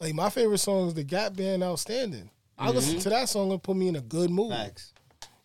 Like 0.00 0.14
my 0.14 0.30
favorite 0.30 0.58
song 0.58 0.88
is 0.88 0.94
the 0.94 1.04
Gap 1.04 1.34
Band 1.34 1.62
"Outstanding." 1.62 2.30
I 2.56 2.70
listen 2.70 2.98
Mhm. 2.98 3.02
to 3.02 3.08
that 3.10 3.28
song 3.28 3.50
and 3.50 3.60
put 3.62 3.76
me 3.76 3.88
in 3.88 3.96
a 3.96 4.00
good 4.00 4.30
mood. 4.30 4.52
Facts. 4.52 4.92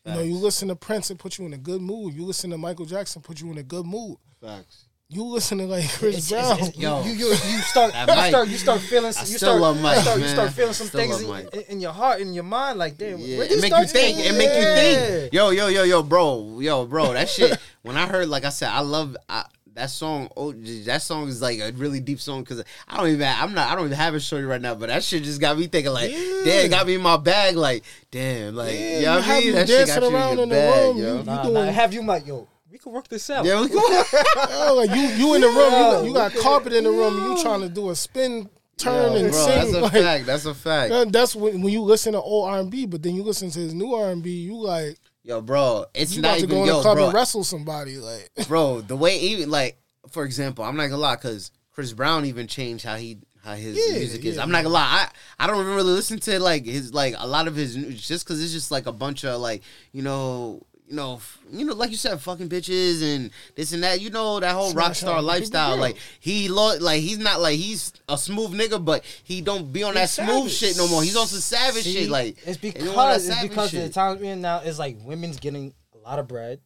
You 0.06 0.14
know, 0.14 0.22
you 0.22 0.36
listen 0.36 0.68
to 0.70 0.76
Prince 0.76 1.10
and 1.10 1.20
put 1.20 1.38
you 1.38 1.46
in 1.46 1.54
a 1.54 1.58
good 1.58 1.82
mood. 1.82 2.14
You 2.14 2.26
listen 2.26 2.50
to 2.52 2.58
Michael 2.58 2.86
Jackson, 2.86 3.22
put 3.22 3.42
you 3.42 3.52
in 3.52 3.58
a 3.58 3.64
good 3.64 3.86
mood. 3.86 4.18
Facts. 4.42 4.86
You 5.12 5.24
listen 5.26 5.58
to 5.58 5.66
like 5.66 5.90
Chris 5.94 6.18
It's- 6.18 6.30
Brown. 6.30 6.52
it's- 6.54 6.68
it's- 6.70 6.78
Yo. 6.78 7.02
you, 7.04 7.12
you, 7.14 7.26
you, 7.26 7.32
you 7.32 7.60
start, 7.62 7.96
you 8.00 8.06
Mike. 8.06 8.30
start, 8.30 8.48
you 8.48 8.58
start 8.58 8.80
feeling, 8.82 9.06
I 9.18 9.22
you 9.22 9.38
start, 9.40 9.60
love 9.60 9.82
Mike, 9.82 9.96
you 9.96 10.02
start, 10.04 10.20
you 10.20 10.28
start 10.28 10.52
feeling 10.54 10.74
some 10.74 10.88
things 10.88 11.20
in, 11.22 11.30
in, 11.52 11.62
in 11.70 11.80
your 11.80 11.94
heart, 11.94 12.22
in 12.22 12.32
your 12.32 12.44
mind, 12.44 12.78
like 12.78 12.96
damn, 12.96 13.18
Yeah, 13.18 13.38
it 13.42 13.50
make 13.60 13.62
you 13.64 13.68
start- 13.70 13.90
think. 13.90 14.20
It 14.20 14.34
make 14.34 14.54
you 14.54 14.64
think. 14.64 15.34
Yo, 15.34 15.50
yo, 15.50 15.66
yo, 15.68 15.82
yo, 15.82 16.04
bro, 16.04 16.60
yo, 16.60 16.86
bro. 16.86 17.14
That 17.14 17.28
shit. 17.28 17.58
when 17.82 17.98
I 17.98 18.06
heard, 18.06 18.30
like 18.30 18.46
I 18.46 18.50
said, 18.50 18.70
I 18.70 18.82
love 18.82 19.18
I, 19.28 19.46
that 19.74 19.90
song. 19.90 20.30
Oh, 20.38 20.52
that 20.52 21.02
song 21.02 21.28
is 21.28 21.42
like 21.42 21.58
a 21.60 21.72
really 21.72 22.00
deep 22.02 22.20
song 22.20 22.44
because 22.44 22.64
I 22.88 22.98
don't 22.98 23.08
even. 23.10 23.28
I'm 23.28 23.56
not. 23.56 23.72
I 23.72 23.76
don't 23.76 23.86
even 23.86 23.98
have 23.98 24.14
a 24.14 24.20
shorty 24.20 24.46
right 24.46 24.62
now, 24.62 24.76
but 24.76 24.90
that 24.90 25.04
shit 25.04 25.24
just 25.24 25.42
got 25.42 25.58
me 25.58 25.66
thinking. 25.66 25.92
Like, 25.92 26.12
Yeah. 26.12 26.42
damn, 26.46 26.70
got 26.70 26.86
me 26.86 26.94
in 26.96 27.02
my 27.02 27.18
bag. 27.18 27.56
Like, 27.56 27.84
damn, 28.12 28.56
like, 28.56 28.74
Yeah, 28.74 29.00
you 29.00 29.06
know 29.06 29.16
what 29.16 29.24
I 29.24 29.26
have 29.26 29.38
mean? 29.40 29.48
you 29.48 29.54
That 29.54 29.68
shit 29.70 29.88
dancing 29.88 30.02
got 30.02 30.10
you 30.12 30.16
around 30.16 30.34
in 30.34 30.34
in 30.34 30.38
your 30.38 30.46
the 30.48 30.54
bag, 30.72 30.86
room, 30.86 30.98
yo. 30.98 31.18
you- 31.18 31.24
Nah, 31.24 31.42
doing- 31.44 31.54
nah, 31.56 31.72
have 31.72 31.94
you 31.96 32.04
like 32.04 32.28
yo? 32.28 32.48
We 32.80 32.84
can 32.84 32.92
work 32.94 33.08
this 33.10 33.30
out. 33.30 33.44
Yeah, 33.46 33.60
we 33.62 33.68
go. 33.68 33.80
Oh, 34.52 34.74
like 34.78 34.96
you, 34.96 35.02
you 35.02 35.34
in 35.36 35.42
the 35.42 35.48
room, 35.48 35.58
Yo, 35.74 36.02
you, 36.02 36.08
you 36.10 36.14
got 36.14 36.34
look 36.34 36.44
carpet 36.44 36.72
in 36.74 36.86
the 36.86 36.90
room, 36.90 37.18
yo. 37.18 37.36
you 37.36 37.42
trying 37.44 37.60
to 37.62 37.68
do 37.70 37.90
a 37.90 37.96
spin, 37.96 38.50
turn, 38.78 39.12
Yo, 39.14 39.20
and 39.20 39.32
bro, 39.32 39.46
that's 39.46 39.74
a 39.74 39.82
like, 39.82 39.92
fact. 39.92 40.26
That's 40.26 40.46
a 40.46 40.54
fact. 40.54 40.90
that- 40.92 41.12
that's 41.12 41.36
when, 41.36 41.62
when 41.62 41.74
you 41.74 41.82
listen 41.82 42.14
to 42.14 42.22
old 42.22 42.50
R 42.50 42.60
and 42.60 42.72
B, 42.72 42.86
but 42.86 43.04
then 43.04 43.16
you 43.16 43.24
listen 43.24 43.50
to 43.52 43.60
his 43.60 43.74
new 43.74 43.94
R 43.94 44.12
and 44.12 44.24
B, 44.24 44.32
you 44.32 44.56
like 44.56 44.98
Yo, 45.24 45.42
bro, 45.42 45.86
it's 45.94 46.16
you 46.16 46.22
not 46.22 46.30
about 46.30 46.38
to 46.38 46.44
even 46.44 46.56
go 46.56 46.62
in 46.62 46.68
yo, 46.68 46.76
the 46.78 46.82
club 46.84 46.96
bro. 46.98 47.06
and 47.08 47.14
wrestle 47.14 47.44
somebody. 47.44 47.98
Like 47.98 48.30
bro, 48.48 48.80
the 48.80 48.96
way 48.96 49.20
even 49.20 49.50
like 49.50 49.78
for 50.10 50.24
example, 50.24 50.64
I'm 50.64 50.78
not 50.78 50.84
gonna 50.86 50.98
lie, 50.98 51.18
cause 51.18 51.52
Chris 51.72 51.92
Brown 51.92 52.26
even 52.26 52.48
changed 52.48 52.86
how 52.86 52.96
he 52.96 53.18
how 53.44 53.56
his 53.56 53.78
Yeah, 53.78 53.98
music 54.00 54.24
is. 54.24 54.38
yeah, 54.38 54.42
I'm 54.42 54.52
not 54.52 54.64
gonna 54.64 54.74
lie, 54.76 55.08
I 55.38 55.44
I 55.44 55.48
don't 55.48 55.62
even 55.62 55.76
really 55.76 55.92
listen 55.92 56.18
to 56.20 56.40
like 56.40 56.66
his 56.66 56.94
like 56.94 57.14
a 57.18 57.28
lot 57.28 57.48
of 57.50 57.56
his 57.58 57.76
just 57.76 58.26
cause 58.26 58.42
it's 58.42 58.54
just 58.54 58.72
like 58.72 58.86
a 58.86 58.94
bunch 58.94 59.26
of 59.26 59.42
like 59.42 59.64
you 59.92 60.02
know. 60.02 60.64
You 60.90 60.96
know, 60.96 61.16
f- 61.18 61.38
you 61.52 61.66
know, 61.66 61.76
like 61.76 61.92
you 61.92 61.98
said, 61.98 62.20
fucking 62.20 62.50
bitches 62.50 63.04
and 63.04 63.30
this 63.56 63.74
and 63.74 63.84
that. 63.84 64.02
You 64.02 64.10
know 64.10 64.40
that 64.40 64.56
whole 64.56 64.74
rock 64.74 64.96
star 64.96 65.22
lifestyle. 65.22 65.78
Like 65.78 65.98
he, 66.20 66.48
lo- 66.50 66.78
like 66.80 67.02
he's 67.02 67.20
not 67.20 67.40
like 67.40 67.58
he's 67.60 67.94
a 68.10 68.18
smooth 68.18 68.60
nigga, 68.60 68.84
but 68.84 69.06
he 69.24 69.40
don't 69.42 69.72
be 69.72 69.84
on 69.84 69.94
that 69.94 70.10
He's 70.10 70.12
smooth 70.14 70.50
shit 70.50 70.78
no 70.78 70.88
more. 70.88 71.04
He's 71.04 71.16
on 71.16 71.28
some 71.28 71.42
savage 71.42 71.84
See, 71.84 71.94
shit. 71.94 72.10
Like 72.10 72.38
it's 72.44 72.58
he 72.60 72.72
don't 72.72 72.96
want 72.96 73.22
that 73.22 73.22
because 73.22 73.28
it's 73.28 73.36
savage 73.36 73.50
because 73.52 73.72
the 73.72 73.78
shit. 73.82 73.94
times 73.94 74.20
we're 74.20 74.34
in 74.34 74.42
now 74.42 74.62
is 74.62 74.80
like 74.80 74.98
women's 75.04 75.40
getting 75.40 75.76
a 75.94 75.98
lot 76.00 76.18
of 76.18 76.28
bread, 76.28 76.60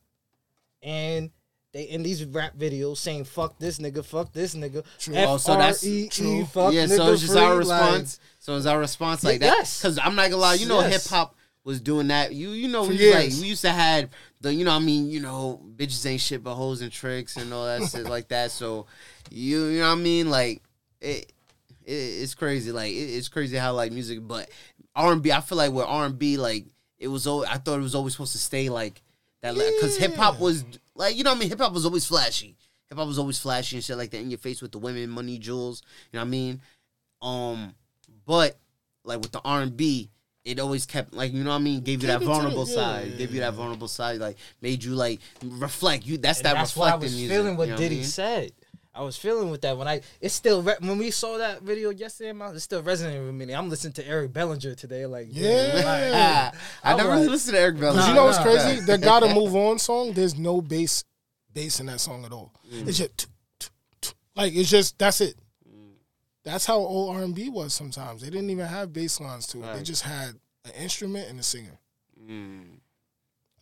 and 0.81 1.29
they 1.73 1.83
in 1.83 2.03
these 2.03 2.23
rap 2.23 2.55
videos 2.55 2.97
saying 2.97 3.25
"fuck 3.25 3.57
this 3.59 3.79
nigga, 3.79 4.05
fuck 4.05 4.31
this 4.31 4.55
nigga." 4.55 4.85
True. 4.99 5.15
Oh, 5.17 5.35
so 5.37 5.57
that's 5.57 5.83
F-R-E-E, 5.83 6.07
true. 6.09 6.45
fuck 6.45 6.73
yeah, 6.73 6.85
nigga 6.85 6.95
so 6.95 7.11
it's 7.11 7.21
just 7.21 7.33
free, 7.33 7.41
our 7.41 7.55
like- 7.55 7.59
response. 7.91 8.19
so 8.39 8.55
it's 8.55 8.65
our 8.67 8.79
response 8.79 9.23
like 9.23 9.39
that. 9.41 9.57
Because 9.77 9.97
I'm 9.99 10.15
not 10.15 10.29
gonna 10.29 10.41
lie, 10.41 10.53
you 10.53 10.67
know, 10.67 10.79
Yes. 10.81 11.03
hip 11.07 11.11
hop 11.13 11.35
was 11.63 11.81
doing 11.81 12.07
that. 12.07 12.33
You 12.33 12.49
you 12.49 12.67
know, 12.67 12.83
we 12.83 13.13
like 13.13 13.29
we 13.29 13.47
used 13.47 13.61
to 13.61 13.71
had 13.71 14.09
the 14.41 14.53
you 14.53 14.65
know 14.65 14.71
I 14.75 14.79
mean 14.79 15.09
you 15.09 15.19
know 15.19 15.61
bitches 15.75 16.05
ain't 16.05 16.21
shit 16.21 16.43
but 16.43 16.55
hoes 16.55 16.81
and 16.81 16.91
tricks 16.91 17.37
and 17.37 17.53
all 17.53 17.65
that 17.65 17.87
shit 17.91 18.05
like 18.05 18.29
that. 18.29 18.51
So 18.51 18.87
you 19.31 19.65
you 19.65 19.79
know 19.79 19.87
what 19.89 19.97
I 19.97 20.01
mean 20.01 20.29
like 20.29 20.61
it. 21.01 21.31
it 21.85 21.93
it's 22.21 22.33
crazy, 22.33 22.71
like 22.71 22.91
it, 22.91 22.95
it's 22.95 23.29
crazy 23.29 23.57
how 23.57 23.73
like 23.73 23.91
music, 23.91 24.19
but 24.21 24.49
R 24.95 25.11
and 25.11 25.21
B. 25.21 25.31
I 25.31 25.41
feel 25.41 25.57
like 25.57 25.71
with 25.71 25.85
R 25.85 26.05
and 26.05 26.17
B, 26.17 26.37
like 26.37 26.65
it 26.97 27.07
was. 27.07 27.27
al- 27.27 27.45
I 27.45 27.57
thought 27.57 27.79
it 27.79 27.83
was 27.83 27.95
always 27.95 28.13
supposed 28.13 28.31
to 28.33 28.37
stay 28.37 28.69
like 28.69 29.01
that, 29.41 29.53
because 29.55 29.97
hip 29.97 30.15
hop 30.15 30.39
was 30.39 30.63
like 30.95 31.17
you 31.17 31.23
know 31.23 31.31
what 31.31 31.37
I 31.37 31.39
mean. 31.39 31.49
Hip 31.49 31.59
hop 31.59 31.73
was 31.73 31.85
always 31.85 32.05
flashy. 32.05 32.55
Hip 32.89 32.97
hop 32.97 33.07
was 33.07 33.19
always 33.19 33.39
flashy 33.39 33.75
and 33.75 33.83
shit 33.83 33.97
like 33.97 34.11
that 34.11 34.19
in 34.19 34.29
your 34.29 34.39
face 34.39 34.61
with 34.61 34.71
the 34.71 34.77
women, 34.77 35.09
money, 35.09 35.37
jewels. 35.37 35.81
You 36.11 36.19
know 36.19 36.23
what 36.23 36.27
I 36.27 36.31
mean? 36.31 36.61
Um, 37.21 37.75
but 38.25 38.57
like 39.03 39.19
with 39.19 39.31
the 39.31 39.41
R 39.43 39.61
and 39.61 39.75
B, 39.75 40.09
it 40.45 40.59
always 40.59 40.85
kept 40.85 41.13
like 41.13 41.31
you 41.33 41.43
know 41.43 41.51
what 41.51 41.55
I 41.57 41.59
mean. 41.59 41.81
Gave 41.81 42.01
you 42.03 42.09
Keep 42.09 42.19
that 42.19 42.21
vulnerable 42.25 42.63
it, 42.63 42.69
yeah, 42.69 42.75
side. 42.75 43.07
yeah, 43.11 43.17
Gave 43.17 43.33
you 43.33 43.39
that 43.41 43.53
vulnerable 43.53 43.87
side. 43.87 44.19
Like 44.19 44.37
made 44.61 44.83
you 44.83 44.93
like 44.95 45.19
reflect. 45.43 46.05
You 46.05 46.17
that's 46.17 46.39
And 46.39 46.45
that 46.47 46.53
that's 46.55 46.75
why 46.75 46.87
I 46.89 46.95
reflecting 46.95 47.05
was 47.07 47.15
music. 47.15 47.37
feeling 47.37 47.57
what 47.57 47.67
you 47.67 47.71
know 47.73 47.77
Diddy 47.77 47.95
I 47.95 47.99
mean? 47.99 48.05
said. 48.07 48.51
I 48.95 49.01
was 49.01 49.17
feeling 49.17 49.49
with 49.49 49.61
that 49.61 49.75
when 49.75 49.87
I 49.87 50.01
it's 50.21 50.35
still 50.35 50.61
re- 50.61 50.75
when 50.79 50.99
we 50.99 51.09
saw 51.09 51.39
that 51.39 51.63
video 51.63 51.89
yesterday, 51.89 52.31
man, 52.31 52.53
it's 52.53 52.63
still 52.63 52.83
resonating 52.83 53.25
with 53.25 53.33
me. 53.33 53.51
I'm 53.51 53.67
listening 53.67 53.93
to 53.93 54.07
Eric 54.07 54.31
Bellinger 54.33 54.75
today, 54.75 55.07
like 55.07 55.27
Yeah. 55.31 55.71
like, 55.75 55.83
I 56.83 56.91
I'm 56.91 56.97
never 56.97 57.09
like- 57.09 57.17
really 57.19 57.29
listened 57.29 57.55
to 57.55 57.59
Eric 57.59 57.79
Bellinger. 57.79 58.07
You 58.07 58.13
know 58.13 58.25
what's 58.25 58.37
crazy? 58.37 58.81
The 58.81 58.99
"Gotta 58.99 59.27
Move 59.33 59.55
On" 59.55 59.79
song. 59.79 60.13
There's 60.13 60.37
no 60.37 60.61
bass, 60.61 61.03
bass 61.51 61.79
in 61.79 61.87
that 61.87 62.01
song 62.01 62.23
at 62.25 62.31
all. 62.31 62.53
Mm. 62.71 62.87
It's 62.87 62.99
just 62.99 63.27
like 64.35 64.53
it's 64.53 64.69
just 64.69 64.99
that's 64.99 65.21
it. 65.21 65.35
That's 66.43 66.65
how 66.65 66.77
old 66.77 67.15
R 67.15 67.23
and 67.23 67.33
B 67.33 67.49
was. 67.49 67.73
Sometimes 67.73 68.21
they 68.21 68.29
didn't 68.29 68.49
even 68.49 68.65
have 68.65 68.91
bass 68.93 69.19
lines 69.19 69.47
to 69.47 69.63
it. 69.63 69.73
They 69.73 69.83
just 69.83 70.03
had 70.03 70.35
an 70.65 70.71
instrument 70.77 71.29
and 71.29 71.39
a 71.39 71.43
singer. 71.43 71.79
Mm. 72.21 72.79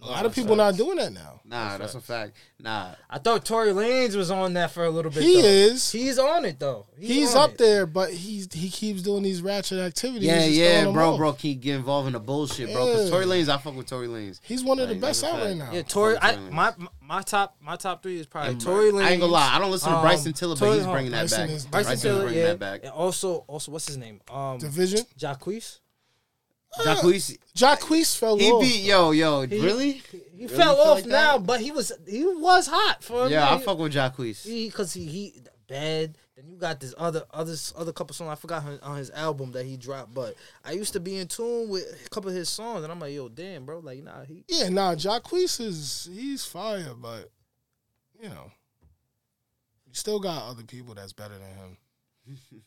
A 0.04 0.06
lot 0.08 0.26
of 0.26 0.34
people 0.34 0.56
not 0.56 0.76
doing 0.76 0.98
that 0.98 1.14
now. 1.14 1.40
Nah, 1.46 1.78
that's 1.78 1.96
a 1.96 2.02
fact. 2.02 2.36
Nah, 2.60 2.96
I 3.10 3.18
thought 3.20 3.44
Tory 3.46 3.72
Lanez 3.72 4.16
was 4.16 4.32
on 4.32 4.54
that 4.54 4.72
for 4.72 4.86
a 4.86 4.90
little 4.90 5.12
bit. 5.12 5.22
He 5.22 5.42
though. 5.42 5.48
is. 5.48 5.92
He's 5.92 6.18
on 6.18 6.46
it 6.46 6.60
though. 6.60 6.88
He's 6.98 7.36
on 7.36 7.44
up 7.44 7.52
it. 7.52 7.58
there, 7.58 7.86
but 7.86 8.12
he's 8.12 8.48
he 8.54 8.70
keeps 8.70 9.02
doing 9.02 9.22
these 9.24 9.42
ratchet 9.42 9.80
activities. 9.80 10.24
yeah, 10.28 10.36
He's 10.40 10.46
just 10.46 10.58
yeah, 10.58 10.70
throwing 10.70 10.86
them 10.86 10.94
bro, 10.94 11.12
off. 11.12 11.18
bro, 11.18 11.34
keep 11.34 11.62
get 11.62 11.76
involved 11.76 12.08
in 12.08 12.14
the 12.14 12.20
bullshit, 12.20 12.72
bro. 12.74 12.86
Cause 12.86 13.06
Yeah. 13.06 13.10
Tory 13.12 13.26
Lanez, 13.26 13.50
I 13.50 13.58
fuck 13.58 13.76
with 13.76 13.88
Tory 13.88 14.08
Lanez. 14.08 14.40
He's 14.44 14.64
one 14.64 14.80
of 14.80 14.88
the 14.88 14.96
Like, 14.96 15.02
best 15.02 15.22
that's 15.22 15.34
a 15.34 15.36
out 15.36 15.42
right 15.44 15.58
fact. 15.58 15.72
now. 15.72 15.76
Yeah, 15.78 15.82
Tory. 15.84 16.18
I, 16.22 16.32
Tory 16.36 16.46
Lanez. 16.48 16.52
my 16.52 16.74
my 17.02 17.22
top 17.22 17.58
my 17.62 17.76
top 17.76 18.02
three 18.02 18.20
is 18.20 18.26
probably 18.28 18.52
And 18.54 18.62
Tory 18.62 18.92
Lanez. 18.92 19.04
I 19.04 19.10
ain't 19.12 19.20
gonna 19.22 19.32
lie, 19.34 19.54
I 19.56 19.60
don't 19.60 19.72
listen 19.72 19.90
to 19.92 19.98
um, 19.98 20.02
Bryson 20.04 20.34
Tiller, 20.34 20.56
but 20.56 20.66
Tory- 20.66 20.78
he's 20.78 20.88
bringing 20.88 21.12
that 21.12 21.20
Bryson 21.30 21.48
back. 21.48 21.50
is- 21.56 21.66
Bryson 21.66 21.88
Bryson's 21.90 22.02
Tiller, 22.02 22.22
bringing 22.24 22.40
yeah. 22.40 22.48
that 22.48 22.60
back. 22.60 22.80
And 22.84 22.92
also, 22.92 23.44
also, 23.48 23.72
what's 23.72 23.88
his 23.88 23.98
name? 23.98 24.22
Um, 24.32 24.58
Division. 24.58 25.06
Jacquees. 25.20 25.80
Jacquees, 26.80 27.38
Jacquees 27.56 28.18
fell 28.18 28.38
he 28.38 28.50
off. 28.52 28.62
beat 28.62 28.84
yo, 28.86 29.12
yo, 29.12 29.42
He- 29.46 29.60
really? 29.60 29.92
He 29.94 30.46
Really 30.48 30.48
fell 30.58 30.80
off 30.80 30.98
like 31.00 31.06
now, 31.06 31.38
that? 31.38 31.46
but 31.46 31.60
he 31.62 31.72
was 31.72 31.92
he 32.08 32.24
was 32.26 32.68
hot 32.68 33.04
for 33.04 33.26
a 33.26 33.30
Yeah, 33.30 33.48
I 33.48 33.52
minute. 33.52 33.66
fuck 33.66 33.78
with 33.78 33.94
Jacquees. 33.94 34.44
He 34.44 34.68
because 34.68 34.94
he 34.94 35.06
he 35.06 35.42
bad. 35.68 36.18
Then 36.36 36.48
you 36.48 36.56
got 36.58 36.80
this 36.80 36.96
other 36.98 37.24
other 37.32 37.56
other 37.76 37.92
couple 37.92 38.16
songs 38.16 38.30
I 38.32 38.36
forgot 38.36 38.64
on- 38.66 38.80
on 38.80 38.98
his 38.98 39.12
album 39.12 39.52
that 39.52 39.66
he 39.66 39.76
dropped. 39.78 40.14
But 40.14 40.36
I 40.64 40.72
used 40.72 40.94
to 40.94 41.00
be 41.02 41.18
in 41.18 41.28
tune 41.28 41.68
with 41.70 41.84
a 42.06 42.10
couple 42.10 42.30
of 42.30 42.36
his 42.36 42.50
songs, 42.50 42.84
and 42.84 42.92
I'm 42.92 43.00
like, 43.00 43.14
yo, 43.14 43.28
damn, 43.30 43.66
bro, 43.66 43.80
like 43.80 44.02
nah, 44.02 44.24
he 44.24 44.46
Yeah, 44.48 44.70
nah, 44.70 44.96
Jacquees 44.96 45.60
is 45.60 46.10
he's 46.12 46.46
fire, 46.46 46.94
but 46.96 47.30
you 48.20 48.30
know, 48.30 48.50
you 49.86 49.94
still 49.94 50.20
got 50.20 50.50
other 50.50 50.64
people 50.64 50.94
that's 50.96 51.14
better 51.14 51.34
than 51.38 51.54
him. 51.54 51.78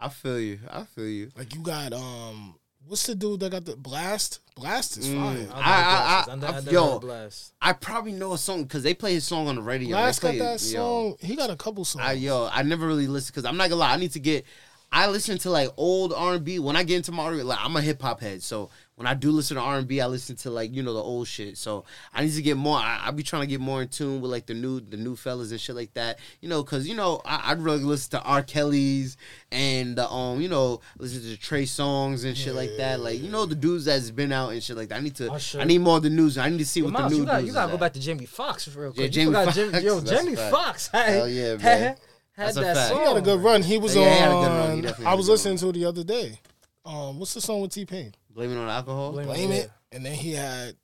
I 0.00 0.08
feel 0.10 0.40
you. 0.40 0.58
I 0.68 0.84
feel 0.84 1.06
you. 1.06 1.30
Like 1.36 1.54
you 1.54 1.62
got 1.62 1.92
um, 1.94 2.56
what's 2.86 3.06
the 3.06 3.14
dude 3.14 3.40
that 3.40 3.50
got 3.52 3.64
the 3.64 3.76
blast? 3.76 4.40
Blast 4.54 4.96
is 4.96 5.06
Mm. 5.08 5.18
fire. 5.18 5.48
I- 5.54 5.60
I- 5.60 6.24
I- 6.28 6.32
under, 6.32 6.46
I- 6.46 6.56
under 6.56 6.70
yo, 6.72 6.98
blast. 6.98 7.52
I 7.60 7.72
probably 7.74 8.12
know 8.12 8.32
a 8.32 8.38
song 8.38 8.62
because 8.62 8.82
they 8.82 8.94
play 8.94 9.14
his 9.14 9.24
song 9.24 9.48
on 9.48 9.56
the 9.56 9.62
radio. 9.62 9.90
Blast 9.96 10.22
got 10.22 10.36
that 10.38 10.54
it, 10.56 10.58
song. 10.60 11.16
He 11.20 11.36
got 11.36 11.50
a 11.50 11.56
couple 11.56 11.84
songs. 11.84 12.04
I 12.04 12.12
yo, 12.12 12.48
I 12.50 12.62
never 12.62 12.86
really 12.86 13.06
listened 13.06 13.34
because 13.34 13.44
I'm 13.44 13.56
not 13.56 13.68
gonna 13.68 13.80
lie. 13.80 13.92
I 13.92 13.96
need 13.96 14.12
to 14.12 14.20
get. 14.20 14.44
I 14.92 15.08
listen 15.08 15.36
to 15.38 15.50
like 15.50 15.70
old 15.76 16.12
R 16.12 16.34
and 16.34 16.44
B. 16.44 16.58
When 16.58 16.76
I 16.76 16.84
get 16.84 16.96
into 16.96 17.12
my 17.12 17.28
like, 17.28 17.58
I'm 17.60 17.76
a 17.76 17.82
hip 17.82 18.00
hop 18.00 18.20
head, 18.20 18.42
so 18.42 18.70
when 18.96 19.06
I 19.06 19.12
do 19.14 19.30
listen 19.30 19.56
to 19.56 19.62
R 19.62 19.76
and 19.78 19.86
B, 19.86 20.00
I 20.00 20.06
listen 20.06 20.36
to 20.36 20.50
like 20.50 20.74
you 20.74 20.82
know 20.82 20.94
the 20.94 21.02
old 21.02 21.28
shit. 21.28 21.58
So 21.58 21.84
I 22.14 22.22
need 22.24 22.32
to 22.32 22.40
get 22.42 22.56
more. 22.56 22.78
I, 22.78 23.02
I 23.04 23.10
be 23.10 23.22
trying 23.22 23.42
to 23.42 23.46
get 23.46 23.60
more 23.60 23.82
in 23.82 23.88
tune 23.88 24.20
with 24.22 24.30
like 24.30 24.46
the 24.46 24.54
new 24.54 24.80
the 24.80 24.96
new 24.96 25.16
fellas 25.16 25.50
and 25.50 25.60
shit 25.60 25.76
like 25.76 25.92
that. 25.94 26.18
You 26.40 26.48
know, 26.48 26.62
because 26.62 26.88
you 26.88 26.94
know 26.94 27.20
I, 27.24 27.50
I'd 27.52 27.60
really 27.60 27.82
listen 27.84 28.12
to 28.12 28.22
R. 28.22 28.42
Kelly's 28.42 29.16
and 29.52 29.96
the 29.96 30.08
um 30.10 30.40
you 30.40 30.48
know 30.48 30.80
listen 30.98 31.20
to 31.22 31.36
Trey 31.36 31.64
Songz 31.64 32.24
and 32.24 32.36
shit 32.36 32.54
like 32.54 32.70
that. 32.78 33.00
Like 33.00 33.20
you 33.20 33.30
know 33.30 33.44
the 33.44 33.54
dudes 33.54 33.84
that's 33.84 34.10
been 34.10 34.32
out 34.32 34.50
and 34.52 34.62
shit 34.62 34.76
like 34.76 34.88
that. 34.88 34.96
I 34.96 35.00
need 35.00 35.14
to. 35.16 35.30
Usher. 35.30 35.60
I 35.60 35.64
need 35.64 35.78
more 35.82 35.98
of 35.98 36.02
the 36.02 36.10
news. 36.10 36.38
I 36.38 36.48
need 36.48 36.58
to 36.58 36.66
see 36.66 36.80
Yo, 36.80 36.86
what 36.86 36.94
Miles, 36.94 37.12
the 37.12 37.16
new 37.18 37.22
you 37.22 37.26
got 37.26 37.36
dudes 37.38 37.48
you 37.48 37.52
gotta 37.54 37.68
go 37.68 37.74
at. 37.74 37.80
back 37.80 37.92
to 37.92 38.00
Jamie 38.00 38.24
Foxx 38.26 38.74
real 38.74 38.92
quick. 38.92 38.98
Yeah, 38.98 39.04
You 39.04 39.10
Jamie 39.10 39.26
forgot 39.26 39.44
Foxx, 39.44 39.56
Jim- 39.56 39.84
yo, 39.84 40.00
that's 40.00 40.22
Jamie 40.22 40.32
a 40.32 40.36
fact. 40.36 40.54
Foxx. 40.56 40.88
Had, 40.88 41.08
Hell 41.10 41.28
yeah, 41.28 41.56
man. 41.56 41.60
had 41.60 41.98
That's 42.38 42.56
a 42.56 42.60
that 42.60 42.76
fact. 42.76 42.88
song. 42.92 43.00
he 43.02 43.06
had 43.08 43.16
a 43.18 43.20
good 43.20 43.40
run. 43.42 43.62
He 43.62 43.76
was 43.78 43.94
Yeah, 43.94 44.02
on. 44.02 44.08
he 44.08 44.16
had 44.18 44.30
a 44.30 44.34
good 44.34 44.46
run. 44.48 44.94
He 45.00 45.04
I 45.04 45.14
was 45.14 45.26
a 45.26 45.28
good 45.28 45.32
listening 45.32 45.58
to 45.58 45.68
it 45.68 45.72
the 45.72 45.84
other 45.84 46.02
day. 46.04 46.40
Um, 46.86 47.18
what's 47.18 47.34
the 47.34 47.40
song 47.40 47.60
with 47.60 47.72
T 47.72 47.84
Pain? 47.84 48.14
Blame 48.36 48.52
it 48.52 48.56
on 48.58 48.68
alcohol. 48.68 49.12
Blame 49.12 49.26
Blame 49.26 49.50
Yeah. 49.50 49.56
it. 49.56 49.70
And 49.92 50.04
then 50.06 50.12
he 50.14 50.32
had 50.34 50.76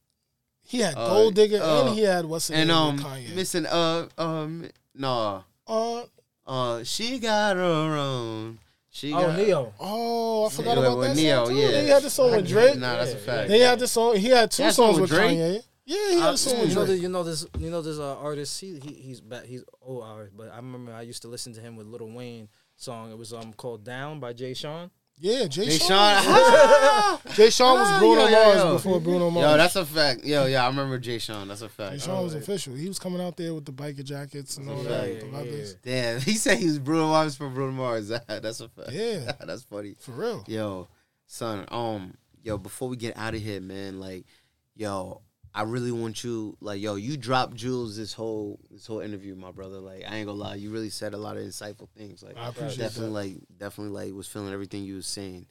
he 0.64 0.78
had 0.78 0.96
Uh, 0.96 1.06
Gold 1.06 1.34
Digger 1.34 1.60
uh, 1.62 1.86
and 1.86 1.94
he 1.94 2.00
had 2.02 2.24
what's 2.24 2.48
the 2.48 2.54
and 2.54 2.68
name 2.68 2.76
um 2.76 2.98
Kanye. 2.98 3.34
missing 3.34 3.66
uh 3.66 4.08
um 4.18 4.68
no 4.94 5.44
uh, 5.66 6.02
uh 6.46 6.82
she 6.84 7.18
got 7.18 7.56
her 7.56 7.62
own 7.96 8.58
she 8.88 9.12
Oh, 9.12 9.20
got 9.20 9.36
Ne-Yo. 9.36 9.72
oh, 9.80 10.46
I 10.46 10.50
forgot 10.50 10.76
Yeah, 10.78 10.86
about 10.86 11.00
that 11.02 11.16
Ne-Yo, 11.16 11.44
song 11.44 11.54
too. 11.54 11.60
yeah. 11.60 11.70
They 11.70 11.86
had 11.86 12.02
the 12.02 12.10
song 12.10 12.30
with 12.36 12.48
Drake. 12.48 12.78
nah 12.78 12.96
that's 12.96 13.12
a 13.12 13.14
Yeah, 13.16 13.20
fact 13.20 13.48
They 13.48 13.58
had 13.60 13.78
the 13.78 13.88
song. 13.88 14.16
He 14.16 14.28
had 14.28 14.50
two 14.50 14.62
He 14.62 14.66
had 14.66 14.74
songs 14.74 14.94
with 15.00 15.10
with 15.10 15.10
Drake? 15.10 15.38
Kanye. 15.38 15.62
Yeah, 15.84 16.10
he 16.10 16.20
had 16.20 16.28
Uh, 16.30 16.32
a 16.32 16.38
song 16.38 16.54
you 16.54 16.60
with 16.62 16.68
know, 16.74 16.84
Drake. 16.84 16.88
this, 16.88 17.00
you 17.02 17.08
know 17.08 17.22
this. 17.24 17.46
You 17.58 17.70
know 17.70 17.82
this 17.82 17.98
uh, 17.98 18.16
artist. 18.18 18.60
He, 18.60 18.78
he 18.78 18.92
he's 18.94 19.20
back. 19.20 19.44
He's 19.44 19.64
old 19.82 20.04
artist, 20.04 20.36
but 20.36 20.50
I 20.52 20.56
remember 20.56 20.92
I 20.92 21.02
used 21.02 21.22
to 21.22 21.28
listen 21.28 21.52
to 21.54 21.60
him 21.60 21.74
with 21.76 21.86
Lil 21.88 22.08
Wayne 22.10 22.48
song. 22.76 23.10
It 23.10 23.18
was 23.18 23.32
um 23.32 23.52
called 23.52 23.82
Down 23.84 24.20
by 24.20 24.32
Jay 24.32 24.54
Sean. 24.54 24.90
Yeah, 25.18 25.46
Jay, 25.46 25.66
Jay 25.66 25.78
Sean. 25.78 26.22
Sean 26.22 27.18
Jay 27.34 27.50
Sean 27.50 27.78
was 27.78 27.88
Ah, 27.88 27.98
Bruno 28.00 28.22
yo, 28.22 28.28
yo, 28.28 28.32
Mars 28.44 28.56
yo. 28.58 28.72
before 28.74 29.00
Bruno 29.00 29.30
Mars. 29.30 29.44
yo 29.50 29.56
that's 29.56 29.76
a 29.76 29.86
fact 29.86 30.24
yo 30.24 30.46
yeah 30.46 30.64
I 30.64 30.66
remember 30.68 30.98
Jay 30.98 31.18
Sean 31.18 31.46
that's 31.46 31.62
a 31.62 31.68
fact 31.68 31.92
Jay 31.92 31.98
Sean 32.00 32.24
was 32.24 32.34
official. 32.34 32.74
He 32.74 32.88
was 32.88 32.98
coming 32.98 33.20
out 33.20 33.36
there 33.36 33.54
with 33.54 33.64
the 33.64 33.72
biker 33.72 34.02
jackets 34.02 34.56
and 34.56 34.68
all 34.68 34.82
That's 34.82 34.86
a 34.86 34.88
that. 34.90 35.20
fact. 35.20 35.20
the 35.32 35.38
leathers. 35.38 35.74
damn 35.82 36.20
he 36.20 36.34
said 36.34 36.58
he 36.58 36.66
was 36.66 36.78
Bruno 36.80 37.06
Mars 37.08 37.36
for 37.36 37.48
Bruno 37.48 37.72
Mars 37.72 38.08
that's 38.28 38.60
a 38.60 38.68
fact 38.68 38.90
Yeah. 38.90 39.32
that's 39.46 39.62
funny 39.62 39.94
For 40.00 40.10
real. 40.12 40.44
Yo, 40.48 40.88
son, 41.26 41.66
um, 41.68 42.14
yo, 42.42 42.58
before 42.58 42.88
we 42.88 42.96
get 42.96 43.16
out 43.16 43.34
of 43.34 43.40
here, 43.42 43.60
man, 43.60 44.00
like, 44.00 44.26
yo, 44.74 45.22
I 45.54 45.62
really 45.62 45.92
want 45.92 46.24
you, 46.24 46.56
like, 46.60 46.80
yo, 46.80 46.94
you 46.94 47.16
dropped 47.16 47.54
jewels 47.54 47.96
this 47.96 48.14
whole 48.14 48.58
this 48.70 48.86
whole 48.86 49.00
interview, 49.00 49.34
my 49.34 49.50
brother. 49.50 49.78
Like, 49.78 50.04
I 50.08 50.16
ain't 50.16 50.26
gonna 50.26 50.38
lie, 50.38 50.54
you 50.54 50.70
really 50.70 50.88
said 50.90 51.12
a 51.12 51.18
lot 51.18 51.36
of 51.36 51.42
insightful 51.44 51.88
things. 51.90 52.22
Like, 52.22 52.38
I 52.38 52.48
appreciate 52.48 52.78
definitely, 52.78 53.34
like, 53.34 53.58
definitely, 53.58 53.92
like, 54.06 54.14
was 54.14 54.26
feeling 54.28 54.52
everything 54.52 54.84
you 54.84 54.96
was 54.96 55.06
saying. 55.06 55.46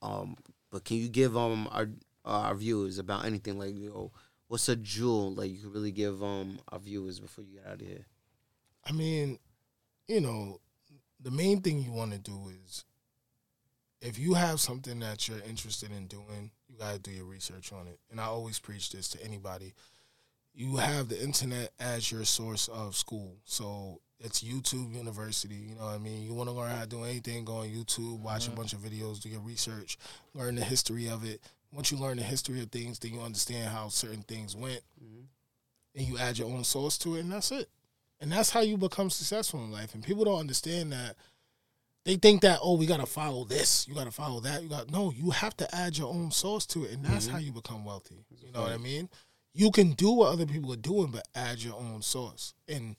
Um, 0.00 0.36
but 0.70 0.84
can 0.84 0.96
you 0.96 1.08
give 1.08 1.36
um 1.36 1.68
our 1.70 1.88
uh, 2.24 2.40
our 2.48 2.54
viewers 2.54 2.98
about 2.98 3.24
anything 3.24 3.58
like, 3.58 3.76
yo, 3.76 4.12
what's 4.48 4.68
a 4.68 4.76
jewel 4.76 5.34
like 5.34 5.50
you 5.50 5.58
could 5.58 5.74
really 5.74 5.92
give 5.92 6.22
um 6.22 6.58
our 6.68 6.78
viewers 6.78 7.20
before 7.20 7.44
you 7.44 7.56
get 7.56 7.66
out 7.66 7.80
of 7.80 7.86
here? 7.86 8.06
I 8.84 8.92
mean, 8.92 9.38
you 10.06 10.20
know, 10.20 10.60
the 11.20 11.30
main 11.30 11.60
thing 11.60 11.82
you 11.82 11.92
want 11.92 12.12
to 12.12 12.18
do 12.18 12.50
is 12.64 12.84
if 14.00 14.18
you 14.18 14.34
have 14.34 14.60
something 14.60 15.00
that 15.00 15.28
you're 15.28 15.40
interested 15.40 15.90
in 15.90 16.06
doing, 16.06 16.52
got 16.78 16.94
to 16.94 16.98
do 16.98 17.10
your 17.10 17.24
research 17.24 17.72
on 17.72 17.86
it. 17.86 17.98
And 18.10 18.20
I 18.20 18.24
always 18.24 18.58
preach 18.58 18.90
this 18.90 19.08
to 19.10 19.24
anybody. 19.24 19.74
You 20.54 20.76
have 20.76 21.08
the 21.08 21.22
internet 21.22 21.70
as 21.78 22.10
your 22.10 22.24
source 22.24 22.68
of 22.68 22.96
school. 22.96 23.36
So 23.44 24.00
it's 24.20 24.42
YouTube 24.42 24.94
University. 24.94 25.54
You 25.54 25.74
know 25.76 25.84
what 25.84 25.94
I 25.94 25.98
mean? 25.98 26.22
You 26.22 26.34
want 26.34 26.48
to 26.48 26.54
learn 26.54 26.70
how 26.70 26.82
to 26.82 26.88
do 26.88 27.04
anything, 27.04 27.44
go 27.44 27.58
on 27.58 27.68
YouTube, 27.68 28.20
watch 28.20 28.46
a 28.46 28.50
mm-hmm. 28.50 28.58
bunch 28.58 28.72
of 28.72 28.80
videos, 28.80 29.20
do 29.20 29.28
your 29.28 29.40
research, 29.40 29.98
learn 30.34 30.56
the 30.56 30.64
history 30.64 31.08
of 31.08 31.24
it. 31.24 31.40
Once 31.72 31.92
you 31.92 31.98
learn 31.98 32.16
the 32.16 32.22
history 32.22 32.60
of 32.60 32.70
things, 32.70 32.98
then 32.98 33.12
you 33.12 33.20
understand 33.20 33.68
how 33.68 33.88
certain 33.88 34.22
things 34.22 34.56
went. 34.56 34.80
Mm-hmm. 35.02 35.24
And 35.94 36.06
you 36.06 36.18
add 36.18 36.38
your 36.38 36.48
own 36.48 36.64
source 36.64 36.98
to 36.98 37.16
it, 37.16 37.20
and 37.20 37.32
that's 37.32 37.50
it. 37.52 37.68
And 38.20 38.32
that's 38.32 38.50
how 38.50 38.60
you 38.60 38.76
become 38.76 39.10
successful 39.10 39.64
in 39.64 39.70
life. 39.70 39.94
And 39.94 40.02
people 40.02 40.24
don't 40.24 40.40
understand 40.40 40.92
that. 40.92 41.16
They 42.08 42.16
think 42.16 42.40
that, 42.40 42.60
oh, 42.62 42.78
we 42.78 42.86
gotta 42.86 43.04
follow 43.04 43.44
this, 43.44 43.86
you 43.86 43.94
gotta 43.94 44.10
follow 44.10 44.40
that. 44.40 44.62
You 44.62 44.70
got 44.70 44.90
no, 44.90 45.12
you 45.14 45.28
have 45.28 45.54
to 45.58 45.74
add 45.76 45.98
your 45.98 46.08
own 46.08 46.30
source 46.30 46.64
to 46.68 46.84
it, 46.84 46.92
and 46.92 47.04
that's 47.04 47.26
mm-hmm. 47.26 47.34
how 47.34 47.38
you 47.38 47.52
become 47.52 47.84
wealthy. 47.84 48.24
You 48.30 48.50
know 48.50 48.62
what 48.62 48.72
I 48.72 48.78
mean? 48.78 49.10
You 49.52 49.70
can 49.70 49.92
do 49.92 50.12
what 50.12 50.32
other 50.32 50.46
people 50.46 50.72
are 50.72 50.76
doing, 50.76 51.10
but 51.10 51.28
add 51.34 51.62
your 51.62 51.74
own 51.74 52.00
source. 52.00 52.54
And 52.66 52.96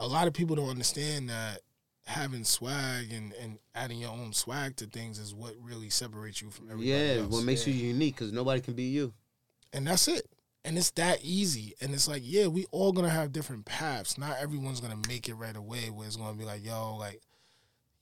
a 0.00 0.08
lot 0.08 0.26
of 0.26 0.32
people 0.32 0.56
don't 0.56 0.70
understand 0.70 1.30
that 1.30 1.60
having 2.04 2.42
swag 2.42 3.12
and, 3.12 3.32
and 3.34 3.60
adding 3.76 4.00
your 4.00 4.10
own 4.10 4.32
swag 4.32 4.74
to 4.78 4.86
things 4.86 5.20
is 5.20 5.32
what 5.32 5.54
really 5.62 5.88
separates 5.88 6.42
you 6.42 6.50
from 6.50 6.68
everybody 6.68 6.88
Yeah, 6.90 7.22
else. 7.22 7.30
what 7.32 7.44
makes 7.44 7.64
you 7.68 7.72
unique? 7.74 8.16
Because 8.16 8.32
nobody 8.32 8.60
can 8.60 8.74
be 8.74 8.86
you. 8.86 9.12
and 9.72 9.86
that's 9.86 10.08
it. 10.08 10.26
And 10.64 10.76
it's 10.76 10.90
that 10.92 11.20
easy. 11.22 11.74
And 11.80 11.94
it's 11.94 12.08
like, 12.08 12.22
yeah, 12.24 12.48
we 12.48 12.66
all 12.72 12.90
gonna 12.90 13.08
have 13.08 13.32
different 13.32 13.66
paths. 13.66 14.18
Not 14.18 14.38
everyone's 14.40 14.80
gonna 14.80 14.98
make 15.06 15.28
it 15.28 15.34
right 15.34 15.56
away. 15.56 15.90
Where 15.90 16.08
it's 16.08 16.16
gonna 16.16 16.36
be 16.36 16.44
like, 16.44 16.64
yo, 16.64 16.96
like 16.96 17.20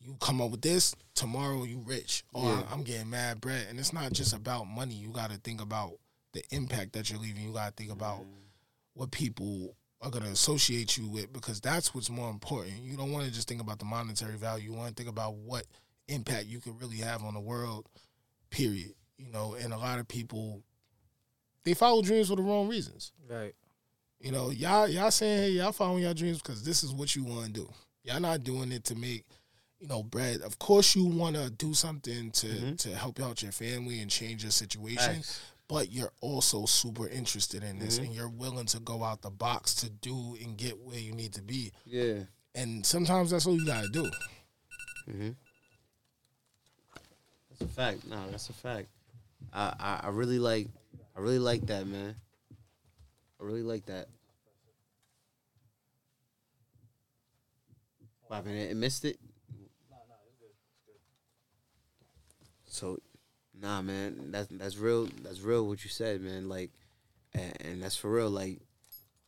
you 0.00 0.16
come 0.20 0.40
up 0.40 0.50
with 0.50 0.62
this 0.62 0.94
tomorrow, 1.14 1.64
you 1.64 1.82
rich, 1.86 2.24
or 2.32 2.44
Yeah. 2.44 2.62
I'm 2.70 2.82
getting 2.82 3.10
mad 3.10 3.40
bread. 3.40 3.66
And 3.68 3.78
it's 3.78 3.92
not 3.92 4.12
just 4.12 4.32
about 4.32 4.66
money. 4.66 4.94
You 4.94 5.10
got 5.10 5.30
to 5.30 5.36
think 5.38 5.60
about 5.60 5.92
the 6.32 6.42
impact 6.50 6.94
that 6.94 7.10
you're 7.10 7.18
leaving. 7.18 7.42
You 7.42 7.52
got 7.52 7.76
to 7.76 7.82
think 7.82 7.92
about 7.92 8.20
mm-hmm. 8.20 8.30
what 8.94 9.10
people 9.10 9.76
are 10.02 10.10
gonna 10.10 10.30
associate 10.30 10.96
you 10.96 11.06
with 11.06 11.32
because 11.32 11.60
that's 11.60 11.94
what's 11.94 12.08
more 12.08 12.30
important. 12.30 12.80
You 12.82 12.96
don't 12.96 13.12
want 13.12 13.26
to 13.26 13.30
just 13.30 13.48
think 13.48 13.60
about 13.60 13.78
the 13.78 13.84
monetary 13.84 14.36
value. 14.36 14.70
You 14.70 14.76
want 14.76 14.88
to 14.88 14.94
think 14.94 15.10
about 15.10 15.34
what 15.34 15.66
impact 16.08 16.46
you 16.46 16.58
can 16.58 16.78
really 16.78 16.96
have 16.98 17.22
on 17.22 17.34
the 17.34 17.40
world. 17.40 17.86
Period. 18.48 18.94
You 19.18 19.30
know, 19.30 19.54
and 19.60 19.74
a 19.74 19.78
lot 19.78 19.98
of 19.98 20.08
people 20.08 20.62
they 21.64 21.74
follow 21.74 22.00
dreams 22.00 22.28
for 22.28 22.36
the 22.36 22.42
wrong 22.42 22.68
reasons. 22.68 23.12
Right. 23.28 23.54
You 24.20 24.32
know, 24.32 24.50
y'all 24.50 24.88
y'all 24.88 25.10
saying, 25.10 25.42
hey, 25.42 25.50
y'all 25.50 25.72
following 25.72 26.02
your 26.02 26.14
dreams 26.14 26.40
because 26.40 26.64
this 26.64 26.82
is 26.82 26.92
what 26.92 27.14
you 27.14 27.24
want 27.24 27.46
to 27.46 27.52
do. 27.52 27.70
Y'all 28.02 28.20
not 28.20 28.42
doing 28.42 28.72
it 28.72 28.84
to 28.84 28.94
make, 28.94 29.24
you 29.80 29.88
know, 29.88 30.02
bread. 30.02 30.42
Of 30.42 30.58
course, 30.58 30.94
you 30.94 31.06
want 31.06 31.36
to 31.36 31.50
do 31.50 31.74
something 31.74 32.30
to 32.32 32.46
mm-hmm. 32.46 32.74
to 32.76 32.94
help 32.94 33.20
out 33.20 33.42
your 33.42 33.52
family 33.52 34.00
and 34.00 34.10
change 34.10 34.42
your 34.42 34.52
situation, 34.52 35.14
Facts. 35.14 35.40
but 35.68 35.90
you're 35.90 36.12
also 36.20 36.66
super 36.66 37.08
interested 37.08 37.64
in 37.64 37.78
this, 37.78 37.96
mm-hmm. 37.96 38.06
and 38.06 38.14
you're 38.14 38.28
willing 38.28 38.66
to 38.66 38.80
go 38.80 39.02
out 39.02 39.22
the 39.22 39.30
box 39.30 39.74
to 39.76 39.90
do 39.90 40.36
and 40.42 40.56
get 40.56 40.78
where 40.78 40.98
you 40.98 41.12
need 41.12 41.32
to 41.32 41.42
be. 41.42 41.72
Yeah. 41.86 42.20
And 42.54 42.84
sometimes 42.84 43.30
that's 43.30 43.46
all 43.46 43.56
you 43.56 43.66
gotta 43.66 43.88
do. 43.88 44.10
Mm-hmm. 45.08 45.30
That's 47.48 47.62
a 47.62 47.74
fact. 47.74 48.06
No, 48.06 48.18
that's 48.30 48.50
a 48.50 48.52
fact. 48.52 48.88
I, 49.52 49.74
I, 49.80 50.00
I 50.04 50.08
really 50.10 50.38
like 50.38 50.68
I 51.16 51.20
really 51.20 51.38
like 51.38 51.66
that, 51.66 51.86
man. 51.86 52.14
I 53.40 53.44
really 53.44 53.62
like 53.62 53.86
that. 53.86 54.08
What 58.26 58.36
happened? 58.36 58.58
It 58.58 58.76
missed 58.76 59.04
it? 59.04 59.18
So, 62.70 62.98
nah, 63.60 63.82
man, 63.82 64.30
that's 64.30 64.48
that's 64.50 64.76
real. 64.78 65.08
That's 65.22 65.40
real. 65.40 65.66
What 65.66 65.84
you 65.84 65.90
said, 65.90 66.20
man. 66.20 66.48
Like, 66.48 66.70
and, 67.34 67.52
and 67.60 67.82
that's 67.82 67.96
for 67.96 68.10
real. 68.10 68.30
Like, 68.30 68.60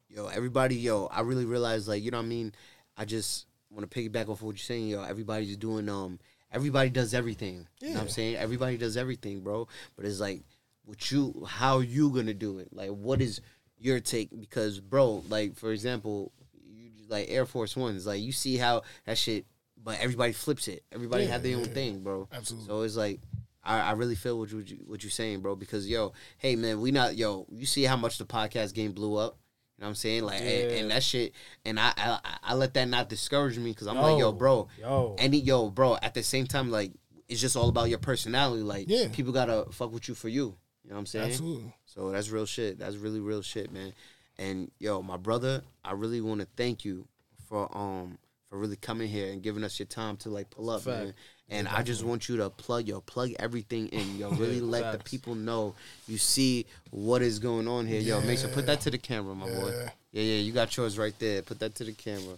yo, 0.09 0.29
everybody, 0.29 0.77
yo, 0.77 1.07
I 1.07 1.21
really 1.21 1.45
realized, 1.45 1.89
like, 1.89 2.03
you 2.03 2.11
know 2.11 2.19
what 2.19 2.25
I 2.25 2.29
mean. 2.29 2.53
I 2.97 3.05
just 3.05 3.47
want 3.71 3.91
to 3.91 3.99
piggyback 3.99 4.29
off 4.29 4.43
what 4.43 4.53
you're 4.53 4.59
saying, 4.59 4.89
yo. 4.89 5.03
Everybody's 5.03 5.57
doing, 5.57 5.89
um, 5.89 6.19
everybody 6.53 6.91
does 6.91 7.15
everything. 7.15 7.67
You 7.81 7.89
know 7.89 7.95
what 7.95 8.03
I'm 8.03 8.09
saying? 8.11 8.37
Everybody 8.37 8.77
does 8.77 8.97
everything, 8.97 9.41
bro. 9.41 9.67
But 9.97 10.05
it's 10.05 10.21
like, 10.21 10.43
what 10.85 11.11
you, 11.11 11.47
how 11.49 11.81
you 11.81 12.11
gonna 12.11 12.35
do 12.35 12.59
it? 12.59 12.69
Like, 12.73 12.91
what 12.91 13.21
is 13.21 13.41
your 13.79 14.01
take? 14.01 14.39
Because, 14.39 14.79
bro, 14.79 15.25
like, 15.29 15.57
for 15.57 15.73
example, 15.73 16.33
you 16.65 16.91
like 17.09 17.27
Air 17.29 17.47
Force 17.47 17.77
Ones, 17.77 18.07
like, 18.07 18.21
you 18.21 18.33
see 18.33 18.57
how 18.57 18.83
that 19.07 19.19
shit, 19.19 19.47
but 19.83 19.99
everybody 20.01 20.33
flips 20.33 20.69
it. 20.69 20.85
Everybody 20.93 21.25
Yeah, 21.25 21.31
have 21.31 21.43
their 21.43 21.57
own 21.57 21.65
yeah. 21.65 21.75
thing, 21.75 22.01
bro. 22.03 22.29
Absolutely. 22.33 22.69
So 22.69 22.83
it's 22.83 22.97
like. 22.97 23.21
I, 23.65 23.79
I 23.79 23.93
really 23.93 24.17
feel 24.17 24.41
what 24.41 24.51
you 24.51 24.65
what 24.89 25.05
you 25.05 25.09
saying, 25.11 25.41
bro. 25.41 25.55
Because 25.55 25.89
yo, 25.89 26.15
hey 26.39 26.57
man, 26.57 26.81
we 26.81 26.91
not 26.91 27.17
yo. 27.17 27.47
You 27.49 27.65
see 27.65 27.85
how 27.85 27.95
much 27.97 28.19
the 28.19 28.25
podcast 28.25 28.75
game 28.75 28.91
blew 28.91 29.15
up. 29.15 29.39
You 29.79 29.83
know 29.83 29.87
what 29.87 29.89
I'm 29.91 29.95
saying? 29.95 30.25
Like, 30.25 30.41
and, 30.41 30.49
Yeah. 30.49 30.77
and 30.79 30.91
that 30.91 31.05
shit, 31.05 31.33
and 31.65 31.79
I, 31.79 31.93
I 31.97 32.19
I 32.43 32.55
let 32.55 32.75
that 32.75 32.89
not 32.89 33.09
discourage 33.09 33.59
me 33.59 33.71
because 33.71 33.87
I'm 33.87 33.95
like, 33.95 34.19
yo, 34.19 34.31
Yo, 34.31 34.33
bro, 34.33 34.67
yo. 34.81 35.15
any 35.17 35.39
yo, 35.39 35.71
bro. 35.71 35.97
At 36.03 36.13
the 36.15 36.25
same 36.25 36.49
time, 36.49 36.73
like, 36.73 36.91
it's 37.29 37.41
just 37.41 37.55
all 37.57 37.69
about 37.69 37.89
your 37.89 38.01
personality. 38.01 38.65
Like, 38.65 38.87
Yeah. 38.89 39.07
people 39.13 39.33
gotta 39.33 39.67
fuck 39.71 39.93
with 39.93 40.09
you 40.09 40.17
for 40.17 40.29
you. 40.29 40.57
You 40.83 40.91
know 40.91 40.97
what 40.97 40.99
I'm 40.99 41.07
saying? 41.07 41.27
Absolutely. 41.31 41.73
So 41.87 42.11
that's 42.11 42.31
real 42.31 42.47
shit. 42.47 42.81
That's 42.81 42.97
really 42.97 43.21
real 43.21 43.43
shit, 43.43 43.71
man. 43.71 43.93
And 44.39 44.73
yo, 44.81 45.03
my 45.03 45.19
brother, 45.19 45.63
I 45.85 45.93
really 45.93 46.21
want 46.21 46.41
to 46.41 46.49
thank 46.57 46.85
you 46.85 47.07
for 47.49 47.69
um 47.79 48.19
for 48.53 48.59
really 48.59 48.77
coming 48.77 49.09
here 49.09 49.33
and 49.33 49.43
giving 49.43 49.65
us 49.65 49.79
your 49.79 49.87
time 49.87 50.15
to 50.19 50.29
like 50.29 50.51
pull 50.51 50.69
up, 50.69 50.83
Fact. 50.83 51.05
man. 51.05 51.15
And 51.49 51.67
I 51.67 51.83
just 51.83 52.05
want 52.05 52.29
you 52.29 52.37
to 52.37 52.51
plug 52.51 52.87
yo, 52.87 53.01
plug 53.01 53.33
everything 53.39 53.89
in, 53.89 54.19
yo. 54.19 54.31
Really 54.33 54.57
Yeah, 54.57 54.65
let 54.65 54.93
the 54.93 55.03
people 55.03 55.35
know 55.35 55.75
you 56.07 56.19
see 56.19 56.67
what 56.91 57.23
is 57.23 57.39
going 57.39 57.67
on 57.67 57.87
here, 57.87 57.99
yo. 57.99 58.21
Make 58.21 58.39
sure 58.39 58.51
put 58.51 58.67
that 58.67 58.83
to 58.83 58.91
the 58.91 58.99
camera, 58.99 59.35
my 59.35 59.47
boy. 59.47 59.71
Yeah. 59.75 59.91
Yeah, 60.13 60.23
yeah, 60.23 60.41
you 60.43 60.53
got 60.53 60.77
yours 60.77 60.99
right 60.99 61.19
there. 61.19 61.41
Put 61.41 61.61
that 61.61 61.75
to 61.77 61.85
the 61.85 61.93
camera. 61.93 62.37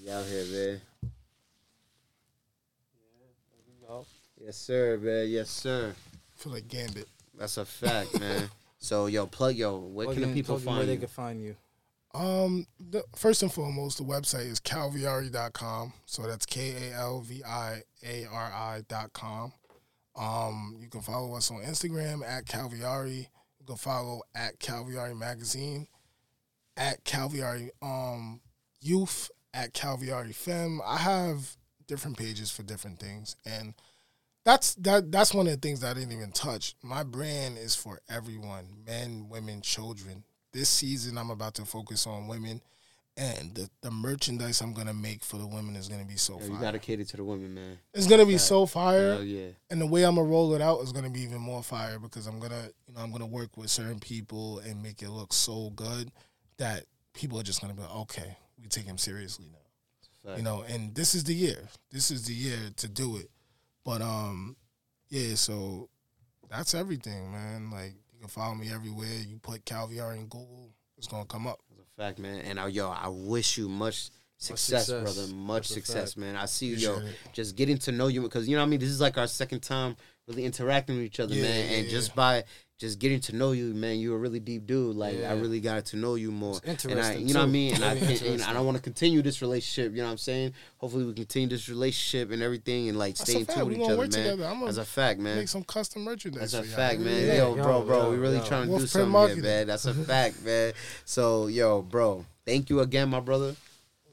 You 0.00 0.12
out 0.12 0.24
here, 0.24 0.44
man. 0.44 0.80
Yes, 4.40 4.56
sir, 4.56 4.98
man. 5.02 5.28
Yes, 5.28 5.50
sir. 5.50 5.94
feel 6.36 6.52
like 6.52 6.68
Gambit. 6.68 7.08
That's 7.36 7.56
a 7.56 7.64
fact, 7.64 8.18
man. 8.20 8.48
So, 8.80 9.06
yo, 9.06 9.26
plug, 9.26 9.56
yo, 9.56 9.76
where 9.78 10.06
Plug 10.06 10.14
can 10.14 10.22
the 10.22 10.28
in- 10.28 10.34
people 10.34 10.54
plug 10.54 10.62
in 10.62 10.66
where 10.66 10.76
find 10.76 10.88
they 10.88 10.96
can 10.98 11.08
find 11.08 11.42
you? 11.42 11.56
Um, 12.14 12.66
the, 12.80 13.04
first 13.16 13.42
and 13.42 13.52
foremost, 13.52 13.98
the 13.98 14.04
website 14.04 14.46
is 14.46 14.60
calviari.com. 14.60 15.92
So 16.06 16.22
that's 16.22 16.46
K 16.46 16.90
A 16.90 16.94
L 16.96 17.20
V 17.20 17.42
I 17.44 17.82
A 18.04 18.26
R 18.26 18.52
I.com. 18.52 19.52
Um, 20.16 20.76
you 20.80 20.88
can 20.88 21.00
follow 21.00 21.34
us 21.34 21.50
on 21.50 21.58
Instagram 21.58 22.26
at 22.26 22.44
Calviari. 22.46 23.28
You 23.60 23.66
can 23.66 23.76
follow 23.76 24.22
at 24.34 24.58
Calviari 24.58 25.16
Magazine, 25.16 25.86
at 26.76 27.04
Calviari 27.04 27.68
um, 27.80 28.40
Youth, 28.80 29.30
at 29.54 29.74
Calviari 29.74 30.34
Femme. 30.34 30.80
I 30.84 30.96
have 30.96 31.56
different 31.86 32.18
pages 32.18 32.50
for 32.50 32.64
different 32.64 32.98
things, 32.98 33.36
and 33.44 33.74
that's 34.44 34.74
that. 34.76 35.12
That's 35.12 35.34
one 35.34 35.46
of 35.46 35.52
the 35.52 35.58
things 35.58 35.80
that 35.80 35.96
I 35.96 36.00
didn't 36.00 36.12
even 36.16 36.32
touch. 36.32 36.74
My 36.82 37.04
brand 37.04 37.58
is 37.58 37.76
for 37.76 38.00
everyone: 38.08 38.66
men, 38.84 39.28
women, 39.28 39.60
children. 39.62 40.24
This 40.58 40.68
season, 40.70 41.16
I'm 41.16 41.30
about 41.30 41.54
to 41.54 41.64
focus 41.64 42.04
on 42.04 42.26
women, 42.26 42.60
and 43.16 43.54
the, 43.54 43.70
the 43.80 43.92
merchandise 43.92 44.60
I'm 44.60 44.72
gonna 44.72 44.92
make 44.92 45.22
for 45.22 45.36
the 45.36 45.46
women 45.46 45.76
is 45.76 45.86
gonna 45.86 46.04
be 46.04 46.16
so 46.16 46.40
Yo, 46.40 46.46
you 46.46 46.58
gotta 46.58 46.80
cater 46.80 47.04
to 47.04 47.16
the 47.16 47.22
women, 47.22 47.54
man. 47.54 47.78
it's 47.94 48.08
gonna 48.08 48.26
be 48.26 48.38
so 48.38 48.66
fire 48.66 49.12
Hell 49.12 49.22
yeah. 49.22 49.50
and 49.70 49.80
the 49.80 49.86
way 49.86 50.02
I'm 50.02 50.16
gonna 50.16 50.26
roll 50.26 50.54
it 50.54 50.60
out 50.60 50.80
is 50.80 50.90
gonna 50.90 51.10
be 51.10 51.20
even 51.20 51.40
more 51.40 51.62
fire 51.62 52.00
because 52.00 52.26
I'm 52.26 52.40
gonna, 52.40 52.70
you 52.88 52.94
know, 52.94 53.00
I'm 53.00 53.12
gonna 53.12 53.24
work 53.24 53.56
with 53.56 53.70
certain 53.70 54.00
people 54.00 54.58
and 54.58 54.82
make 54.82 55.00
it 55.00 55.10
look 55.10 55.32
so 55.32 55.70
good 55.76 56.10
that 56.56 56.86
people 57.14 57.38
are 57.38 57.44
just 57.44 57.60
gonna 57.60 57.74
be 57.74 57.82
like, 57.82 57.94
okay, 57.94 58.36
we 58.60 58.66
take 58.66 58.86
him 58.86 58.98
seriously 58.98 59.46
now, 59.52 60.34
you 60.34 60.42
know. 60.42 60.64
And 60.68 60.92
this 60.92 61.14
is 61.14 61.22
the 61.22 61.34
year. 61.34 61.68
This 61.92 62.10
is 62.10 62.26
the 62.26 62.34
year 62.34 62.58
to 62.78 62.88
do 62.88 63.16
it. 63.16 63.30
But 63.84 64.02
um, 64.02 64.56
yeah. 65.08 65.36
So 65.36 65.88
that's 66.50 66.74
everything, 66.74 67.30
man. 67.30 67.70
Like 67.70 67.94
you 68.18 68.22
can 68.22 68.30
follow 68.30 68.54
me 68.56 68.68
everywhere. 68.72 69.22
You 69.26 69.38
put 69.38 69.64
Calviari 69.64 70.16
in 70.16 70.24
Google, 70.24 70.72
it's 70.96 71.06
gonna 71.06 71.24
come 71.24 71.46
up. 71.46 71.60
That's 71.70 71.88
a 71.88 72.02
fact, 72.02 72.18
man. 72.18 72.40
And 72.40 72.58
uh, 72.58 72.66
yo, 72.66 72.90
I 72.90 73.06
wish 73.08 73.56
you 73.56 73.68
much 73.68 74.10
success, 74.38 74.86
success. 74.86 75.02
brother. 75.14 75.32
Much 75.34 75.68
That's 75.68 75.74
success, 75.74 76.16
man. 76.16 76.36
I 76.36 76.46
see 76.46 76.66
you, 76.66 76.76
yo, 76.76 76.92
Appreciate 76.94 77.16
just 77.32 77.56
getting 77.56 77.78
to 77.78 77.92
know 77.92 78.06
you 78.08 78.22
because 78.22 78.48
you 78.48 78.56
know 78.56 78.62
what 78.62 78.66
I 78.66 78.70
mean. 78.70 78.80
This 78.80 78.88
is 78.90 79.00
like 79.00 79.18
our 79.18 79.26
second 79.26 79.60
time 79.62 79.96
really 80.26 80.44
interacting 80.44 80.96
with 80.96 81.04
each 81.04 81.20
other, 81.20 81.34
Yeah, 81.34 81.42
man. 81.42 81.70
yeah, 81.70 81.76
and 81.76 81.84
yeah. 81.86 81.90
just 81.90 82.14
by 82.14 82.44
just 82.78 83.00
getting 83.00 83.18
to 83.18 83.34
know 83.34 83.50
you, 83.50 83.74
man, 83.74 83.98
you're 83.98 84.14
a 84.14 84.18
really 84.18 84.38
deep 84.38 84.64
dude. 84.66 84.94
Like 84.94 85.16
I 85.24 85.32
really 85.32 85.58
got 85.58 85.84
to 85.86 85.96
know 85.96 86.14
you 86.14 86.30
more. 86.30 86.60
It's 86.62 86.84
and 86.84 86.92
I, 87.00 87.14
interesting, 87.16 87.26
you 87.28 87.34
know 87.34 87.40
what 87.40 87.46
I 87.46 87.50
mean. 87.50 87.74
And 87.74 87.84
I 87.84 87.98
can, 87.98 88.26
and 88.34 88.42
I 88.42 88.52
don't 88.52 88.64
want 88.66 88.76
to 88.76 88.82
continue 88.82 89.20
this 89.20 89.42
relationship. 89.42 89.90
You 89.92 89.98
know 89.98 90.04
what 90.04 90.12
I'm 90.12 90.18
saying? 90.18 90.52
Hopefully, 90.76 91.04
we 91.04 91.12
continue 91.14 91.48
this 91.48 91.68
relationship 91.68 92.30
and 92.30 92.40
everything, 92.40 92.88
and 92.88 92.96
like 92.96 93.16
That's 93.16 93.30
stay 93.30 93.40
in 93.40 93.46
fact. 93.46 93.58
tune 93.58 93.66
We 93.68 93.72
with 93.72 93.78
each 93.78 93.82
gonna 93.82 93.92
other, 93.94 93.98
work 94.02 94.12
man. 94.12 94.22
together. 94.22 94.44
I'm 94.46 94.60
gonna 94.60 94.80
a 94.80 94.84
fact, 94.84 95.18
man. 95.18 95.38
Make 95.38 95.48
some 95.48 95.64
custom 95.64 96.04
merchandise. 96.04 96.52
That's 96.52 96.68
a 96.68 96.70
fact, 96.70 97.00
man. 97.00 97.26
Yeah, 97.26 97.34
yo, 97.38 97.56
yo, 97.56 97.62
bro, 97.64 97.82
bro, 97.82 98.02
yo, 98.04 98.10
we 98.12 98.16
really 98.18 98.36
yo. 98.36 98.44
trying 98.44 98.64
to 98.66 98.68
Wolf 98.68 98.82
do 98.82 98.86
something 98.86 99.10
Marketing. 99.10 99.42
here, 99.42 99.52
man. 99.52 99.66
That's 99.66 99.86
a 99.86 99.94
fact, 99.94 100.44
man. 100.44 100.72
So, 101.04 101.48
yo, 101.48 101.82
bro, 101.82 102.26
thank 102.46 102.70
you 102.70 102.78
again, 102.80 103.08
my 103.08 103.18
brother. 103.20 103.56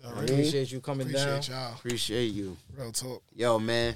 All 0.05 0.13
I. 0.19 0.23
Appreciate 0.23 0.71
you 0.71 0.79
coming 0.81 1.07
down. 1.07 1.27
Appreciate 1.29 1.55
y'all. 1.55 1.73
Appreciate 1.73 2.25
you, 2.33 2.57
Real 2.77 2.91
talk. 2.91 3.23
yo, 3.35 3.59
man. 3.59 3.95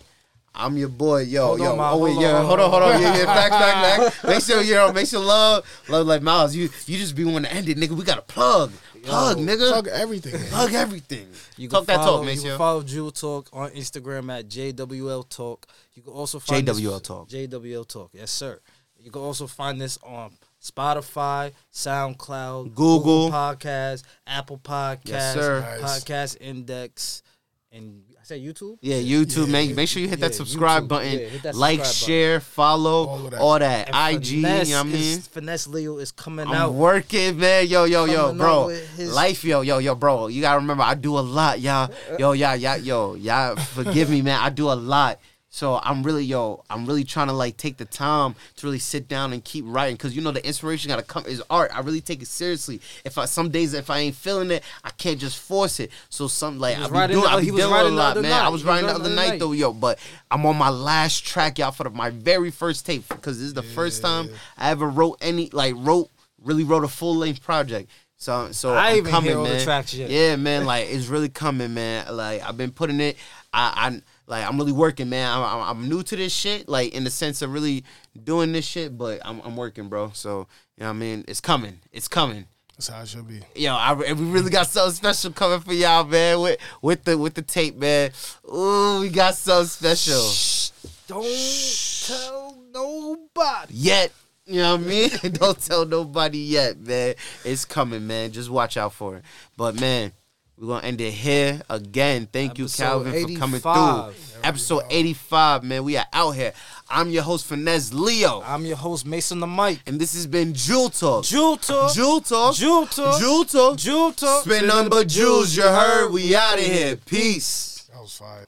I'm 0.55 0.75
your 0.77 0.89
boy, 0.89 1.21
yo, 1.21 1.45
Hold 1.45 1.61
on, 1.61 1.65
yo. 1.67 1.75
Miles. 1.75 1.95
oh 1.95 2.03
wait, 2.03 2.11
Hold 2.13 2.23
yeah, 2.23 2.33
on, 2.37 2.45
hold 2.47 2.59
on, 2.59 2.69
hold 2.71 2.81
hold 2.83 2.93
on. 2.93 2.95
on, 2.97 3.01
yeah, 3.03 3.17
yeah. 3.19 3.25
Facts, 3.25 3.49
facts, 3.55 4.17
facts. 4.17 4.23
Make 4.27 4.43
sure, 4.43 4.61
yo, 4.63 4.91
make 4.91 5.07
sure 5.07 5.19
love, 5.23 5.83
love 5.87 6.07
like 6.07 6.23
Miles. 6.23 6.55
You, 6.55 6.63
you 6.87 6.97
just 6.97 7.15
be 7.15 7.23
wanting 7.23 7.43
to 7.43 7.53
end 7.53 7.69
it, 7.69 7.77
nigga. 7.77 7.91
We 7.91 8.03
got 8.03 8.15
to 8.15 8.23
plug, 8.33 8.71
plug, 9.03 9.37
nigga, 9.37 9.69
Plug 9.69 9.85
plug, 9.85 9.87
everything. 9.89 10.33
man. 10.33 10.75
everything. 10.75 11.27
You 11.55 11.69
talk 11.69 11.85
can 11.85 11.95
that 11.97 12.03
follow, 12.03 12.25
talk, 12.25 12.35
You 12.35 12.41
can 12.41 12.57
follow 12.57 12.81
Jewel 12.81 13.11
Talk 13.11 13.49
on 13.53 13.69
Instagram 13.71 14.31
at 14.37 14.49
JWL 14.49 15.29
Talk. 15.29 15.67
You 15.93 16.01
can 16.01 16.13
also 16.13 16.39
find 16.39 16.67
this- 16.67 16.79
JWL 16.81 17.03
Talk. 17.03 17.29
JWL 17.29 17.87
Talk. 17.87 18.09
Yes, 18.13 18.31
sir. 18.31 18.59
You 18.99 19.11
can 19.11 19.21
also 19.21 19.45
find 19.45 19.79
this 19.79 19.99
on 20.03 20.31
Spotify, 20.61 21.51
SoundCloud, 21.73 22.75
Google. 22.75 23.29
Podcast, 23.31 24.03
Apple 24.27 24.57
Podcast, 24.57 24.99
Yes, 25.05 25.33
sir. 25.35 25.61
Nice. 25.81 25.81
Podcast 26.03 26.37
Index, 26.41 27.23
and 27.71 28.03
I 28.19 28.23
said 28.23 28.41
YouTube. 28.41 28.77
Yeah, 28.81 28.97
YouTube, 28.97 29.45
Yeah, 29.47 29.51
man. 29.53 29.75
Make 29.75 29.87
sure 29.89 30.01
you 30.01 30.07
hit 30.09 30.19
that 30.19 30.35
subscribe 30.35 30.83
YouTube. 30.83 30.87
button. 30.89 31.11
Yeah, 31.13 31.17
hit 31.27 31.43
that 31.43 31.55
like, 31.55 31.85
subscribe 31.85 32.07
share, 32.09 32.39
follow, 32.41 33.07
All 33.07 33.17
that. 33.29 33.39
all 33.39 33.59
that. 33.59 33.87
And 33.93 34.15
IG, 34.17 34.25
you 34.31 34.41
know 34.41 34.57
what 34.59 34.73
I 34.75 34.83
mean? 34.83 34.95
is- 34.95 35.27
Finesse 35.27 35.67
Leo 35.67 35.97
is 35.97 36.11
coming 36.11 36.47
I'm 36.47 36.53
out. 36.53 36.73
working, 36.73 37.37
man. 37.39 37.67
Yo, 37.67 37.85
yo, 37.85 38.05
yo, 38.05 38.33
bro. 38.33 38.67
his- 38.67 39.13
Life, 39.13 39.43
yo, 39.45 39.61
yo, 39.61 39.77
yo, 39.79 39.95
bro. 39.95 40.27
You 40.27 40.41
gotta 40.41 40.59
remember, 40.59 40.83
I 40.83 40.95
do 40.95 41.17
a 41.17 41.21
lot, 41.21 41.59
y'all. 41.59 41.89
Yo, 42.19 42.33
y'all, 42.33 42.55
y'all, 42.55 42.77
yo, 42.77 43.15
y'all. 43.15 43.55
Forgive 43.55 44.09
me, 44.09 44.21
man. 44.21 44.39
I 44.41 44.49
do 44.49 44.69
a 44.69 44.73
lot. 44.75 45.19
So 45.51 45.79
I'm 45.81 46.03
really, 46.03 46.23
yo, 46.23 46.63
I'm 46.69 46.85
really 46.85 47.03
trying 47.03 47.25
to 47.27 47.33
like 47.33 47.57
take 47.57 47.77
the 47.77 47.85
time 47.85 48.35
to 48.57 48.67
really 48.67 48.77
sit 48.77 49.07
down 49.07 49.33
and 49.33 49.43
keep 49.43 49.65
writing, 49.67 49.97
cause 49.97 50.15
you 50.15 50.21
know 50.21 50.29
the 50.31 50.45
inspiration 50.45 50.89
gotta 50.89 51.01
come 51.01 51.25
is 51.25 51.41
art. 51.49 51.75
I 51.75 51.79
really 51.81 52.01
take 52.01 52.21
it 52.21 52.27
seriously. 52.27 52.79
If 53.03 53.17
I 53.17 53.25
some 53.25 53.49
days 53.49 53.73
if 53.73 53.89
I 53.89 53.99
ain't 53.99 54.15
feeling 54.15 54.51
it, 54.51 54.63
I 54.83 54.91
can't 54.91 55.19
just 55.19 55.39
force 55.39 55.79
it. 55.79 55.89
So 56.09 56.27
some 56.27 56.59
like 56.59 56.77
I 56.77 56.85
be 56.85 56.91
writing 56.93 57.15
doing, 57.15 57.23
the- 57.23 57.35
I 57.35 57.39
be 57.39 57.45
he 57.45 57.51
was 57.51 57.61
dealing 57.61 57.73
a 57.93 57.95
lot, 57.95 58.15
man. 58.17 58.23
night. 58.29 58.45
I 58.45 58.49
was 58.49 58.63
writing 58.63 58.85
the 58.87 58.93
other 58.93 59.03
the 59.05 59.09
other 59.09 59.15
night 59.15 59.39
though, 59.39 59.53
yo. 59.53 59.73
But 59.73 59.97
I'm 60.29 60.45
on 60.45 60.55
my 60.55 60.69
last 60.69 61.25
track, 61.25 61.57
y'all, 61.57 61.71
for 61.71 61.83
the, 61.85 61.89
my 61.89 62.11
very 62.11 62.51
first 62.51 62.85
tape, 62.85 63.07
cause 63.09 63.39
this 63.39 63.47
is 63.47 63.55
the 63.55 63.63
first 63.63 64.03
time 64.03 64.29
I 64.55 64.69
ever 64.69 64.87
wrote 64.87 65.17
any 65.19 65.49
like 65.51 65.73
wrote 65.77 66.09
really 66.43 66.63
wrote 66.63 66.83
a 66.83 66.87
full 66.87 67.15
length 67.15 67.41
project. 67.41 67.89
So 68.17 68.51
so 68.51 68.73
I 68.73 68.89
I'm 68.91 68.97
even 68.97 69.11
coming, 69.11 69.29
hear 69.31 69.39
all 69.39 69.45
the 69.45 69.49
man. 69.51 69.63
tracks 69.63 69.93
yet. 69.95 70.09
Yeah, 70.11 70.35
man. 70.35 70.65
Like 70.65 70.89
it's 70.89 71.07
really 71.07 71.29
coming, 71.29 71.73
man. 71.73 72.15
Like 72.15 72.43
I've 72.43 72.57
been 72.57 72.71
putting 72.71 72.99
it. 72.99 73.17
I, 73.51 73.89
I 73.89 74.01
like 74.29 74.47
I'm 74.47 74.57
really 74.57 74.71
working, 74.71 75.09
man. 75.09 75.27
I'm, 75.27 75.77
I'm, 75.77 75.89
new 75.89 76.03
to 76.03 76.15
this 76.15 76.31
shit, 76.31 76.69
like 76.69 76.93
in 76.93 77.03
the 77.03 77.09
sense 77.09 77.41
of 77.41 77.51
really 77.51 77.83
doing 78.23 78.51
this 78.51 78.63
shit, 78.63 78.95
but 78.95 79.19
I'm, 79.25 79.41
I'm 79.41 79.57
working, 79.57 79.89
bro. 79.89 80.11
So 80.13 80.47
you 80.77 80.81
know 80.81 80.85
what 80.85 80.89
I 80.91 80.93
mean. 80.93 81.25
It's 81.27 81.41
coming. 81.41 81.79
It's 81.91 82.07
coming. 82.07 82.45
That's 82.77 82.87
how 82.87 83.01
it 83.01 83.07
should 83.07 83.27
be. 83.27 83.41
Yo, 83.55 83.73
I, 83.73 83.91
and 83.91 84.19
we 84.19 84.25
really 84.27 84.51
got 84.51 84.67
something 84.67 84.93
special 84.93 85.33
coming 85.33 85.59
for 85.61 85.73
y'all, 85.73 86.05
man. 86.05 86.39
With 86.41 86.59
with 86.81 87.03
the 87.03 87.17
with 87.17 87.33
the 87.33 87.41
tape, 87.41 87.75
man. 87.75 88.11
Ooh, 88.47 89.01
we 89.01 89.09
got 89.09 89.33
something 89.33 89.65
special. 89.67 90.21
Shh, 90.21 90.69
Don't 91.07 92.05
tell 92.05 92.55
nobody. 92.71 93.73
Yet, 93.73 94.11
you 94.45 94.61
know 94.61 94.75
what 94.75 94.85
I 94.85 94.87
mean? 94.87 95.09
Don't 95.33 95.59
tell 95.59 95.85
nobody 95.85 96.37
yet, 96.37 96.79
man. 96.79 97.15
It's 97.43 97.65
coming, 97.65 98.05
man. 98.05 98.31
Just 98.31 98.51
watch 98.51 98.77
out 98.77 98.93
for 98.93 99.17
it. 99.17 99.23
But 99.57 99.79
man, 99.79 100.13
we're 100.59 100.67
gonna 100.67 100.85
end 100.87 100.99
it 100.99 101.11
here 101.11 101.61
again. 101.69 102.27
Thank 102.31 102.57
you, 102.57 102.65
Episode 102.65 102.83
Calvin, 102.83 103.11
for 103.13 103.39
coming 103.39 103.55
85. 103.55 104.15
through. 104.15 104.41
Episode 104.43 104.83
85, 104.89 105.63
man. 105.63 105.83
We 105.85 105.95
are 105.97 106.05
out 106.11 106.31
here. 106.31 106.53
I'm 106.89 107.09
your 107.11 107.23
host, 107.23 107.45
Finesse 107.45 107.93
Leo. 107.93 108.41
I'm 108.45 108.65
your 108.65 108.75
host 108.75 109.05
Mason 109.05 109.39
the 109.39 109.47
Mike. 109.47 109.79
and 109.85 109.99
this 109.99 110.13
has 110.13 110.27
been 110.27 110.53
Jewel 110.53 110.89
Talk. 110.89 111.23
Jewel 111.23 111.55
Talk. 111.57 111.93
Jewel 111.93 112.19
Talk. 112.21 112.55
Jewel 112.55 112.85
Talk. 112.87 113.19
Jewel 113.19 113.45
Talk. 113.45 113.77
Jewel 113.77 114.11
Talk. 114.11 114.43
Spin 114.43 114.67
number 114.67 115.03
jewels, 115.05 115.55
you 115.55 115.63
heard. 115.63 116.11
We 116.11 116.35
out 116.35 116.57
of 116.59 116.65
here. 116.65 116.97
Peace. 116.97 117.89
That 117.93 118.01
was 118.01 118.13
fire. 118.17 118.45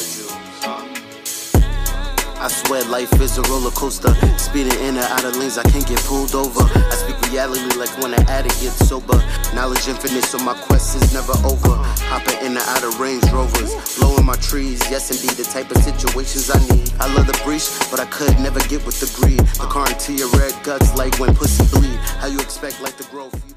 I 2.44 2.48
swear 2.48 2.84
life 2.90 3.10
is 3.22 3.38
a 3.38 3.42
roller 3.48 3.70
coaster. 3.70 4.12
Speeding 4.36 4.78
in 4.80 5.00
and 5.00 5.08
out 5.16 5.24
of 5.24 5.34
lanes, 5.36 5.56
I 5.56 5.62
can't 5.62 5.86
get 5.88 5.98
pulled 6.00 6.34
over. 6.34 6.60
I 6.60 6.90
speak 6.92 7.16
reality 7.32 7.74
like 7.78 7.88
when 8.02 8.12
an 8.12 8.20
addict 8.28 8.60
gets 8.60 8.86
sober. 8.86 9.16
Knowledge 9.54 9.88
infinite, 9.88 10.24
so 10.24 10.36
my 10.44 10.52
quest 10.52 10.94
is 10.94 11.14
never 11.14 11.32
over. 11.48 11.72
Hopping 12.12 12.36
in 12.44 12.52
and 12.52 12.68
out 12.68 12.84
of 12.84 13.00
Range 13.00 13.24
Rovers, 13.32 13.72
blowing 13.96 14.26
my 14.26 14.36
trees. 14.44 14.78
Yes, 14.90 15.08
indeed, 15.08 15.38
the 15.38 15.44
type 15.44 15.70
of 15.70 15.78
situations 15.78 16.50
I 16.50 16.60
need. 16.68 16.92
I 17.00 17.08
love 17.14 17.26
the 17.26 17.40
breach, 17.44 17.64
but 17.90 17.98
I 17.98 18.04
could 18.12 18.38
never 18.40 18.60
get 18.68 18.84
with 18.84 19.00
the 19.00 19.08
greed. 19.16 19.40
The 19.40 19.66
car 19.72 19.88
into 19.88 20.12
your 20.12 20.28
red 20.36 20.52
guts, 20.62 20.94
like 20.98 21.18
when 21.18 21.34
pussy 21.34 21.64
bleed. 21.72 21.96
How 22.20 22.26
you 22.26 22.40
expect 22.40 22.82
like 22.82 22.94
growth? 23.10 23.32
You 23.48 23.53